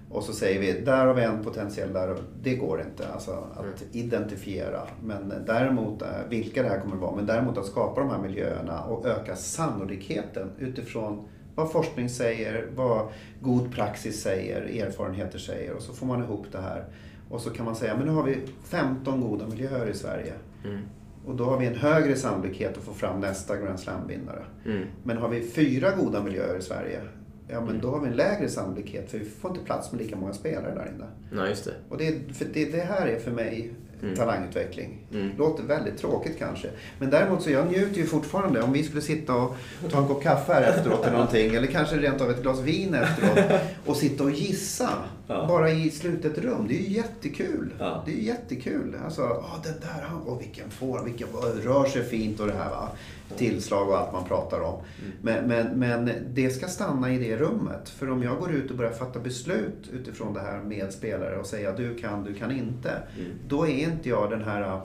och 0.09 0.23
så 0.23 0.33
säger 0.33 0.59
vi 0.59 0.81
där 0.81 1.05
har 1.05 1.13
vi 1.13 1.23
en 1.23 1.43
potentiell 1.43 1.93
där. 1.93 2.17
Det 2.41 2.55
går 2.55 2.81
inte 2.81 3.07
alltså, 3.07 3.31
att 3.31 3.83
identifiera. 3.91 4.81
Men 5.03 5.33
däremot 5.45 6.01
eh, 6.01 6.07
vilka 6.29 6.63
det 6.63 6.69
här 6.69 6.79
kommer 6.79 6.95
att 6.95 7.01
vara. 7.01 7.15
Men 7.15 7.25
däremot 7.25 7.57
att 7.57 7.65
skapa 7.65 8.01
de 8.01 8.09
här 8.09 8.19
miljöerna 8.19 8.83
och 8.83 9.05
öka 9.05 9.35
sannolikheten 9.35 10.49
utifrån 10.59 11.27
vad 11.55 11.71
forskning 11.71 12.09
säger, 12.09 12.67
vad 12.75 13.07
god 13.41 13.75
praxis 13.75 14.21
säger, 14.21 14.61
erfarenheter 14.61 15.39
säger 15.39 15.73
och 15.73 15.81
så 15.81 15.93
får 15.93 16.05
man 16.05 16.23
ihop 16.23 16.45
det 16.51 16.61
här. 16.61 16.85
Och 17.29 17.41
så 17.41 17.49
kan 17.49 17.65
man 17.65 17.75
säga, 17.75 17.97
men 17.97 18.07
nu 18.07 18.13
har 18.13 18.23
vi 18.23 18.37
15 18.63 19.21
goda 19.21 19.47
miljöer 19.47 19.89
i 19.89 19.93
Sverige. 19.93 20.33
Mm. 20.65 20.81
Och 21.27 21.35
då 21.35 21.43
har 21.43 21.57
vi 21.57 21.65
en 21.65 21.75
högre 21.75 22.15
sannolikhet 22.15 22.77
att 22.77 22.83
få 22.83 22.93
fram 22.93 23.19
nästa 23.19 23.57
Grand 23.57 23.79
Slam-vinnare. 23.79 24.43
Mm. 24.65 24.87
Men 25.03 25.17
har 25.17 25.29
vi 25.29 25.41
fyra 25.41 25.91
goda 25.95 26.23
miljöer 26.23 26.57
i 26.57 26.61
Sverige, 26.61 27.01
ja 27.47 27.61
men 27.61 27.79
då 27.81 27.91
har 27.91 27.99
vi 27.99 28.07
en 28.07 28.15
lägre 28.15 28.49
sannolikhet 28.49 29.11
för 29.11 29.17
vi 29.17 29.25
får 29.25 29.51
inte 29.51 29.65
plats 29.65 29.91
med 29.91 30.01
lika 30.01 30.15
många 30.15 30.33
spelare 30.33 30.75
där 30.75 30.91
inne. 30.95 31.05
Ja, 31.41 31.47
just 31.49 31.65
det. 31.65 31.73
Och 31.89 31.97
det, 31.97 32.35
för 32.35 32.45
det, 32.53 32.65
det 32.71 32.81
här 32.81 33.07
är 33.07 33.19
för 33.19 33.31
mig 33.31 33.73
Mm. 34.01 34.15
talangutveckling. 34.15 35.07
Mm. 35.13 35.29
Låter 35.37 35.63
väldigt 35.63 35.97
tråkigt 35.97 36.39
kanske. 36.39 36.67
Men 36.99 37.09
däremot 37.09 37.41
så 37.41 37.51
jag 37.51 37.67
njuter 37.67 37.97
ju 37.97 38.05
fortfarande. 38.05 38.61
Om 38.61 38.73
vi 38.73 38.83
skulle 38.83 39.01
sitta 39.01 39.35
och 39.35 39.55
ta 39.91 40.01
en 40.01 40.07
kopp 40.07 40.23
kaffe 40.23 40.53
här 40.53 40.61
efteråt 40.61 41.01
eller 41.01 41.11
någonting. 41.11 41.55
Eller 41.55 41.67
kanske 41.67 41.97
rent 41.97 42.21
av 42.21 42.31
ett 42.31 42.41
glas 42.41 42.59
vin 42.59 42.93
efteråt. 42.93 43.61
Och 43.85 43.95
sitta 43.95 44.23
och 44.23 44.31
gissa. 44.31 44.89
Ja. 45.27 45.45
Bara 45.47 45.71
i 45.71 45.89
slutet 45.91 46.37
rum. 46.37 46.65
Det 46.67 46.73
är 46.75 46.81
ju 46.81 46.93
jättekul. 46.95 47.73
Ja. 47.79 48.03
Det 48.05 48.11
är 48.11 48.15
ju 48.15 48.23
jättekul. 48.23 48.95
Alltså, 49.05 49.21
ah, 49.21 49.59
den 49.63 49.73
där, 49.81 50.01
han, 50.07 50.21
åh 50.27 50.37
vilken 50.39 50.69
får, 50.69 51.03
vilken 51.03 51.27
rör 51.63 51.85
sig 51.85 52.03
fint 52.03 52.39
och 52.39 52.47
det 52.47 52.53
här 52.53 52.69
va. 52.69 52.89
Tillslag 53.37 53.89
och 53.89 53.97
allt 53.97 54.13
man 54.13 54.23
pratar 54.25 54.59
om. 54.61 54.73
Mm. 55.01 55.11
Men, 55.21 55.47
men, 55.47 55.79
men 55.79 56.11
det 56.33 56.49
ska 56.49 56.67
stanna 56.67 57.13
i 57.13 57.17
det 57.17 57.37
rummet. 57.37 57.89
För 57.89 58.09
om 58.09 58.23
jag 58.23 58.39
går 58.39 58.51
ut 58.51 58.71
och 58.71 58.77
börjar 58.77 58.91
fatta 58.91 59.19
beslut 59.19 59.89
utifrån 59.93 60.33
det 60.33 60.39
här 60.39 60.59
med 60.63 60.93
spelare 60.93 61.37
och 61.39 61.45
säga 61.45 61.71
du 61.71 61.95
kan, 61.97 62.23
du 62.23 62.33
kan 62.33 62.51
inte. 62.51 62.89
Mm. 62.89 63.31
Då 63.47 63.67
är 63.67 63.83
inte 63.83 64.09
jag 64.09 64.29
den 64.29 64.43
här 64.43 64.81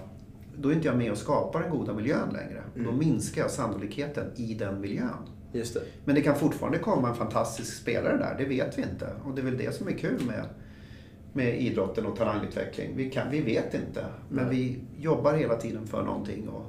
då 0.59 0.69
är 0.69 0.73
inte 0.75 0.87
jag 0.89 0.97
med 0.97 1.13
och 1.13 1.19
skapar 1.19 1.61
den 1.63 1.71
goda 1.71 1.93
miljön 1.95 2.29
längre. 2.33 2.63
Och 2.75 2.81
Då 2.81 2.89
Mm. 2.91 2.99
minskar 2.99 3.43
jag 3.43 3.51
sannolikheten 3.51 4.25
i 4.37 4.55
den 4.55 4.81
miljön. 4.81 5.09
Just 5.53 5.75
det. 5.75 5.81
Men 6.05 6.15
det 6.15 6.21
kan 6.23 6.37
fortfarande 6.37 6.79
komma 6.79 7.09
en 7.09 7.15
fantastisk 7.15 7.75
spelare 7.77 8.17
där, 8.17 8.35
det 8.39 8.45
vet 8.45 8.79
vi 8.79 8.83
inte. 8.83 9.07
Och 9.25 9.35
det 9.35 9.41
är 9.41 9.45
väl 9.45 9.57
det 9.59 9.75
som 9.75 9.89
är 9.89 9.93
kul 9.93 10.23
med, 10.27 10.45
med 11.33 11.61
idrotten 11.63 12.07
och 12.07 12.17
talangutveckling. 12.17 12.97
Vi, 12.97 13.11
kan, 13.11 13.31
vi 13.31 13.41
vet 13.41 13.75
inte, 13.75 14.05
men 14.29 14.47
Nej. 14.47 14.57
vi 14.57 14.81
jobbar 15.03 15.35
hela 15.35 15.57
tiden 15.57 15.87
för 15.87 16.03
någonting 16.03 16.49
och, 16.49 16.65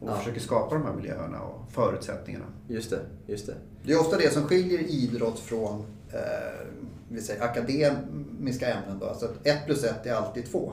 och 0.00 0.08
Ja. 0.10 0.14
försöker 0.16 0.40
skapa 0.40 0.74
de 0.74 0.84
här 0.84 0.94
miljöerna 0.94 1.40
och 1.40 1.72
förutsättningarna. 1.72 2.44
Just 2.68 2.90
det. 2.90 3.00
Just 3.26 3.46
det. 3.46 3.54
Det 3.84 3.92
är 3.92 4.00
ofta 4.00 4.16
det 4.16 4.32
som 4.32 4.42
skiljer 4.42 4.78
idrott 4.78 5.38
från 5.38 5.80
eh, 6.12 6.66
vi 7.08 7.20
säger, 7.20 7.42
akademiska 7.42 8.66
ämnen. 8.74 8.98
Då. 8.98 9.06
Alltså 9.06 9.26
att 9.26 9.46
ett 9.46 9.66
plus 9.66 9.84
ett 9.84 10.06
är 10.06 10.14
alltid 10.14 10.46
två. 10.46 10.72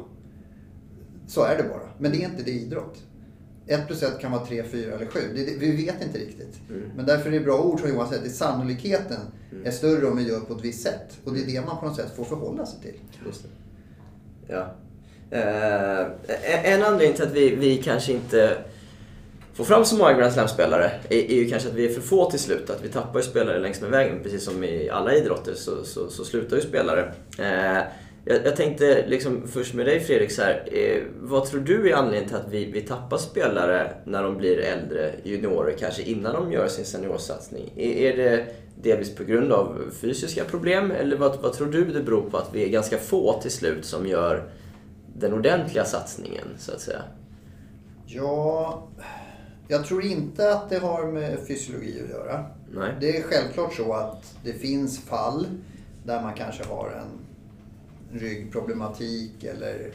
Så 1.28 1.44
är 1.44 1.58
det 1.58 1.64
bara. 1.64 1.90
Men 1.98 2.12
det 2.12 2.18
är 2.24 2.30
inte 2.30 2.44
det 2.44 2.52
idrott. 2.52 3.04
1 3.70 3.88
plus 3.88 4.04
1 4.04 4.20
kan 4.20 4.32
vara 4.32 4.46
3, 4.46 4.64
4 4.64 4.96
eller 4.96 5.06
7. 5.06 5.20
Det, 5.36 5.46
det, 5.46 5.56
vi 5.58 5.86
vet 5.86 6.04
inte 6.04 6.18
riktigt. 6.18 6.60
Men 6.96 7.06
därför 7.06 7.30
är 7.30 7.34
det 7.34 7.40
bra 7.40 7.62
ord 7.62 7.80
som 7.80 7.90
Johan 7.90 8.10
säger, 8.10 8.26
att 8.26 8.32
sannolikheten 8.32 9.22
är 9.64 9.72
större 9.72 10.06
om 10.08 10.18
vi 10.18 10.30
gör 10.30 10.40
på 10.40 10.54
ett 10.54 10.64
visst 10.64 10.84
sätt. 10.84 11.18
Och 11.24 11.34
det 11.34 11.42
är 11.42 11.46
det 11.46 11.66
man 11.66 11.80
på 11.80 11.86
något 11.86 11.96
sätt 11.96 12.16
får 12.16 12.24
förhålla 12.24 12.66
sig 12.66 12.80
till. 12.82 13.00
Ja. 14.48 14.76
Eh, 15.32 16.74
en 16.74 16.84
anledning 16.84 17.16
till 17.16 17.24
att 17.24 17.34
vi, 17.34 17.56
vi 17.56 17.78
kanske 17.78 18.14
inte 18.14 18.58
får 19.54 19.64
fram 19.64 19.86
så 19.86 19.98
många 19.98 20.14
Grand 20.14 20.34
Slam-spelare 20.34 20.92
är, 21.10 21.18
är 21.18 21.36
ju 21.36 21.50
kanske 21.50 21.70
att 21.70 21.76
vi 21.76 21.86
är 21.86 21.94
för 21.94 22.02
få 22.02 22.32
till 22.32 22.40
slut. 22.40 22.70
Att 22.70 22.84
vi 22.84 22.90
tappar 22.90 23.20
ju 23.20 23.26
spelare 23.26 23.60
längs 23.60 23.82
med 23.82 23.90
vägen. 23.90 24.20
Precis 24.24 24.44
som 24.44 24.64
i 24.64 24.90
alla 24.90 25.14
idrotter 25.14 25.54
så, 25.54 25.84
så, 25.84 26.10
så 26.10 26.24
slutar 26.24 26.56
ju 26.56 26.62
spelare. 26.62 27.14
Eh, 27.40 27.84
jag, 28.26 28.46
jag 28.46 28.56
tänkte 28.56 29.08
liksom 29.08 29.48
först 29.48 29.74
med 29.74 29.86
dig 29.86 30.00
Fredrik, 30.00 30.32
så 30.32 30.42
här, 30.42 30.68
eh, 30.72 31.04
vad 31.22 31.46
tror 31.46 31.62
du 31.62 31.90
är 31.90 31.96
anledningen 31.96 32.28
till 32.28 32.38
att 32.38 32.50
vi, 32.50 32.72
vi 32.72 32.82
tappar 32.82 33.18
spelare 33.18 33.92
när 34.06 34.24
de 34.24 34.38
blir 34.38 34.60
äldre, 34.60 35.14
juniorer 35.24 35.76
kanske, 35.80 36.02
innan 36.02 36.34
de 36.34 36.52
gör 36.52 36.68
sin 36.68 36.86
seniorsatsning? 36.86 37.74
Är, 37.76 37.92
är 37.92 38.18
det 38.18 38.46
delvis 38.82 39.16
på 39.16 39.24
grund 39.24 39.52
av 39.52 39.92
fysiska 40.02 40.46
problem 40.46 40.92
eller 40.92 41.18
vad, 41.18 41.42
vad 41.42 41.54
tror 41.54 41.68
du 41.68 41.86
det 41.86 42.02
beror 42.02 42.30
på 42.30 42.38
att 42.38 42.50
vi 42.54 42.64
är 42.64 42.70
ganska 42.70 42.98
få 42.98 43.42
till 43.42 43.52
slut 43.52 43.86
som 43.86 44.08
gör 44.08 44.50
den 45.16 45.34
ordentliga 45.34 45.86
satsningen, 45.86 46.48
så 46.58 46.72
att 46.72 46.82
säga? 46.82 47.02
Ja, 48.06 48.84
jag 49.68 49.86
tror 49.86 50.06
inte 50.06 50.54
att 50.54 50.70
det 50.70 50.80
har 50.80 51.06
med 51.06 51.40
fysiologi 51.48 52.02
att 52.04 52.10
göra. 52.10 52.46
Nej. 52.74 52.94
Det 53.00 53.18
är 53.18 53.24
självklart 53.24 53.74
så 53.74 53.94
att 53.94 54.36
det 54.44 54.54
finns 54.54 55.06
fall 55.06 55.48
där 56.04 56.22
man 56.22 56.34
kanske 56.34 56.64
har 56.64 56.92
en 56.92 57.29
ryggproblematik 58.12 59.44
eller 59.44 59.92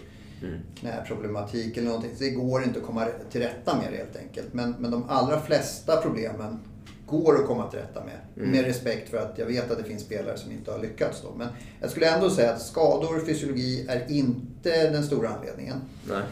knäproblematik 0.75 1.77
eller 1.77 1.87
någonting. 1.87 2.17
Så 2.17 2.25
det 2.25 2.31
går 2.31 2.65
inte 2.65 2.79
att 2.79 2.87
komma 2.87 3.07
till 3.31 3.41
rätta 3.41 3.77
med 3.77 3.93
det 3.93 3.97
helt 3.97 4.17
enkelt. 4.17 4.55
Men, 4.55 4.75
men 4.79 4.91
de 4.91 5.09
allra 5.09 5.41
flesta 5.41 5.97
problemen 5.97 6.59
går 7.07 7.41
att 7.41 7.47
komma 7.47 7.71
till 7.71 7.79
rätta 7.79 8.05
med. 8.05 8.49
Med 8.49 8.65
respekt 8.65 9.09
för 9.11 9.17
att 9.17 9.39
jag 9.39 9.47
vet 9.47 9.71
att 9.71 9.79
det 9.79 9.85
finns 9.85 10.03
spelare 10.03 10.39
som 10.39 10.53
inte 10.53 10.71
har 10.71 10.79
lyckats 10.79 11.23
då. 11.23 11.35
Men 11.37 11.49
jag 11.81 11.91
skulle 11.91 12.15
ändå 12.15 12.31
säga 12.31 12.53
att 12.53 12.63
skador 12.63 13.17
och 13.17 13.27
fysiologi 13.27 13.87
är 13.89 14.11
inte 14.11 14.91
den 14.91 15.05
stora 15.05 15.29
anledningen. 15.29 15.81
Nej. 16.09 16.23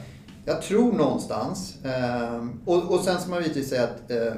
Jag 0.44 0.62
tror 0.62 0.92
någonstans, 0.92 1.84
eh, 1.84 2.46
och, 2.64 2.94
och 2.94 3.00
sen 3.00 3.20
ska 3.20 3.30
man 3.30 3.42
givetvis 3.42 3.68
säga 3.68 3.84
att, 3.84 4.10
eh, 4.10 4.32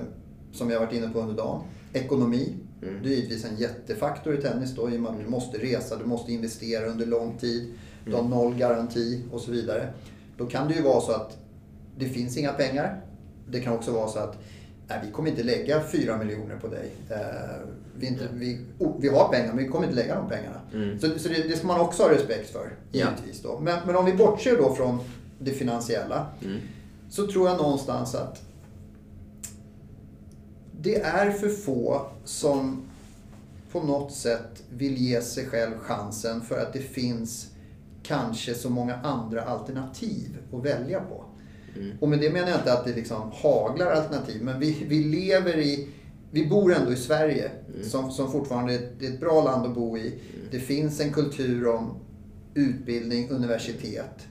som 0.53 0.71
jag 0.71 0.81
varit 0.81 0.93
inne 0.93 1.09
på 1.09 1.21
under 1.21 1.35
dagen, 1.35 1.63
ekonomi. 1.93 2.55
Det 2.81 3.09
är 3.09 3.15
givetvis 3.15 3.45
en 3.45 3.57
jättefaktor 3.57 4.35
i 4.35 4.43
tennis 4.43 4.75
då 4.75 4.91
i 4.91 4.97
och 4.97 5.01
med 5.01 5.11
att 5.11 5.21
du 5.25 5.31
måste 5.31 5.59
resa, 5.59 5.97
du 5.97 6.05
måste 6.05 6.33
investera 6.33 6.87
under 6.87 7.07
lång 7.07 7.39
tid, 7.39 7.75
du 8.07 8.15
har 8.15 8.23
noll 8.23 8.55
garanti 8.55 9.23
och 9.33 9.41
så 9.41 9.51
vidare. 9.51 9.89
Då 10.37 10.47
kan 10.47 10.69
det 10.69 10.75
ju 10.75 10.83
vara 10.83 11.01
så 11.01 11.13
att 11.13 11.39
det 11.99 12.09
finns 12.09 12.37
inga 12.37 12.53
pengar. 12.53 13.01
Det 13.51 13.61
kan 13.61 13.73
också 13.73 13.93
vara 13.93 14.09
så 14.09 14.19
att 14.19 14.39
nej, 14.89 15.01
vi 15.07 15.13
kommer 15.13 15.31
inte 15.31 15.43
lägga 15.43 15.83
4 15.83 16.19
miljoner 16.19 16.57
på 16.57 16.69
dig. 16.69 16.91
Eh, 17.11 17.17
vi, 17.97 18.07
inte, 18.07 18.29
vi, 18.33 18.61
oh, 18.79 18.93
vi 19.01 19.09
har 19.09 19.29
pengar 19.29 19.47
men 19.47 19.65
vi 19.65 19.71
kommer 19.71 19.85
inte 19.85 19.97
lägga 19.97 20.15
de 20.15 20.29
pengarna. 20.29 20.61
Så, 21.01 21.19
så 21.19 21.29
det, 21.29 21.49
det 21.49 21.57
ska 21.57 21.67
man 21.67 21.81
också 21.81 22.03
ha 22.03 22.11
respekt 22.11 22.51
för, 22.51 22.73
givetvis. 22.93 23.43
Då. 23.43 23.61
Men, 23.61 23.87
men 23.87 23.97
om 23.97 24.05
vi 24.05 24.13
bortser 24.13 24.57
då 24.57 24.75
från 24.75 24.99
det 25.39 25.51
finansiella 25.51 26.27
så 27.11 27.27
tror 27.27 27.49
jag 27.49 27.57
någonstans 27.57 28.15
att 28.15 28.43
det 30.85 31.01
är 31.01 31.31
för 31.31 31.49
få 31.49 32.07
som 32.25 32.83
på 33.73 33.83
något 33.83 34.13
sätt 34.13 34.63
vill 34.71 34.97
ge 34.97 35.21
sig 35.21 35.47
själv 35.47 35.79
chansen 35.79 36.41
för 36.41 36.59
att 36.59 36.73
det 36.73 36.79
finns 36.79 37.51
kanske 38.03 38.55
så 38.55 38.71
många 38.71 38.95
andra 38.95 39.43
alternativ 39.43 40.39
att 40.53 40.65
välja 40.65 41.01
på. 41.01 41.25
Och 42.01 42.09
med 42.09 42.21
det 42.21 42.31
menar 42.31 42.49
jag 42.49 42.59
inte 42.59 42.73
att 42.73 42.85
det 42.85 42.95
liksom 42.95 43.31
haglar 43.35 43.91
alternativ, 43.91 44.43
men 44.43 44.61
vi, 44.61 44.87
vi 44.89 45.05
lever 45.05 45.59
i, 45.59 45.89
vi 46.31 46.47
bor 46.47 46.75
ändå 46.75 46.93
i 46.93 46.97
Sverige 46.97 47.51
som, 47.83 48.11
som 48.11 48.33
fortfarande 48.33 48.75
är 48.75 48.79
ett, 48.79 49.03
är 49.03 49.07
ett 49.07 49.21
bra 49.21 49.45
land 49.45 49.67
att 49.67 49.75
bo 49.75 49.99
i. 49.99 50.15
Det 50.51 50.59
finns 50.59 51.01
en 51.01 51.13
kultur 51.13 51.69
om 51.69 51.95
utbildning, 52.55 53.31
universitet. 53.31 54.27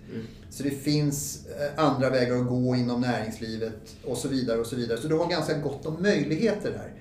Så 0.50 0.64
det 0.64 0.70
finns 0.70 1.46
eh, 1.48 1.86
andra 1.86 2.10
vägar 2.10 2.36
att 2.36 2.48
gå 2.48 2.76
inom 2.76 3.02
näringslivet 3.02 3.96
och 4.06 4.18
så 4.18 4.28
vidare. 4.28 4.60
och 4.60 4.68
Så 4.68 4.76
vidare. 4.76 4.98
Så 4.98 5.08
du 5.08 5.16
har 5.16 5.30
ganska 5.30 5.58
gott 5.58 5.86
om 5.86 5.98
möjligheter 6.02 6.72
där. 6.72 6.94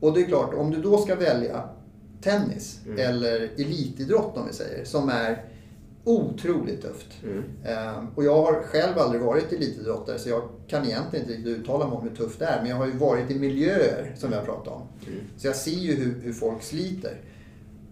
Och 0.00 0.14
det 0.14 0.20
är 0.20 0.24
klart, 0.24 0.54
om 0.54 0.70
du 0.70 0.82
då 0.82 0.98
ska 0.98 1.14
välja 1.14 1.68
tennis 2.22 2.80
eller 2.98 3.40
elitidrott 3.40 4.36
om 4.36 4.46
vi 4.46 4.52
säger, 4.52 4.84
som 4.84 5.08
är 5.08 5.44
otroligt 6.04 6.82
tufft. 6.82 7.08
Ehm, 7.64 8.06
och 8.14 8.24
jag 8.24 8.34
har 8.42 8.62
själv 8.62 8.98
aldrig 8.98 9.22
varit 9.22 9.52
elitidrottare 9.52 10.18
så 10.18 10.28
jag 10.28 10.42
kan 10.68 10.84
egentligen 10.86 11.24
inte 11.26 11.36
riktigt 11.38 11.58
uttala 11.58 11.86
mig 11.88 11.96
om 11.96 12.08
hur 12.08 12.16
tufft 12.16 12.38
det 12.38 12.44
är. 12.44 12.60
Men 12.60 12.70
jag 12.70 12.76
har 12.76 12.86
ju 12.86 12.92
varit 12.92 13.30
i 13.30 13.38
miljöer 13.38 14.14
som 14.18 14.30
vi 14.30 14.36
har 14.36 14.44
pratat 14.44 14.74
om. 14.74 14.82
Så 15.36 15.46
jag 15.46 15.56
ser 15.56 15.70
ju 15.70 15.94
hur, 15.94 16.20
hur 16.22 16.32
folk 16.32 16.62
sliter. 16.62 17.20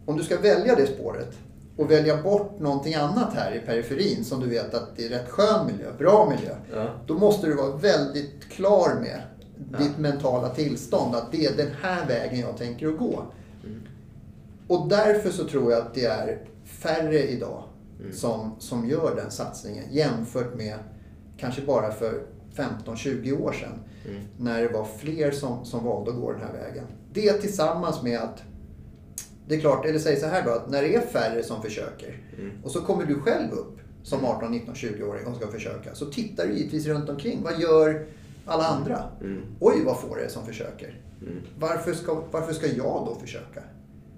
Om 0.06 0.16
du 0.16 0.22
ska 0.24 0.40
välja 0.40 0.74
det 0.74 0.86
spåret 0.86 1.38
och 1.80 1.90
välja 1.90 2.22
bort 2.22 2.60
någonting 2.60 2.94
annat 2.94 3.34
här 3.34 3.54
i 3.54 3.60
periferin 3.60 4.24
som 4.24 4.40
du 4.40 4.48
vet 4.48 4.74
att 4.74 4.96
det 4.96 5.04
är 5.04 5.08
rätt 5.08 5.28
skön 5.28 5.66
miljö, 5.66 5.92
bra 5.98 6.32
miljö. 6.36 6.54
Ja. 6.74 6.86
Då 7.06 7.14
måste 7.18 7.46
du 7.46 7.54
vara 7.54 7.76
väldigt 7.76 8.48
klar 8.48 9.00
med 9.00 9.20
ditt 9.78 9.98
mentala 9.98 10.48
tillstånd. 10.48 11.14
Att 11.14 11.32
det 11.32 11.46
är 11.46 11.56
den 11.56 11.70
här 11.82 12.06
vägen 12.06 12.40
jag 12.40 12.56
tänker 12.56 12.88
att 12.88 12.98
gå. 12.98 13.22
Och 14.68 14.88
därför 14.88 15.30
så 15.30 15.44
tror 15.44 15.72
jag 15.72 15.80
att 15.80 15.94
det 15.94 16.04
är 16.04 16.38
färre 16.64 17.22
idag 17.22 17.62
som, 18.12 18.54
som 18.58 18.88
gör 18.88 19.16
den 19.16 19.30
satsningen 19.30 19.84
jämfört 19.90 20.56
med 20.56 20.74
kanske 21.36 21.62
bara 21.62 21.92
för 21.92 22.22
15-20 22.56 23.42
år 23.42 23.52
sedan. 23.52 23.78
När 24.38 24.62
det 24.62 24.68
var 24.68 24.84
fler 24.98 25.30
som, 25.30 25.64
som 25.64 25.84
valde 25.84 26.10
att 26.10 26.16
gå 26.16 26.32
den 26.32 26.40
här 26.40 26.52
vägen. 26.52 26.84
Det 27.12 27.32
tillsammans 27.32 28.02
med 28.02 28.20
att 28.20 28.42
det 29.50 29.56
är 29.56 29.60
klart, 29.60 29.86
eller 29.86 29.98
säg 29.98 30.16
så 30.16 30.26
här 30.26 30.44
då, 30.44 30.50
att 30.50 30.70
när 30.70 30.82
det 30.82 30.94
är 30.94 31.00
färre 31.00 31.42
som 31.42 31.62
försöker 31.62 32.18
och 32.64 32.70
så 32.70 32.80
kommer 32.80 33.04
du 33.04 33.20
själv 33.20 33.52
upp 33.52 33.78
som 34.02 34.24
18, 34.24 34.50
19, 34.50 34.74
20-åring 34.74 35.26
och 35.26 35.36
ska 35.36 35.46
försöka. 35.46 35.94
Så 35.94 36.06
tittar 36.06 36.46
du 36.46 36.52
givetvis 36.52 36.86
runt 36.86 37.08
omkring. 37.08 37.42
Vad 37.42 37.60
gör 37.60 38.06
alla 38.46 38.64
andra? 38.66 39.04
Oj, 39.60 39.82
vad 39.84 40.00
får 40.00 40.16
det 40.16 40.28
som 40.28 40.46
försöker? 40.46 41.00
Varför, 41.58 41.92
ska, 41.94 42.22
varför 42.30 42.52
ska 42.52 42.66
jag 42.66 43.06
då 43.06 43.16
försöka? 43.20 43.62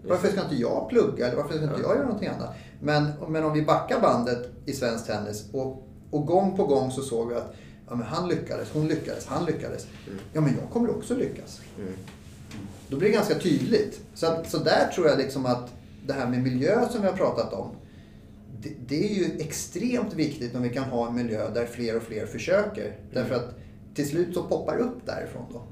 Varför 0.09 0.28
ska 0.28 0.43
inte 0.43 0.55
jag 0.55 0.89
plugga 0.89 1.26
eller 1.26 1.37
varför 1.37 1.55
ska 1.55 1.64
inte 1.64 1.80
jag 1.80 1.97
göra 1.97 2.05
någonting 2.05 2.28
annat? 2.28 2.55
Men, 2.80 3.09
men 3.28 3.45
om 3.45 3.53
vi 3.53 3.62
backar 3.62 4.01
bandet 4.01 4.51
i 4.64 4.72
svensk 4.72 5.07
tennis 5.07 5.49
och, 5.53 5.89
och 6.11 6.26
gång 6.26 6.57
på 6.57 6.64
gång 6.66 6.91
så 6.91 7.03
såg 7.03 7.28
vi 7.28 7.35
att 7.35 7.55
ja, 7.89 7.95
men 7.95 8.07
han 8.07 8.28
lyckades, 8.28 8.70
hon 8.72 8.89
lyckades, 8.89 9.26
han 9.26 9.45
lyckades. 9.45 9.87
Ja, 10.33 10.41
men 10.41 10.57
jag 10.61 10.70
kommer 10.72 10.91
också 10.91 11.14
lyckas. 11.14 11.61
Då 12.93 12.99
blir 12.99 13.09
det 13.09 13.14
ganska 13.14 13.38
tydligt. 13.38 14.01
Så, 14.14 14.26
att, 14.26 14.51
så 14.51 14.59
där 14.59 14.88
tror 14.95 15.09
jag 15.09 15.18
liksom 15.18 15.47
att 15.47 15.72
det 16.07 16.12
här 16.12 16.28
med 16.28 16.43
miljö 16.43 16.88
som 16.88 17.03
vi 17.03 17.07
har 17.07 17.16
pratat 17.16 17.53
om. 17.53 17.68
Det, 18.61 18.72
det 18.88 19.11
är 19.11 19.14
ju 19.14 19.24
extremt 19.38 20.14
viktigt 20.14 20.55
om 20.55 20.62
vi 20.62 20.68
kan 20.68 20.84
ha 20.84 21.09
en 21.09 21.14
miljö 21.14 21.51
där 21.55 21.66
fler 21.66 21.97
och 21.97 22.03
fler 22.03 22.26
försöker. 22.26 22.97
Därför 23.12 23.34
att 23.34 23.55
till 23.95 24.09
slut 24.09 24.34
så 24.34 24.43
poppar 24.43 24.76
det 24.76 24.82
upp 24.82 25.07
därifrån 25.07 25.43
då. 25.53 25.62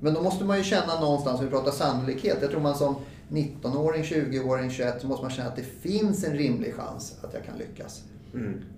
Men 0.00 0.14
då 0.14 0.22
måste 0.22 0.44
man 0.44 0.58
ju 0.58 0.64
känna 0.64 1.00
någonstans, 1.00 1.38
om 1.38 1.44
vi 1.44 1.50
pratar 1.50 1.70
sannolikhet. 1.70 2.38
Jag 2.40 2.50
tror 2.50 2.60
man 2.60 2.74
som 2.74 2.94
19-åring, 3.30 4.02
20-åring, 4.02 4.70
21 4.70 5.00
så 5.00 5.06
måste 5.06 5.24
man 5.24 5.32
känna 5.32 5.48
att 5.48 5.56
det 5.56 5.62
finns 5.80 6.24
en 6.24 6.36
rimlig 6.36 6.74
chans 6.74 7.16
att 7.22 7.34
jag 7.34 7.44
kan 7.44 7.58
lyckas. 7.58 8.02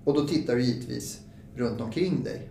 Och 0.04 0.14
då 0.14 0.28
tittar 0.28 0.56
du 0.56 0.62
givetvis 0.62 1.20
runt 1.56 1.80
omkring 1.80 2.24
dig. 2.24 2.48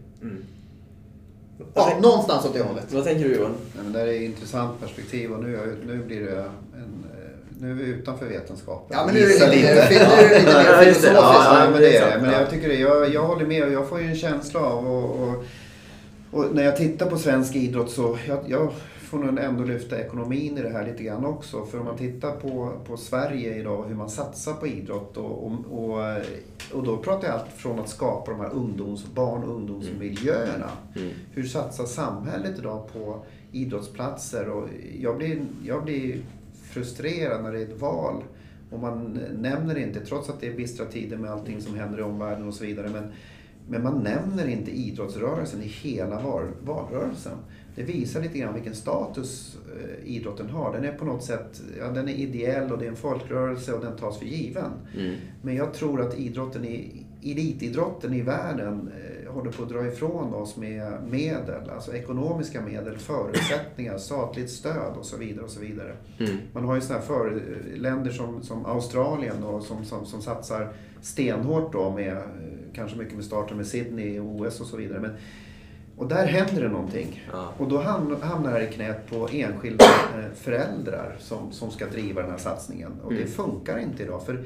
Ja, 1.73 1.97
någonstans 2.01 2.45
åt 2.45 2.53
det 2.53 2.61
hållet. 2.63 2.85
Vad 2.91 3.03
tänker 3.03 3.23
du 3.29 3.35
Johan? 3.35 3.51
Nej, 3.75 3.83
men 3.83 3.93
det 3.93 3.99
är 4.01 4.07
ett 4.15 4.21
intressant 4.21 4.79
perspektiv 4.81 5.31
och 5.31 5.43
nu, 5.43 5.77
nu 5.87 6.03
blir 6.03 6.21
det 6.21 6.31
en, 6.31 6.37
eh, 6.39 7.29
nu 7.59 7.71
är 7.71 7.75
vi 7.75 7.83
utanför 7.83 8.25
vetenskapen. 8.25 8.97
Ja, 8.97 9.05
men 9.05 9.15
nu 9.15 9.21
är 9.21 9.39
det 9.39 9.55
lite, 9.55 9.75
mer 9.75 9.81
filosofiskt. 9.81 11.03
Ja, 11.13 11.63
Ja, 11.63 11.69
men 11.71 11.81
det 11.81 11.97
är 11.97 12.01
sant. 12.01 12.13
det. 12.13 12.21
Men 12.21 12.31
Ja. 12.33 12.39
jag 12.39 12.49
tycker 12.49 12.67
det. 12.69 12.75
Jag, 12.75 13.13
jag 13.13 13.23
håller 13.23 13.45
med 13.45 13.63
och 13.63 13.71
jag 13.71 13.89
får 13.89 14.01
ju 14.01 14.07
en 14.07 14.15
känsla 14.15 14.59
av 14.59 14.87
och, 14.87 15.27
och, 15.27 15.43
och 16.31 16.55
när 16.55 16.63
jag 16.63 16.77
tittar 16.77 17.05
på 17.09 17.17
svensk 17.17 17.55
idrott 17.55 17.91
så 17.91 18.17
jag, 18.27 18.39
jag 18.47 18.71
får 19.09 19.19
nog 19.19 19.39
ändå 19.39 19.63
lyfta 19.63 19.99
ekonomin 19.99 20.57
i 20.57 20.61
det 20.61 20.69
här 20.69 20.85
lite 20.85 21.03
grann 21.03 21.25
också. 21.25 21.65
För 21.65 21.79
om 21.79 21.85
man 21.85 21.97
tittar 21.97 22.31
på, 22.31 22.79
på 22.85 22.97
Sverige 22.97 23.55
idag, 23.55 23.85
hur 23.87 23.95
man 23.95 24.09
satsar 24.09 24.53
på 24.53 24.67
idrott 24.67 25.17
och, 25.17 25.45
och, 25.45 25.51
och, 25.71 26.15
och 26.73 26.83
då 26.83 26.97
pratar 26.97 27.27
jag 27.27 27.37
allt 27.37 27.51
från 27.55 27.79
att 27.79 27.89
skapa 27.89 28.31
de 28.31 28.39
här 28.39 28.53
ungdoms, 28.53 29.05
barn 29.05 29.43
och 29.43 29.55
ungdomsmiljöerna. 29.55 30.69
Hur 31.31 31.43
satsar 31.43 31.85
samhället 31.85 32.59
idag 32.59 32.93
på 32.93 33.25
idrottsplatser? 33.51 34.49
Och 34.49 34.67
jag, 34.99 35.17
blir, 35.17 35.45
jag 35.65 35.83
blir 35.83 36.21
frustrerad 36.63 37.43
när 37.43 37.51
det 37.51 37.59
är 37.59 37.67
ett 37.67 37.81
val 37.81 38.23
och 38.71 38.79
man 38.79 39.19
nämner 39.37 39.77
inte, 39.77 40.05
trots 40.05 40.29
att 40.29 40.41
det 40.41 40.47
är 40.47 40.53
bistra 40.53 40.85
tider 40.85 41.17
med 41.17 41.31
allting 41.31 41.61
som 41.61 41.75
händer 41.75 41.99
i 41.99 42.01
omvärlden 42.01 42.47
och 42.47 42.53
så 42.53 42.65
vidare, 42.65 42.89
men, 42.89 43.11
men 43.69 43.83
man 43.83 44.03
nämner 44.03 44.47
inte 44.47 44.71
idrottsrörelsen 44.71 45.61
i 45.61 45.67
hela 45.67 46.21
val, 46.21 46.43
valrörelsen. 46.65 47.37
Det 47.75 47.83
visar 47.83 48.21
lite 48.21 48.37
grann 48.37 48.53
vilken 48.53 48.75
status 48.75 49.57
eh, 49.77 50.15
idrotten 50.15 50.49
har. 50.49 50.73
Den 50.73 50.85
är 50.85 50.91
på 50.91 51.05
något 51.05 51.23
sätt, 51.23 51.61
ja, 51.79 51.87
den 51.87 52.09
är 52.09 52.13
ideell 52.13 52.71
och 52.71 52.77
det 52.77 52.85
är 52.85 52.89
en 52.89 52.95
folkrörelse 52.95 53.73
och 53.73 53.85
den 53.85 53.97
tas 53.97 54.17
för 54.17 54.25
given. 54.25 54.71
Men 55.41 55.55
jag 55.55 55.73
tror 55.73 56.01
att 56.01 56.19
idrotten 56.19 56.65
i 56.65 57.05
elitidrotten 57.23 58.13
i 58.13 58.21
världen 58.21 58.91
eh, 58.97 59.33
håller 59.33 59.51
på 59.51 59.63
att 59.63 59.69
dra 59.69 59.87
ifrån 59.87 60.33
oss 60.33 60.57
med 60.57 60.93
medel, 61.09 61.69
alltså 61.69 61.93
ekonomiska 61.93 62.61
medel, 62.61 62.97
förutsättningar, 62.97 63.97
statligt 63.97 64.49
stöd 64.49 64.93
och 64.99 65.05
så 65.05 65.17
vidare. 65.17 65.45
och 65.45 65.51
så 65.51 65.59
vidare. 65.59 65.95
Mm. 66.19 66.37
Man 66.53 66.65
har 66.65 66.75
ju 66.75 66.81
sådana 66.81 66.99
här 66.99 67.07
för, 67.07 67.41
länder 67.75 68.11
som, 68.11 68.43
som 68.43 68.65
Australien 68.65 69.35
då, 69.41 69.61
som, 69.61 69.85
som, 69.85 70.05
som 70.05 70.21
satsar 70.21 70.73
stenhårt 71.01 71.73
då 71.73 71.91
med, 71.91 72.17
eh, 72.17 72.23
kanske 72.73 72.97
mycket 72.97 73.15
med 73.15 73.25
starten 73.25 73.57
med 73.57 73.67
Sydney, 73.67 74.19
OS 74.19 74.61
och 74.61 74.67
så 74.67 74.77
vidare. 74.77 74.99
Men, 74.99 75.11
och 75.97 76.07
där 76.07 76.25
händer 76.25 76.61
det 76.61 76.69
någonting. 76.69 77.23
Ja. 77.31 77.53
Och 77.57 77.67
då 77.67 77.77
ham- 77.81 78.21
hamnar 78.21 78.59
det 78.59 78.69
i 78.69 78.73
knät 78.73 79.09
på 79.09 79.29
enskilda 79.31 79.85
eh, 79.85 80.31
föräldrar 80.35 81.15
som, 81.19 81.51
som 81.51 81.71
ska 81.71 81.85
driva 81.85 82.21
den 82.21 82.31
här 82.31 82.37
satsningen. 82.37 82.91
Och 83.03 83.09
det 83.13 83.19
Mm. 83.21 83.31
funkar 83.31 83.77
inte 83.79 84.03
idag. 84.03 84.25
För 84.25 84.45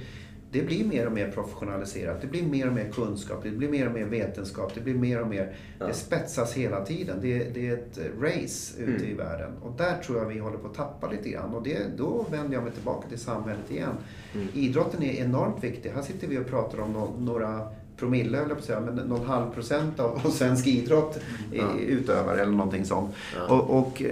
det 0.52 0.62
blir 0.62 0.86
mer 0.86 1.06
och 1.06 1.12
mer 1.12 1.32
professionaliserat. 1.32 2.22
Det 2.22 2.28
blir 2.28 2.44
mer 2.44 2.68
och 2.68 2.74
mer 2.74 2.92
kunskap. 2.92 3.40
Det 3.44 3.52
blir 3.52 3.70
mer 3.70 3.88
och 3.88 3.94
mer 3.94 4.06
vetenskap. 4.06 4.72
Det 4.76 4.82
blir 4.82 4.94
mer 4.94 5.22
och 5.22 5.28
mer... 5.28 5.56
Ja. 5.80 5.88
Det 5.88 5.94
spetsas 5.94 6.54
hela 6.54 6.86
tiden. 6.86 7.18
Det, 7.22 7.44
det 7.54 7.68
är 7.70 7.74
ett 7.74 8.00
race 8.22 8.82
ute 8.82 8.92
Mm. 9.04 9.12
i 9.12 9.14
världen. 9.14 9.52
Och 9.62 9.72
där 9.78 9.98
tror 9.98 10.18
jag 10.18 10.26
vi 10.26 10.40
håller 10.40 10.58
på 10.58 10.68
att 10.68 10.74
tappa 10.74 11.10
lite 11.12 11.30
grann. 11.30 11.54
Och 11.54 11.64
det, 11.64 11.78
då 11.98 12.26
vänder 12.32 12.54
jag 12.54 12.64
mig 12.64 12.72
tillbaka 12.74 13.08
till 13.10 13.20
samhället 13.20 13.72
igen. 13.72 13.96
Mm. 14.36 14.48
Idrotten 14.54 15.04
är 15.04 15.14
enormt 15.14 15.64
viktig. 15.64 15.90
Här 15.90 16.02
sitter 16.02 16.28
vi 16.28 16.38
och 16.38 16.48
pratar 16.48 16.80
om 16.80 16.94
nå- 16.94 17.14
några 17.20 17.68
promille, 18.04 18.41
att 18.58 18.64
säga, 18.64 18.80
men 18.80 18.95
någon 18.95 19.26
halv 19.26 19.51
procent 19.54 19.99
av, 19.99 20.22
av 20.26 20.30
svensk 20.30 20.68
idrott 20.68 21.20
Ja. 21.51 21.64
utövare 21.88 22.41
eller 22.41 22.51
någonting 22.51 22.86
sånt. 22.86 23.12
Ja. 23.38 23.56
Och, 23.56 23.78
och, 23.80 24.04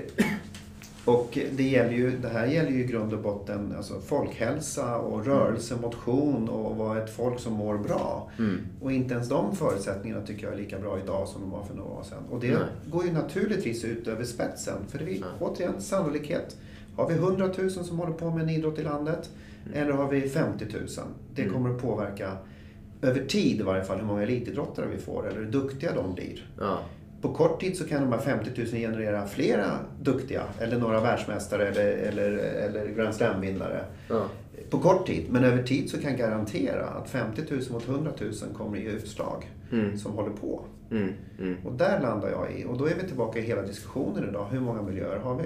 och 1.05 1.37
det, 1.51 1.63
gäller 1.63 1.91
ju, 1.91 2.17
det 2.17 2.27
här 2.29 2.45
gäller 2.47 2.69
ju 2.71 2.79
i 2.83 2.87
grund 2.87 3.13
och 3.13 3.19
botten 3.21 3.73
alltså 3.77 3.99
folkhälsa 4.01 4.97
och 4.97 5.25
rörelse, 5.25 5.75
motion 5.81 6.49
och 6.49 6.75
vara 6.77 7.03
ett 7.03 7.15
folk 7.15 7.39
som 7.39 7.53
mår 7.53 7.77
bra. 7.77 8.29
Mm. 8.39 8.57
Och 8.81 8.91
inte 8.91 9.13
ens 9.13 9.29
de 9.29 9.55
förutsättningarna 9.55 10.25
tycker 10.25 10.43
jag 10.43 10.53
är 10.53 10.57
lika 10.57 10.79
bra 10.79 10.99
idag 11.03 11.27
som 11.27 11.41
de 11.41 11.51
var 11.51 11.63
för 11.63 11.73
några 11.75 11.89
år 11.91 12.03
sedan. 12.03 12.23
Och 12.31 12.39
det 12.39 12.47
Nej. 12.53 12.63
går 12.91 13.05
ju 13.05 13.11
naturligtvis 13.13 13.83
ut 13.85 14.07
över 14.07 14.23
spetsen. 14.23 14.75
För 14.89 14.97
det 14.99 15.11
är 15.11 15.15
Ja. 15.19 15.25
återigen 15.39 15.81
sannolikhet. 15.81 16.57
Har 16.95 17.09
vi 17.09 17.15
100 17.15 17.49
000 17.57 17.69
som 17.71 17.99
håller 17.99 18.13
på 18.13 18.29
med 18.31 18.43
en 18.43 18.49
idrott 18.49 18.79
i 18.79 18.83
landet 18.83 19.29
eller 19.73 19.91
har 19.91 20.07
vi 20.07 20.29
50 20.29 20.65
000? 20.73 20.87
Det 21.35 21.41
Mm. 21.41 21.53
kommer 21.53 21.69
att 21.75 21.81
påverka 21.81 22.31
över 23.01 23.25
tid 23.25 23.59
i 23.59 23.63
varje 23.63 23.83
fall 23.83 23.97
hur 23.97 24.05
många 24.05 24.23
elitidrottare 24.23 24.85
vi 24.95 24.97
får 24.97 25.27
eller 25.27 25.39
hur 25.39 25.51
duktiga 25.51 25.93
de 25.95 26.13
blir. 26.15 26.45
Ja. 26.59 26.79
På 27.21 27.33
kort 27.33 27.61
tid 27.61 27.77
så 27.77 27.87
kan 27.87 28.01
de 28.01 28.11
här 28.11 28.19
50 28.19 28.51
000 28.57 28.67
generera 28.67 29.27
flera 29.27 29.65
duktiga 30.01 30.43
eller 30.59 30.77
några 30.79 31.01
världsmästare 31.01 31.67
eller, 31.67 31.85
eller, 31.87 32.31
eller 32.37 32.87
Grand 32.95 33.15
Slam-vinnare. 33.15 33.83
Ja. 34.09 34.25
På 34.69 34.79
kort 34.79 35.07
tid, 35.07 35.25
men 35.31 35.43
över 35.43 35.63
tid 35.63 35.89
så 35.89 35.97
kan 36.01 36.09
jag 36.09 36.19
garantera 36.19 36.85
att 36.85 37.09
50 37.09 37.41
000 37.49 37.61
mot 37.71 37.87
100 37.87 38.11
000 38.21 38.31
kommer 38.57 38.77
ge 38.77 38.89
utslag 38.89 39.49
Mm. 39.71 39.97
som 39.97 40.11
håller 40.11 40.29
på. 40.29 40.61
Mm. 40.91 41.13
Mm. 41.39 41.55
Och 41.65 41.73
där 41.73 41.99
landar 42.01 42.29
jag 42.29 42.59
i. 42.59 42.65
Och 42.65 42.77
då 42.77 42.85
är 42.85 42.95
vi 43.01 43.07
tillbaka 43.07 43.39
i 43.39 43.41
hela 43.41 43.61
diskussionen 43.61 44.29
idag. 44.29 44.45
Hur 44.51 44.59
många 44.59 44.81
miljöer 44.81 45.19
har 45.19 45.35
vi? 45.35 45.43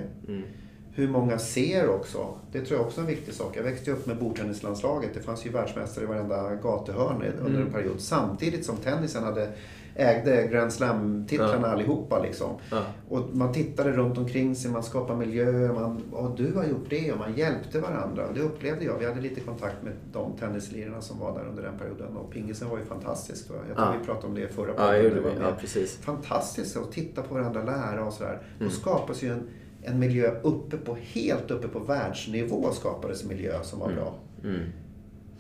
Hur 0.95 1.07
många 1.07 1.37
ser 1.37 1.89
också? 1.89 2.33
Det 2.51 2.61
tror 2.61 2.79
jag 2.79 2.87
också 2.87 2.99
är 3.01 3.03
en 3.03 3.09
viktig 3.09 3.33
sak. 3.33 3.57
Jag 3.57 3.63
växte 3.63 3.91
upp 3.91 4.05
med 4.05 4.17
bordtennislandslaget. 4.19 5.09
Det 5.13 5.19
fanns 5.19 5.45
ju 5.45 5.49
världsmästare 5.49 6.03
i 6.03 6.07
varenda 6.07 6.55
gatuhörn 6.55 7.15
under 7.39 7.45
Mm. 7.55 7.67
en 7.67 7.73
period. 7.73 7.99
Samtidigt 8.01 8.65
som 8.65 8.77
tennisen 8.77 9.23
hade, 9.23 9.49
ägde 9.95 10.47
Grand 10.51 10.73
Slam-titlarna 10.73 11.67
Ja. 11.67 11.73
allihopa. 11.73 12.19
Liksom. 12.23 12.51
Ja. 12.71 12.81
Och 13.09 13.21
man 13.35 13.53
tittade 13.53 13.91
runt 13.91 14.17
omkring 14.17 14.55
sig, 14.55 14.71
man 14.71 14.83
skapade 14.83 15.19
miljöer. 15.19 15.73
Man, 15.73 16.01
och 16.11 16.35
du 16.35 16.53
har 16.55 16.63
gjort 16.63 16.89
det 16.89 17.11
och 17.11 17.17
man 17.19 17.33
hjälpte 17.33 17.79
varandra. 17.79 18.27
Och 18.27 18.33
det 18.33 18.41
upplevde 18.41 18.85
jag. 18.85 18.97
Vi 18.99 19.05
hade 19.05 19.21
lite 19.21 19.41
kontakt 19.41 19.83
med 19.83 19.93
de 20.13 20.31
tennislirarna 20.37 21.01
som 21.01 21.19
var 21.19 21.39
där 21.39 21.45
under 21.49 21.63
den 21.63 21.77
perioden. 21.77 22.17
Och 22.17 22.31
pingisen 22.31 22.69
var 22.69 22.77
ju 22.77 22.85
fantastisk. 22.85 23.45
Jag 23.49 23.75
tror 23.77 23.87
Ja. 23.87 23.93
vi 23.99 24.05
pratade 24.05 24.27
om 24.27 24.33
det 24.35 24.41
i 24.41 24.47
förra 24.47 24.67
Ja, 24.67 24.73
podden. 24.77 25.03
gjorde 25.03 25.15
Det 25.15 25.21
var 25.21 25.29
Ja, 25.29 25.55
precis. 25.59 25.97
fantastiskt 25.97 26.77
att 26.77 26.91
titta 26.91 27.21
på 27.21 27.33
varandra, 27.33 27.63
lära 27.63 28.05
och 28.05 28.13
sådär. 28.13 28.41
Då 28.59 28.63
Mm. 28.65 28.71
skapas 28.77 29.23
ju 29.23 29.31
en, 29.31 29.47
en 29.88 29.99
miljö 29.99 30.39
uppe 30.41 30.77
på, 30.77 30.97
helt 31.01 31.51
uppe 31.51 31.67
på 31.67 31.79
världsnivå 31.79 32.71
skapades 32.71 33.21
en 33.23 33.27
miljö 33.27 33.63
som 33.63 33.79
var 33.79 33.91
bra. 33.93 34.13
Mm. 34.43 34.61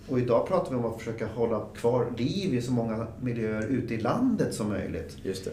Och 0.07 0.19
idag 0.19 0.47
pratar 0.47 0.71
vi 0.71 0.77
om 0.77 0.85
att 0.85 0.97
försöka 0.97 1.27
hålla 1.27 1.65
kvar 1.75 2.13
liv 2.17 2.53
i 2.53 2.61
så 2.61 2.71
många 2.71 3.07
miljöer 3.21 3.67
ute 3.67 3.93
i 3.93 3.97
landet 3.97 4.53
som 4.53 4.69
möjligt. 4.69 5.17
Just 5.23 5.45
det. 5.45 5.51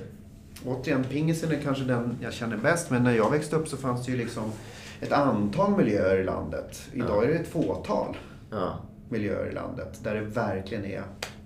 Återigen, 0.67 1.05
pingisen 1.05 1.53
är 1.53 1.61
kanske 1.61 1.85
den 1.85 2.17
jag 2.23 2.33
känner 2.33 2.57
bäst, 2.57 2.91
men 2.91 3.05
när 3.05 3.15
jag 3.15 3.31
växte 3.31 3.57
upp 3.57 3.69
så 3.69 3.77
fanns 3.77 4.07
det 4.07 4.13
ju 4.13 4.19
liksom 4.19 4.45
ett 5.01 5.13
antal 5.13 5.77
miljöer 5.77 6.19
i 6.19 6.25
landet. 6.25 6.83
Idag 6.93 7.25
är 7.25 7.29
det 7.29 7.35
ett 7.35 7.49
fåtal 7.49 8.17
Ja. 8.51 8.79
miljöer 9.09 9.51
i 9.51 9.55
landet 9.55 10.01
där 10.03 10.15
det 10.15 10.21
verkligen 10.21 10.85
är, 10.85 11.03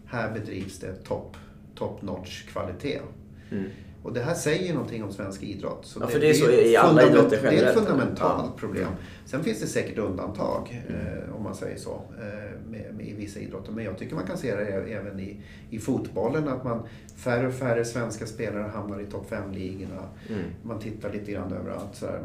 här 0.06 0.32
bedrivs 0.32 0.78
det 0.78 0.94
top, 0.94 1.36
top 1.74 2.02
notch 2.02 2.42
kvalitet. 2.46 3.00
Mm. 3.50 3.64
Och 4.06 4.12
det 4.12 4.20
här 4.20 4.34
säger 4.34 4.74
någonting 4.74 5.04
om 5.04 5.12
svensk 5.12 5.42
idrott. 5.42 5.86
Så 5.86 6.00
Ja, 6.00 6.06
för 6.06 6.20
det 6.20 6.30
är 6.30 6.34
så 6.34 6.50
i 6.50 6.76
alla 6.76 7.02
idrotter 7.02 7.30
Det 7.30 7.36
är 7.36 7.46
ett 7.46 7.52
generellt, 7.52 7.78
fundamentalt 7.78 8.44
ja. 8.46 8.58
problem. 8.58 8.88
Sen 9.24 9.44
finns 9.44 9.60
det 9.60 9.66
säkert 9.66 9.98
undantag, 9.98 10.84
eh, 10.88 11.36
om 11.36 11.42
man 11.42 11.54
säger 11.54 11.76
så, 11.76 11.90
eh, 11.90 12.70
med, 12.70 12.94
med, 12.94 13.06
i 13.06 13.14
vissa 13.14 13.40
idrotter. 13.40 13.72
Men 13.72 13.84
jag 13.84 13.98
tycker 13.98 14.14
man 14.14 14.26
kan 14.26 14.38
se 14.38 14.56
det 14.56 14.64
även 14.64 15.20
i, 15.20 15.40
i 15.70 15.78
fotbollen, 15.78 16.48
att 16.48 16.64
man 16.64 16.82
färre 17.16 17.46
och 17.46 17.54
färre 17.54 17.84
svenska 17.84 18.26
spelare 18.26 18.70
hamnar 18.74 19.00
i 19.00 19.06
topp 19.06 19.30
5-ligorna. 19.30 20.08
Mm. 20.28 20.42
Man 20.62 20.80
tittar 20.80 21.12
lite 21.12 21.32
grann 21.32 21.52
överallt. 21.52 21.94
Så, 21.94 22.06
här. 22.06 22.20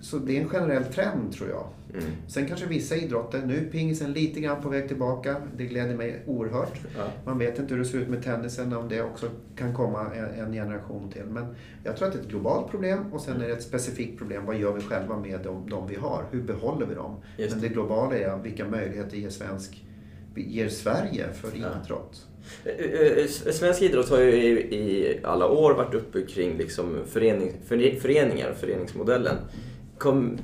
Så 0.00 0.18
det 0.18 0.36
är 0.36 0.40
en 0.40 0.48
generell 0.48 0.84
trend, 0.84 1.32
tror 1.32 1.48
jag. 1.48 1.66
Mm. 1.92 2.04
Sen 2.28 2.46
kanske 2.46 2.66
vissa 2.66 2.96
idrotter, 2.96 3.42
nu 3.46 3.56
är 3.56 3.70
pingisen 3.70 4.12
lite 4.12 4.40
grann 4.40 4.62
på 4.62 4.68
väg 4.68 4.88
tillbaka. 4.88 5.36
Det 5.56 5.64
gläder 5.64 5.94
mig 5.96 6.22
oerhört. 6.26 6.80
Ja. 6.96 7.04
Man 7.24 7.38
vet 7.38 7.58
inte 7.58 7.74
hur 7.74 7.82
det 7.82 7.88
ser 7.88 7.98
ut 7.98 8.08
med 8.08 8.22
tennisen, 8.24 8.72
om 8.72 8.88
det 8.88 9.02
också 9.02 9.26
kan 9.56 9.74
komma 9.74 10.06
en, 10.14 10.24
en 10.46 10.52
generation 10.52 11.10
till. 11.10 11.24
Men 11.24 11.46
jag 11.84 11.96
tror 11.96 12.08
att 12.08 12.14
det 12.14 12.18
är 12.18 12.22
ett 12.22 12.28
globalt 12.28 12.70
problem 12.70 13.12
och 13.12 13.20
sen 13.20 13.40
är 13.40 13.48
det 13.48 13.52
ett 13.54 13.62
specifikt 13.62 14.18
problem. 14.18 14.46
Vad 14.46 14.56
gör 14.56 14.72
vi 14.72 14.80
själva 14.80 15.16
med 15.16 15.40
de, 15.44 15.70
de 15.70 15.86
vi 15.88 15.94
har? 15.94 16.24
Hur 16.30 16.42
behåller 16.42 16.86
vi 16.86 16.94
dem? 16.94 17.16
Just 17.36 17.52
Men 17.52 17.62
det 17.62 17.68
globala 17.68 18.16
är 18.16 18.38
vilka 18.42 18.64
möjligheter 18.68 19.16
ger, 19.16 19.30
svensk, 19.30 19.84
ger 20.36 20.68
Sverige 20.68 21.32
för 21.32 21.56
idrott? 21.56 22.26
Eh, 22.64 22.72
eh, 22.74 23.26
Svensk 23.52 23.82
idrott 23.82 24.08
har 24.10 24.18
ju 24.20 24.60
i, 24.60 25.20
alla 25.24 25.48
år 25.48 25.74
varit 25.74 25.94
uppe 25.94 26.22
kring 26.22 26.56
liksom 26.58 26.96
förening, 27.06 27.52
före- 27.66 27.94
föreningar, 28.00 28.52
föreningsmodellen. 28.52 29.36
Kom, 29.98 30.38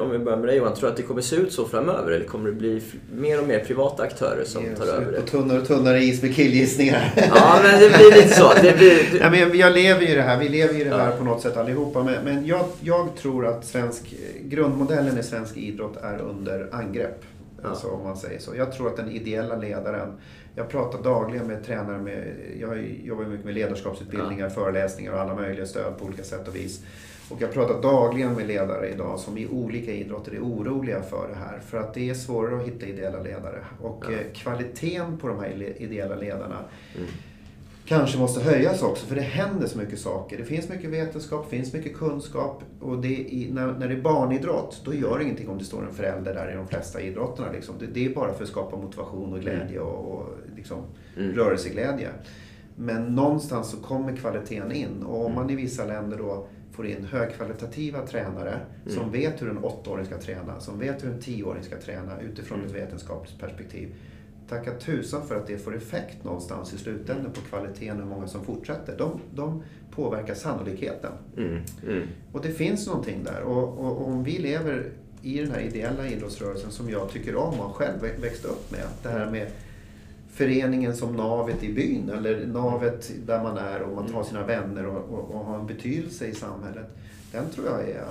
om 0.00 0.10
vi 0.10 0.18
börjar 0.18 0.38
med 0.38 0.48
dig 0.48 0.56
Johan, 0.56 0.74
tror 0.74 0.86
du 0.86 0.90
att 0.90 0.96
det 0.96 1.02
kommer 1.02 1.20
se 1.22 1.36
ut 1.36 1.52
så 1.52 1.64
framöver 1.68 2.12
eller 2.12 2.24
kommer 2.24 2.50
det 2.50 2.56
bli 2.56 2.82
mer 3.12 3.40
och 3.40 3.48
mer 3.48 3.58
privata 3.58 4.02
aktörer 4.02 4.44
som 4.44 4.64
tar 4.78 4.86
över 4.86 5.12
det? 5.12 5.20
på 5.20 5.26
tunnare 5.26 5.60
och 5.60 5.66
tunnare 5.66 5.98
is 6.02 6.22
med 6.22 6.34
killgissningar. 6.34 7.12
Ja, 7.16 7.60
men 7.62 7.80
det 7.80 7.88
blir 7.88 8.22
lite 8.22 8.34
så. 8.34 8.52
Det 8.62 8.76
blir, 8.76 8.98
Ja, 9.20 9.30
men 9.30 9.58
jag, 9.58 9.72
lever 9.72 10.00
ju 10.00 10.14
det 10.14 10.22
här, 10.22 10.38
vi 10.38 10.48
lever 10.48 10.74
ju 10.74 10.84
det 10.84 10.90
här 10.96 11.10
Ja. 11.10 11.16
på 11.18 11.24
något 11.24 11.42
sätt 11.42 11.56
allihopa. 11.56 12.02
Men, 12.02 12.24
men 12.24 12.46
jag, 12.46 12.64
jag 12.80 13.16
tror 13.16 13.46
att 13.46 13.64
svensk, 13.64 14.14
grundmodellen 14.42 15.18
i 15.18 15.22
svensk 15.22 15.56
idrott 15.56 15.96
är 16.02 16.18
under 16.18 16.68
angrepp. 16.72 17.22
Ja. 17.62 17.68
Alltså 17.68 17.88
om 17.88 18.02
man 18.04 18.16
säger 18.16 18.38
så. 18.40 18.56
Jag 18.56 18.72
tror 18.72 18.88
att 18.88 18.96
den 18.96 19.10
ideella 19.10 19.56
ledaren, 19.56 20.12
jag 20.54 20.68
pratar 20.68 21.02
dagligen 21.02 21.46
med 21.46 21.66
tränare, 21.66 21.98
med, 21.98 22.24
jag 22.60 22.84
jobbar 23.04 23.24
mycket 23.24 23.44
med 23.46 23.54
ledarskapsutbildningar, 23.54 24.48
föreläsningar 24.48 25.12
och 25.12 25.20
alla 25.20 25.34
möjliga 25.34 25.66
stöd 25.66 25.98
på 25.98 26.04
olika 26.04 26.22
sätt 26.24 26.48
och 26.48 26.56
vis. 26.56 26.80
Och 27.30 27.42
jag 27.42 27.52
pratar 27.52 27.82
dagligen 27.82 28.32
med 28.34 28.46
ledare 28.46 28.88
idag 28.88 29.18
som 29.18 29.38
i 29.38 29.46
olika 29.46 29.92
idrotter 29.92 30.32
är 30.34 30.40
oroliga 30.40 31.02
för 31.02 31.28
det 31.28 31.34
här. 31.34 31.58
För 31.58 31.78
att 31.78 31.94
det 31.94 32.10
är 32.10 32.14
svårare 32.14 32.60
att 32.60 32.66
hitta 32.66 32.86
ideella 32.86 33.20
ledare. 33.22 33.64
Och 33.82 34.04
Ja. 34.08 34.12
eh, 34.12 34.32
kvaliteten 34.34 35.18
på 35.18 35.28
de 35.28 35.38
här 35.40 35.74
ideella 35.78 36.16
ledarna 36.16 36.58
Mm. 36.96 37.08
kanske 37.86 38.18
måste 38.18 38.40
höjas 38.40 38.82
också 38.82 39.06
för 39.06 39.14
det 39.14 39.20
händer 39.22 39.66
så 39.66 39.78
mycket 39.78 39.98
saker. 39.98 40.36
Det 40.36 40.44
finns 40.44 40.68
mycket 40.68 40.90
vetenskap, 40.90 41.50
det 41.50 41.56
finns 41.56 41.72
mycket 41.72 41.96
kunskap 41.96 42.62
och 42.80 42.98
det 42.98 43.08
i, 43.08 43.50
när, 43.52 43.66
när 43.66 43.88
det 43.88 43.94
är 43.94 44.00
barnidrott 44.00 44.82
då 44.84 44.94
gör 44.94 45.18
det 45.18 45.24
ingenting 45.24 45.48
om 45.48 45.58
det 45.58 45.64
står 45.64 45.82
en 45.82 45.94
förälder 45.94 46.34
där 46.34 46.52
i 46.52 46.56
de 46.56 46.66
flesta 46.68 47.00
idrotterna. 47.00 47.52
Liksom. 47.52 47.74
Det, 47.78 47.86
det 47.86 48.04
är 48.06 48.14
bara 48.14 48.32
för 48.34 48.42
att 48.42 48.48
skapa 48.50 48.76
motivation 48.76 49.32
och 49.32 49.40
glädje 49.40 49.80
och, 49.80 50.14
och 50.18 50.26
liksom, 50.56 50.78
Mm. 51.16 51.32
rörelseglädje. 51.34 52.08
Men 52.78 53.02
någonstans 53.14 53.70
så 53.70 53.76
kommer 53.76 54.16
kvaliteten 54.16 54.72
in 54.72 55.02
och 55.02 55.26
om 55.26 55.34
man 55.34 55.50
i 55.50 55.54
vissa 55.56 55.84
länder 55.84 56.18
då 56.18 56.46
får 56.76 56.86
in 56.86 57.04
högkvalitativa 57.04 58.06
tränare 58.06 58.60
som 58.86 59.10
vet 59.12 59.42
hur 59.42 59.50
en 59.50 59.58
åttaåring 59.58 60.06
ska 60.06 60.18
träna, 60.18 60.60
som 60.60 60.78
vet 60.78 61.04
hur 61.04 61.10
en 61.10 61.20
tioåring 61.20 61.62
ska 61.62 61.76
träna 61.80 62.20
utifrån 62.20 62.64
ett 62.64 62.72
vetenskapligt 62.74 63.38
perspektiv. 63.38 63.94
Tacka 64.48 64.72
tusan 64.74 65.26
för 65.26 65.36
att 65.36 65.46
det 65.46 65.58
får 65.58 65.76
effekt 65.76 66.24
någonstans 66.24 66.72
i 66.74 66.78
slutändan 66.78 67.32
på 67.32 67.40
kvaliteten 67.40 67.96
och 67.96 68.02
hur 68.02 68.14
många 68.14 68.26
som 68.28 68.44
fortsätter. 68.44 68.98
De, 68.98 69.20
de 69.34 69.62
påverkar 69.90 70.34
sannolikheten. 70.34 71.12
mm, 71.36 71.62
mm, 71.88 72.06
Och 72.32 72.42
det 72.42 72.50
finns 72.52 72.86
någonting 72.86 73.24
där. 73.24 73.40
Och, 73.42 73.78
och, 73.78 73.96
och 74.00 74.08
om 74.08 74.24
vi 74.24 74.38
lever 74.38 74.90
i 75.22 75.38
den 75.38 75.50
här 75.50 75.60
ideella 75.60 76.06
idrottsrörelsen 76.08 76.70
som 76.70 76.90
jag 76.90 77.10
tycker 77.10 77.36
om 77.36 77.60
och 77.60 77.74
själv 77.76 78.02
vä- 78.02 78.20
växte 78.20 78.48
upp 78.48 78.70
med. 78.72 78.86
Det 79.02 79.08
här 79.08 79.30
med 79.30 79.46
föreningen 80.36 80.96
som 80.96 81.16
navet 81.16 81.62
i 81.62 81.72
byn 81.74 82.10
eller 82.10 82.46
navet 82.46 83.10
där 83.26 83.42
man 83.42 83.58
är 83.58 83.80
och 83.82 83.94
man 83.94 84.08
tar 84.12 84.22
sina 84.22 84.46
vänner 84.46 84.86
och, 84.86 85.04
och, 85.18 85.30
och 85.34 85.44
har 85.44 85.58
en 85.58 85.66
betydelse 85.66 86.26
i 86.26 86.34
samhället. 86.34 86.86
Den 87.32 87.50
tror 87.50 87.66
jag 87.66 87.88
är, 87.88 88.04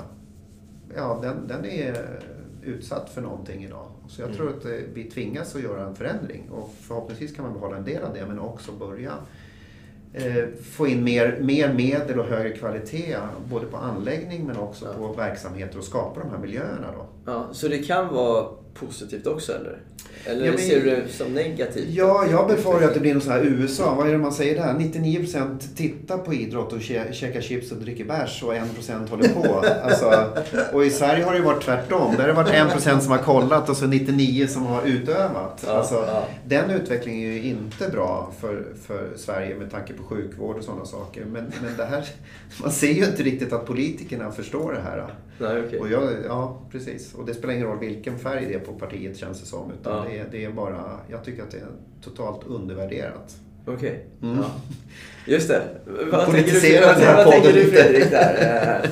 ja 0.96 1.20
den, 1.22 1.48
den 1.48 1.66
är, 1.66 2.20
utsatt 2.64 3.10
för 3.10 3.22
någonting 3.22 3.64
idag. 3.64 3.88
Så 4.08 4.22
jag 4.22 4.26
Mm. 4.30 4.38
tror 4.38 4.50
att 4.50 4.66
eh, 4.66 4.72
vi 4.94 5.04
tvingas 5.04 5.56
att 5.56 5.62
göra 5.62 5.86
en 5.88 5.96
förändring 5.96 6.50
och 6.52 6.74
förhoppningsvis 6.82 7.36
kan 7.36 7.46
man 7.46 7.54
behålla 7.54 7.78
en 7.78 7.84
del 7.86 8.04
av 8.04 8.14
det 8.14 8.26
men 8.28 8.40
också 8.40 8.72
börja 8.72 9.12
eh, 10.14 10.44
få 10.72 10.88
in 10.88 11.04
mer, 11.04 11.40
mer 11.42 11.74
medel 11.74 12.20
och 12.20 12.26
högre 12.26 12.58
kvalitet 12.58 13.18
både 13.50 13.66
på 13.66 13.78
anläggning 13.78 14.48
men 14.48 14.58
också 14.58 14.94
på 14.98 15.14
verksamheter 15.14 15.78
och 15.78 15.84
skapa 15.84 16.20
de 16.20 16.30
här 16.30 16.38
miljöerna. 16.38 16.88
Då. 16.98 17.06
Ja, 17.32 17.48
så 17.52 17.68
det 17.68 17.78
kan 17.78 18.14
vara 18.14 18.46
positivt 18.74 19.28
också 19.28 19.52
eller? 19.54 19.80
Eller 20.28 20.46
Ja, 20.46 20.52
men- 20.52 20.62
ser 20.62 20.80
du 20.82 20.86
det 20.90 21.08
som 21.14 21.34
negativt? 21.34 21.86
Ja, 21.90 22.26
jag 22.32 22.48
befarar 22.48 22.82
att 22.86 22.94
det 22.94 23.00
blir 23.00 23.14
något 23.14 23.24
så 23.24 23.32
här 23.32 23.44
USA. 23.44 23.96
Vad 23.96 24.08
är 24.08 24.12
det 24.12 24.18
man 24.18 24.32
säger 24.34 24.56
där? 24.56 24.74
99% 24.74 25.76
tittar 25.76 26.18
på 26.18 26.34
idrott 26.34 26.74
och 26.74 26.80
kä- 26.80 27.12
käkar 27.12 27.42
chips 27.42 27.72
och 27.72 27.78
dricker 27.78 28.06
bärs 28.06 28.44
och 28.44 28.54
1% 28.54 29.10
håller 29.10 29.30
på. 29.30 29.66
Alltså, 29.84 30.28
och 30.74 30.86
i 30.86 30.90
Sverige 30.90 31.24
har 31.24 31.32
det 31.32 31.38
ju 31.38 31.44
varit 31.44 31.64
tvärtom. 31.64 32.12
Där 32.18 32.22
har 32.22 32.28
det 32.28 32.34
varit 32.34 32.50
1% 32.86 33.00
som 33.00 33.12
har 33.12 33.18
kollat 33.18 33.70
och 33.70 33.78
så 33.78 33.86
99% 33.86 34.48
som 34.48 34.66
har 34.66 34.82
utövat. 34.86 35.64
Ja, 35.68 35.72
alltså, 35.74 35.96
ja. 36.08 36.28
Den 36.46 36.70
utvecklingen 36.70 37.30
är 37.30 37.34
ju 37.34 37.44
inte 37.44 37.90
bra 37.92 38.32
för, 38.40 38.64
för 38.88 39.10
Sverige 39.18 39.56
med 39.56 39.72
tanke 39.72 39.94
på 39.94 40.04
sjukvård 40.04 40.58
och 40.58 40.64
sådana 40.64 40.86
saker. 40.86 41.26
Men, 41.26 41.52
men 41.64 41.78
det 41.78 41.86
här, 41.86 42.06
man 42.62 42.72
ser 42.72 42.92
ju 42.92 43.06
inte 43.06 43.24
riktigt 43.24 43.54
att 43.54 43.66
politikerna 43.68 44.32
förstår 44.32 44.74
det 44.74 44.82
här. 44.82 45.06
Nej, 45.38 45.64
okej. 45.68 45.80
Och 45.80 45.90
jag, 45.90 46.12
ja, 46.26 46.62
precis. 46.72 47.14
Och 47.14 47.26
det 47.26 47.34
spelar 47.34 47.54
ingen 47.54 47.68
roll 47.68 47.80
vilken 47.80 48.20
färg 48.20 48.46
det 48.46 48.54
är 48.54 48.60
på 48.60 48.74
partiet 48.74 49.18
känns 49.18 49.40
det 49.40 49.46
som. 49.46 49.72
Utan 49.72 49.98
Ja. 49.98 50.06
det, 50.10 50.20
är, 50.20 50.28
det 50.32 50.46
är 50.46 50.52
bara, 50.52 51.00
jag 51.10 51.24
tycker 51.24 51.44
att 51.44 51.52
det 51.52 51.58
är 51.58 51.68
totalt 52.04 52.44
undervärderat. 52.48 53.36
Okej. 53.68 54.06
Mm. 54.22 54.38
Ja. 54.38 54.52
Just 55.28 55.48
det. 55.48 55.64
Vad 56.12 56.26
tänker 56.26 56.52
du, 56.62 56.80
vad, 56.82 57.16
vad 57.26 57.32
tänker 57.32 57.54
du. 57.54 57.64
Fredrik 57.66 58.12
där? 58.12 58.82
eh, 58.84 58.90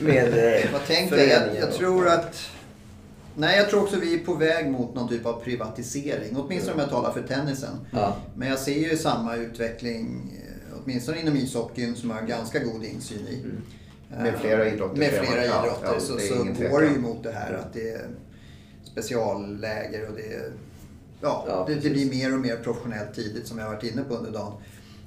Med 0.00 0.28
eh, 0.54 0.64
Vad 0.72 0.84
tänker 0.86 1.16
jag? 1.16 1.42
Jag, 1.60 1.72
tror 1.72 2.08
att... 2.08 2.48
Nej, 3.38 3.58
jag 3.58 3.70
tror 3.70 3.82
också 3.82 3.96
vi 4.00 4.14
är 4.14 4.18
på 4.18 4.34
väg 4.34 4.70
mot 4.70 4.94
någon 4.94 5.08
typ 5.08 5.26
av 5.26 5.40
privatisering. 5.44 6.36
Åtminstone 6.36 6.74
om 6.74 6.80
jag 6.80 6.90
talar 6.90 7.12
för 7.12 7.22
tennisen. 7.22 7.76
Ja. 7.90 8.16
Men 8.36 8.48
jag 8.48 8.58
ser 8.58 8.90
ju 8.90 8.96
samma 8.96 9.36
utveckling, 9.36 10.32
eh, 10.46 10.78
åtminstone 10.84 11.20
inom 11.20 11.36
ishockeyn, 11.36 11.94
som 11.96 12.10
jag 12.10 12.16
har 12.16 12.26
ganska 12.26 12.58
god 12.58 12.84
insyn 12.84 13.26
i. 13.28 13.34
Eh, 13.34 13.50
Med 14.22 14.38
flera 14.38 14.68
idrotter, 14.68 14.98
Med 14.98 15.10
flera 15.10 15.44
Ja, 15.44 15.64
idrotter 15.64 15.94
ja, 15.94 16.00
så, 16.00 16.14
är 16.14 16.18
så 16.18 16.34
ingen 16.34 16.70
går 16.70 16.80
det 16.80 16.86
ju 16.86 16.98
mot 16.98 17.22
det 17.22 17.32
här 17.32 17.54
att 17.54 17.72
det 17.72 17.90
är 17.90 18.08
specialläger 18.84 20.08
och 20.08 20.16
det 20.16 20.34
är... 20.34 20.52
Ja, 21.20 21.44
Ja, 21.48 21.64
det, 21.68 21.74
det 21.74 21.90
blir 21.90 22.10
mer 22.10 22.34
och 22.34 22.40
mer 22.40 22.56
professionellt 22.56 23.14
tidigt 23.14 23.46
som 23.46 23.58
jag 23.58 23.66
har 23.66 23.74
varit 23.74 23.92
inne 23.92 24.02
på 24.02 24.14
under 24.14 24.30
dagen. 24.30 24.52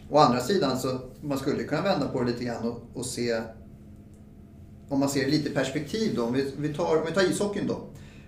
Å 0.10 0.18
andra 0.18 0.40
sidan 0.40 0.80
så 0.80 1.00
man 1.22 1.38
skulle 1.38 1.64
kunna 1.64 1.82
vända 1.82 2.08
på 2.08 2.20
det 2.20 2.26
lite 2.26 2.44
grann 2.44 2.70
och, 2.70 2.82
och 2.94 3.06
se 3.06 3.42
om 4.90 5.00
man 5.00 5.10
ser 5.10 5.28
lite 5.28 5.50
perspektiv 5.50 6.16
då. 6.16 6.24
Om 6.24 6.34
vi, 6.34 6.54
vi, 6.58 6.74
tar, 6.74 6.98
om 6.98 7.06
vi 7.06 7.12
tar 7.12 7.32
ishockeyn 7.32 7.68
då. 7.68 7.78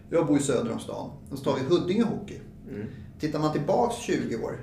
Jag 0.09 0.27
bor 0.27 0.37
i 0.37 0.41
söder 0.41 0.71
om 0.71 0.79
stan. 0.79 1.09
Och 1.31 1.37
så 1.37 1.43
tar 1.43 1.55
vi 1.55 1.75
Huddinge 1.75 2.03
Hockey. 2.03 2.39
Mm. 2.69 2.87
Tittar 3.19 3.39
man 3.39 3.53
tillbaks 3.53 3.95
20 3.95 4.35
år 4.35 4.59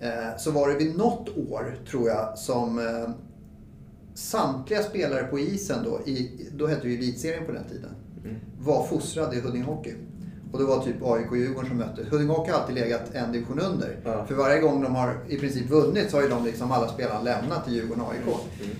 eh, 0.00 0.36
så 0.38 0.50
var 0.50 0.68
det 0.68 0.74
vid 0.74 0.96
något 0.96 1.28
år, 1.36 1.78
tror 1.90 2.08
jag, 2.08 2.38
som 2.38 2.78
eh, 2.78 3.10
samtliga 4.18 4.82
spelare 4.82 5.24
på 5.24 5.38
isen 5.38 5.84
då, 5.84 6.00
i, 6.06 6.30
då 6.52 6.66
hette 6.66 6.82
det 6.82 6.88
ju 6.88 6.98
elitserien 6.98 7.46
på 7.46 7.52
den 7.52 7.64
tiden, 7.68 7.90
Mm. 8.24 8.36
var 8.60 8.86
fostrade 8.86 9.36
i 9.36 9.40
Huddinge 9.40 9.64
Hockey. 9.64 9.94
Och 10.52 10.58
det 10.58 10.64
var 10.64 10.84
typ 10.84 10.94
AIK 11.02 11.30
och 11.30 11.36
Djurgården 11.36 11.68
som 11.68 11.78
möttes. 11.78 12.08
Huddinge 12.10 12.32
Hockey 12.32 12.50
har 12.52 12.60
alltid 12.60 12.74
legat 12.74 13.14
en 13.14 13.32
division 13.32 13.58
under. 13.60 13.96
Ja. 14.04 14.26
För 14.26 14.34
varje 14.34 14.60
gång 14.60 14.82
de 14.82 14.94
har 14.94 15.20
i 15.28 15.36
princip 15.38 15.70
vunnit 15.70 16.10
så 16.10 16.16
har 16.16 16.22
ju 16.22 16.28
de 16.28 16.44
liksom 16.44 16.72
alla 16.72 16.88
spelarna 16.88 17.22
lämnat 17.22 17.64
till 17.64 17.74
Djurgården 17.74 18.02
och 18.04 18.12
AIK. 18.12 18.22
Mm. 18.62 18.76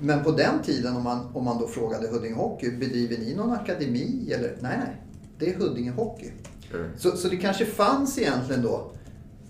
Men 0.00 0.24
på 0.24 0.30
den 0.30 0.62
tiden 0.62 0.96
om 0.96 1.02
man, 1.02 1.26
om 1.34 1.44
man 1.44 1.58
då 1.60 1.68
frågade 1.68 2.08
Huddinge 2.08 2.34
Hockey, 2.36 2.70
bedriver 2.70 3.18
ni 3.18 3.34
någon 3.34 3.52
akademi? 3.52 4.32
Eller, 4.32 4.56
nej, 4.60 4.78
nej. 4.78 5.02
Det 5.38 5.54
är 5.54 5.58
Huddinge 5.58 5.90
Hockey. 5.90 6.30
Mm. 6.74 6.90
Så, 6.96 7.16
så 7.16 7.28
det 7.28 7.36
kanske 7.36 7.66
fanns 7.66 8.18
egentligen 8.18 8.62
då 8.62 8.90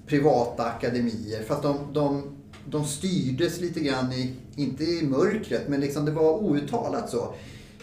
privata 0.06 0.64
akademier. 0.64 1.42
Fast 1.42 1.62
de, 1.62 1.76
de, 1.92 2.22
de 2.70 2.84
styrdes 2.84 3.60
lite 3.60 3.80
grann 3.80 4.12
i, 4.12 4.34
inte 4.56 4.84
i 4.84 5.02
mörkret, 5.02 5.68
men 5.68 5.80
liksom 5.80 6.04
det 6.04 6.10
var 6.12 6.32
outtalat 6.42 7.10
så. 7.10 7.34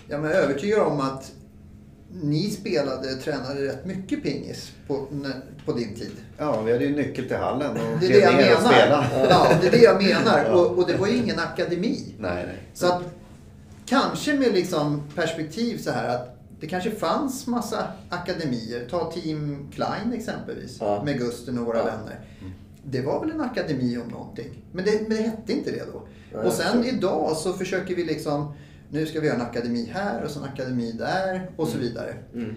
Jag 0.08 0.26
är 0.26 0.30
övertygad 0.30 0.80
om 0.80 1.00
att 1.00 1.32
ni 2.24 2.50
spelade, 2.50 3.16
tränade 3.16 3.66
rätt 3.68 3.86
mycket 3.86 4.24
pingis 4.24 4.72
på, 4.88 5.08
på 5.66 5.74
din 5.74 5.96
tid. 5.96 6.12
Ja, 6.38 6.62
vi 6.62 6.72
hade 6.72 6.84
ju 6.86 6.96
nyckel 6.96 7.28
till 7.28 7.38
hallen 7.38 7.72
och 7.72 8.00
Det 8.00 8.06
är 8.06 8.10
det 8.10 8.20
jag 8.20 8.34
menar. 8.64 9.08
Ja, 9.30 9.48
det 9.62 9.68
är 9.68 9.72
det 9.72 9.82
jag 9.82 10.04
menar. 10.04 10.46
Och, 10.52 10.78
och 10.78 10.88
det 10.88 10.98
var 10.98 11.08
ju 11.08 11.16
ingen 11.18 11.40
akademi. 11.40 12.16
Nej, 12.20 12.44
nej. 12.48 12.58
Så 12.74 12.88
att 12.88 13.04
kanske 13.86 14.34
med 14.34 14.54
liksom 14.54 15.04
perspektiv 15.16 15.78
så 15.78 15.92
här 15.92 16.10
att 16.16 16.38
det 16.60 16.68
kanske 16.68 16.92
fanns 16.92 17.48
massa 17.48 17.88
akademier. 18.10 18.88
Ta 18.90 19.12
Team 19.12 19.68
Klein 19.76 20.14
exempelvis. 20.14 20.78
Ja. 20.80 21.04
Med 21.06 21.18
Gusten 21.18 21.58
och 21.60 21.66
våra 21.66 21.78
Ja. 21.78 21.84
vänner. 21.86 22.20
Det 22.84 23.02
var 23.02 23.20
väl 23.20 23.32
en 23.32 23.42
akademi 23.42 23.98
om 23.98 24.08
någonting. 24.08 24.64
Men 24.72 24.86
det, 24.86 25.02
men 25.08 25.18
det 25.18 25.24
hette 25.24 25.54
inte 25.54 25.72
det 25.72 25.84
då. 25.94 26.08
Nej, 26.34 26.46
och 26.46 26.54
sen 26.54 26.86
idag 26.86 27.38
så 27.38 27.54
försöker 27.54 27.96
vi 27.96 28.04
liksom 28.04 28.54
nu 28.92 29.06
ska 29.06 29.20
vi 29.20 29.28
göra 29.28 29.36
en 29.36 29.42
akademi 29.42 29.90
här 29.94 30.24
och 30.24 30.32
så 30.32 30.40
en 30.40 30.46
akademi 30.46 30.92
där 30.92 31.52
och 31.56 31.68
så 31.68 31.78
vidare. 31.78 32.14
Mm. 32.34 32.56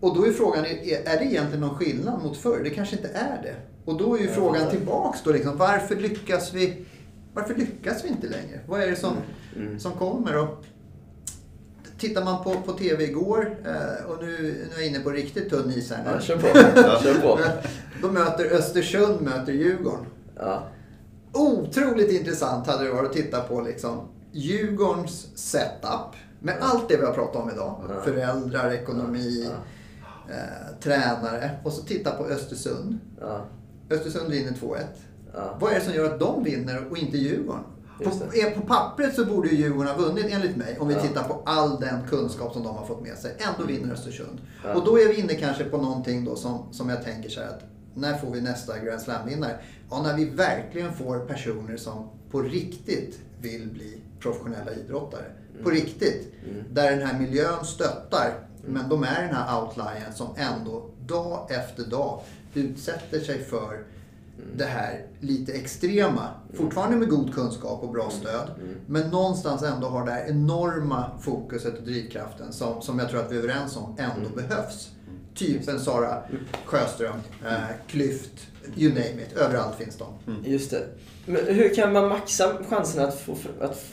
Och 0.00 0.16
då 0.16 0.26
är 0.26 0.32
frågan, 0.32 0.64
är, 0.64 1.18
det 1.18 1.24
egentligen 1.24 1.60
någon 1.60 1.74
skillnad 1.78 2.22
mot 2.22 2.36
förr? 2.36 2.60
Det 2.64 2.70
kanske 2.70 2.96
inte 2.96 3.08
är 3.08 3.42
det. 3.42 3.54
Och 3.84 3.98
då 3.98 4.16
är 4.16 4.20
ju 4.20 4.28
frågan 4.28 4.70
tillbaks 4.70 5.22
då 5.22 5.32
liksom, 5.32 5.56
varför 5.56 5.96
lyckas 5.96 6.54
vi 6.54 6.84
varför 7.34 7.54
lyckas 7.54 8.04
vi 8.04 8.08
inte 8.08 8.28
längre? 8.28 8.60
Vad 8.66 8.82
är 8.82 8.90
det 8.90 8.96
som, 8.96 9.16
Mm. 9.56 9.80
som 9.80 9.92
kommer? 9.92 10.38
Och 10.38 10.64
tittar 12.08 12.24
man 12.24 12.44
på, 12.44 12.54
på 12.66 12.72
TV 12.72 13.04
igår, 13.04 13.56
eh, 13.66 14.10
och 14.10 14.22
nu, 14.24 14.28
nu 14.68 14.74
är 14.76 14.80
jag 14.80 14.86
inne 14.86 14.98
på 15.00 15.10
riktigt 15.10 15.50
tunn 15.50 15.70
is 15.70 15.90
här 15.90 16.02
Ja, 16.06 16.14
nu. 16.16 16.22
kör 16.22 16.36
på. 16.36 16.46
Kör 17.02 17.20
på. 17.20 17.38
Då 18.02 18.10
möter 18.10 18.44
Östersund 18.44 19.20
möter 19.20 19.52
Djurgården. 19.52 20.06
Ja. 20.36 20.62
Otroligt 21.32 22.10
intressant 22.10 22.66
hade 22.66 22.84
det 22.84 22.90
varit 22.92 23.06
att 23.10 23.16
titta 23.16 23.40
på 23.40 23.60
liksom 23.60 24.00
Djurgårdens 24.32 25.26
setup. 25.38 26.14
Med 26.40 26.56
allt 26.60 26.88
det 26.88 26.96
vi 26.96 27.04
har 27.06 27.12
pratat 27.12 27.36
om 27.42 27.50
idag. 27.50 27.80
Ja. 27.88 28.00
Föräldrar, 28.04 28.70
ekonomi, 28.72 29.48
Ja. 29.50 30.34
eh, 30.34 30.80
tränare. 30.82 31.50
Och 31.64 31.72
så 31.72 31.82
titta 31.82 32.10
på 32.10 32.24
Östersund. 32.24 32.98
Ja. 33.20 33.44
Östersund 33.90 34.30
vinner 34.30 34.52
2-1. 34.52 34.78
Ja. 35.34 35.56
Vad 35.60 35.70
är 35.72 35.74
det 35.78 35.84
som 35.84 35.94
gör 35.94 36.04
att 36.14 36.20
de 36.20 36.44
vinner 36.44 36.86
och 36.90 36.98
inte 36.98 37.18
Djurgården? 37.18 37.62
På, 38.04 38.60
på 38.60 38.66
pappret 38.66 39.14
så 39.14 39.24
borde 39.24 39.48
ju 39.48 39.56
Djurgården 39.56 39.92
ha 39.92 39.98
vunnit 39.98 40.26
enligt 40.30 40.56
mig. 40.56 40.78
Om 40.80 40.88
vi 40.88 40.94
Ja. 40.94 41.00
tittar 41.02 41.22
på 41.28 41.42
all 41.46 41.80
den 41.80 42.08
kunskap 42.08 42.52
som 42.52 42.62
de 42.62 42.76
har 42.76 42.86
fått 42.86 43.02
med 43.02 43.18
sig. 43.18 43.36
Ändå 43.38 43.72
vinner 43.72 43.92
Östersund. 43.94 44.40
Ja. 44.64 44.74
Och 44.74 44.84
då 44.84 44.98
är 44.98 45.08
vi 45.08 45.14
inne 45.20 45.34
kanske 45.34 45.64
på 45.64 45.76
någonting 45.76 46.24
då 46.24 46.36
som, 46.36 46.66
som 46.72 46.88
jag 46.88 47.04
tänker 47.04 47.28
så 47.30 47.40
här 47.40 47.48
att 47.48 47.62
när 47.94 48.18
får 48.18 48.30
vi 48.30 48.40
nästa 48.40 48.78
Grand 48.78 49.00
Slam-vinnare? 49.00 49.58
Ja, 49.90 50.02
när 50.02 50.16
vi 50.16 50.24
verkligen 50.24 50.92
får 50.94 51.18
personer 51.18 51.76
som 51.76 52.08
på 52.30 52.40
riktigt 52.42 53.18
vill 53.40 53.68
bli 53.72 54.00
professionella 54.20 54.72
idrottare. 54.72 55.24
På 55.64 55.70
riktigt. 55.70 56.32
Mm. 56.50 56.64
Där 56.72 56.90
den 56.96 57.06
här 57.06 57.18
miljön 57.20 57.64
stöttar. 57.64 58.30
Men 58.66 58.88
de 58.88 59.02
är 59.02 59.22
den 59.22 59.34
här 59.34 59.62
outliern 59.62 60.12
som 60.14 60.28
ändå 60.36 60.90
dag 61.06 61.46
efter 61.50 61.84
dag 61.84 62.20
utsätter 62.54 63.20
sig 63.20 63.44
för 63.44 63.84
det 64.56 64.64
här 64.64 65.06
lite 65.20 65.52
extrema. 65.52 66.28
Fortfarande 66.54 66.96
med 66.96 67.08
god 67.08 67.34
kunskap 67.34 67.82
och 67.82 67.92
bra 67.92 68.10
stöd. 68.10 68.50
Men 68.86 69.10
någonstans 69.10 69.62
ändå 69.62 69.86
har 69.86 70.06
det 70.06 70.12
här 70.12 70.26
enorma 70.28 71.10
fokuset 71.20 71.78
och 71.78 71.84
drivkraften 71.84 72.52
som, 72.52 72.82
som 72.82 72.98
jag 72.98 73.10
tror 73.10 73.20
att 73.20 73.32
vi 73.32 73.36
är 73.36 73.38
överens 73.38 73.76
om 73.76 73.96
ändå 73.98 74.28
behövs. 74.36 74.90
Typen 75.34 75.80
Sara 75.80 76.22
Sjöström, 76.64 77.16
eh, 77.46 77.58
Klyft, 77.86 78.48
you 78.76 78.88
name 78.88 79.22
it. 79.22 79.32
Överallt 79.36 79.76
finns 79.76 79.96
de. 79.96 80.06
Just 80.44 80.70
det. 80.70 80.86
Men 81.26 81.46
hur 81.46 81.74
kan 81.74 81.92
man 81.92 82.08
maxa 82.08 82.52
chansen 82.68 83.04
att, 83.04 83.20
få, 83.20 83.36
att, 83.60 83.84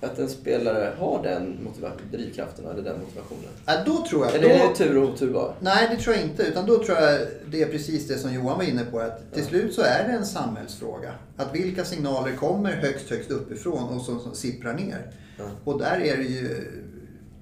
att 0.00 0.18
en 0.18 0.28
spelare 0.28 0.92
har 0.98 1.22
den 1.22 1.68
drivkraften 2.12 2.66
eller 2.66 2.82
den 2.82 3.00
motivationen? 3.00 3.50
Äh, 3.66 3.74
då 3.86 4.06
tror 4.10 4.26
jag... 4.26 4.34
Eller 4.34 4.48
är 4.48 4.58
då- 4.58 4.68
det 4.68 4.74
tur 4.74 4.96
och 5.02 5.08
otur 5.08 5.32
bara? 5.32 5.54
Nej, 5.60 5.88
det 5.90 5.96
tror 6.02 6.16
jag 6.16 6.24
inte. 6.24 6.42
Utan 6.42 6.66
då 6.66 6.84
tror 6.84 6.98
jag 6.98 7.20
det 7.50 7.62
är 7.62 7.66
precis 7.66 8.08
det 8.08 8.18
som 8.18 8.34
Johan 8.34 8.58
var 8.58 8.64
inne 8.64 8.84
på. 8.84 9.00
Att 9.00 9.32
till 9.34 9.44
slut 9.44 9.74
så 9.74 9.82
är 9.82 10.08
det 10.08 10.12
en 10.14 10.26
samhällsfråga. 10.26 11.12
Att 11.36 11.54
vilka 11.54 11.84
signaler 11.84 12.36
kommer 12.36 12.72
högst, 12.72 13.10
högst 13.10 13.30
uppifrån 13.30 13.88
och 13.88 14.02
som, 14.02 14.20
som 14.20 14.34
sipprar 14.34 14.74
ner. 14.74 15.12
Ja. 15.38 15.44
Och 15.64 15.78
där 15.78 16.00
är 16.00 16.16
det 16.16 16.22
ju 16.22 16.72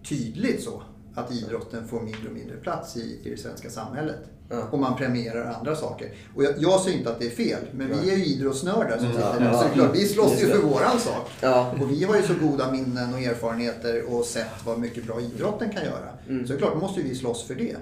tydligt 0.09 0.63
så 0.63 0.83
att 1.15 1.33
idrotten 1.33 1.89
får 1.89 2.01
mindre 2.01 2.29
och 2.29 2.35
mindre 2.35 2.57
plats 2.57 2.97
i, 2.97 3.21
i 3.25 3.31
det 3.31 3.37
svenska 3.37 3.71
samhället. 3.71 4.19
Ja. 4.49 4.63
Och 4.71 4.79
man 4.79 4.97
premierar 4.97 5.55
andra 5.55 5.77
saker. 5.77 6.13
Och 6.35 6.45
jag, 6.45 6.55
jag 6.59 6.81
säger 6.81 6.99
inte 6.99 7.11
att 7.11 7.19
det 7.19 7.27
är 7.27 7.31
fel, 7.31 7.61
men 7.73 7.89
vi 7.89 8.11
är 8.11 8.17
ju 8.17 8.25
idrottsnördar 8.25 8.99
som 8.99 9.13
sitter 9.13 9.41
där. 9.41 9.53
Så 9.53 9.69
klart, 9.69 9.97
vi 9.97 10.09
slåss 10.09 10.43
ju 10.43 10.47
för 10.47 10.59
våran 10.59 10.99
sak. 10.99 11.31
Ja. 11.41 11.75
Och 11.81 11.91
vi 11.91 12.05
har 12.05 12.17
ju 12.17 12.23
så 12.23 12.35
goda 12.41 12.73
minnen 12.73 13.15
och 13.15 13.21
erfarenheter 13.21 14.15
och 14.15 14.25
sett 14.25 14.67
vad 14.67 14.79
mycket 14.79 15.07
bra 15.07 15.21
idrotten 15.21 15.71
kan 15.71 15.85
göra. 15.85 16.09
Mm. 16.29 16.47
Så 16.47 16.53
det 16.53 16.57
är 16.57 16.59
klart, 16.59 16.75
då 16.75 16.81
måste 16.81 17.01
ju 17.01 17.09
vi 17.09 17.15
slåss 17.15 17.47
för 17.47 17.55
det. 17.55 17.77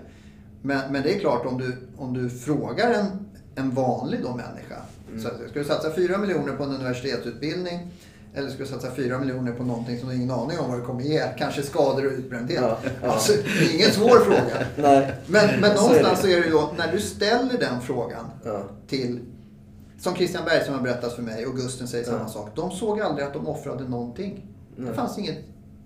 Men, 0.62 0.92
men 0.92 1.02
det 1.02 1.14
är 1.14 1.18
klart, 1.18 1.46
om 1.46 1.58
du, 1.58 1.76
om 1.96 2.14
du 2.14 2.30
frågar 2.30 2.90
en, 2.90 3.06
en 3.54 3.70
vanlig 3.70 4.20
då 4.22 4.28
människa. 4.28 4.82
Mm. 5.08 5.22
Så 5.22 5.28
ska 5.28 5.58
du 5.58 5.64
satsa 5.64 5.94
4 5.94 6.18
miljoner 6.18 6.56
på 6.56 6.62
en 6.64 6.74
universitetsutbildning 6.74 7.90
eller 8.34 8.50
ska 8.50 8.66
satsa 8.66 8.90
4 8.94 9.18
miljoner 9.18 9.52
på 9.52 9.64
någonting 9.64 10.00
som 10.00 10.08
du 10.08 10.14
ingen 10.14 10.30
aning 10.30 10.58
om 10.58 10.70
vad 10.70 10.78
det 10.80 10.84
kommer 10.84 11.02
ge. 11.02 11.22
Kanske 11.38 11.62
skador 11.62 12.06
och 12.06 12.12
utbrändhet. 12.12 12.60
Ja, 12.62 12.78
ja. 13.02 13.08
Alltså, 13.12 13.32
det 13.32 13.64
är 13.66 13.74
ingen 13.74 13.90
svår 13.90 14.18
fråga. 14.18 14.66
Nej. 14.76 15.14
Men, 15.26 15.60
men 15.60 15.76
Så 15.76 15.84
är 15.84 15.88
någonstans 15.88 16.20
det. 16.22 16.26
så 16.28 16.32
är 16.36 16.40
det 16.40 16.46
ju 16.46 16.52
då, 16.52 16.70
när 16.78 16.92
du 16.92 17.00
ställer 17.00 17.58
den 17.58 17.80
frågan 17.80 18.24
Ja. 18.44 18.62
till, 18.88 19.20
som 20.00 20.14
Christian 20.14 20.44
Bergström 20.44 20.74
har 20.76 20.82
berättat 20.82 21.12
för 21.12 21.22
mig 21.22 21.46
och 21.46 21.56
Gusten 21.56 21.88
säger 21.88 22.04
samma 22.04 22.28
sak. 22.28 22.50
De 22.56 22.70
såg 22.70 23.00
aldrig 23.00 23.26
att 23.26 23.32
de 23.34 23.46
offrade 23.48 23.88
någonting. 23.88 24.46
Det 24.76 24.82
Nej. 24.82 24.94
fanns 24.94 25.18
inget 25.18 25.38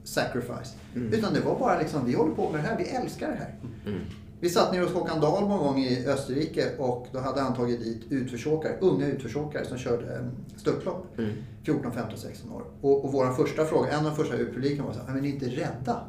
sacrifice. 0.04 0.74
Mm. 0.94 1.12
Utan 1.12 1.34
det 1.34 1.40
var 1.40 1.58
bara 1.58 1.78
liksom, 1.78 2.06
vi 2.06 2.14
håller 2.14 2.34
på 2.34 2.50
med 2.50 2.60
det 2.64 2.68
här, 2.68 2.76
vi 2.78 2.84
älskar 2.84 3.28
det 3.28 3.36
här. 3.38 3.54
Mm. 3.86 4.00
Vi 4.40 4.50
satt 4.50 4.72
nere 4.72 4.82
hos 4.82 4.92
Håkan 4.92 5.20
Dahl 5.20 5.48
någon 5.48 5.58
gång 5.58 5.78
i 5.78 6.06
Österrike 6.06 6.76
och 6.78 7.06
då 7.12 7.18
hade 7.20 7.40
han 7.40 7.54
tagit 7.54 7.80
dit 7.84 8.02
utförsåkare, 8.10 8.72
unga 8.80 9.06
utförsåkare 9.06 9.64
som 9.64 9.78
körde 9.78 10.14
eh, 10.14 10.20
störtlopp. 10.56 11.18
Mm. 11.18 11.30
14, 11.64 11.92
15, 11.92 12.18
16 12.18 12.52
år. 12.52 12.62
Och, 12.80 13.04
och 13.04 13.12
vår 13.12 13.32
första 13.32 13.64
fråga, 13.64 13.90
en 13.90 13.98
av 13.98 14.04
de 14.04 14.16
första 14.16 14.36
ur 14.36 14.52
publiken 14.52 14.84
var 14.84 14.92
så 14.92 14.98
här, 15.06 15.12
men 15.14 15.22
ni 15.22 15.28
är 15.28 15.32
inte 15.32 15.46
rädda? 15.46 16.00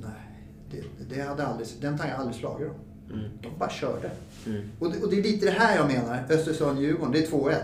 Nej, 0.00 0.10
det, 0.70 1.14
det 1.14 1.20
hade 1.22 1.46
aldrig, 1.46 1.68
den 1.80 1.98
tanken 1.98 2.16
hade 2.16 2.16
aldrig 2.28 2.40
slagit 2.40 2.66
dem. 2.68 2.76
Mm. 3.12 3.30
De 3.42 3.48
bara 3.58 3.70
körde. 3.70 4.10
Mm. 4.46 4.62
Och 4.78 4.90
det, 4.92 5.02
och 5.02 5.10
det 5.10 5.18
är 5.18 5.22
lite 5.22 5.46
det 5.46 5.52
här 5.52 5.76
jag 5.76 5.86
menar, 5.86 6.24
Östersund-Djurgården, 6.30 7.12
det 7.12 7.18
är 7.18 7.26
2-1. 7.26 7.54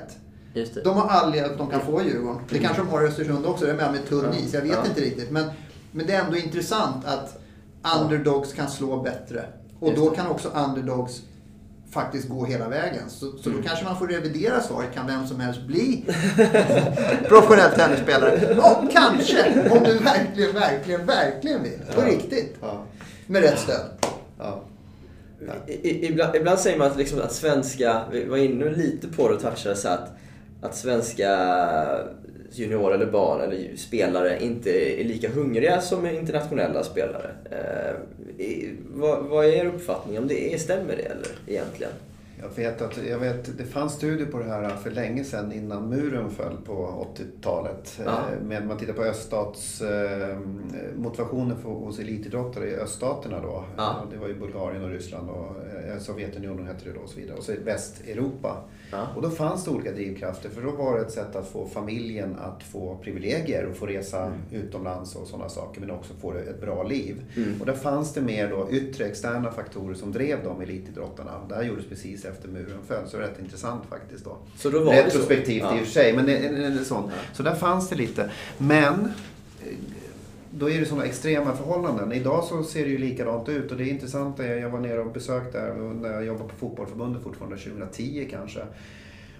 Just 0.54 0.74
det. 0.74 0.82
De 0.82 0.96
har 0.96 1.08
all 1.08 1.34
hjälp 1.34 1.58
de 1.58 1.70
kan 1.70 1.80
få 1.80 2.02
i 2.02 2.04
Djurgården. 2.04 2.40
Det 2.50 2.58
kanske 2.58 2.82
de 2.82 2.88
har 2.88 3.02
i 3.04 3.06
Östersund 3.06 3.46
också, 3.46 3.64
det 3.64 3.70
är 3.72 3.76
med 3.76 3.92
med 3.92 4.06
tunn 4.06 4.24
Ja. 4.32 4.38
is. 4.38 4.54
Jag 4.54 4.62
vet 4.62 4.72
Ja. 4.72 4.86
inte 4.86 5.00
riktigt. 5.00 5.30
Men, 5.30 5.50
men 5.92 6.06
det 6.06 6.12
är 6.12 6.24
ändå 6.24 6.36
intressant 6.36 7.04
att 7.04 7.40
underdogs 8.02 8.52
kan 8.52 8.68
slå 8.68 9.02
bättre. 9.02 9.44
Och 9.80 9.94
då 9.94 10.10
kan 10.10 10.26
också 10.26 10.48
underdogs 10.48 11.22
faktiskt 11.90 12.28
gå 12.28 12.44
hela 12.44 12.68
vägen. 12.68 13.02
Så, 13.08 13.32
så 13.38 13.48
Mm. 13.50 13.62
då 13.62 13.68
kanske 13.68 13.84
man 13.84 13.98
får 13.98 14.06
revidera 14.08 14.60
svaret. 14.60 14.94
Kan 14.94 15.06
vem 15.06 15.26
som 15.26 15.40
helst 15.40 15.62
bli 15.62 16.04
professionell 17.28 17.70
tennisspelare? 17.70 18.54
Ja, 18.56 18.84
kanske. 18.92 19.68
Om 19.70 19.84
du 19.84 19.98
verkligen, 19.98 20.52
verkligen, 20.54 21.06
verkligen 21.06 21.62
vill. 21.62 21.78
På 21.94 22.00
Ja. 22.00 22.06
riktigt. 22.06 22.56
Ja. 22.60 22.82
Med 23.26 23.42
rätt 23.42 23.58
stöd. 23.58 23.84
Ja. 24.38 24.60
I, 25.66 26.06
ibland, 26.06 26.36
ibland 26.36 26.58
säger 26.58 26.78
man 26.78 26.86
att, 26.90 26.96
liksom 26.98 27.20
att 27.20 27.32
svenska, 27.32 28.02
vi 28.12 28.24
var 28.24 28.36
inne 28.36 28.70
lite 28.70 29.08
på 29.08 29.28
det 29.28 29.34
och 29.34 29.40
touchade 29.40 29.76
så 29.76 29.88
att, 29.88 30.08
att 30.62 30.76
svenska 30.76 31.28
juniorer 32.58 32.94
eller 32.94 33.12
barn 33.12 33.40
eller 33.40 33.76
spelare 33.76 34.44
inte 34.44 35.00
är 35.00 35.04
lika 35.04 35.30
hungriga 35.30 35.80
som 35.80 36.06
internationella 36.06 36.82
spelare. 36.82 37.30
Eh, 37.50 37.94
vad, 38.86 39.24
vad 39.24 39.44
är 39.44 39.52
er 39.52 39.66
uppfattning 39.66 40.18
om 40.18 40.28
det? 40.28 40.60
Stämmer 40.60 40.96
det 40.96 41.02
eller 41.02 41.28
egentligen? 41.46 41.92
Jag 42.42 42.48
vet 42.56 42.82
att 42.82 43.06
jag 43.08 43.18
vet, 43.18 43.58
det 43.58 43.64
fanns 43.64 43.92
studier 43.92 44.26
på 44.26 44.38
det 44.38 44.44
här 44.44 44.68
för 44.76 44.90
länge 44.90 45.24
sedan 45.24 45.52
innan 45.52 45.88
muren 45.88 46.30
föll 46.30 46.56
på 46.66 47.06
80-talet. 47.16 48.00
Ja. 48.04 48.10
Eh, 48.32 48.40
Med 48.42 48.66
man 48.66 48.78
tittar 48.78 48.92
på 48.92 49.02
öststats 49.02 49.80
eh, 49.80 50.38
motivationen 50.96 51.56
för, 51.62 51.68
hos 51.68 51.98
elitidrottare 51.98 52.70
i 52.70 52.76
öststaterna 52.76 53.40
då. 53.40 53.64
Ja. 53.76 54.04
Det 54.12 54.16
var 54.16 54.28
ju 54.28 54.34
Bulgarien 54.34 54.84
och 54.84 54.90
Ryssland 54.90 55.30
och 55.30 55.56
eh, 55.88 55.98
Sovjetunionen 55.98 56.66
hette 56.66 56.84
det 56.84 56.92
då 56.92 57.00
och 57.00 57.08
så 57.08 57.20
vidare. 57.20 57.36
Och 57.36 57.44
så 57.44 57.52
Västeuropa. 57.64 58.56
Ja. 58.90 59.06
Och 59.16 59.22
då 59.22 59.30
fanns 59.30 59.64
det 59.64 59.70
olika 59.70 59.92
drivkrafter 59.92 60.48
för 60.48 60.62
då 60.62 60.70
var 60.70 60.94
det 60.98 61.00
ett 61.04 61.12
sätt 61.12 61.36
att 61.36 61.48
få 61.48 61.68
familjen 61.68 62.36
att 62.38 62.62
få 62.62 62.98
privilegier 63.02 63.66
och 63.66 63.76
få 63.76 63.86
resa 63.86 64.32
utomlands 64.52 65.16
och 65.16 65.26
sådana 65.26 65.48
saker 65.48 65.80
men 65.80 65.90
också 65.90 66.12
få 66.20 66.32
ett 66.32 66.60
bra 66.60 66.82
liv. 66.82 67.16
Mm. 67.36 67.60
Och 67.60 67.66
där 67.66 67.72
fanns 67.72 68.14
det 68.14 68.20
mer 68.20 68.50
då 68.50 68.68
yttre 68.70 69.04
externa 69.06 69.50
faktorer 69.50 69.94
som 69.94 70.12
drev 70.12 70.44
de 70.44 70.60
elitidrottarna. 70.60 71.30
Det 71.48 71.54
här 71.54 71.62
gjordes 71.62 71.86
precis 71.88 72.24
efter 72.24 72.48
muren 72.48 72.78
föll 72.86 73.08
så 73.08 73.16
det 73.16 73.22
är 73.24 73.28
rätt 73.28 73.40
intressant 73.40 73.82
faktiskt 73.90 74.24
då. 74.24 74.36
Så 74.56 74.70
då 74.70 74.78
var 74.84 74.92
det 74.92 74.98
så? 75.00 75.06
Retrospektivt 75.06 75.62
Ja. 75.62 75.76
i 75.78 75.82
och 75.82 75.84
för 75.84 75.92
sig 75.92 76.12
men 76.12 76.26
det, 76.26 76.38
det, 76.38 76.48
det 76.68 76.80
är 76.80 76.84
sånt. 76.84 77.12
Så 77.32 77.42
där 77.42 77.54
fanns 77.54 77.88
det 77.88 77.96
lite. 77.96 78.30
Men 78.58 79.12
då 80.58 80.70
är 80.70 80.80
det 80.80 80.86
sådana 80.86 81.04
extrema 81.04 81.56
förhållanden. 81.56 82.12
Idag 82.12 82.44
så 82.44 82.62
ser 82.62 82.84
det 82.84 82.90
ju 82.90 82.98
likadant 82.98 83.48
ut 83.48 83.70
och 83.72 83.78
det 83.78 83.84
är 83.84 83.88
intressant. 83.90 84.40
är- 84.40 84.56
Jag 84.56 84.70
var 84.70 84.80
nere 84.80 85.00
och 85.00 85.12
besökte 85.12 85.58
där 85.60 85.74
när 85.74 86.12
jag 86.12 86.24
jobbade 86.24 86.48
på 86.48 86.56
fotbollförbundet 86.56 87.22
fortfarande 87.22 87.56
2010 87.58 88.28
kanske. 88.30 88.60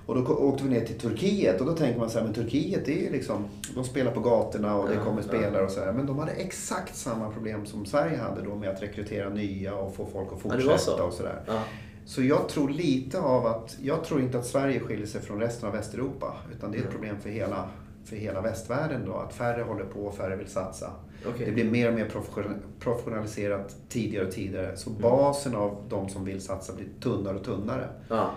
Och 0.07 0.15
då 0.15 0.35
åkte 0.35 0.65
vi 0.65 0.71
ner 0.71 0.85
till 0.85 0.99
Turkiet 0.99 1.61
och 1.61 1.67
då 1.67 1.73
tänker 1.73 1.99
man 2.01 2.11
så 2.11 2.19
här, 2.19 2.25
men 2.25 2.35
Turkiet 2.35 2.85
det 2.87 2.93
är 2.99 3.03
ju 3.05 3.11
liksom, 3.13 3.45
de 3.75 3.85
spelar 3.85 4.13
på 4.13 4.21
gatorna 4.21 4.77
och 4.77 4.89
det 4.89 4.97
kommer 5.05 5.23
spelare 5.23 5.65
och 5.65 5.71
så 5.71 5.81
här. 5.81 5.93
Men 5.93 6.07
de 6.07 6.19
hade 6.19 6.33
exakt 6.33 6.97
samma 6.97 7.31
problem 7.31 7.67
som 7.67 7.87
Sverige 7.87 8.17
hade 8.17 8.43
då 8.43 8.55
med 8.55 8.69
att 8.71 8.83
rekrytera 8.83 9.29
nya 9.29 9.75
och 9.75 9.95
få 9.95 10.07
folk 10.13 10.33
att 10.33 10.41
fortsätta 10.41 10.79
så. 10.79 11.03
och 11.03 11.13
sådär. 11.13 11.41
Ja. 11.47 11.63
Så 12.05 12.23
jag 12.23 12.49
tror 12.49 12.69
lite 12.69 13.21
av 13.21 13.47
att, 13.47 13.77
jag 13.83 14.05
tror 14.05 14.21
inte 14.21 14.39
att 14.39 14.47
Sverige 14.47 14.81
skiljer 14.81 15.07
sig 15.07 15.21
från 15.21 15.41
resten 15.41 15.69
av 15.69 15.75
Västeuropa. 15.75 16.37
Utan 16.57 16.73
det 16.73 16.79
är 16.79 16.83
ett 16.83 16.91
problem 16.91 17.17
för 17.23 17.31
hela, 17.31 17.69
för 18.09 18.17
hela 18.17 18.41
västvärlden 18.41 19.05
då. 19.07 19.15
Att 19.15 19.35
färre 19.35 19.63
håller 19.63 19.85
på, 19.85 20.11
färre 20.11 20.37
vill 20.37 20.47
satsa. 20.49 20.91
Okej. 21.27 21.47
Det 21.47 21.53
blir 21.53 21.71
mer 21.71 21.89
och 21.89 21.95
mer 21.95 22.09
profession- 22.09 22.63
professionaliserat 22.81 23.77
tidigare 23.89 24.27
och 24.27 24.33
tidigare. 24.33 24.77
Så 24.77 24.91
Mm. 24.91 25.03
basen 25.03 25.57
av 25.57 25.77
de 25.89 26.09
som 26.09 26.25
vill 26.25 26.41
satsa 26.41 26.73
blir 26.73 26.87
tunnare 27.01 27.37
och 27.37 27.45
tunnare. 27.45 27.89
Ja. 28.09 28.31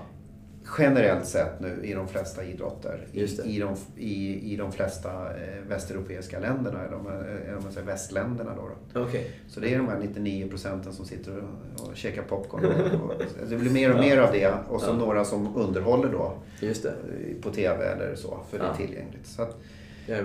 Generellt 0.78 1.26
sett 1.26 1.60
nu 1.60 1.80
i 1.84 1.94
de 1.94 2.08
flesta 2.08 2.44
idrotter. 2.44 3.08
I, 3.14 3.24
i, 3.24 3.60
de, 3.60 3.76
i, 3.98 4.54
I 4.54 4.56
de 4.58 4.72
flesta 4.72 5.10
eh, 5.12 5.68
västeuropeiska 5.70 6.40
länderna, 6.40 6.86
eller 6.86 6.98
om 6.98 7.04
man, 7.04 7.14
eh, 7.14 7.58
om 7.58 7.64
man 7.64 7.72
säger 7.72 7.88
västländerna 7.88 8.56
då. 8.56 8.70
då. 8.94 9.02
Okej. 9.04 9.32
Så 9.48 9.60
det 9.60 9.74
är 9.74 9.78
de 9.78 9.88
här 9.88 10.00
99 10.00 10.48
procenten 10.50 10.94
som 10.94 11.06
sitter 11.06 11.38
och, 11.38 11.88
och 11.90 11.96
käkar 11.96 12.22
popcorn. 12.22 12.66
Och, 12.66 13.02
och, 13.10 13.14
det 13.50 13.56
blir 13.58 13.72
mer 13.72 13.94
och 13.94 14.00
mer 14.00 14.18
av 14.18 14.32
det. 14.32 14.54
Och 14.70 14.82
så 14.82 14.90
Ja. 14.90 14.94
några 14.96 15.26
som 15.26 15.56
underhåller 15.56 16.10
då 16.12 16.34
eh, 16.62 17.42
på 17.42 17.50
TV 17.50 17.86
eller 17.86 18.16
så, 18.16 18.40
för 18.50 18.58
det 18.60 18.64
Ja. 18.66 18.72
är 18.74 18.78
tillgängligt. 18.88 19.28
Så 19.28 19.42
att, 19.42 19.58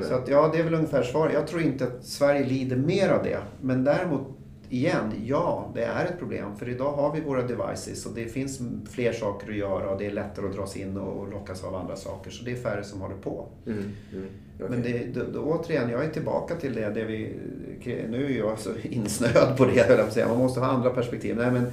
så 0.09 0.15
att 0.15 0.29
ja, 0.29 0.51
det 0.53 0.59
är 0.59 0.65
väl 0.65 0.75
ungefär 0.75 1.03
svar. 1.03 1.31
Jag 1.35 1.47
tror 1.47 1.63
inte 1.63 1.85
att 1.85 2.05
Sverige 2.05 2.45
lider 2.47 2.77
mer 2.77 3.09
av 3.09 3.23
det. 3.25 3.39
Men 3.61 3.85
däremot, 3.85 4.23
igen, 4.71 5.13
ja, 5.25 5.71
det 5.75 5.85
är 5.85 6.05
ett 6.05 6.19
problem. 6.19 6.57
För 6.57 6.69
idag 6.69 6.93
har 6.93 7.13
vi 7.13 7.21
våra 7.21 7.43
devices 7.43 8.07
och 8.07 8.15
det 8.15 8.25
finns 8.25 8.61
fler 8.91 9.13
saker 9.13 9.51
att 9.51 9.57
göra 9.57 9.91
och 9.91 9.99
det 9.99 10.07
är 10.07 10.11
lättare 10.11 10.47
att 10.47 10.55
dras 10.55 10.77
in 10.77 10.97
och 10.97 11.31
lockas 11.33 11.65
av 11.65 11.75
andra 11.75 11.97
saker. 11.97 12.31
Så 12.31 12.45
det 12.45 12.51
är 12.51 12.57
färre 12.57 12.85
som 12.85 13.01
håller 13.01 13.17
på. 13.17 13.47
Mm. 13.67 13.79
Mm. 14.13 14.27
Okej. 14.55 14.69
Men 14.71 14.83
det, 14.83 15.05
då, 15.15 15.21
då, 15.33 15.41
återigen, 15.41 15.91
jag 15.91 16.05
är 16.05 16.11
tillbaka 16.11 16.55
till 16.55 16.75
det, 16.75 16.91
det 16.91 17.05
vi... 17.05 17.37
Nu 17.85 18.25
är 18.25 18.39
jag 18.39 18.59
så 18.59 18.71
insnöad 18.83 19.57
på 19.57 19.65
det, 19.65 19.89
höll 19.89 19.99
jag 19.99 20.13
säga. 20.13 20.29
Man 20.29 20.39
måste 20.39 20.61
ha 20.61 20.67
andra 20.67 20.91
perspektiv. 20.91 21.37
Nej, 21.37 21.51
men, 21.51 21.67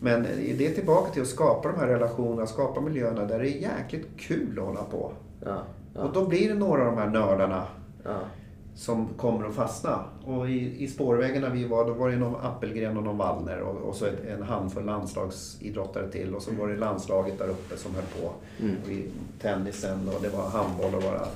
men 0.00 0.26
det 0.58 0.66
är 0.66 0.74
tillbaka 0.74 1.12
till 1.12 1.22
att 1.22 1.28
skapa 1.28 1.68
de 1.68 1.78
här 1.78 1.86
relationerna, 1.86 2.46
skapa 2.46 2.80
miljöerna 2.80 3.24
där 3.24 3.38
det 3.38 3.48
är 3.48 3.78
jäkligt 3.78 4.08
kul 4.16 4.58
att 4.58 4.64
hålla 4.64 4.82
på. 4.82 5.12
Ja. 5.44 5.62
Ja. 5.94 6.00
Och 6.00 6.12
då 6.12 6.26
blir 6.26 6.48
det 6.48 6.54
några 6.54 6.80
av 6.80 6.96
de 6.96 6.98
här 6.98 7.10
nördarna 7.10 7.66
Ja. 8.04 8.20
Som 8.74 9.08
kommer 9.16 9.48
att 9.48 9.54
fastna. 9.54 10.04
Och 10.24 10.50
i, 10.50 10.84
i 10.84 10.88
spårvägen 10.88 11.42
när 11.42 11.50
vi 11.50 11.64
var, 11.64 11.86
då 11.86 11.92
var 11.92 12.10
det 12.10 12.16
någon 12.16 12.40
Appelgren 12.42 12.96
och 12.96 13.02
någon 13.02 13.18
Wallner 13.18 13.60
och, 13.60 13.88
och 13.88 13.96
så 13.96 14.06
ett, 14.06 14.26
en 14.28 14.42
handfull 14.42 14.84
landslagsidrottare 14.84 16.10
till. 16.10 16.34
Och 16.34 16.42
så 16.42 16.50
var 16.54 16.68
det 16.68 16.76
landslaget 16.76 17.38
där 17.38 17.48
uppe 17.48 17.76
som 17.76 17.94
höll 17.94 18.04
på. 18.04 18.32
Mm. 18.62 18.76
Och 18.84 18.90
i 18.90 19.04
tennisen 19.42 20.08
och 20.08 20.22
det 20.22 20.28
var 20.28 20.48
handboll 20.48 20.94
och 20.94 21.02
bara 21.02 21.26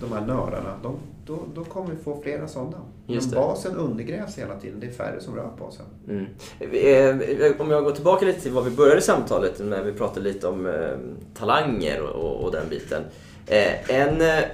de 0.00 0.12
här 0.12 0.26
nördarna. 0.26 0.78
De, 0.82 0.96
då, 1.26 1.38
då 1.54 1.64
kommer 1.64 1.90
vi 1.90 1.96
få 1.96 2.20
flera 2.22 2.48
sådana. 2.48 2.76
Just 3.06 3.30
Men 3.30 3.40
basen 3.40 3.76
undergrävs 3.76 4.38
hela 4.38 4.60
tiden. 4.60 4.80
Det 4.80 4.86
är 4.86 4.90
färre 4.90 5.20
som 5.20 5.36
rör 5.36 5.50
på 5.58 5.70
sig. 5.70 5.84
Mm. 6.08 6.26
Eh, 6.60 7.60
Om 7.60 7.70
jag 7.70 7.84
går 7.84 7.92
tillbaka 7.92 8.26
lite 8.26 8.40
till 8.40 8.52
vad 8.52 8.64
vi 8.64 8.70
började 8.70 9.00
samtalet 9.00 9.60
när 9.64 9.82
vi 9.82 9.92
pratade 9.92 10.20
lite 10.20 10.48
om 10.48 10.66
eh, 10.66 10.72
talanger 11.34 12.02
och, 12.02 12.44
och 12.44 12.52
den 12.52 12.68
biten. 12.68 13.02
Eh, 13.50 13.90
en, 13.90 14.20
eh, 14.20 14.44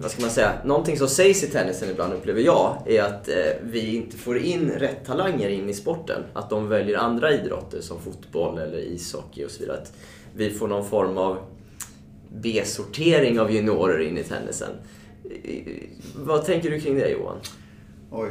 vad 0.00 0.10
ska 0.10 0.20
man 0.20 0.30
säga, 0.30 0.52
någonting 0.64 0.98
som 0.98 1.08
sägs 1.08 1.44
i 1.44 1.46
tennisen 1.46 1.90
ibland 1.90 2.12
upplever 2.12 2.40
jag 2.40 2.82
är 2.86 3.02
att 3.02 3.28
eh, 3.28 3.34
vi 3.62 3.96
inte 3.96 4.16
får 4.16 4.38
in 4.38 4.70
rätt 4.70 5.04
talanger 5.04 5.48
in 5.48 5.68
i 5.68 5.74
sporten. 5.74 6.22
Att 6.32 6.50
de 6.50 6.68
väljer 6.68 6.98
andra 6.98 7.32
idrotter 7.32 7.80
som 7.80 8.00
fotboll 8.00 8.58
eller 8.58 8.78
ishockey 8.78 9.44
och 9.44 9.50
så 9.50 9.60
vidare. 9.60 9.78
Att 9.78 9.92
vi 10.34 10.50
får 10.50 10.68
någon 10.68 10.88
form 10.88 11.18
av 11.18 11.38
B-sortering 12.28 13.40
av 13.40 13.52
juniorer 13.52 14.00
in 14.00 14.18
i 14.18 14.22
tennisen. 14.24 14.70
Eh, 15.44 15.72
Vad 16.16 16.44
tänker 16.44 16.70
du 16.70 16.80
kring 16.80 16.94
det 16.94 17.08
Johan? 17.08 17.36
Oj, 18.10 18.30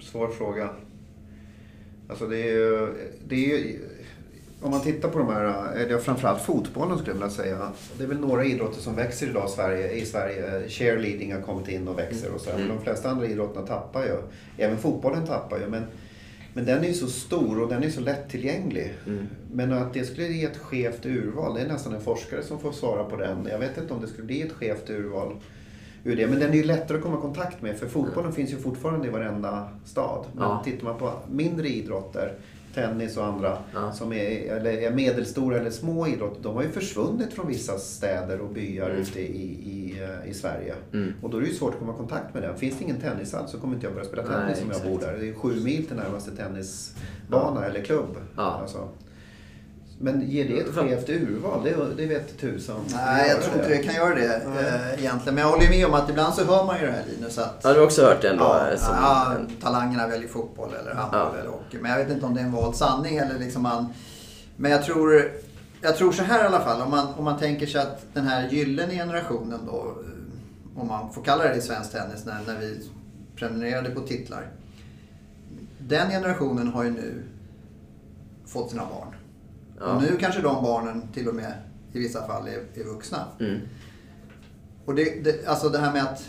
svår 0.00 0.28
fråga. 0.28 0.70
Alltså 2.08 2.26
det 2.26 2.38
är 2.42 2.52
ju... 2.52 2.88
Det 3.28 3.34
är 3.34 3.38
ju 3.48 3.83
om 4.64 4.70
man 4.70 4.80
tittar 4.80 5.08
på 5.08 5.18
de 5.18 5.28
här, 5.28 5.72
eller 5.76 5.98
framförallt 5.98 6.42
fotbollen 6.42 6.98
skulle 6.98 7.10
jag 7.10 7.14
vilja 7.14 7.30
säga. 7.30 7.72
Det 7.98 8.04
är 8.04 8.08
väl 8.08 8.20
några 8.20 8.44
idrotter 8.44 8.80
som 8.80 8.96
växer 8.96 9.26
idag 9.26 9.46
i 9.46 9.50
Sverige. 9.50 9.92
I 9.92 10.04
Sverige. 10.06 10.68
Cheerleading 10.68 11.34
har 11.34 11.40
kommit 11.40 11.68
in 11.68 11.88
och 11.88 11.98
växer 11.98 12.34
och 12.34 12.40
så. 12.40 12.50
Men 12.58 12.68
de 12.68 12.80
flesta 12.80 13.10
andra 13.10 13.26
idrotterna 13.26 13.66
tappar 13.66 14.02
ju. 14.02 14.16
Även 14.58 14.78
fotbollen 14.78 15.26
tappar 15.26 15.58
ju. 15.58 15.66
Men, 15.66 15.82
men 16.54 16.64
den 16.64 16.84
är 16.84 16.88
ju 16.88 16.94
så 16.94 17.06
stor 17.06 17.62
och 17.62 17.68
den 17.68 17.82
är 17.84 17.90
så 17.90 18.00
lättillgänglig. 18.00 18.94
Mm. 19.06 19.26
Men 19.52 19.72
att 19.72 19.94
det 19.94 20.04
skulle 20.04 20.26
ge 20.26 20.44
ett 20.44 20.56
skevt 20.56 21.06
urval, 21.06 21.54
det 21.54 21.60
är 21.60 21.68
nästan 21.68 21.94
en 21.94 22.00
forskare 22.00 22.42
som 22.42 22.58
får 22.60 22.72
svara 22.72 23.04
på 23.04 23.16
den. 23.16 23.48
Jag 23.50 23.58
vet 23.58 23.78
inte 23.78 23.94
om 23.94 24.00
det 24.00 24.06
skulle 24.08 24.26
bli 24.26 24.42
ett 24.42 24.52
skevt 24.52 24.90
urval 24.90 25.36
ur 26.04 26.16
det. 26.16 26.26
Men 26.26 26.38
den 26.40 26.50
är 26.50 26.56
ju 26.56 26.64
lättare 26.64 26.96
att 26.98 27.02
komma 27.02 27.18
i 27.18 27.20
kontakt 27.20 27.62
med. 27.62 27.76
För 27.76 27.86
fotbollen 27.88 28.32
finns 28.32 28.52
ju 28.52 28.56
fortfarande 28.56 29.06
i 29.06 29.10
varenda 29.10 29.68
stad. 29.84 30.24
Men 30.32 30.42
Ja. 30.42 30.62
tittar 30.64 30.84
man 30.84 30.98
på 30.98 31.12
mindre 31.30 31.68
idrotter 31.68 32.34
tennis 32.74 33.16
och 33.16 33.24
andra 33.24 33.58
Ja. 33.74 33.92
som 33.92 34.12
är, 34.12 34.52
eller 34.56 34.72
är 34.72 34.90
medelstora 34.90 35.58
eller 35.58 35.70
små 35.70 36.06
idrotter, 36.06 36.42
de 36.42 36.54
har 36.56 36.62
ju 36.62 36.68
försvunnit 36.70 37.32
från 37.32 37.46
vissa 37.46 37.78
städer 37.78 38.40
och 38.40 38.48
byar 38.48 38.90
ute 38.90 39.20
i, 39.20 39.42
i, 39.44 40.02
eh, 40.02 40.30
i 40.30 40.34
Sverige. 40.34 40.74
Mm. 40.92 41.14
Och 41.22 41.30
då 41.30 41.36
är 41.36 41.40
det 41.42 41.48
ju 41.48 41.54
svårt 41.54 41.72
att 41.74 41.78
komma 41.78 41.92
i 41.92 41.96
kontakt 41.96 42.34
med 42.34 42.42
den. 42.42 42.56
Finns 42.56 42.78
det 42.78 42.84
ingen 42.84 43.00
tennishall 43.00 43.48
så 43.48 43.58
kommer 43.60 43.74
inte 43.74 43.86
jag 43.86 43.94
börja 43.94 44.06
spela 44.06 44.22
Nej, 44.22 44.32
tennis 44.32 44.62
om 44.62 44.68
jag 44.68 44.76
exakt. 44.76 44.90
bor 44.92 45.00
där. 45.00 45.18
Det 45.20 45.28
är 45.28 45.34
sju 45.34 45.60
mil 45.64 45.86
till 45.86 45.96
närmaste 45.96 46.30
tennisbana 46.36 47.64
eller 47.66 47.82
klubb. 47.82 48.16
Ja. 48.36 48.42
Alltså. 48.42 48.88
Men 49.98 50.30
ger 50.30 50.48
det 50.48 50.60
ett 50.60 50.74
skevt 50.74 51.08
urval? 51.08 51.64
Det, 51.64 51.76
det 51.96 52.06
vet 52.06 52.38
tusan. 52.38 52.76
Nej, 52.94 53.28
jag 53.28 53.42
tror 53.42 53.56
inte 53.56 53.68
det 53.68 53.82
kan 53.82 53.94
göra 53.94 54.14
det 54.14 54.34
eh, 54.36 54.98
egentligen. 55.00 55.34
Men 55.34 55.44
jag 55.44 55.50
håller 55.50 55.64
ju 55.64 55.70
med 55.70 55.86
om 55.86 55.94
att 55.94 56.10
ibland 56.10 56.34
så 56.34 56.44
hör 56.44 56.64
man 56.66 56.80
ju 56.80 56.86
det 56.86 56.92
här 56.92 57.02
Linus 57.16 57.38
att 57.38 57.60
Ja, 57.62 57.72
du 57.72 57.78
har 57.78 57.86
också 57.86 58.02
hört 58.02 58.22
det 58.22 58.28
ändå? 58.28 58.44
Ja, 58.44 58.70
eh, 58.70 58.78
som 58.78 58.94
ja, 58.94 59.34
en- 59.34 59.50
talangerna 59.62 60.06
väljer 60.08 60.28
fotboll 60.28 60.70
eller 60.80 60.94
handboll 60.94 61.20
Ja. 61.34 61.40
eller 61.40 61.50
hockey. 61.50 61.78
Men 61.80 61.90
jag 61.90 61.98
vet 61.98 62.10
inte 62.10 62.26
om 62.26 62.34
det 62.34 62.40
är 62.40 62.44
en 62.44 62.52
vald 62.52 62.76
sanning 62.76 63.16
eller 63.16 63.38
liksom 63.38 63.62
man... 63.62 63.86
Men 64.56 64.70
jag 64.70 64.82
tror, 64.84 65.30
jag 65.82 65.96
tror 65.96 66.12
så 66.12 66.22
här 66.22 66.44
i 66.44 66.46
alla 66.46 66.60
fall. 66.60 66.80
Om 66.82 66.90
man, 66.90 67.06
om 67.16 67.24
man 67.24 67.38
tänker 67.38 67.66
sig 67.66 67.80
att 67.80 68.02
den 68.14 68.26
här 68.26 68.48
gyllene 68.48 68.92
generationen 68.94 69.60
då, 69.66 69.76
eh, 69.76 70.80
om 70.80 70.88
man 70.88 71.12
får 71.12 71.22
kalla 71.22 71.44
det 71.44 71.54
i 71.56 71.60
svensk 71.60 71.92
tennis, 71.92 72.24
när, 72.24 72.38
när 72.46 72.58
vi 72.60 72.80
prenumererade 73.36 73.90
på 73.90 74.00
titlar. 74.00 74.46
Den 75.78 76.10
generationen 76.10 76.68
har 76.68 76.84
ju 76.84 76.90
nu 76.90 77.22
fått 78.46 78.70
sina 78.70 78.82
barn. 78.86 79.13
Ja. 79.84 79.94
Och 79.94 80.02
nu 80.02 80.16
kanske 80.20 80.40
de 80.40 80.62
barnen 80.62 81.08
till 81.12 81.28
och 81.28 81.34
med 81.34 81.52
i 81.92 81.98
vissa 81.98 82.26
fall 82.26 82.48
är, 82.48 82.80
är 82.80 82.84
vuxna. 82.84 83.24
Mm. 83.40 83.60
Och 84.84 84.94
det, 84.94 85.24
det, 85.24 85.46
alltså 85.46 85.68
det 85.68 85.78
här 85.78 85.92
med 85.92 86.02
att 86.02 86.28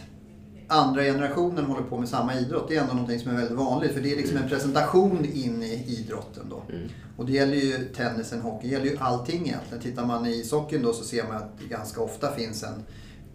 andra 0.68 1.03
generationen 1.03 1.65
håller 1.65 1.84
på 1.84 1.98
med 1.98 2.10
samma 2.10 2.36
idrott, 2.36 2.68
det 2.68 2.76
är 2.76 2.82
ändå 2.82 2.94
någonting 2.94 3.19
som 3.19 3.32
är 3.32 3.36
väldigt 3.36 3.57
vanligt. 3.57 3.94
För 3.94 4.02
det 4.02 4.11
är 4.11 4.18
liksom 4.18 4.38
en 4.38 4.49
presentation 4.49 5.26
in 5.26 5.64
i 5.64 5.84
idrotten 5.88 6.49
då. 6.49 6.64
Mm. 6.69 6.90
Och 7.18 7.26
det 7.26 7.32
gäller 7.32 7.56
ju 7.56 7.86
tennisen, 7.95 8.41
hockey, 8.41 8.68
det 8.68 8.73
gäller 8.73 8.86
ju 8.86 8.98
allting 8.98 9.48
egentligen. 9.48 9.84
Tittar 9.84 10.06
man 10.06 10.26
i 10.26 10.30
ishockeyn 10.30 10.82
då 10.82 10.94
så 10.94 11.03
ser 11.03 11.23
man 11.27 11.36
att 11.36 11.60
det 11.60 11.65
ganska 11.65 12.02
ofta 12.02 12.32
finns 12.32 12.64
en 12.64 12.84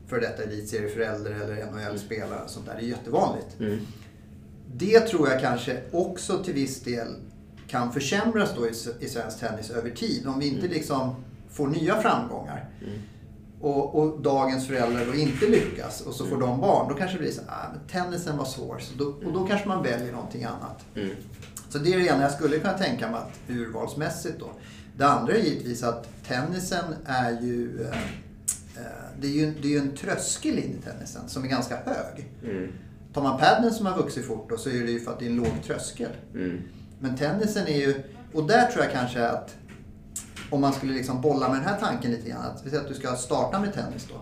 för 0.06 0.20
detta 0.20 0.42
elitserieförälder 0.42 1.30
eller 1.30 1.66
NHL-spelare 1.66 2.40
sånt 2.46 2.66
där. 2.66 2.74
Det 2.74 2.82
är 2.82 2.88
jättevanligt. 2.88 3.60
Mm. 3.60 3.78
Det 4.74 5.00
tror 5.00 5.28
jag 5.28 5.40
kanske 5.40 5.80
också 5.92 6.44
till 6.44 6.54
viss 6.54 6.80
del 6.80 7.08
kan 7.70 7.92
försämras 7.92 8.54
då 8.56 8.66
i, 8.66 8.70
i 9.04 9.08
svensk 9.08 9.40
tennis 9.40 9.70
över 9.70 9.90
tid. 9.90 10.26
Om 10.26 10.38
vi 10.38 10.48
inte 10.48 10.68
liksom 10.68 11.14
får 11.50 11.68
nya 11.68 12.02
framgångar. 12.02 12.68
Och, 13.60 13.94
och 13.94 14.20
dagens 14.20 14.66
föräldrar 14.66 15.06
då 15.06 15.14
inte 15.14 15.46
lyckas 15.46 16.00
och 16.00 16.14
så 16.14 16.26
får 16.26 16.40
de 16.40 16.60
barn. 16.60 16.88
Då 16.88 16.94
kanske 16.94 17.16
det 17.16 17.20
blir 17.20 17.32
så 17.32 17.40
ah, 17.48 17.68
men 17.72 17.80
tennisen 17.88 18.36
var 18.36 18.44
svår. 18.44 18.78
Så 18.78 18.94
då, 18.96 19.04
och 19.04 19.32
då 19.32 19.46
kanske 19.46 19.68
man 19.68 19.82
väljer 19.82 20.12
någonting 20.12 20.44
annat. 20.44 20.84
Mm. 20.94 21.10
Så 21.68 21.78
det 21.78 21.94
är 21.94 21.98
det 21.98 22.06
ena 22.06 22.22
jag 22.22 22.32
skulle 22.32 22.58
kunna 22.58 22.78
tänka 22.78 23.10
mig 23.10 23.20
att 23.20 23.40
urvalsmässigt 23.48 24.38
då. 24.38 24.50
Det 24.96 25.06
andra 25.06 25.32
är 25.32 25.38
givetvis 25.38 25.82
att 25.82 26.08
tennisen 26.26 26.84
är 27.06 27.40
ju... 27.40 27.82
Eh, 27.82 27.98
eh, 28.76 29.20
det 29.20 29.26
är 29.26 29.32
ju, 29.32 29.54
det 29.62 29.68
är 29.68 29.72
ju 29.72 29.78
en 29.78 29.96
tröskel 29.96 30.58
in 30.58 30.78
i 30.78 30.82
tennisen 30.84 31.28
som 31.28 31.44
är 31.44 31.48
ganska 31.48 31.76
hög. 31.76 32.28
Mm. 32.44 32.72
Tar 33.12 33.22
man 33.22 33.38
padden 33.38 33.74
som 33.74 33.86
har 33.86 33.96
vuxit 33.96 34.26
fort 34.26 34.50
då 34.50 34.56
så 34.56 34.70
är 34.70 34.84
det 34.84 34.90
ju 34.90 35.00
för 35.00 35.12
att 35.12 35.18
det 35.18 35.26
är 35.26 35.30
en 35.30 35.36
låg 35.36 35.62
tröskel. 35.66 36.10
Mm. 36.34 36.62
Men 37.00 37.16
tennisen 37.16 37.66
är 37.66 37.78
ju, 37.78 37.94
och 38.32 38.46
där 38.46 38.66
tror 38.66 38.84
jag 38.84 38.92
kanske 38.92 39.26
att 39.26 39.56
om 40.50 40.60
man 40.60 40.72
skulle 40.72 40.92
liksom 40.92 41.20
bolla 41.20 41.48
med 41.48 41.58
den 41.58 41.64
här 41.64 41.80
tanken 41.80 42.10
lite 42.10 42.28
grann. 42.28 42.42
Att 42.42 42.66
vi 42.66 42.70
säger 42.70 42.82
att 42.82 42.88
du 42.88 42.94
ska 42.94 43.14
starta 43.16 43.60
med 43.60 43.74
tennis 43.74 44.08
då. 44.08 44.20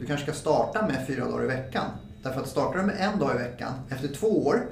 Du 0.00 0.06
kanske 0.06 0.26
ska 0.26 0.34
starta 0.34 0.86
med 0.86 1.06
fyra 1.06 1.24
dagar 1.24 1.44
i 1.44 1.46
veckan. 1.46 1.84
Därför 2.22 2.40
att 2.40 2.48
startar 2.48 2.78
du 2.78 2.86
med 2.86 2.96
en 2.98 3.18
dag 3.18 3.34
i 3.34 3.38
veckan, 3.38 3.72
efter 3.88 4.08
två 4.08 4.46
år 4.46 4.66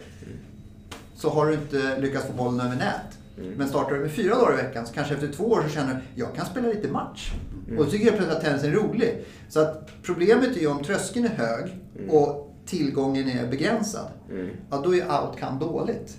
så 1.14 1.30
har 1.30 1.46
du 1.46 1.54
inte 1.54 2.00
lyckats 2.00 2.26
få 2.26 2.32
bollen 2.32 2.60
över 2.60 2.76
nät. 2.76 3.18
Men 3.56 3.68
startar 3.68 3.94
du 3.94 4.00
med 4.00 4.10
fyra 4.10 4.34
dagar 4.34 4.52
i 4.52 4.56
veckan 4.62 4.86
så 4.86 4.94
kanske 4.94 5.14
efter 5.14 5.28
två 5.28 5.44
år 5.44 5.62
så 5.62 5.68
känner 5.68 5.94
du 5.94 6.00
jag 6.14 6.34
kan 6.34 6.46
spela 6.46 6.68
lite 6.68 6.88
match. 6.88 7.32
Och 7.78 7.84
då 7.84 7.90
tycker 7.90 8.06
jag 8.06 8.14
plötsligt 8.16 8.36
att 8.36 8.44
tennisen 8.44 8.70
är 8.70 8.74
rolig. 8.74 9.24
Så 9.48 9.60
att 9.60 9.90
problemet 10.02 10.56
är 10.56 10.60
ju 10.60 10.66
om 10.66 10.84
tröskeln 10.84 11.24
är 11.24 11.28
hög 11.28 11.78
och 12.10 12.54
tillgången 12.66 13.28
är 13.28 13.46
begränsad. 13.46 14.06
Mm. 14.30 14.48
Ja, 14.70 14.80
då 14.84 14.94
är 14.94 15.22
outcome 15.22 15.60
dåligt. 15.60 16.16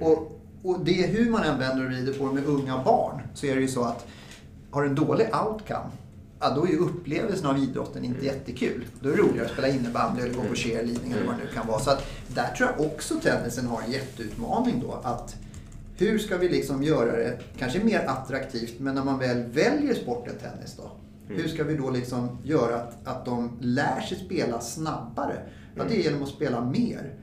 Och, 0.00 0.39
och 0.62 0.84
det 0.84 1.04
är 1.04 1.08
hur 1.08 1.30
man 1.30 1.42
än 1.42 1.58
vänder 1.58 1.84
och 1.84 1.90
vrider 1.90 2.12
på 2.12 2.26
det 2.26 2.34
med 2.34 2.44
unga 2.44 2.82
barn 2.84 3.22
så 3.34 3.46
är 3.46 3.54
det 3.54 3.60
ju 3.60 3.68
så 3.68 3.84
att 3.84 4.06
har 4.70 4.82
du 4.82 4.88
en 4.88 4.94
dålig 4.94 5.26
outcome 5.46 5.90
Ja, 6.42 6.50
då 6.54 6.66
är 6.66 6.70
ju 6.70 6.78
upplevelsen 6.78 7.46
av 7.46 7.58
idrotten 7.58 8.04
inte 8.04 8.26
jättekul. 8.26 8.84
Då 9.00 9.08
är 9.08 9.16
det 9.16 9.22
roligare 9.22 9.46
att 9.46 9.52
spela 9.52 9.68
innebandy 9.68 10.22
eller 10.22 10.34
gå 10.34 10.42
på 10.42 10.54
cheerleading 10.54 11.12
eller 11.12 11.26
vad 11.26 11.34
det 11.34 11.44
nu 11.44 11.50
kan 11.54 11.66
vara. 11.66 11.78
Så 11.78 11.90
att 11.90 12.06
där 12.28 12.54
tror 12.56 12.70
jag 12.70 12.86
också 12.86 13.14
tennisen 13.14 13.66
har 13.66 13.82
en 13.82 13.90
jätteutmaning 13.90 14.82
då. 14.86 15.00
Att 15.02 15.36
hur 15.96 16.18
ska 16.18 16.36
vi 16.36 16.48
liksom 16.48 16.82
göra 16.82 17.16
det 17.16 17.38
kanske 17.58 17.84
mer 17.84 18.04
attraktivt, 18.06 18.80
men 18.80 18.94
när 18.94 19.04
man 19.04 19.18
väl 19.18 19.42
väljer 19.42 19.94
sporten 19.94 20.34
tennis 20.38 20.76
då. 20.76 20.90
Hur 21.28 21.48
ska 21.48 21.64
vi 21.64 21.76
då 21.76 21.90
liksom 21.90 22.38
göra 22.44 22.76
att, 22.76 23.06
att 23.06 23.24
de 23.24 23.58
lär 23.60 24.00
sig 24.00 24.18
spela 24.18 24.60
snabbare? 24.60 25.36
Ja, 25.74 25.82
det 25.88 25.96
är 25.96 26.02
genom 26.02 26.22
att 26.22 26.28
spela 26.28 26.64
mer. 26.64 27.14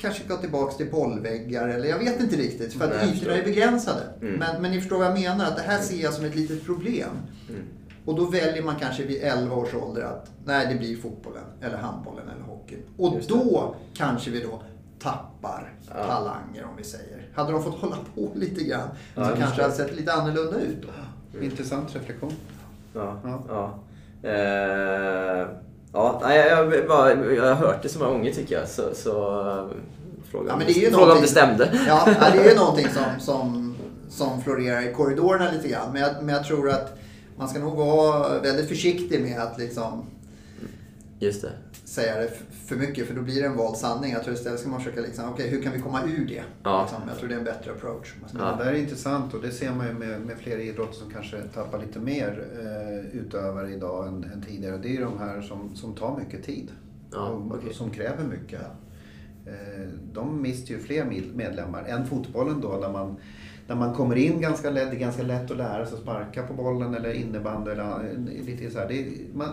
Kanske 0.00 0.24
gå 0.28 0.36
tillbaks 0.36 0.76
till 0.76 0.90
bollväggar 0.90 1.68
eller 1.68 1.88
jag 1.88 1.98
vet 1.98 2.20
inte 2.20 2.36
riktigt. 2.36 2.72
För 2.72 2.84
att 2.84 3.04
ytorna 3.14 3.36
är 3.36 3.44
begränsade. 3.44 4.00
Mm. 4.20 4.34
Men, 4.34 4.62
men 4.62 4.70
ni 4.70 4.80
förstår 4.80 4.98
vad 4.98 5.06
jag 5.06 5.20
menar. 5.20 5.44
Att 5.46 5.56
det 5.56 5.62
här 5.62 5.78
ser 5.80 6.02
jag 6.02 6.12
som 6.14 6.24
ett 6.24 6.34
litet 6.34 6.64
problem. 6.66 7.10
Mm. 7.48 7.62
Och 8.04 8.16
då 8.16 8.24
väljer 8.24 8.62
man 8.62 8.76
kanske 8.76 9.04
vid 9.04 9.22
11 9.22 9.56
års 9.56 9.74
ålder 9.74 10.02
att 10.02 10.30
nej, 10.44 10.66
det 10.72 10.78
blir 10.78 10.96
fotbollen 10.96 11.44
eller 11.60 11.76
handbollen 11.76 12.28
eller 12.28 12.44
hockeyn. 12.44 12.82
Och 12.96 13.20
då 13.28 13.74
kanske 13.94 14.30
vi 14.30 14.40
då 14.42 14.62
tappar 14.98 15.72
Ja. 15.94 16.04
talanger 16.04 16.64
om 16.64 16.76
vi 16.76 16.84
säger. 16.84 17.28
Hade 17.34 17.52
de 17.52 17.62
fått 17.62 17.80
hålla 17.80 17.96
på 18.14 18.30
lite 18.38 18.64
grann 18.64 18.88
Ja, 19.14 19.28
så 19.28 19.36
kanske 19.36 19.56
det 19.56 19.62
hade 19.62 19.74
sett 19.74 19.96
lite 19.96 20.12
annorlunda 20.12 20.60
ut 20.60 20.82
då. 20.82 21.40
Intressant 21.44 21.96
reflektion. 21.96 22.32
Ja. 22.94 23.20
Ja. 23.24 23.42
ja. 23.48 23.78
Eh, 24.28 25.46
ja, 25.92 26.34
jag, 26.34 26.74
jag, 26.74 26.88
bara, 26.88 27.14
jag 27.34 27.44
har 27.44 27.54
hört 27.54 27.82
det 27.82 27.88
så 27.88 27.98
många 27.98 28.10
gånger 28.10 28.32
tycker 28.32 28.58
jag. 28.58 28.68
Så, 28.68 28.82
så 28.94 29.40
eh, 29.40 29.64
fråga, 30.30 30.48
Ja, 30.48 30.52
om 30.52 30.58
men 30.58 30.66
det 30.66 30.92
fråga 30.92 31.12
om 31.12 31.20
det 31.20 31.28
stämde. 31.28 31.70
Ja, 31.86 32.08
ja, 32.20 32.30
det 32.32 32.38
är 32.38 32.50
ju 32.50 32.56
någonting 32.58 32.86
som, 32.88 33.20
som, 33.20 33.74
som 34.08 34.42
florerar 34.42 34.90
i 34.90 34.94
korridorerna 34.94 35.50
lite 35.52 35.68
grann. 35.68 35.92
Men 35.92 36.02
jag, 36.02 36.10
men 36.22 36.34
jag 36.34 36.44
tror 36.44 36.70
att 36.70 36.98
man 37.36 37.48
ska 37.48 37.58
nog 37.58 37.76
vara 37.76 38.38
väldigt 38.38 38.68
försiktig 38.68 39.22
med 39.22 39.40
att 39.40 39.58
liksom 39.58 40.04
Just 41.22 41.42
det. 41.42 41.52
säga 41.84 42.20
det 42.20 42.30
för 42.66 42.76
mycket 42.76 43.06
för 43.06 43.14
då 43.14 43.22
blir 43.22 43.40
det 43.42 43.46
en 43.46 43.56
vald 43.56 43.76
sanning. 43.76 44.12
Jag 44.12 44.24
tror 44.24 44.34
istället 44.34 44.60
ska 44.60 44.68
man 44.68 44.80
försöka 44.80 45.00
liksom, 45.00 45.28
okej 45.28 45.48
hur 45.48 45.62
kan 45.62 45.72
vi 45.72 45.80
komma 45.80 46.02
ur 46.04 46.26
det? 46.26 46.42
Ja. 46.62 46.82
Liksom, 46.82 47.02
jag 47.08 47.18
tror 47.18 47.28
det 47.28 47.34
är 47.34 47.38
en 47.38 47.44
bättre 47.44 47.70
approach. 47.70 48.14
Ja. 48.38 48.56
Det 48.58 48.64
där 48.64 48.72
är 48.72 48.76
intressant 48.76 49.34
och 49.34 49.42
det 49.42 49.50
ser 49.50 49.72
man 49.72 49.86
ju 49.86 49.92
med, 49.92 50.20
med 50.20 50.38
flera 50.38 50.60
idrotter 50.60 50.94
som 50.94 51.10
kanske 51.10 51.42
tappar 51.42 51.78
lite 51.78 51.98
mer 51.98 52.44
eh, 52.60 53.20
utövare 53.20 53.70
idag 53.70 54.08
än, 54.08 54.24
än 54.34 54.42
tidigare. 54.42 54.78
Det 54.78 54.88
är 54.88 54.92
ju 54.92 55.00
de 55.00 55.18
här 55.18 55.40
som, 55.40 55.76
som 55.76 55.94
tar 55.94 56.18
mycket 56.18 56.44
tid. 56.44 56.72
Ja, 57.12 57.28
och, 57.28 57.56
okej. 57.56 57.74
Som 57.74 57.90
kräver 57.90 58.24
mycket. 58.24 58.60
Eh, 59.46 59.88
de 60.12 60.42
mister 60.42 60.74
ju 60.74 60.80
fler 60.80 61.04
medlemmar 61.34 61.84
än 61.84 62.06
fotbollen 62.06 62.60
då 62.60 62.80
där 62.80 62.92
man, 62.92 63.16
där 63.66 63.74
man 63.74 63.94
kommer 63.94 64.16
in 64.16 64.40
ganska 64.40 64.70
lätt. 64.70 64.90
Det 64.90 64.96
är 64.96 65.00
ganska 65.00 65.22
lätt 65.22 65.50
att 65.50 65.56
lära 65.56 65.86
sig 65.86 65.94
att 65.94 66.02
sparka 66.02 66.42
på 66.42 66.54
bollen 66.54 66.94
eller 66.94 67.12
innebandy. 67.12 67.70
Eller, 67.70 68.10
eh, 68.10 68.44
lite 68.46 68.70
så 68.70 68.78
här. 68.78 68.88
Det 68.88 69.00
är, 69.00 69.12
man, 69.34 69.48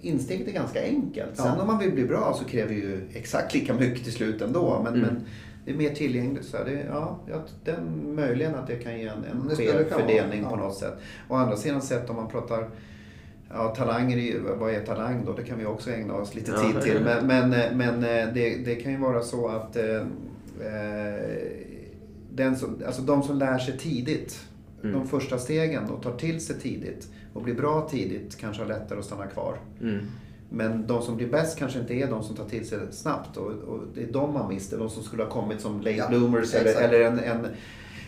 insteget 0.00 0.48
är 0.48 0.52
ganska 0.52 0.82
enkelt. 0.82 1.36
Sen 1.36 1.46
Ja. 1.46 1.60
om 1.60 1.66
man 1.66 1.78
vill 1.78 1.92
bli 1.92 2.04
bra 2.04 2.34
så 2.38 2.44
kräver 2.44 2.74
ju 2.74 3.00
exakt 3.14 3.54
lika 3.54 3.74
mycket 3.74 4.04
till 4.04 4.12
slut 4.12 4.42
ändå. 4.42 4.80
Men, 4.84 4.94
Mm. 4.94 5.06
men 5.06 5.24
det 5.64 5.70
är 5.70 5.76
mer 5.76 5.90
tillgängligt. 5.94 6.44
Så 6.44 6.56
det, 6.64 6.84
ja, 6.90 7.18
den, 7.64 8.14
möjligen 8.14 8.54
att 8.54 8.66
det 8.66 8.76
kan 8.76 8.98
ge 8.98 9.06
en, 9.06 9.24
en 9.24 9.48
det 9.48 9.56
skev 9.56 9.74
vara, 9.74 10.00
fördelning 10.00 10.42
ja. 10.42 10.48
på 10.50 10.56
något 10.56 10.74
sätt. 10.76 10.94
Å 11.28 11.34
andra 11.34 11.56
sidan 11.56 11.82
sett 11.82 12.10
om 12.10 12.16
man 12.16 12.28
pratar 12.28 12.68
Ja, 13.50 13.74
talanger, 13.76 14.40
vad 14.58 14.74
är 14.74 14.80
talang 14.86 15.24
då? 15.26 15.32
Det 15.32 15.42
kan 15.42 15.58
vi 15.58 15.66
också 15.66 15.90
ägna 15.90 16.14
oss 16.14 16.34
lite 16.34 16.50
Ja. 16.50 16.62
tid 16.72 16.82
till. 16.82 17.00
Men, 17.04 17.26
men, 17.26 17.50
men 17.78 17.94
eh, 17.94 18.34
det, 18.34 18.56
det 18.64 18.74
kan 18.74 18.92
ju 18.92 18.98
vara 18.98 19.22
så 19.22 19.48
att 19.48 19.76
eh, 19.76 19.96
eh, 20.60 21.48
den 22.34 22.56
som, 22.56 22.82
alltså 22.86 23.02
de 23.02 23.22
som 23.22 23.38
lär 23.38 23.58
sig 23.58 23.78
tidigt, 23.78 24.44
Mm. 24.82 24.92
de 25.00 25.08
första 25.08 25.38
stegen 25.38 25.84
och 25.90 26.02
tar 26.02 26.16
till 26.16 26.40
sig 26.40 26.58
tidigt 26.60 27.08
och 27.34 27.42
blir 27.42 27.54
bra 27.54 27.88
tidigt 27.90 28.36
kanske 28.36 28.62
har 28.62 28.68
lättare 28.68 28.98
att 28.98 29.04
stanna 29.04 29.26
kvar. 29.26 29.56
Mm. 29.82 29.98
Men 30.50 30.86
de 30.86 31.02
som 31.02 31.16
blir 31.16 31.28
bäst 31.28 31.58
kanske 31.58 31.78
inte 31.78 31.94
är 31.94 32.06
de 32.06 32.22
som 32.22 32.36
tar 32.36 32.44
till 32.44 32.68
sig 32.68 32.78
snabbt 32.90 33.36
och, 33.36 33.46
och 33.46 33.80
det 33.94 34.02
är 34.02 34.12
de 34.12 34.32
man 34.32 34.48
mister. 34.48 34.78
De 34.78 34.90
som 34.90 35.02
skulle 35.02 35.22
ha 35.22 35.30
kommit 35.30 35.60
som 35.60 35.78
late 35.78 35.90
Ja, 35.90 36.08
bloomers 36.08 36.54
eller, 36.54 36.80
eller 36.82 37.00
en, 37.00 37.18
en, 37.18 37.46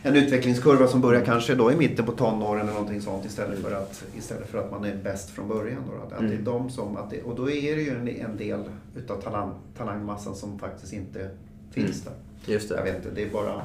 en 0.03 0.17
utvecklingskurva 0.17 0.87
som 0.87 1.01
börjar 1.01 1.25
kanske 1.25 1.55
då 1.55 1.73
i 1.73 1.77
mitten 1.77 2.07
på 2.07 2.13
tonåren 2.13 2.63
eller 2.63 2.73
någonting 2.73 3.01
sånt 3.01 3.25
istället 3.25 3.59
för 3.59 3.73
att, 3.73 4.05
istället 4.19 4.49
för 4.49 4.59
att 4.59 4.71
man 4.71 4.85
är 4.85 4.97
bäst 4.97 5.31
från 5.31 5.49
början. 5.49 5.83
Då, 5.91 6.07
att, 6.07 6.13
att 6.13 6.19
det 6.19 6.27
är 6.27 6.31
Mm. 6.33 6.45
de 6.45 6.71
som, 6.71 6.97
att 6.97 7.11
det, 7.11 7.23
och 7.23 7.37
då 7.37 7.51
är 7.51 7.77
det 7.77 7.83
ju 7.83 7.91
en, 7.91 8.09
en 8.09 8.37
del 8.37 8.61
utav 8.97 9.21
talang, 9.21 9.51
talangmassan 9.77 10.35
som 10.35 10.59
faktiskt 10.59 10.93
inte 10.93 11.31
finns 11.71 12.03
där. 12.03 12.13
Just 12.53 12.69
det. 12.69 12.75
Jag 12.75 12.85
vet 12.85 12.97
inte, 12.97 13.11
det 13.15 13.23
är 13.23 13.31
bara... 13.31 13.63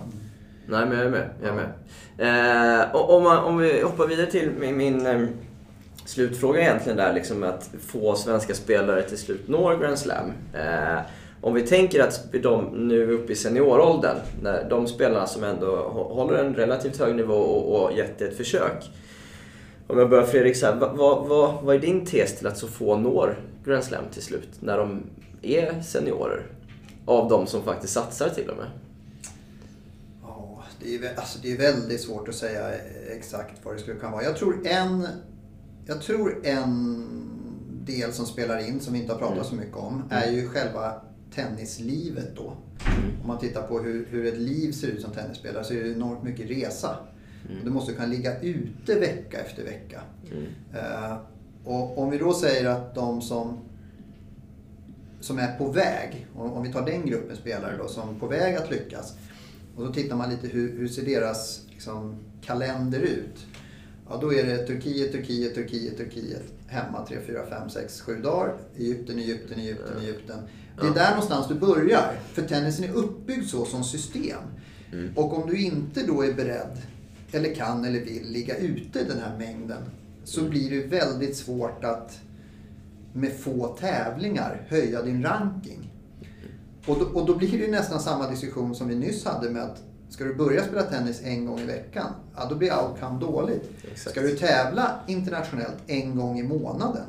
Nej, 0.68 0.86
men 0.86 0.98
jag 0.98 1.06
är 1.08 1.10
med. 1.12 1.30
Jag 1.42 1.50
är 1.50 1.56
med. 1.56 1.70
Eh, 2.86 2.96
och 2.96 3.14
om, 3.18 3.24
man, 3.24 3.38
om 3.44 3.58
vi 3.58 3.82
hoppar 3.82 4.08
vidare 4.08 4.32
till 4.32 4.52
min, 4.60 4.78
min 4.78 5.06
eh, 5.06 5.22
slutfråga 6.06 6.62
egentligen 6.62 6.98
där, 6.98 7.14
liksom 7.14 7.44
att 7.44 7.70
få 7.88 8.16
svenska 8.16 8.54
spelare 8.54 9.02
till 9.02 9.18
slut 9.18 9.48
når 9.48 9.78
Grand 9.78 10.00
Slam. 10.00 10.32
Eh, 10.54 11.00
om 11.42 11.54
vi 11.54 11.62
tänker 11.62 12.04
att 12.04 12.34
de 12.44 12.66
nu 12.88 13.04
är 13.04 13.12
uppe 13.12 13.34
i 13.34 13.36
senioråldern, 13.36 14.18
när 14.42 14.70
de 14.70 14.88
spelarna 14.88 15.28
som 15.28 15.44
ändå 15.44 15.68
hå- 15.68 16.14
håller 16.14 16.38
en 16.44 16.56
relativt 16.56 17.00
hög 17.00 17.16
nivå 17.16 17.34
och, 17.34 17.84
och 17.84 17.98
gett 17.98 18.22
ett 18.22 18.38
försök. 18.38 18.90
Om 19.88 20.00
jag 20.00 20.10
börjar 20.10 20.26
Fredrik, 20.26 20.56
så 20.58 20.66
här, 20.66 20.76
vad, 20.76 20.98
vad, 20.98 21.28
vad, 21.28 21.54
vad 21.64 21.76
är 21.76 21.80
din 21.80 22.06
tes 22.06 22.38
till 22.38 22.48
att 22.48 22.58
så 22.58 22.68
få 22.68 22.98
når 22.98 23.40
Grand 23.66 23.84
Slam 23.84 24.04
till 24.14 24.22
slut? 24.22 24.50
När 24.60 24.78
de 24.78 25.04
är 25.42 25.82
seniorer? 25.82 26.42
Av 27.06 27.30
de 27.30 27.48
som 27.48 27.64
faktiskt 27.64 27.94
satsar 27.94 28.30
till 28.30 28.50
och 28.50 28.58
med. 28.58 28.66
Det 30.86 30.96
är, 30.96 31.16
alltså 31.16 31.40
det 31.42 31.52
är 31.52 31.58
väldigt 31.58 32.02
svårt 32.02 32.28
att 32.28 32.36
säga 32.36 32.74
exakt 33.10 33.66
vad 33.66 33.76
det 33.76 33.80
skulle 33.80 34.00
kunna 34.00 34.12
vara. 34.12 34.24
Jag 34.24 34.38
tror 34.38 34.68
en, 34.68 35.08
jag 35.86 36.02
tror 36.02 36.46
en 36.46 37.06
del 37.86 38.14
som 38.14 38.26
spelar 38.26 38.68
in, 38.68 38.80
som 38.80 38.94
vi 38.94 39.00
inte 39.00 39.14
har 39.14 39.20
pratat 39.20 39.46
så 39.46 39.56
mycket 39.56 39.78
om, 39.78 40.04
är 40.10 40.32
ju 40.32 40.48
själva 40.48 41.02
tennislivet 41.36 42.36
då. 42.36 42.54
Om 43.22 43.28
man 43.28 43.40
tittar 43.40 43.68
på 43.68 43.80
hur, 43.80 44.06
hur 44.10 44.26
ett 44.26 44.38
liv 44.38 44.72
ser 44.72 44.88
ut 44.88 45.02
som 45.02 45.12
tennisspelare 45.12 45.64
så 45.64 45.74
är 45.74 45.84
det 45.84 45.92
enormt 45.92 46.24
mycket 46.24 46.50
resa. 46.50 46.98
Du 47.64 47.70
måste 47.70 47.94
kunna 47.94 48.08
ligga 48.08 48.42
ute 48.42 49.00
vecka 49.00 49.40
efter 49.40 49.64
vecka. 49.64 50.02
Eh, 50.74 51.18
och 51.64 51.98
om 51.98 52.10
vi 52.10 52.18
då 52.18 52.34
säger 52.34 52.70
att 52.70 52.96
de 52.96 53.22
som 53.22 53.60
som 55.20 55.40
är 55.40 55.58
på 55.58 55.68
väg, 55.68 56.28
om 56.36 56.54
om 56.54 56.64
vi 56.64 56.74
tar 56.74 56.86
den 56.86 57.06
gruppen 57.06 57.36
spelare 57.36 57.78
då, 57.78 57.88
som 57.88 58.16
är 58.16 58.20
på 58.20 58.28
väg 58.28 58.56
att 58.56 58.72
lyckas. 58.72 59.14
Och 59.76 59.86
så 59.86 59.94
tittar 59.94 60.16
man 60.16 60.30
lite 60.30 60.48
hur, 60.48 60.78
hur 60.78 60.88
ser 60.88 61.06
deras 61.06 61.62
liksom, 61.70 62.16
kalender 62.42 63.00
ut. 63.00 63.46
Ja, 64.10 64.18
då 64.22 64.34
är 64.34 64.46
det 64.46 64.58
Turkiet, 64.58 65.12
Turkiet, 65.12 65.56
Turkiet, 65.56 65.98
Turkiet. 65.98 66.44
Hemma 66.68 67.06
3, 67.06 67.18
4, 67.28 67.46
5, 67.50 67.70
6, 67.70 68.02
7 68.02 68.22
dagar. 68.22 68.58
Egypten, 68.78 69.20
Egypten, 69.20 69.60
Egypten, 69.60 69.98
Egypten. 70.02 70.40
Det 70.82 70.88
är 70.88 70.94
där 70.94 71.10
någonstans 71.10 71.48
du 71.48 71.56
börjar. 71.56 72.20
För 72.34 72.42
tennisen 72.42 72.86
är 72.86 72.94
uppbyggd 72.94 73.46
så 73.50 73.66
som 73.66 73.84
system. 73.84 74.42
Och 75.16 75.38
om 75.38 75.50
du 75.50 75.58
inte 75.58 76.04
då 76.04 76.22
är 76.22 76.34
beredd, 76.34 76.78
eller 77.32 77.56
kan 77.56 77.86
eller 77.86 78.00
vill 78.00 78.32
ligga 78.32 78.58
ute 78.58 79.04
den 79.04 79.20
här 79.20 79.38
mängden. 79.38 79.82
Så 80.24 80.44
blir 80.44 80.70
det 80.70 80.88
väldigt 80.88 81.36
svårt 81.36 81.84
att 81.84 82.20
med 83.14 83.40
få 83.40 83.68
tävlingar 83.80 84.66
höja 84.70 85.02
din 85.02 85.24
ranking. 85.24 85.92
Och 86.88 86.98
då, 87.00 87.20
och 87.20 87.26
då 87.28 87.36
blir 87.36 87.60
det 87.60 87.72
nästan 87.72 88.00
samma 88.00 88.30
diskussion 88.30 88.76
som 88.76 88.88
vi 88.88 88.96
nyss 88.96 89.26
hade 89.26 89.50
med 89.50 89.64
att 89.64 89.82
ska 90.10 90.24
du 90.24 90.36
börja 90.36 90.64
spela 90.64 90.82
tennis 90.84 91.22
en 91.24 91.46
gång 91.46 91.60
i 91.60 91.66
veckan, 91.66 92.08
ja 92.36 92.46
då 92.50 92.56
blir 92.56 92.72
outcome 92.84 93.20
dåligt. 93.20 93.72
Exakt. 93.92 94.12
Ska 94.12 94.22
du 94.22 94.36
tävla 94.36 94.92
internationellt 95.08 95.78
en 95.88 96.16
gång 96.16 96.40
i 96.40 96.44
månaden, 96.44 97.04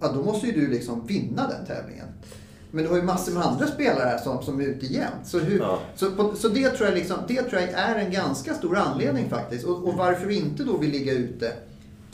ja 0.00 0.12
då 0.12 0.22
måste 0.22 0.46
ju 0.46 0.52
du 0.52 0.68
liksom 0.70 1.06
vinna 1.06 1.48
den 1.48 1.66
tävlingen. 1.66 2.06
Men 2.70 2.84
du 2.84 2.90
har 2.90 2.96
ju 2.96 3.02
massor 3.02 3.32
med 3.32 3.42
andra 3.46 3.66
spelare 3.66 4.08
här 4.08 4.18
som, 4.18 4.42
som 4.42 4.60
är 4.60 4.64
ute 4.64 4.86
jämt. 4.86 5.14
Så, 5.24 5.38
hur, 5.38 5.58
Ja. 5.58 5.78
så, 5.96 6.10
på, 6.10 6.34
så 6.36 6.48
det, 6.48 6.70
tror 6.70 6.88
jag 6.88 6.94
liksom, 6.98 7.16
det 7.28 7.42
tror 7.42 7.60
jag 7.60 7.70
är 7.70 7.94
en 7.94 8.12
ganska 8.12 8.54
stor 8.54 8.76
anledning 8.76 9.30
faktiskt. 9.30 9.64
Och, 9.64 9.88
och 9.88 9.94
varför 9.94 10.26
du 10.26 10.34
inte 10.34 10.64
då 10.64 10.76
vill 10.76 10.90
ligga 10.90 11.12
ute 11.12 11.52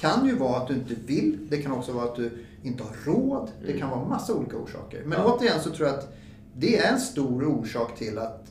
kan 0.01 0.27
ju 0.27 0.37
vara 0.37 0.57
att 0.57 0.69
du 0.69 0.75
inte 0.75 0.95
vill. 1.07 1.39
Det 1.51 1.57
kan 1.63 1.73
också 1.73 1.93
vara 1.93 2.05
att 2.05 2.17
du 2.17 2.31
inte 2.63 2.83
har 2.83 2.91
råd. 3.13 3.51
Det 3.67 3.79
kan 3.79 3.91
vara 3.91 4.05
massa 4.09 4.35
olika 4.35 4.57
orsaker. 4.57 5.03
Men 5.07 5.19
Ja. 5.19 5.25
återigen 5.35 5.61
så 5.61 5.71
tror 5.71 5.89
jag 5.89 5.99
att 5.99 6.13
det 6.57 6.79
är 6.79 6.93
en 6.93 7.01
stor 7.01 7.45
orsak 7.45 7.97
till 7.99 8.19
att, 8.19 8.45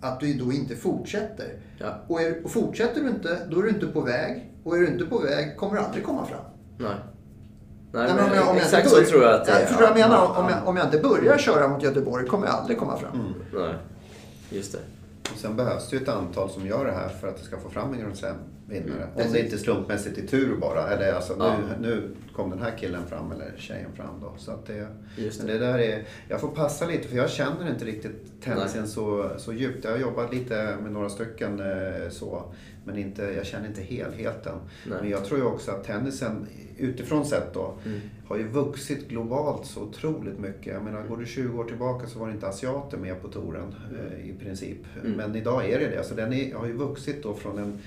att 0.00 0.20
du 0.20 0.34
då 0.34 0.52
inte 0.52 0.76
fortsätter. 0.76 1.58
Ja. 1.78 1.94
Och, 2.08 2.20
är, 2.22 2.44
och 2.44 2.50
fortsätter 2.50 3.00
du 3.00 3.08
inte, 3.08 3.38
då 3.50 3.58
är 3.58 3.62
du 3.62 3.68
inte 3.68 3.86
på 3.86 4.00
väg. 4.00 4.52
Och 4.64 4.76
är 4.76 4.80
du 4.80 4.86
inte 4.88 5.04
på 5.04 5.18
väg 5.18 5.56
kommer 5.56 5.74
du 5.74 5.80
aldrig 5.80 6.04
komma 6.04 6.26
fram. 6.26 6.40
Nej. 6.78 6.88
Nej, 7.92 8.06
Nej, 8.06 8.06
men, 8.06 8.16
men 8.16 8.24
om 8.30 8.34
jag- 8.36 8.48
om 8.48 8.56
jag 8.56 8.64
exakt 8.64 8.76
inte 8.86 8.88
så 8.90 8.96
börjar- 8.96 9.08
tror 9.10 9.22
jag 9.22 9.34
att 9.40 9.46
det 9.46 9.52
är. 9.52 9.66
Förstår 9.66 9.80
du 9.80 9.84
jag 9.86 9.94
menar? 9.94 10.16
Ja, 10.16 10.38
Om 10.42 10.44
ja. 10.50 10.56
jag, 10.58 10.68
om 10.68 10.76
jag 10.76 10.86
inte 10.86 10.98
börjar 10.98 11.38
köra 11.38 11.68
mot 11.68 11.82
Göteborg 11.82 12.26
kommer 12.26 12.46
jag 12.46 12.54
aldrig 12.54 12.78
komma 12.78 12.96
fram. 12.96 13.34
Nej, 13.54 13.74
just 14.50 14.72
det. 14.72 14.78
Och 15.32 15.38
sen 15.38 15.56
behövs 15.56 15.90
det 15.90 15.96
ju 15.96 16.02
ett 16.02 16.08
antal 16.08 16.50
som 16.50 16.66
gör 16.66 16.84
det 16.84 16.92
här 16.92 17.08
för 17.08 17.28
att 17.28 17.36
det 17.36 17.42
ska 17.44 17.58
få 17.58 17.68
fram 17.68 17.92
en 17.92 18.00
Grand 18.00 18.16
Slam-vinnare. 18.70 19.02
Mm, 19.14 19.26
Om 19.26 19.32
det 19.32 19.40
inte 19.40 19.58
slumpmässigt 19.58 20.18
i 20.18 20.26
tur 20.26 20.56
bara. 20.56 20.88
Eller 20.90 21.12
alltså 21.12 21.36
Ja. 21.38 21.56
nu, 21.80 21.88
nu 21.88 22.10
kom 22.36 22.50
den 22.50 22.62
här 22.62 22.78
killen 22.78 23.06
fram 23.06 23.32
eller 23.32 23.52
tjejen 23.56 23.92
fram 23.96 24.20
då. 24.20 24.34
Så 24.38 24.52
det, 24.66 24.86
det. 25.16 25.46
det 25.46 25.58
där 25.58 25.78
är, 25.78 26.02
jag 26.28 26.40
får 26.40 26.48
passa 26.48 26.86
lite 26.86 27.08
för 27.08 27.16
jag 27.16 27.30
känner 27.30 27.70
inte 27.70 27.84
riktigt 27.84 28.42
tennisen 28.44 28.88
så, 28.88 29.30
så 29.38 29.52
djupt. 29.52 29.84
Jag 29.84 29.90
har 29.90 29.98
jobbat 29.98 30.34
lite 30.34 30.76
med 30.82 30.92
några 30.92 31.08
stycken 31.08 31.60
eh, 31.60 32.08
så. 32.10 32.42
Men 32.84 32.98
inte, 32.98 33.22
jag 33.22 33.46
känner 33.46 33.68
inte 33.68 33.80
helheten. 33.82 34.54
Nej. 34.86 34.98
Men 35.00 35.10
jag 35.10 35.24
tror 35.24 35.40
ju 35.40 35.46
också 35.46 35.70
att 35.70 35.84
tennisen 35.84 36.46
utifrån 36.78 37.26
sett 37.26 37.54
då 37.54 37.74
Mm. 37.86 38.00
har 38.28 38.36
ju 38.36 38.48
vuxit 38.48 39.08
globalt 39.08 39.66
så 39.66 39.80
otroligt 39.82 40.38
mycket. 40.38 40.66
Jag 40.74 40.82
menar, 40.84 41.02
går 41.02 41.16
du 41.16 41.26
20 41.26 41.58
år 41.58 41.64
tillbaka 41.64 42.06
så 42.06 42.18
var 42.18 42.26
det 42.26 42.32
inte 42.32 42.48
asiater 42.48 42.98
med 42.98 43.22
på 43.22 43.28
touren 43.28 43.74
eh, 43.98 44.30
i 44.30 44.34
princip. 44.40 44.78
Mm. 45.04 45.12
Men 45.12 45.36
idag 45.36 45.70
är 45.70 45.80
det 45.80 45.88
det. 45.88 45.98
Alltså, 45.98 46.14
den 46.14 46.32
är, 46.32 46.54
har 46.54 46.66
ju 46.66 46.72
vuxit 46.72 47.22
då 47.22 47.34
från 47.34 47.58
en, 47.58 47.78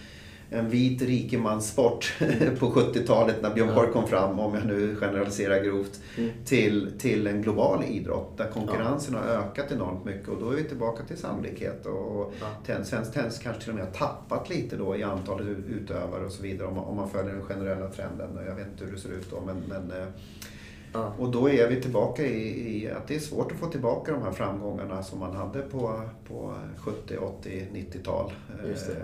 en 0.53 0.69
vit 0.69 1.01
rikemanssport 1.01 2.13
på 2.59 2.65
70-talet 2.71 3.41
när 3.41 3.53
Björn 3.53 3.67
Ja. 3.69 3.75
Borg 3.75 3.91
kom 3.91 4.07
fram, 4.07 4.39
om 4.39 4.53
jag 4.53 4.65
nu 4.65 4.95
generaliserar 4.95 5.63
grovt, 5.63 5.99
Mm. 6.17 6.29
till, 6.45 6.91
till 6.99 7.27
en 7.27 7.41
global 7.41 7.83
idrott 7.83 8.37
där 8.37 8.47
konkurrensen 8.51 9.15
har 9.15 9.21
ökat 9.23 9.71
enormt 9.71 10.05
mycket. 10.05 10.27
Och 10.27 10.39
då 10.39 10.49
är 10.51 10.55
vi 10.55 10.63
tillbaka 10.63 11.03
till 11.03 11.17
sannolikhet. 11.17 11.85
Och, 11.85 12.19
och 12.19 12.33
Ja. 12.67 12.83
svensk 12.83 13.13
tennis 13.13 13.39
kanske 13.39 13.61
till 13.61 13.69
och 13.69 13.75
med 13.75 13.85
har 13.85 13.91
tappat 13.91 14.49
lite 14.49 14.75
då 14.75 14.95
i 14.95 15.03
antalet 15.03 15.47
utövare 15.69 16.25
och 16.25 16.31
så 16.31 16.43
vidare 16.43 16.67
om 16.67 16.75
man, 16.75 16.83
om 16.83 16.95
man 16.95 17.09
följer 17.09 17.33
den 17.33 17.43
generella 17.43 17.87
trenden. 17.89 18.29
Jag 18.47 18.55
vet 18.55 18.67
inte 18.67 18.85
hur 18.85 18.91
det 18.91 18.99
ser 18.99 19.09
ut 19.09 19.31
då 19.31 19.41
men, 19.45 19.63
men 19.69 19.91
eh, 20.01 20.07
Ja. 20.95 21.13
och 21.19 21.31
då 21.31 21.49
är 21.49 21.67
vi 21.69 21.81
tillbaka 21.81 22.25
i, 22.25 22.77
i 22.83 22.89
att 22.91 23.07
det 23.07 23.15
är 23.15 23.19
svårt 23.19 23.51
att 23.51 23.57
få 23.57 23.67
tillbaka 23.67 24.11
de 24.11 24.21
här 24.23 24.31
framgångarna 24.31 25.03
som 25.03 25.19
man 25.19 25.35
hade 25.35 25.61
på, 25.61 26.01
på 26.27 26.53
70, 26.77 27.17
80, 27.17 27.67
90-tal. 27.73 28.31
Just 28.69 28.87
det. 28.87 28.95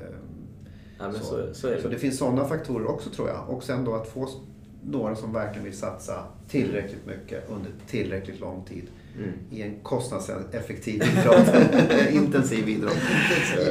Ja, 1.00 1.12
så, 1.14 1.54
så 1.54 1.68
är 1.68 1.76
det. 1.76 1.82
så 1.82 1.88
det 1.88 1.98
finns 1.98 2.18
sådana 2.18 2.46
faktorer 2.46 2.86
också 2.90 3.10
tror 3.10 3.28
jag. 3.30 3.50
Och 3.50 3.64
sen 3.64 3.86
då 3.86 3.96
att 3.96 4.08
få 4.10 4.28
några 4.84 5.16
som 5.16 5.34
verkligen 5.34 5.64
vill 5.66 5.78
satsa 5.78 6.24
tillräckligt 6.50 7.06
mycket 7.06 7.50
under 7.50 7.72
tillräckligt 7.88 8.40
lång 8.40 8.64
tid 8.66 8.84
Mm. 9.18 9.32
i 9.52 9.62
en 9.62 9.80
kostnadseffektiv 9.84 11.04
idrott. 11.04 11.56
Intensiv 12.12 12.70
idrott. 12.70 12.98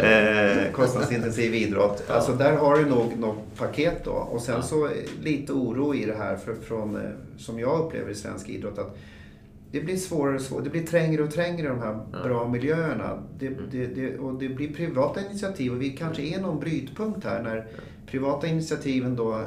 Eh, 0.02 0.72
kostnadsintensiv 0.72 1.54
idrott. 1.54 2.02
Ja. 2.08 2.14
Alltså 2.14 2.32
där 2.32 2.52
har 2.56 2.76
du 2.78 2.86
nog 2.86 3.18
något 3.18 3.38
paket 3.58 4.04
då. 4.04 4.10
Och 4.10 4.42
sen 4.42 4.54
Ja. 4.54 4.62
så 4.62 4.88
lite 5.22 5.52
oro 5.52 5.94
i 5.94 6.04
det 6.04 6.14
här 6.14 6.36
för, 6.36 6.54
från, 6.54 6.96
eh, 6.96 7.02
som 7.38 7.58
jag 7.58 7.80
upplever 7.80 8.10
i 8.10 8.14
svensk 8.14 8.48
idrott. 8.48 8.78
att 8.78 8.96
det 9.70 9.80
blir 9.80 9.96
svårare 9.96 10.34
och 10.34 10.40
svårare. 10.40 10.64
Det 10.64 10.70
blir 10.70 10.86
trängre 10.86 11.22
och 11.22 11.30
trängre 11.30 11.66
i 11.66 11.68
de 11.68 11.78
här 11.78 12.00
Ja. 12.12 12.22
bra 12.24 12.48
miljöerna. 12.48 13.22
Det, 13.38 13.46
Mm. 13.46 13.60
det, 13.70 13.86
det, 13.86 14.18
och 14.18 14.38
det 14.38 14.48
blir 14.48 14.74
privata 14.74 15.20
initiativ 15.20 15.72
och 15.72 15.82
vi 15.82 15.90
kanske 15.90 16.22
är 16.22 16.40
någon 16.40 16.60
brytpunkt 16.60 17.24
här 17.24 17.42
när 17.42 17.66
privata 18.06 18.46
initiativen 18.46 19.16
då 19.16 19.40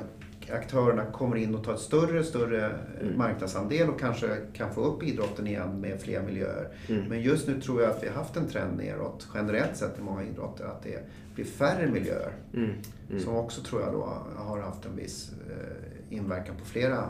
aktörerna 0.52 1.06
kommer 1.06 1.36
in 1.36 1.56
och 1.56 1.64
tar 1.64 1.74
ett 1.74 1.80
större 1.80 2.24
större 2.24 2.66
eh, 2.66 2.72
Mm. 3.02 3.18
marknadsandel 3.18 3.90
och 3.90 4.00
kanske 4.00 4.28
kan 4.54 4.74
få 4.74 4.82
upp 4.82 5.04
idrotten 5.04 5.48
igen 5.48 5.80
med 5.82 6.02
fler 6.02 6.22
miljöer. 6.24 6.68
Mm. 6.90 7.04
Men 7.10 7.22
just 7.22 7.48
nu 7.48 7.62
tror 7.62 7.82
jag 7.82 7.92
att 7.92 8.04
vi 8.04 8.08
har 8.08 8.16
haft 8.16 8.38
en 8.38 8.48
trend 8.48 8.78
neråt 8.78 9.28
generellt 9.34 9.78
sett 9.78 10.00
i 10.00 10.02
många 10.02 10.24
idrotter 10.24 10.66
att 10.66 10.84
det 10.84 11.00
blir 11.36 11.46
färre 11.46 11.88
miljöer. 11.92 12.32
Mm. 12.54 12.70
Mm. 13.10 13.22
Som 13.24 13.36
också 13.36 13.62
tror 13.62 13.82
jag 13.82 13.94
då 13.94 14.14
har 14.36 14.60
haft 14.60 14.86
en 14.86 14.96
viss 14.96 15.32
eh, 15.50 16.16
inverkan 16.18 16.56
på 16.56 16.66
flera 16.66 17.10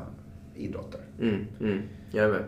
idrotter. 0.55 1.01
Mm, 1.21 1.45
mm, 1.59 1.81
jag 2.11 2.25
är 2.25 2.29
med. 2.31 2.43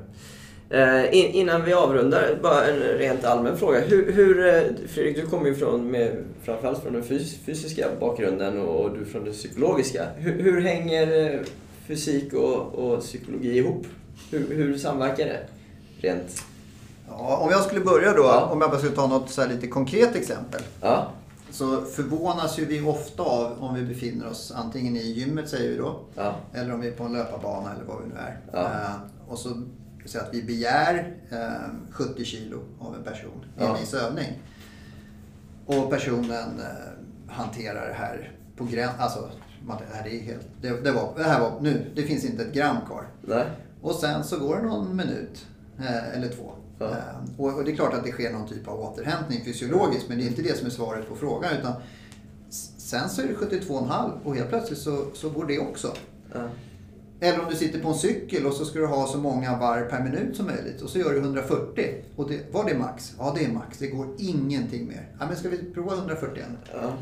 Eh, 0.69 1.15
in, 1.15 1.31
innan 1.31 1.65
vi 1.65 1.73
avrundar, 1.73 2.39
bara 2.43 2.65
en 2.65 2.79
rent 2.79 3.23
allmän 3.25 3.57
fråga. 3.57 3.79
Hur, 3.79 4.11
hur, 4.11 4.47
eh, 4.47 4.61
Fredrik, 4.87 5.15
du 5.15 5.25
kommer 5.25 5.45
ju 5.47 5.55
från, 5.55 5.91
med, 5.91 6.23
framförallt 6.43 6.79
från 6.83 6.93
den 6.93 7.03
fys, 7.03 7.37
fysiska 7.45 7.87
bakgrunden 7.99 8.59
och, 8.59 8.85
och 8.85 8.97
du 8.97 9.05
från 9.05 9.23
den 9.23 9.33
psykologiska. 9.33 10.07
Hur, 10.17 10.43
hur 10.43 10.61
hänger 10.61 11.33
eh, 11.33 11.39
fysik 11.87 12.33
och, 12.33 12.75
och 12.75 12.99
psykologi 12.99 13.57
ihop? 13.57 13.85
Hur, 14.31 14.55
hur 14.55 14.77
samverkar 14.77 15.25
det? 15.25 15.39
Rent... 16.07 16.43
Ja, 17.09 17.37
om 17.37 17.49
jag 17.51 17.61
skulle 17.63 17.81
börja 17.81 18.13
då, 18.13 18.23
Ja. 18.23 18.49
om 18.51 18.61
jag 18.61 18.69
bara 18.69 18.79
skulle 18.79 18.95
ta 18.95 19.07
något 19.07 19.29
så 19.29 19.47
lite 19.47 19.67
konkret 19.67 20.15
exempel. 20.15 20.61
Ja. 20.81 21.07
Så 21.51 21.81
förvånas 21.81 22.59
ju 22.59 22.65
vi 22.65 22.81
ofta 22.81 23.23
av 23.23 23.51
om 23.63 23.75
vi 23.75 23.81
befinner 23.81 24.27
oss 24.29 24.53
antingen 24.55 24.95
i 24.95 24.99
gymmet 25.11 25.49
säger 25.49 25.69
vi 25.69 25.77
då. 25.77 25.99
Ja. 26.15 26.35
Eller 26.53 26.73
om 26.73 26.81
vi 26.81 26.87
är 26.87 26.91
på 26.91 27.03
en 27.03 27.13
löparbana 27.13 27.71
eller 27.75 27.83
vad 27.85 27.97
vi 28.03 28.09
nu 28.09 28.15
är. 28.15 28.37
Ja. 28.53 28.59
Eh, 28.59 28.95
och 29.31 29.37
så 29.37 29.49
säger 30.09 30.25
att 30.25 30.33
vi 30.33 30.43
begär 30.43 31.13
eh, 31.31 31.73
70 31.91 32.25
kilo 32.25 32.61
av 32.79 32.95
en 32.95 33.03
person 33.03 33.45
i 33.57 33.61
en 33.61 33.67
Ja. 33.67 33.77
viss 33.79 33.93
övning. 33.93 34.41
Och 35.65 35.89
personen 35.89 36.59
eh, 36.59 37.33
hanterar 37.33 37.87
det 37.87 37.93
här 37.93 38.31
på 38.57 38.63
gräns... 38.63 38.91
Alltså, 38.99 39.29
man, 39.65 39.77
det 39.77 39.97
här 39.97 40.07
är 40.07 40.19
helt... 40.19 40.47
Det, 40.61 40.83
det, 40.83 40.91
var, 40.91 41.13
det 41.17 41.23
här 41.23 41.39
var 41.39 41.61
nu. 41.61 41.91
Det 41.95 42.01
finns 42.03 42.25
inte 42.25 42.43
ett 42.43 42.53
gram 42.53 42.77
kvar. 42.87 43.07
Nej. 43.21 43.45
Och 43.81 43.95
sen 43.95 44.23
så 44.23 44.39
går 44.39 44.55
det 44.57 44.63
någon 44.63 44.95
minut 44.95 45.45
eh, 45.79 46.17
eller 46.17 46.29
två. 46.29 46.51
Ja. 46.79 46.85
Eh, 46.85 46.95
och, 47.37 47.53
och 47.57 47.63
det 47.65 47.71
är 47.71 47.75
klart 47.75 47.93
att 47.93 48.03
det 48.03 48.11
sker 48.11 48.33
någon 48.33 48.47
typ 48.47 48.67
av 48.67 48.79
återhämtning 48.79 49.45
fysiologiskt 49.45 50.09
men 50.09 50.17
det 50.17 50.23
är 50.23 50.27
inte 50.27 50.41
det 50.41 50.57
som 50.57 50.65
är 50.67 50.71
svaret 50.71 51.09
på 51.09 51.15
frågan. 51.15 51.51
Utan 51.59 51.73
sen 52.77 53.09
så 53.09 53.21
är 53.21 53.27
det 53.27 53.33
72,5 53.33 54.11
och 54.23 54.35
helt 54.35 54.49
plötsligt 54.49 54.79
så, 54.79 55.05
så 55.13 55.29
går 55.29 55.45
det 55.45 55.59
också. 55.59 55.93
Ja. 56.33 56.49
Eller 57.23 57.39
om 57.39 57.45
du 57.49 57.55
sitter 57.55 57.79
på 57.79 57.87
en 57.87 57.95
cykel 57.95 58.45
och 58.45 58.53
så 58.53 58.65
ska 58.65 58.79
du 58.79 58.85
ha 58.87 59.07
så 59.07 59.17
många 59.17 59.57
varv 59.57 59.89
per 59.89 60.03
minut 60.03 60.35
som 60.37 60.45
möjligt. 60.45 60.81
Och 60.81 60.89
så 60.89 60.99
gör 60.99 61.13
du 61.13 61.17
140. 61.19 61.93
Och 62.15 62.29
det, 62.29 62.53
var 62.53 62.65
det 62.69 62.77
max? 62.77 63.13
Ja, 63.17 63.33
det 63.37 63.45
är 63.45 63.49
max. 63.51 63.77
Det 63.77 63.87
går 63.87 64.07
ingenting 64.19 64.87
mer. 64.87 65.07
Ja, 65.19 65.25
men 65.27 65.35
ska 65.35 65.49
vi 65.49 65.57
prova 65.73 65.93
141? 65.93 66.45
Ja. 66.73 66.93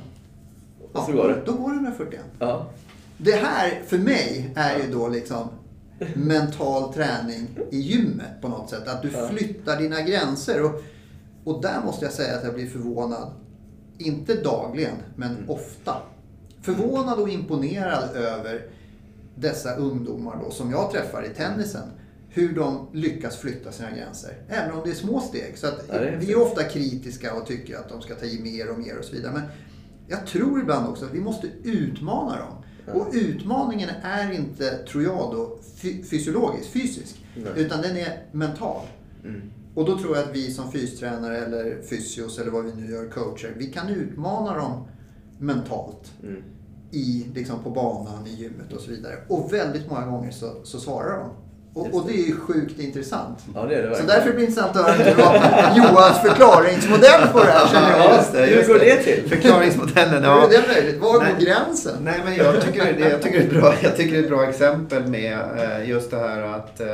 Och 0.93 1.03
så 1.05 1.11
går 1.11 1.27
det. 1.27 1.41
Då 1.45 1.51
går 1.53 1.69
det 1.69 1.75
141. 1.75 2.19
Ja. 2.39 2.69
Det 3.17 3.31
här 3.31 3.81
för 3.87 3.97
mig 3.97 4.51
är 4.55 4.77
ju 4.77 4.91
då 4.91 5.07
liksom 5.07 5.47
mental 6.15 6.93
träning 6.93 7.47
i 7.71 7.77
gymmet 7.79 8.41
på 8.41 8.47
något 8.47 8.69
sätt. 8.69 8.87
Att 8.87 9.01
du 9.01 9.11
Ja. 9.13 9.27
flyttar 9.27 9.77
dina 9.77 10.01
gränser. 10.01 10.63
Och, 10.63 10.83
och 11.43 11.61
där 11.61 11.81
måste 11.85 12.05
jag 12.05 12.13
säga 12.13 12.37
att 12.37 12.43
jag 12.43 12.53
blir 12.53 12.69
förvånad. 12.69 13.31
Inte 13.97 14.33
dagligen, 14.35 14.95
men 15.15 15.31
Mm. 15.31 15.49
ofta. 15.49 15.95
Förvånad 16.61 17.19
och 17.19 17.29
imponerad 17.29 18.15
över 18.15 18.65
dessa 19.35 19.75
ungdomar 19.75 20.39
då, 20.45 20.51
som 20.51 20.71
jag 20.71 20.91
träffar 20.91 21.23
i 21.25 21.29
tennisen. 21.35 21.89
Hur 22.29 22.55
de 22.55 22.87
lyckas 22.93 23.37
flytta 23.37 23.71
sina 23.71 23.91
gränser. 23.91 24.33
Även 24.49 24.71
om 24.75 24.81
det 24.83 24.89
är 24.89 24.95
små 24.95 25.19
steg. 25.19 25.57
Så 25.57 25.67
att 25.67 25.85
Ja, 25.87 25.93
är 25.93 26.17
vi 26.17 26.31
är 26.31 26.41
ofta 26.41 26.63
kritiska 26.63 27.33
och 27.33 27.45
tycker 27.47 27.77
att 27.77 27.89
de 27.89 28.01
ska 28.01 28.15
ta 28.15 28.25
i 28.25 28.41
mer 28.41 28.69
och 28.71 28.79
mer 28.79 28.97
och 28.99 29.05
så 29.05 29.15
vidare. 29.15 29.33
Men 29.33 29.43
jag 30.07 30.27
tror 30.27 30.61
ibland 30.61 30.87
också 30.89 31.05
att 31.05 31.13
vi 31.13 31.19
måste 31.21 31.47
utmana 31.63 32.37
dem. 32.39 32.53
Och 32.93 33.07
utmaningen 33.13 33.89
är 34.03 34.31
inte, 34.31 34.77
tror 34.77 35.03
jag 35.03 35.17
då, 35.31 35.59
fy- 35.75 36.03
fysiologisk, 36.03 36.69
fysisk. 36.69 37.25
Nej. 37.35 37.45
Utan 37.55 37.81
den 37.81 37.97
är 37.97 38.23
mental. 38.31 38.81
Mm. 39.23 39.41
Och 39.75 39.85
då 39.85 39.97
tror 39.97 40.17
jag 40.17 40.25
att 40.29 40.35
vi 40.35 40.53
som 40.53 40.71
fystränare 40.71 41.37
eller 41.37 41.81
fysios 41.89 42.39
eller 42.39 42.51
vad 42.51 42.65
vi 42.65 42.73
nu 42.81 42.91
gör, 42.91 43.09
coacher, 43.09 43.53
vi 43.57 43.65
kan 43.65 43.89
utmana 43.89 44.57
dem 44.57 44.87
mentalt. 45.39 46.11
Mm. 46.23 46.41
I, 46.91 47.27
liksom 47.35 47.63
på 47.63 47.69
banan, 47.69 48.27
i 48.27 48.41
gymmet 48.41 48.73
och 48.75 48.81
så 48.81 48.91
vidare. 48.91 49.13
Och 49.27 49.53
väldigt 49.53 49.89
många 49.89 50.05
gånger 50.05 50.31
så, 50.31 50.51
så 50.63 50.79
svarar 50.79 51.17
de. 51.17 51.29
Och, 51.73 51.93
och 51.93 52.07
det 52.07 52.13
är 52.13 52.27
ju 52.27 52.35
sjukt 52.35 52.79
intressant. 52.79 53.39
Ja, 53.55 53.65
det 53.65 53.75
är 53.75 53.89
det 53.89 53.95
Så 53.95 54.03
därför 54.03 54.29
blir 54.29 54.33
det 54.33 54.41
intressant 54.45 54.75
att 54.77 54.85
höra 54.85 55.75
Johans 55.77 56.19
förklaringsmodell 56.21 57.27
på 57.33 57.39
det 57.39 57.51
här 57.51 57.67
känner 57.67 57.89
jag. 57.91 57.99
Ja, 57.99 58.15
just 58.17 58.33
det, 58.33 58.45
hur 58.45 58.55
just 58.55 58.67
går 58.67 58.79
det. 58.79 58.95
till? 58.95 59.29
Förklaringsmodellen, 59.29 60.23
Hur 60.23 60.29
ja. 60.29 60.45
är 60.45 60.49
det 60.49 60.67
möjligt? 60.67 61.01
Var 61.01 61.13
går 61.13 61.45
gränsen? 61.45 61.93
Nej, 62.03 62.21
men 62.25 62.35
jag 62.35 62.61
tycker 62.61 62.93
det, 62.93 63.09
jag 63.09 63.21
tycker 63.21 63.39
det, 63.39 63.45
är, 63.55 63.61
bra, 63.61 63.73
jag 63.81 63.97
tycker 63.97 64.11
det 64.11 64.17
är 64.19 64.23
ett 64.23 64.29
bra 64.29 64.49
exempel 64.49 65.07
med 65.07 65.39
eh, 65.57 65.89
just 65.89 66.11
det 66.11 66.17
här 66.17 66.41
att 66.41 66.79
eh, 66.79 66.87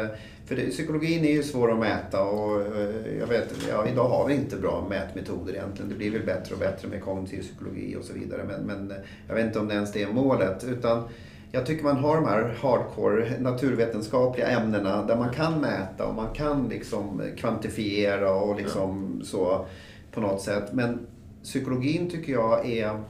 för 0.48 0.56
det, 0.56 0.70
psykologin 0.70 1.26
är 1.26 1.32
ju 1.32 1.44
svår 1.44 1.72
att 1.72 1.80
mäta 1.80 2.24
och 2.24 2.62
eh, 2.62 3.18
jag 3.20 3.28
vet, 3.28 3.54
ja, 3.70 3.88
idag 3.88 4.10
har 4.10 4.28
vi 4.28 4.34
inte 4.34 4.56
bra 4.56 4.88
mätmetoder 4.90 5.54
egentligen. 5.54 5.90
Det 5.90 5.96
blir 5.96 6.12
väl 6.12 6.26
bättre 6.26 6.54
och 6.54 6.60
bättre 6.60 6.88
med 6.88 7.04
kognitiv 7.04 7.42
psykologi 7.42 7.96
och 8.00 8.04
så 8.04 8.14
vidare. 8.14 8.42
Men, 8.48 8.62
men 8.62 8.92
eh, 8.92 8.98
jag 9.28 9.36
vet 9.36 9.46
inte 9.46 9.60
om 9.60 9.68
det 9.68 9.74
ens 9.74 9.92
det 9.92 10.04
är 10.04 10.08
målet. 10.08 10.64
Utan 10.64 11.04
jag 11.52 11.66
tycker 11.66 11.84
man 11.84 11.98
har 11.98 12.16
de 12.16 12.26
här 12.26 12.56
hardcore 12.62 13.40
naturvetenskapliga 13.40 14.48
ämnena 14.48 15.06
där 15.06 15.16
man 15.16 15.34
kan 15.34 15.62
mäta 15.62 16.06
och 16.06 16.16
man 16.16 16.34
kan 16.34 16.70
liksom 16.70 17.22
kvantifiera 17.38 18.34
och 18.34 18.56
liksom 18.56 19.22
så 19.24 19.66
på 20.12 20.22
något 20.22 20.42
sätt. 20.42 20.74
Men 20.74 21.08
psykologin 21.44 22.10
tycker 22.10 22.34
jag 22.34 22.70
är 22.70 23.04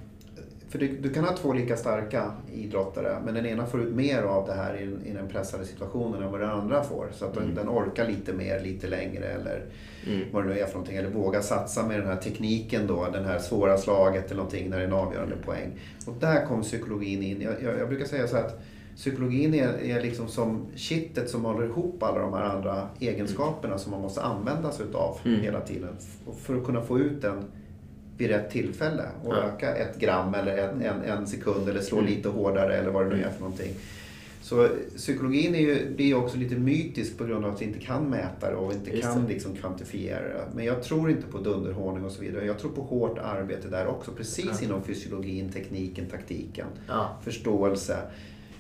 för 0.70 0.80
du, 0.80 0.88
du 0.88 1.10
kan 1.14 1.24
ha 1.24 1.36
två 1.38 1.54
lika 1.54 1.78
starka 1.78 2.32
idrottare 2.54 3.18
men 3.26 3.34
den 3.34 3.46
ena 3.46 3.66
får 3.66 3.82
ut 3.82 3.96
mer 3.96 4.22
av 4.22 4.48
det 4.48 4.54
här 4.54 4.74
i, 4.78 5.10
i 5.10 5.14
den 5.14 5.28
pressade 5.28 5.66
situationen 5.66 6.24
än 6.24 6.32
vad 6.32 6.40
den 6.42 6.50
andra 6.50 6.84
får. 6.84 7.08
Så 7.14 7.26
att 7.26 7.34
den, 7.34 7.56
den 7.56 7.70
orkar 7.70 8.08
lite 8.08 8.34
mer, 8.34 8.60
lite 8.60 8.88
längre 8.88 9.26
eller 9.26 9.66
Mm. 10.08 10.22
vad 10.32 10.44
det 10.44 10.50
nu 10.50 10.60
är 10.60 10.66
för 10.66 10.74
någonting. 10.74 10.98
Eller 10.98 11.10
våga 11.10 11.42
satsa 11.42 11.88
med 11.88 12.00
den 12.00 12.08
här 12.08 12.16
tekniken 12.16 12.88
då, 12.88 13.08
den 13.14 13.26
här 13.26 13.40
svåra 13.40 13.78
slaget 13.78 14.26
eller 14.26 14.36
någonting 14.36 14.70
när 14.70 14.78
det 14.78 14.84
är 14.84 14.88
en 14.88 14.94
avgörande 14.94 15.36
poäng. 15.46 15.72
Och 16.08 16.14
där 16.20 16.46
kom 16.46 16.62
psykologin 16.62 17.24
in. 17.24 17.42
Jag, 17.42 17.54
jag, 17.64 17.80
jag 17.80 17.88
brukar 17.90 18.06
säga 18.06 18.28
så 18.28 18.38
att 18.38 18.60
psykologin 18.96 19.54
är, 19.54 19.84
är 19.84 20.02
liksom 20.02 20.28
som 20.28 20.66
kittet 20.76 21.30
som 21.30 21.46
håller 21.46 21.66
ihop 21.66 22.04
alla 22.04 22.20
de 22.20 22.34
här 22.34 22.44
andra 22.44 22.88
egenskaperna 23.00 23.78
som 23.78 23.92
man 23.92 24.02
måste 24.02 24.22
använda 24.22 24.72
sig 24.72 24.86
utav 24.86 25.20
Mm. 25.26 25.40
hela 25.42 25.62
tiden. 25.62 25.96
För 26.42 26.58
att 26.58 26.66
kunna 26.66 26.82
få 26.82 27.00
ut 27.00 27.22
den 27.22 27.44
vid 28.18 28.30
rätt 28.30 28.50
tillfälle 28.52 29.04
och 29.24 29.34
Ja. 29.34 29.38
öka 29.44 29.76
ett 29.76 30.00
gram 30.00 30.34
eller 30.34 30.58
en, 30.58 30.82
en, 30.82 31.02
en 31.04 31.28
sekund 31.28 31.70
eller 31.70 31.82
slå 31.82 31.98
Mm. 31.98 32.10
lite 32.12 32.30
hårdare 32.30 32.76
eller 32.78 32.90
vad 32.92 33.06
det 33.10 33.16
nu 33.16 33.24
är 33.24 33.30
för 33.30 33.40
någonting. 33.40 33.74
Så 34.42 34.68
psykologin 34.96 35.56
är 35.56 35.60
ju 35.60 35.94
det 35.98 36.12
är 36.12 36.16
också 36.16 36.38
lite 36.38 36.56
mytisk 36.56 37.18
på 37.18 37.24
grund 37.26 37.46
av 37.46 37.54
att 37.54 37.62
vi 37.62 37.66
inte 37.66 37.80
kan 37.80 38.10
mäta 38.10 38.50
det 38.50 38.56
och 38.56 38.74
inte 38.74 38.92
Just 38.92 39.04
kan 39.04 39.26
det. 39.26 39.34
liksom 39.34 39.56
kvantifiera 39.56 40.22
det. 40.28 40.42
Men 40.56 40.66
jag 40.66 40.84
tror 40.84 41.10
inte 41.10 41.28
på 41.28 41.38
dunderhonung 41.38 42.04
och 42.06 42.12
så 42.12 42.22
vidare. 42.22 42.46
Jag 42.46 42.60
tror 42.60 42.72
på 42.72 42.82
hårt 42.82 43.18
arbete 43.18 43.68
där 43.68 43.88
också. 43.88 44.12
Precis 44.12 44.46
Ja. 44.62 44.66
inom 44.68 44.84
fysiologin, 44.84 45.50
tekniken, 45.52 46.06
taktiken, 46.06 46.68
Ja. 46.88 47.18
förståelse. 47.24 47.98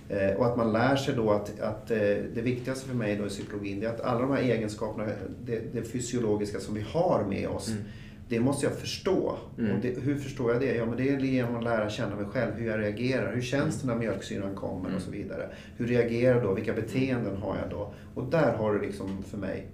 Eh, 0.10 0.36
och 0.38 0.46
att 0.46 0.58
man 0.58 0.74
lär 0.74 0.96
sig 0.96 1.16
då 1.16 1.32
att, 1.32 1.60
att 1.60 1.92
eh, 1.92 1.98
det 2.36 2.42
viktigaste 2.44 2.88
för 2.88 2.96
mig 2.96 3.16
då 3.16 3.26
i 3.26 3.30
psykologin 3.30 3.84
är 3.84 3.88
att 3.88 4.02
alla 4.02 4.20
de 4.22 4.32
här 4.32 4.42
egenskaperna, 4.42 5.08
det, 5.46 5.62
det 5.74 5.82
fysiologiska 5.84 6.60
som 6.60 6.76
vi 6.76 6.82
har 6.82 7.26
med 7.30 7.48
oss, 7.50 7.68
Mm. 7.68 7.82
Det 8.30 8.40
måste 8.40 8.66
jag 8.66 8.76
förstå. 8.76 9.38
Mm. 9.58 9.72
Och 9.76 9.82
det, 9.82 10.00
hur 10.00 10.16
förstår 10.16 10.52
jag 10.52 10.62
det? 10.62 10.76
Ja, 10.76 10.86
men 10.86 10.98
det 10.98 11.10
är 11.10 11.20
genom 11.20 11.56
att 11.56 11.64
lära 11.64 11.90
känna 11.90 12.16
mig 12.16 12.26
själv, 12.26 12.52
hur 12.56 12.68
jag 12.68 12.80
reagerar. 12.80 13.34
Hur 13.36 13.42
känns 13.42 13.82
det 13.82 13.88
när 13.88 13.96
mjölksyran 13.96 14.56
kommer 14.56 14.96
och 14.96 15.02
så 15.02 15.12
vidare. 15.12 15.50
Hur 15.78 15.88
reagerar 15.88 16.36
jag 16.36 16.44
då? 16.44 16.54
Vilka 16.54 16.74
beteenden 16.74 17.38
har 17.38 17.58
jag 17.58 17.70
då? 17.70 17.94
Och 18.16 18.24
där 18.30 18.54
har 18.54 18.74
du 18.74 18.82
liksom 18.82 19.24
för 19.24 19.38
mig 19.38 19.68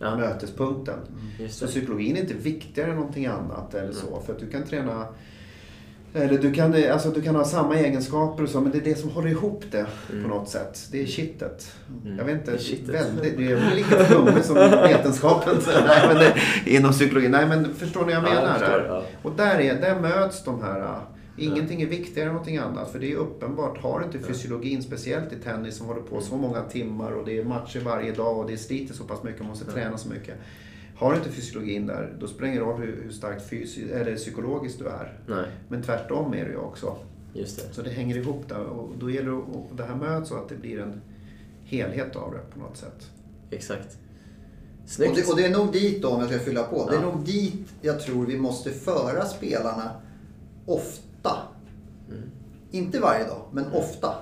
Ja. 0.00 0.16
mötespunkten. 0.16 0.98
Just 1.38 1.58
Så 1.58 1.66
psykologin 1.66 2.16
är 2.16 2.20
inte 2.20 2.34
viktigare 2.34 2.90
än 2.90 2.96
någonting 2.96 3.26
annat 3.26 3.74
eller 3.74 3.92
så. 3.92 4.20
För 4.20 4.32
att 4.32 4.38
du 4.38 4.50
kan 4.50 4.62
träna 4.64 5.06
eller 6.14 6.38
du 6.38 6.52
kan, 6.52 6.74
alltså 6.92 7.10
du 7.10 7.22
kan 7.22 7.34
ha 7.36 7.44
samma 7.44 7.76
egenskaper 7.76 8.42
och 8.42 8.48
så, 8.48 8.60
men 8.60 8.72
det 8.72 8.78
är 8.78 8.82
det 8.82 8.94
som 8.98 9.10
håller 9.10 9.28
ihop 9.30 9.64
det 9.70 9.86
på 10.22 10.28
något 10.28 10.48
sätt. 10.48 10.88
Det 10.92 11.02
är 11.02 11.06
kittet. 11.06 11.72
Mm. 12.04 12.18
Jag 12.18 12.24
vet 12.24 12.34
inte, 12.34 12.50
Det 12.50 12.88
är 12.88 12.92
väldigt, 12.92 13.36
det 13.38 13.52
är 13.52 13.74
lika 13.74 14.04
flummigt 14.04 14.46
som 14.46 14.54
vetenskapen. 14.54 15.60
Så, 15.60 15.70
nej, 15.70 16.02
men 16.08 16.16
det, 16.16 16.34
inom 16.66 16.92
psykologin. 16.92 17.30
Nej, 17.30 17.46
men 17.46 17.74
förstår 17.74 18.06
ni 18.06 18.12
vad 18.14 18.14
jag 18.14 18.22
Ja, 18.24 18.34
jag 18.34 18.42
menar? 18.42 18.58
förstår, 18.58 18.84
ja. 18.88 19.02
Och 19.22 19.32
där, 19.36 19.58
är, 19.60 19.80
där 19.80 20.00
möts 20.00 20.44
de 20.44 20.62
här. 20.62 20.80
äh, 20.80 20.88
Ingenting 21.36 21.82
är 21.82 21.86
viktigare 21.86 22.28
än 22.28 22.34
någonting 22.34 22.56
annat. 22.58 22.90
För 22.92 22.98
det 22.98 23.12
är 23.12 23.16
uppenbart, 23.16 23.78
har 23.82 24.02
inte 24.02 24.18
fysiologin, 24.18 24.82
speciellt 24.82 25.32
i 25.32 25.36
tennis 25.36 25.76
som 25.76 25.86
håller 25.86 26.00
på 26.00 26.20
så 26.20 26.36
många 26.36 26.60
timmar 26.62 27.12
och 27.12 27.24
det 27.26 27.38
är 27.38 27.44
matcher 27.44 27.80
varje 27.84 28.12
dag 28.12 28.38
och 28.38 28.50
det 28.50 28.56
sliter 28.56 28.94
så 28.94 29.04
pass 29.04 29.22
mycket, 29.22 29.40
man 29.40 29.48
måste 29.48 29.64
träna 29.72 29.98
så 29.98 30.08
mycket. 30.08 30.34
Har 30.96 31.14
inte 31.16 31.30
fysiologin 31.30 31.86
där, 31.86 32.16
då 32.20 32.26
spelar 32.26 32.52
det 32.54 32.60
roll 32.60 32.80
hur, 32.80 33.02
hur 33.02 33.10
starkt 33.10 33.50
fysi- 33.50 33.92
eller 33.92 34.16
psykologiskt 34.16 34.78
du 34.78 34.86
är. 34.88 35.18
Nej, 35.28 35.44
Men 35.68 35.82
tvärtom 35.82 36.34
är 36.34 36.44
det 36.44 36.50
ju 36.50 36.56
också. 36.56 36.96
just 37.32 37.56
det. 37.68 37.74
Så 37.74 37.82
det 37.82 37.90
hänger 37.90 38.16
ihop 38.16 38.48
där 38.48 38.64
och 38.64 38.90
då 38.98 39.10
gäller 39.10 39.30
det 39.30 39.38
att 39.38 39.76
det 39.76 39.84
här 39.84 39.94
möts 39.94 40.28
så 40.28 40.36
att 40.36 40.48
det 40.48 40.54
blir 40.54 40.80
en 40.80 41.00
helhet 41.64 42.16
av 42.16 42.32
det 42.32 42.40
på 42.54 42.58
något 42.58 42.76
sätt. 42.76 43.10
Exakt. 43.50 43.98
Och 44.84 44.90
Snyggt. 44.90 45.16
det, 45.16 45.30
och 45.32 45.36
det 45.36 45.44
är 45.46 45.50
nog 45.50 45.72
dit 45.72 46.02
då, 46.02 46.08
om 46.08 46.20
jag 46.20 46.30
ska 46.30 46.38
fylla 46.38 46.62
på. 46.62 46.90
Det 46.90 46.96
är 46.96 47.00
Ja. 47.00 47.06
nog 47.12 47.24
dit 47.24 47.72
jag 47.82 48.00
tror 48.00 48.26
vi 48.26 48.38
måste 48.38 48.70
föra 48.70 49.24
spelarna 49.24 49.90
ofta. 50.66 51.38
Mm. 52.08 52.22
Inte 52.70 53.00
varje 53.00 53.24
dag, 53.24 53.42
men 53.52 53.64
ofta. 53.72 54.14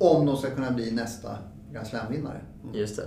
Om 0.00 0.26
de 0.26 0.36
ska 0.36 0.50
kunna 0.50 0.70
bli 0.70 0.90
nästa 0.90 1.38
Grand 1.72 1.86
Slam-vinnare. 1.86 2.40
Just 2.74 2.96
det. 2.96 3.06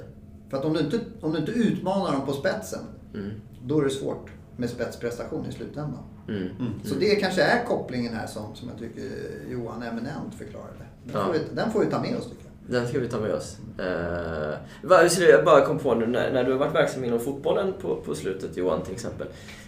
För 0.49 0.57
att 0.57 0.65
om 0.65 0.73
du, 0.73 0.79
inte, 0.79 0.99
om 1.21 1.31
du 1.31 1.37
inte 1.39 1.51
utmanar 1.51 2.11
dem 2.11 2.25
på 2.25 2.33
spetsen, 2.33 2.79
Mm. 3.19 3.31
då 3.65 3.79
är 3.79 3.83
det 3.83 3.89
svårt 3.89 4.29
med 4.57 4.69
spetsprestation 4.69 5.45
i 5.49 5.51
slutändan. 5.51 6.03
Mm. 6.27 6.49
Så 6.83 6.95
det 6.95 7.15
kanske 7.15 7.41
är 7.41 7.65
kopplingen 7.65 8.13
här 8.13 8.27
som, 8.27 8.55
som 8.55 8.69
jag 8.69 8.79
tycker 8.79 9.09
Johan 9.49 9.83
eminent 9.83 10.35
förklarade. 10.37 10.85
Den, 11.03 11.15
Ja. 11.15 11.25
får 11.25 11.33
vi, 11.33 11.39
den 11.53 11.71
får 11.71 11.79
vi 11.79 11.85
ta 11.85 12.01
med 12.01 12.17
oss 12.17 12.23
tycker 12.23 12.43
jag. 12.43 12.81
Den 12.81 12.87
ska 12.87 12.99
vi 12.99 13.07
ta 13.07 13.19
med 13.19 13.33
oss. 13.33 13.57
Uh, 13.79 15.23
jag 15.29 15.45
bara 15.45 15.65
kom 15.65 15.79
på 15.79 15.95
nu 15.95 16.07
när, 16.07 16.33
när 16.33 16.43
du 16.43 16.51
har 16.51 16.59
varit 16.59 16.75
verksam 16.75 17.03
inom 17.03 17.19
fotbollen 17.19 17.73
på, 17.81 17.95
på 17.95 18.15
slutet 18.15 18.57
Johan 18.57 18.81
till 18.81 18.93
exempel. 18.93 19.27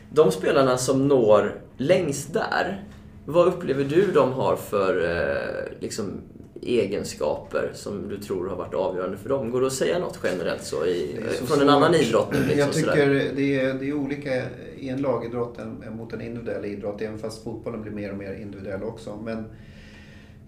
De 0.09 0.31
spelarna 0.31 0.77
som 0.77 1.07
når 1.07 1.61
längst 1.77 2.33
där, 2.33 2.83
vad 3.25 3.47
upplever 3.47 3.83
du 3.83 4.11
de 4.11 4.33
har 4.33 4.55
för 4.55 5.03
eh, 5.03 5.81
liksom, 5.81 6.21
egenskaper 6.61 7.71
som 7.73 8.09
du 8.09 8.17
tror 8.17 8.49
har 8.49 8.55
varit 8.55 8.73
avgörande 8.73 9.17
för 9.17 9.29
dem? 9.29 9.51
Går 9.51 9.61
det 9.61 9.67
att 9.67 9.73
säga 9.73 9.99
något 9.99 10.19
generellt 10.23 10.63
så, 10.63 10.85
i, 10.85 11.19
så 11.39 11.45
från 11.45 11.61
en 11.61 11.69
annan 11.69 11.95
idrott? 11.95 12.27
Liksom, 12.31 12.59
Jag 12.59 12.73
tycker 12.73 12.89
sådär? 12.89 13.31
det 13.35 13.59
är, 13.59 13.73
det 13.73 13.89
är 13.89 13.93
olika 13.93 14.43
i 14.77 14.89
en 14.89 15.01
lagidrott 15.01 15.59
än 15.59 15.97
mot 15.97 16.13
en 16.13 16.21
individuell 16.21 16.65
idrott. 16.65 17.01
Även 17.01 17.19
fast 17.19 17.43
fotbollen 17.43 17.81
blir 17.81 17.91
mer 17.91 18.11
och 18.11 18.17
mer 18.17 18.33
individuell 18.33 18.83
också. 18.83 19.19
Men 19.23 19.45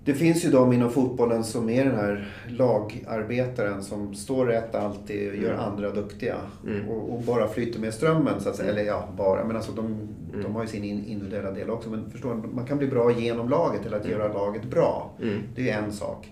det 0.06 0.14
finns 0.14 0.46
ju 0.46 0.50
de 0.50 0.74
inom 0.74 0.90
fotbollen 0.90 1.44
som 1.44 1.70
är 1.70 1.86
den 1.86 1.96
här 1.96 2.28
lagarbetaren 2.48 3.84
som 3.84 4.16
står 4.16 4.46
rätt 4.46 4.76
alltid 4.76 5.30
och 5.30 5.36
gör 5.36 5.54
andra 5.54 5.90
duktiga. 5.90 6.36
Mm. 6.68 6.90
Och, 6.90 7.14
och 7.14 7.22
bara 7.22 7.48
flyter 7.48 7.80
med 7.80 7.94
strömmen 7.94 8.42
så 8.42 8.50
att 8.50 8.56
säga. 8.56 8.70
Eller 8.70 8.84
ja, 8.84 9.08
bara. 9.18 9.46
Men 9.46 9.56
alltså 9.56 9.72
de, 9.72 10.08
de 10.44 10.56
har 10.56 10.62
ju 10.62 10.68
sin 10.68 10.84
in- 10.84 11.06
individuella 11.06 11.52
del 11.52 11.70
också. 11.70 11.90
Men 11.90 12.12
förstår 12.12 12.36
man 12.54 12.66
kan 12.66 12.78
bli 12.78 12.88
bra 12.88 13.12
genom 13.12 13.50
laget 13.50 13.86
eller 13.86 13.98
att 13.98 14.08
göra 14.08 14.34
laget 14.34 14.64
bra. 14.64 15.12
Mm. 15.22 15.40
Det 15.56 15.70
är 15.70 15.82
en 15.84 15.92
sak. 15.92 16.32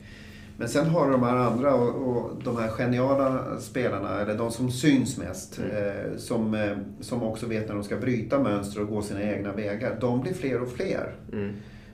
Men 0.57 0.69
sen 0.69 0.85
har 0.85 1.05
du 1.05 1.11
de 1.11 1.23
här 1.23 1.35
andra 1.35 1.75
och, 1.75 2.07
och 2.07 2.31
de 2.43 2.57
här 2.57 2.67
geniala 2.67 3.57
spelarna, 3.59 4.19
eller 4.21 4.37
de 4.37 4.51
som 4.51 4.71
syns 4.71 5.17
mest, 5.17 5.59
eh, 5.59 6.17
som, 6.17 6.53
eh, 6.53 6.77
som 7.01 7.23
också 7.23 7.45
vet 7.45 7.67
när 7.67 7.75
de 7.75 7.83
ska 7.83 7.97
bryta 7.97 8.39
mönster 8.43 8.81
och 8.81 8.87
gå 8.89 9.01
sina 9.01 9.23
egna 9.23 9.51
vägar. 9.51 9.97
De 10.01 10.21
blir 10.21 10.33
fler 10.33 10.61
och 10.61 10.69
fler. 10.71 11.15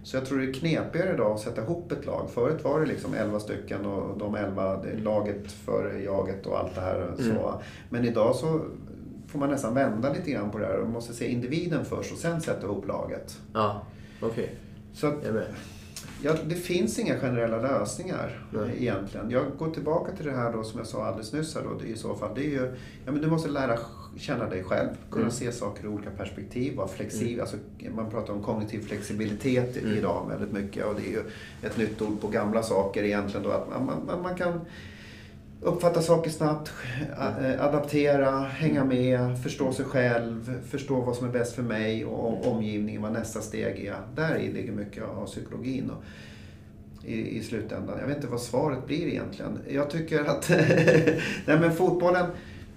Mm. 0.06 0.12
Så 0.12 0.18
jag 0.18 0.26
tror 0.26 0.38
det 0.40 0.46
är 0.46 0.54
knepigare 0.54 1.14
idag 1.14 1.32
att 1.32 1.40
sätta 1.40 1.62
ihop 1.62 1.92
ett 1.92 2.06
lag. 2.06 2.30
Förut 2.34 2.64
var 2.64 2.80
det 2.80 2.86
liksom 2.86 3.14
11 3.14 3.40
stycken 3.40 3.86
och 3.86 4.18
de 4.18 4.36
11, 4.36 4.84
det 4.84 4.90
är 4.90 4.98
laget 4.98 5.52
före 5.52 6.04
jaget 6.04 6.46
och 6.46 6.60
allt 6.60 6.76
det 6.76 6.82
här. 6.82 7.14
Så. 7.18 7.62
Men 7.90 8.06
idag 8.06 8.36
så 8.36 8.62
får 9.28 9.40
man 9.40 9.50
nästan 9.50 9.74
vända 9.74 10.14
lite 10.14 10.32
grann 10.32 10.52
på 10.52 10.58
det 10.58 10.66
här 10.66 10.80
och 10.80 10.90
måste 10.90 11.14
se 11.14 11.28
individen 11.32 11.86
först 11.86 12.12
och 12.12 12.18
sen 12.18 12.42
sätta 12.42 12.66
ihop 12.66 12.88
laget. 12.88 13.40
Ja, 13.54 13.82
okej. 14.22 14.56
Så 14.94 15.08
att. 15.08 15.26
Ja, 16.22 16.34
det 16.46 16.56
finns 16.56 17.00
inga 17.00 17.20
generella 17.20 17.58
lösningar 17.58 18.46
Nej. 18.52 18.72
egentligen. 18.78 19.30
Jag 19.30 19.44
går 19.58 19.72
tillbaka 19.72 20.12
till 20.12 20.26
det 20.26 20.32
här 20.32 20.54
då 20.54 20.64
som 20.64 20.80
jag 20.80 20.88
sa 20.88 21.06
alldeles 21.06 21.34
nyss. 21.34 21.56
Här 21.56 21.64
då, 21.64 21.86
i 21.86 21.96
så 21.96 22.16
fall, 22.16 22.36
det 22.36 22.42
är 22.42 22.50
ju, 22.50 22.72
ja, 23.06 23.12
men 23.12 23.22
du 23.22 23.28
måste 23.28 23.50
lära 23.50 23.78
känna 24.18 24.50
dig 24.50 24.64
själv, 24.64 24.90
kunna 25.10 25.22
Mm. 25.26 25.32
se 25.36 25.52
saker 25.52 25.84
i 25.84 25.88
olika 25.88 26.10
perspektiv, 26.10 26.76
vara 26.76 26.88
flexibel. 26.88 27.42
Alltså, 27.42 27.58
man 27.96 28.10
pratar 28.12 28.34
om 28.34 28.44
kognitiv 28.44 28.80
flexibilitet 28.88 29.78
i- 29.78 29.98
idag 29.98 30.26
väldigt 30.30 30.52
mycket 30.52 30.86
och 30.86 30.96
det 30.96 31.02
är 31.08 31.12
ju 31.12 31.22
ett 31.64 31.78
nytt 31.78 32.02
ord 32.02 32.22
på 32.22 32.28
gamla 32.28 32.64
saker 32.64 33.04
egentligen. 33.04 33.44
Då, 33.44 33.52
att 33.52 33.70
man, 33.70 33.86
man, 34.08 34.22
man 34.22 34.36
kan 34.36 34.60
uppfatta 35.62 36.02
saker 36.02 36.30
snabbt, 36.30 36.72
a- 37.18 37.34
eh, 37.46 37.66
adaptera, 37.66 38.40
hänga 38.40 38.84
med, 38.86 39.44
förstå 39.44 39.74
sig 39.74 39.86
själv, 39.86 40.62
förstå 40.70 41.02
vad 41.02 41.16
som 41.16 41.28
är 41.28 41.32
bäst 41.32 41.56
för 41.56 41.64
mig 41.64 42.06
och 42.06 42.28
om- 42.28 42.52
omgivningen, 42.56 43.02
vad 43.02 43.14
nästa 43.14 43.42
steg 43.42 43.86
är. 43.86 43.96
Där 44.16 44.40
ligger 44.54 44.72
mycket 44.72 45.04
av 45.04 45.26
psykologin. 45.26 45.90
Och 45.90 46.04
i, 47.08 47.38
i 47.38 47.44
slutändan. 47.44 47.98
Jag 48.00 48.08
vet 48.08 48.16
inte 48.18 48.28
vad 48.28 48.42
svaret 48.42 48.86
blir 48.88 49.08
egentligen. 49.08 49.60
Jag 49.70 49.90
tycker 49.90 50.24
att... 50.26 50.50
nej 51.46 51.60
men 51.60 51.72
fotbollen... 51.76 52.26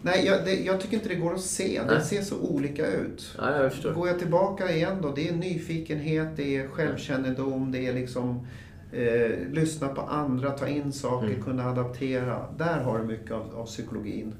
Nej, 0.02 0.26
jag, 0.26 0.44
det, 0.44 0.54
jag 0.64 0.80
tycker 0.80 0.94
inte 0.96 1.08
det 1.08 1.14
går 1.14 1.34
att 1.34 1.40
se. 1.40 1.80
Det 1.88 1.94
Nej. 1.94 2.04
ser 2.04 2.22
så 2.22 2.40
olika 2.40 2.86
ut. 2.86 3.34
Ja, 3.38 3.70
jag. 3.84 3.94
Går 3.94 4.08
jag 4.08 4.18
tillbaka 4.18 4.70
igen 4.72 4.98
då, 5.02 5.12
det 5.12 5.28
är 5.28 5.32
nyfikenhet, 5.32 6.28
det 6.36 6.56
är 6.56 6.68
självkännedom, 6.68 7.72
det 7.72 7.86
är 7.86 7.92
liksom 7.92 8.46
eh, 8.92 9.38
lyssna 9.50 9.88
på 9.88 10.00
andra, 10.00 10.50
ta 10.50 10.68
in 10.68 10.92
saker, 10.92 11.26
Mm. 11.28 11.42
kunna 11.42 11.64
adaptera. 11.70 12.46
Där 12.58 12.80
har 12.82 12.98
du 12.98 13.04
mycket 13.04 13.30
av, 13.32 13.54
av 13.56 13.66
psykologin 13.66 14.34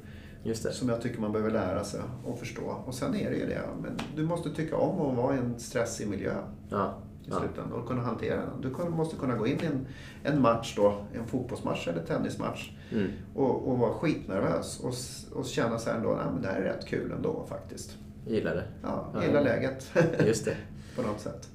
det. 0.45 0.55
som 0.73 0.89
jag 0.89 1.03
tycker 1.03 1.21
man 1.21 1.33
behöver 1.33 1.51
lära 1.53 1.85
sig 1.85 2.01
och 2.25 2.39
förstå. 2.39 2.83
Och 2.87 2.95
sen 2.95 3.15
är 3.15 3.31
det 3.31 3.37
ju 3.37 3.47
det, 3.47 3.61
men 3.83 3.93
du 4.17 4.23
måste 4.23 4.51
tycka 4.51 4.77
om 4.77 5.11
att 5.11 5.17
vara 5.17 5.35
i 5.35 5.39
en 5.39 5.59
stressig 5.59 6.09
miljö 6.09 6.33
Ja. 6.71 6.99
I 7.29 7.31
ja. 7.31 7.39
slutändan 7.39 7.73
och 7.81 7.89
kunna 7.89 8.03
hantera 8.03 8.37
den. 8.37 8.61
Du 8.61 8.91
måste 8.91 9.17
kunna 9.17 9.35
gå 9.37 9.47
in 9.47 9.61
i 9.63 9.67
en, 9.67 9.87
en 10.23 10.41
match 10.43 10.75
då, 10.77 11.05
en 11.15 11.27
fotbollsmatch 11.27 11.89
eller 11.89 12.03
tennismatch 12.03 12.71
Mm. 12.93 13.11
och, 13.35 13.69
och 13.69 13.79
vara 13.79 13.93
skitnervös 13.93 14.81
och, 14.81 14.95
och 15.39 15.47
känna 15.47 15.79
så 15.79 15.91
här 15.91 15.97
ändå, 15.97 16.09
nej 16.15 16.25
men 16.33 16.43
det 16.43 16.49
här 16.49 16.61
är 16.61 16.65
rätt 16.65 16.87
kul 16.87 17.13
ändå 17.13 17.47
faktiskt. 17.49 17.97
Gillar 18.27 18.55
det. 18.55 18.65
Ja, 18.83 19.11
Ja. 19.15 19.25
gilla 19.25 19.41
läget 19.41 19.91
Just 20.27 20.45
det. 20.45 20.57
på 20.97 21.03
något 21.03 21.21
sätt. 21.21 21.49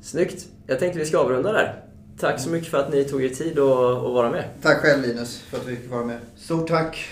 Snyggt. 0.00 0.46
Jag 0.66 0.78
tänkte 0.78 0.98
vi 0.98 1.04
ska 1.04 1.18
avrunda 1.18 1.52
där. 1.52 1.84
Tack 2.18 2.40
så 2.40 2.50
mycket 2.50 2.68
för 2.70 2.78
att 2.78 2.92
ni 2.92 3.04
tog 3.04 3.24
er 3.24 3.28
tid 3.28 3.58
att 3.58 4.12
vara 4.12 4.30
med. 4.30 4.44
Tack 4.62 4.76
själv 4.78 5.02
Linus 5.02 5.38
för 5.40 5.56
att 5.56 5.66
vi 5.66 5.76
fick 5.76 5.90
vara 5.90 6.04
med. 6.04 6.18
Stort 6.36 6.68
tack! 6.68 7.08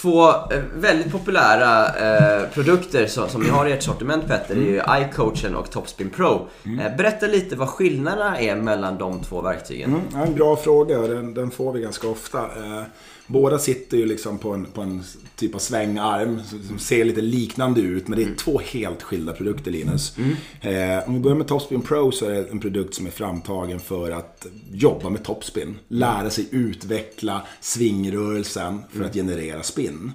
Två 0.00 0.28
eh, 0.28 0.62
väldigt 0.74 1.12
populära 1.12 1.86
eh, 1.86 2.48
produkter 2.48 3.06
som, 3.06 3.28
som 3.28 3.42
ni 3.42 3.48
har 3.48 3.66
i 3.66 3.72
ert 3.72 3.82
sortiment 3.82 4.26
Petter, 4.28 4.54
det 4.54 4.60
är 4.60 4.98
ju 4.98 5.04
iCoachen 5.04 5.56
och 5.56 5.70
Topspin 5.70 6.10
Pro. 6.10 6.48
Eh, 6.64 6.96
berätta 6.96 7.26
lite 7.26 7.56
vad 7.56 7.68
skillnaderna 7.68 8.40
är 8.40 8.56
mellan 8.56 8.98
de 8.98 9.22
två 9.22 9.42
verktygen. 9.42 9.90
Mm, 9.90 10.28
en 10.28 10.34
bra 10.34 10.56
fråga 10.56 10.98
och 10.98 11.08
den, 11.08 11.34
den 11.34 11.50
får 11.50 11.72
vi 11.72 11.80
ganska 11.80 12.08
ofta. 12.08 12.38
Eh, 12.38 12.82
båda 13.30 13.58
sitter 13.58 13.96
ju 13.96 14.06
liksom 14.06 14.38
på 14.38 14.52
en, 14.52 14.64
på 14.64 14.80
en 14.80 15.02
typ 15.36 15.54
av 15.54 15.58
svängarm 15.58 16.40
som, 16.68 16.78
ser 16.78 17.04
lite 17.04 17.20
liknande 17.20 17.80
ut. 17.80 18.08
Men 18.08 18.18
det 18.18 18.24
är 18.24 18.34
två 18.34 18.60
helt 18.64 19.02
skilda 19.02 19.32
produkter 19.32 19.70
Linus. 19.70 20.16
Eh, 20.60 21.08
om 21.08 21.14
vi 21.14 21.20
börjar 21.20 21.36
med 21.36 21.48
Topspin 21.48 21.80
Pro 21.82 22.12
så 22.12 22.26
är 22.26 22.30
det 22.30 22.50
en 22.50 22.60
produkt 22.60 22.94
som 22.94 23.06
är 23.06 23.10
framtagen 23.10 23.80
för 23.80 24.10
att 24.10 24.46
jobba 24.72 25.10
med 25.10 25.24
topspin. 25.24 25.78
Lära 25.88 26.30
sig 26.30 26.48
utveckla 26.50 27.42
svingrörelsen 27.60 28.80
för 28.92 29.04
att 29.04 29.14
generera 29.14 29.62
spin. 29.62 30.12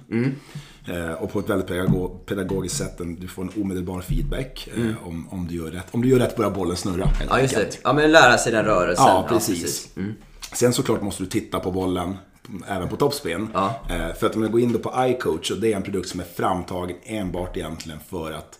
Eh, 0.88 1.12
och 1.12 1.32
på 1.32 1.38
ett 1.40 1.50
väldigt 1.50 1.68
pedago- 1.68 2.18
pedagogiskt 2.26 2.76
sätt. 2.76 3.00
Du 3.18 3.28
får 3.28 3.42
en 3.42 3.62
omedelbar 3.62 4.00
feedback 4.00 4.68
eh, 4.76 5.06
om, 5.08 5.28
om, 5.30 5.46
du 5.50 5.54
gör 5.54 5.70
rätt. 5.70 5.86
om 5.90 6.02
du 6.02 6.08
gör 6.08 6.18
rätt 6.18 6.36
börjar 6.36 6.50
bollen 6.50 6.76
snurra. 6.76 7.08
Ja, 7.28 7.40
just 7.40 7.54
det. 7.54 7.78
Ja, 7.84 7.92
men 7.92 8.12
lära 8.12 8.38
sig 8.38 8.52
den 8.52 8.64
rörelsen. 8.64 9.06
Ja, 9.06 9.26
precis. 9.28 9.88
Sen 10.52 10.72
såklart 10.72 11.02
måste 11.02 11.22
du 11.22 11.28
titta 11.28 11.60
på 11.60 11.72
bollen 11.72 12.16
även 12.68 12.88
på 12.88 12.96
topspin. 12.96 13.48
Ja. 13.54 13.80
Eh, 13.90 14.14
För 14.14 14.26
att 14.26 14.36
om 14.36 14.42
jag 14.42 14.52
går 14.52 14.60
in 14.60 14.72
då 14.72 14.78
på 14.78 14.92
iCoach, 15.06 15.50
och 15.50 15.58
det 15.58 15.72
är 15.72 15.76
en 15.76 15.82
produkt 15.82 16.08
som 16.08 16.20
är 16.20 16.24
framtagen 16.36 16.96
enbart 17.04 17.56
egentligen 17.56 17.98
för 18.10 18.32
att 18.32 18.58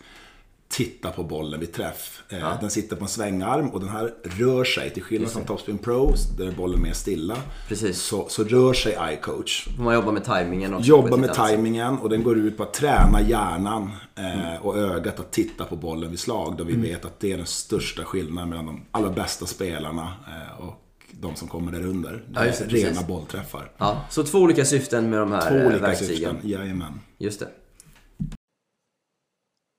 titta 0.68 1.10
på 1.10 1.22
bollen 1.22 1.60
vid 1.60 1.72
träff. 1.72 2.22
Eh, 2.28 2.60
Den 2.60 2.70
sitter 2.70 2.96
på 2.96 3.02
en 3.04 3.08
svängarm 3.08 3.68
och 3.70 3.80
den 3.80 3.88
här 3.88 4.14
rör 4.22 4.64
sig, 4.64 4.90
till 4.90 5.02
skillnad 5.02 5.30
från 5.30 5.44
Topspin 5.44 5.78
Pro 5.78 6.14
där 6.38 6.50
bollen 6.52 6.78
är 6.78 6.82
mer 6.82 6.92
stilla. 6.92 7.36
Precis. 7.68 8.02
Så, 8.02 8.28
så 8.28 8.44
rör 8.44 8.72
sig 8.72 8.98
iCoach. 9.12 9.68
Man 9.78 9.94
jobba 9.94 10.12
med 10.12 10.24
tajmingen 10.24 10.74
också. 10.74 10.82
på 10.82 10.88
Jobba 10.88 11.08
ett 11.14 11.20
med 11.20 11.34
tajmingen 11.34 11.98
och 11.98 12.08
den 12.08 12.22
går 12.22 12.38
ut 12.38 12.56
på 12.56 12.62
att 12.62 12.74
träna 12.74 13.20
hjärnan 13.20 13.90
eh, 14.16 14.66
och 14.66 14.78
ögat 14.78 15.20
att 15.20 15.32
titta 15.32 15.64
på 15.64 15.76
bollen 15.76 16.10
vid 16.10 16.18
slag. 16.20 16.54
Då 16.58 16.64
vi 16.64 16.72
Mm. 16.74 16.82
vet 16.88 17.04
att 17.04 17.20
det 17.20 17.32
är 17.32 17.36
den 17.36 17.46
största 17.46 18.04
skillnaden 18.04 18.48
mellan 18.48 18.66
de 18.66 18.80
allra 18.90 19.10
bästa 19.10 19.46
spelarna 19.46 20.12
och 20.58 20.82
de 21.20 21.36
som 21.36 21.48
kommer 21.48 21.72
där 21.72 21.86
under. 21.86 22.12
Det 22.12 22.22
Ja, 22.34 22.40
det, 22.40 22.48
är 22.48 22.52
precis. 22.52 22.84
rena 22.84 23.02
bollträffar. 23.02 23.72
Ja, 23.78 24.04
så 24.10 24.24
två 24.24 24.38
olika 24.38 24.64
syften 24.64 25.10
med 25.10 25.18
de 25.20 25.32
här 25.32 25.48
Två 25.50 25.56
eh, 25.56 25.66
olika 25.66 25.80
verktygen. 25.86 26.32
syften, 26.34 26.50
jajamän. 26.50 27.00
Just 27.18 27.40
det. 27.40 27.48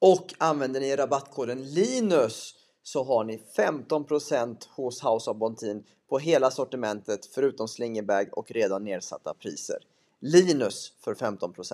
Och 0.02 0.34
använder 0.38 0.80
ni 0.80 0.96
rabattkoden 0.96 1.64
LINUS 1.74 2.54
så 2.84 3.04
har 3.04 3.24
ni 3.24 3.42
15% 3.58 4.58
hos 4.76 5.04
House 5.04 5.30
of 5.32 5.38
Bontin 5.38 5.84
på 6.10 6.20
hela 6.20 6.52
sortimentet 6.52 7.26
förutom 7.26 7.68
slingerbag 7.68 8.28
och 8.32 8.52
redan 8.52 8.84
nedsatta 8.84 9.34
priser. 9.34 9.78
Linus 10.22 10.94
för 11.04 11.14
15%. 11.14 11.74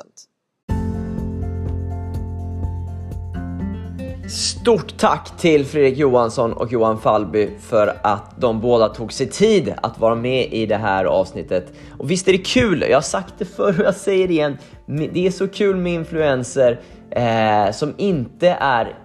Stort 4.27 4.97
tack 4.97 5.37
till 5.37 5.65
Fredrik 5.65 5.97
Johansson 5.97 6.53
och 6.53 6.71
Johan 6.71 6.99
Falby 6.99 7.49
för 7.59 7.97
att 8.03 8.41
de 8.41 8.61
båda 8.61 8.89
tog 8.89 9.13
sig 9.13 9.27
tid 9.27 9.73
att 9.81 9.99
vara 9.99 10.15
med 10.15 10.53
i 10.53 10.65
det 10.65 10.77
här 10.77 11.05
avsnittet. 11.05 11.73
Och 11.97 12.11
visst 12.11 12.27
är 12.27 12.31
det 12.31 12.37
kul, 12.37 12.85
jag 12.89 12.97
har 12.97 13.01
sagt 13.01 13.33
det 13.37 13.45
förr 13.45 13.79
och 13.79 13.85
jag 13.85 13.95
säger 13.95 14.27
det 14.27 14.33
igen, 14.33 14.57
det 14.85 15.27
är 15.27 15.31
så 15.31 15.47
kul 15.47 15.75
med 15.75 15.93
influenser 15.93 16.79
eh, 17.11 17.71
som 17.71 17.93
inte 17.97 18.49
är 18.49 18.95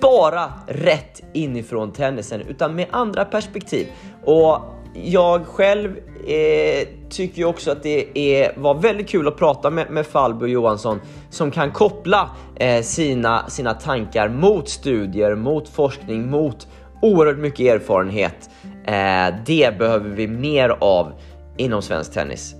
bara 0.00 0.52
rätt 0.66 1.22
inifrån 1.32 1.92
tennisen 1.92 2.40
utan 2.40 2.74
med 2.74 2.86
andra 2.90 3.24
perspektiv. 3.24 3.86
Och 4.24 4.60
jag 5.04 5.46
själv 5.46 5.96
eh, 6.26 6.88
tycker 7.10 7.38
ju 7.38 7.44
också 7.44 7.70
att 7.70 7.82
det 7.82 8.18
är, 8.18 8.52
var 8.56 8.74
väldigt 8.74 9.08
kul 9.08 9.28
att 9.28 9.36
prata 9.36 9.70
med, 9.70 9.90
med 9.90 10.06
Falbo 10.06 10.46
Johansson 10.46 11.00
som 11.30 11.50
kan 11.50 11.70
koppla 11.70 12.30
eh, 12.56 12.82
sina, 12.82 13.48
sina 13.48 13.74
tankar 13.74 14.28
mot 14.28 14.68
studier, 14.68 15.34
mot 15.34 15.68
forskning, 15.68 16.30
mot 16.30 16.68
oerhört 17.02 17.38
mycket 17.38 17.60
erfarenhet. 17.60 18.50
Eh, 18.84 19.34
det 19.46 19.78
behöver 19.78 20.10
vi 20.10 20.28
mer 20.28 20.68
av 20.80 21.12
inom 21.56 21.82
svensk 21.82 22.12
tennis, 22.12 22.54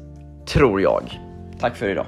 tror 0.46 0.80
jag. 0.80 1.20
Tack 1.60 1.76
för 1.76 1.88
idag. 1.88 2.06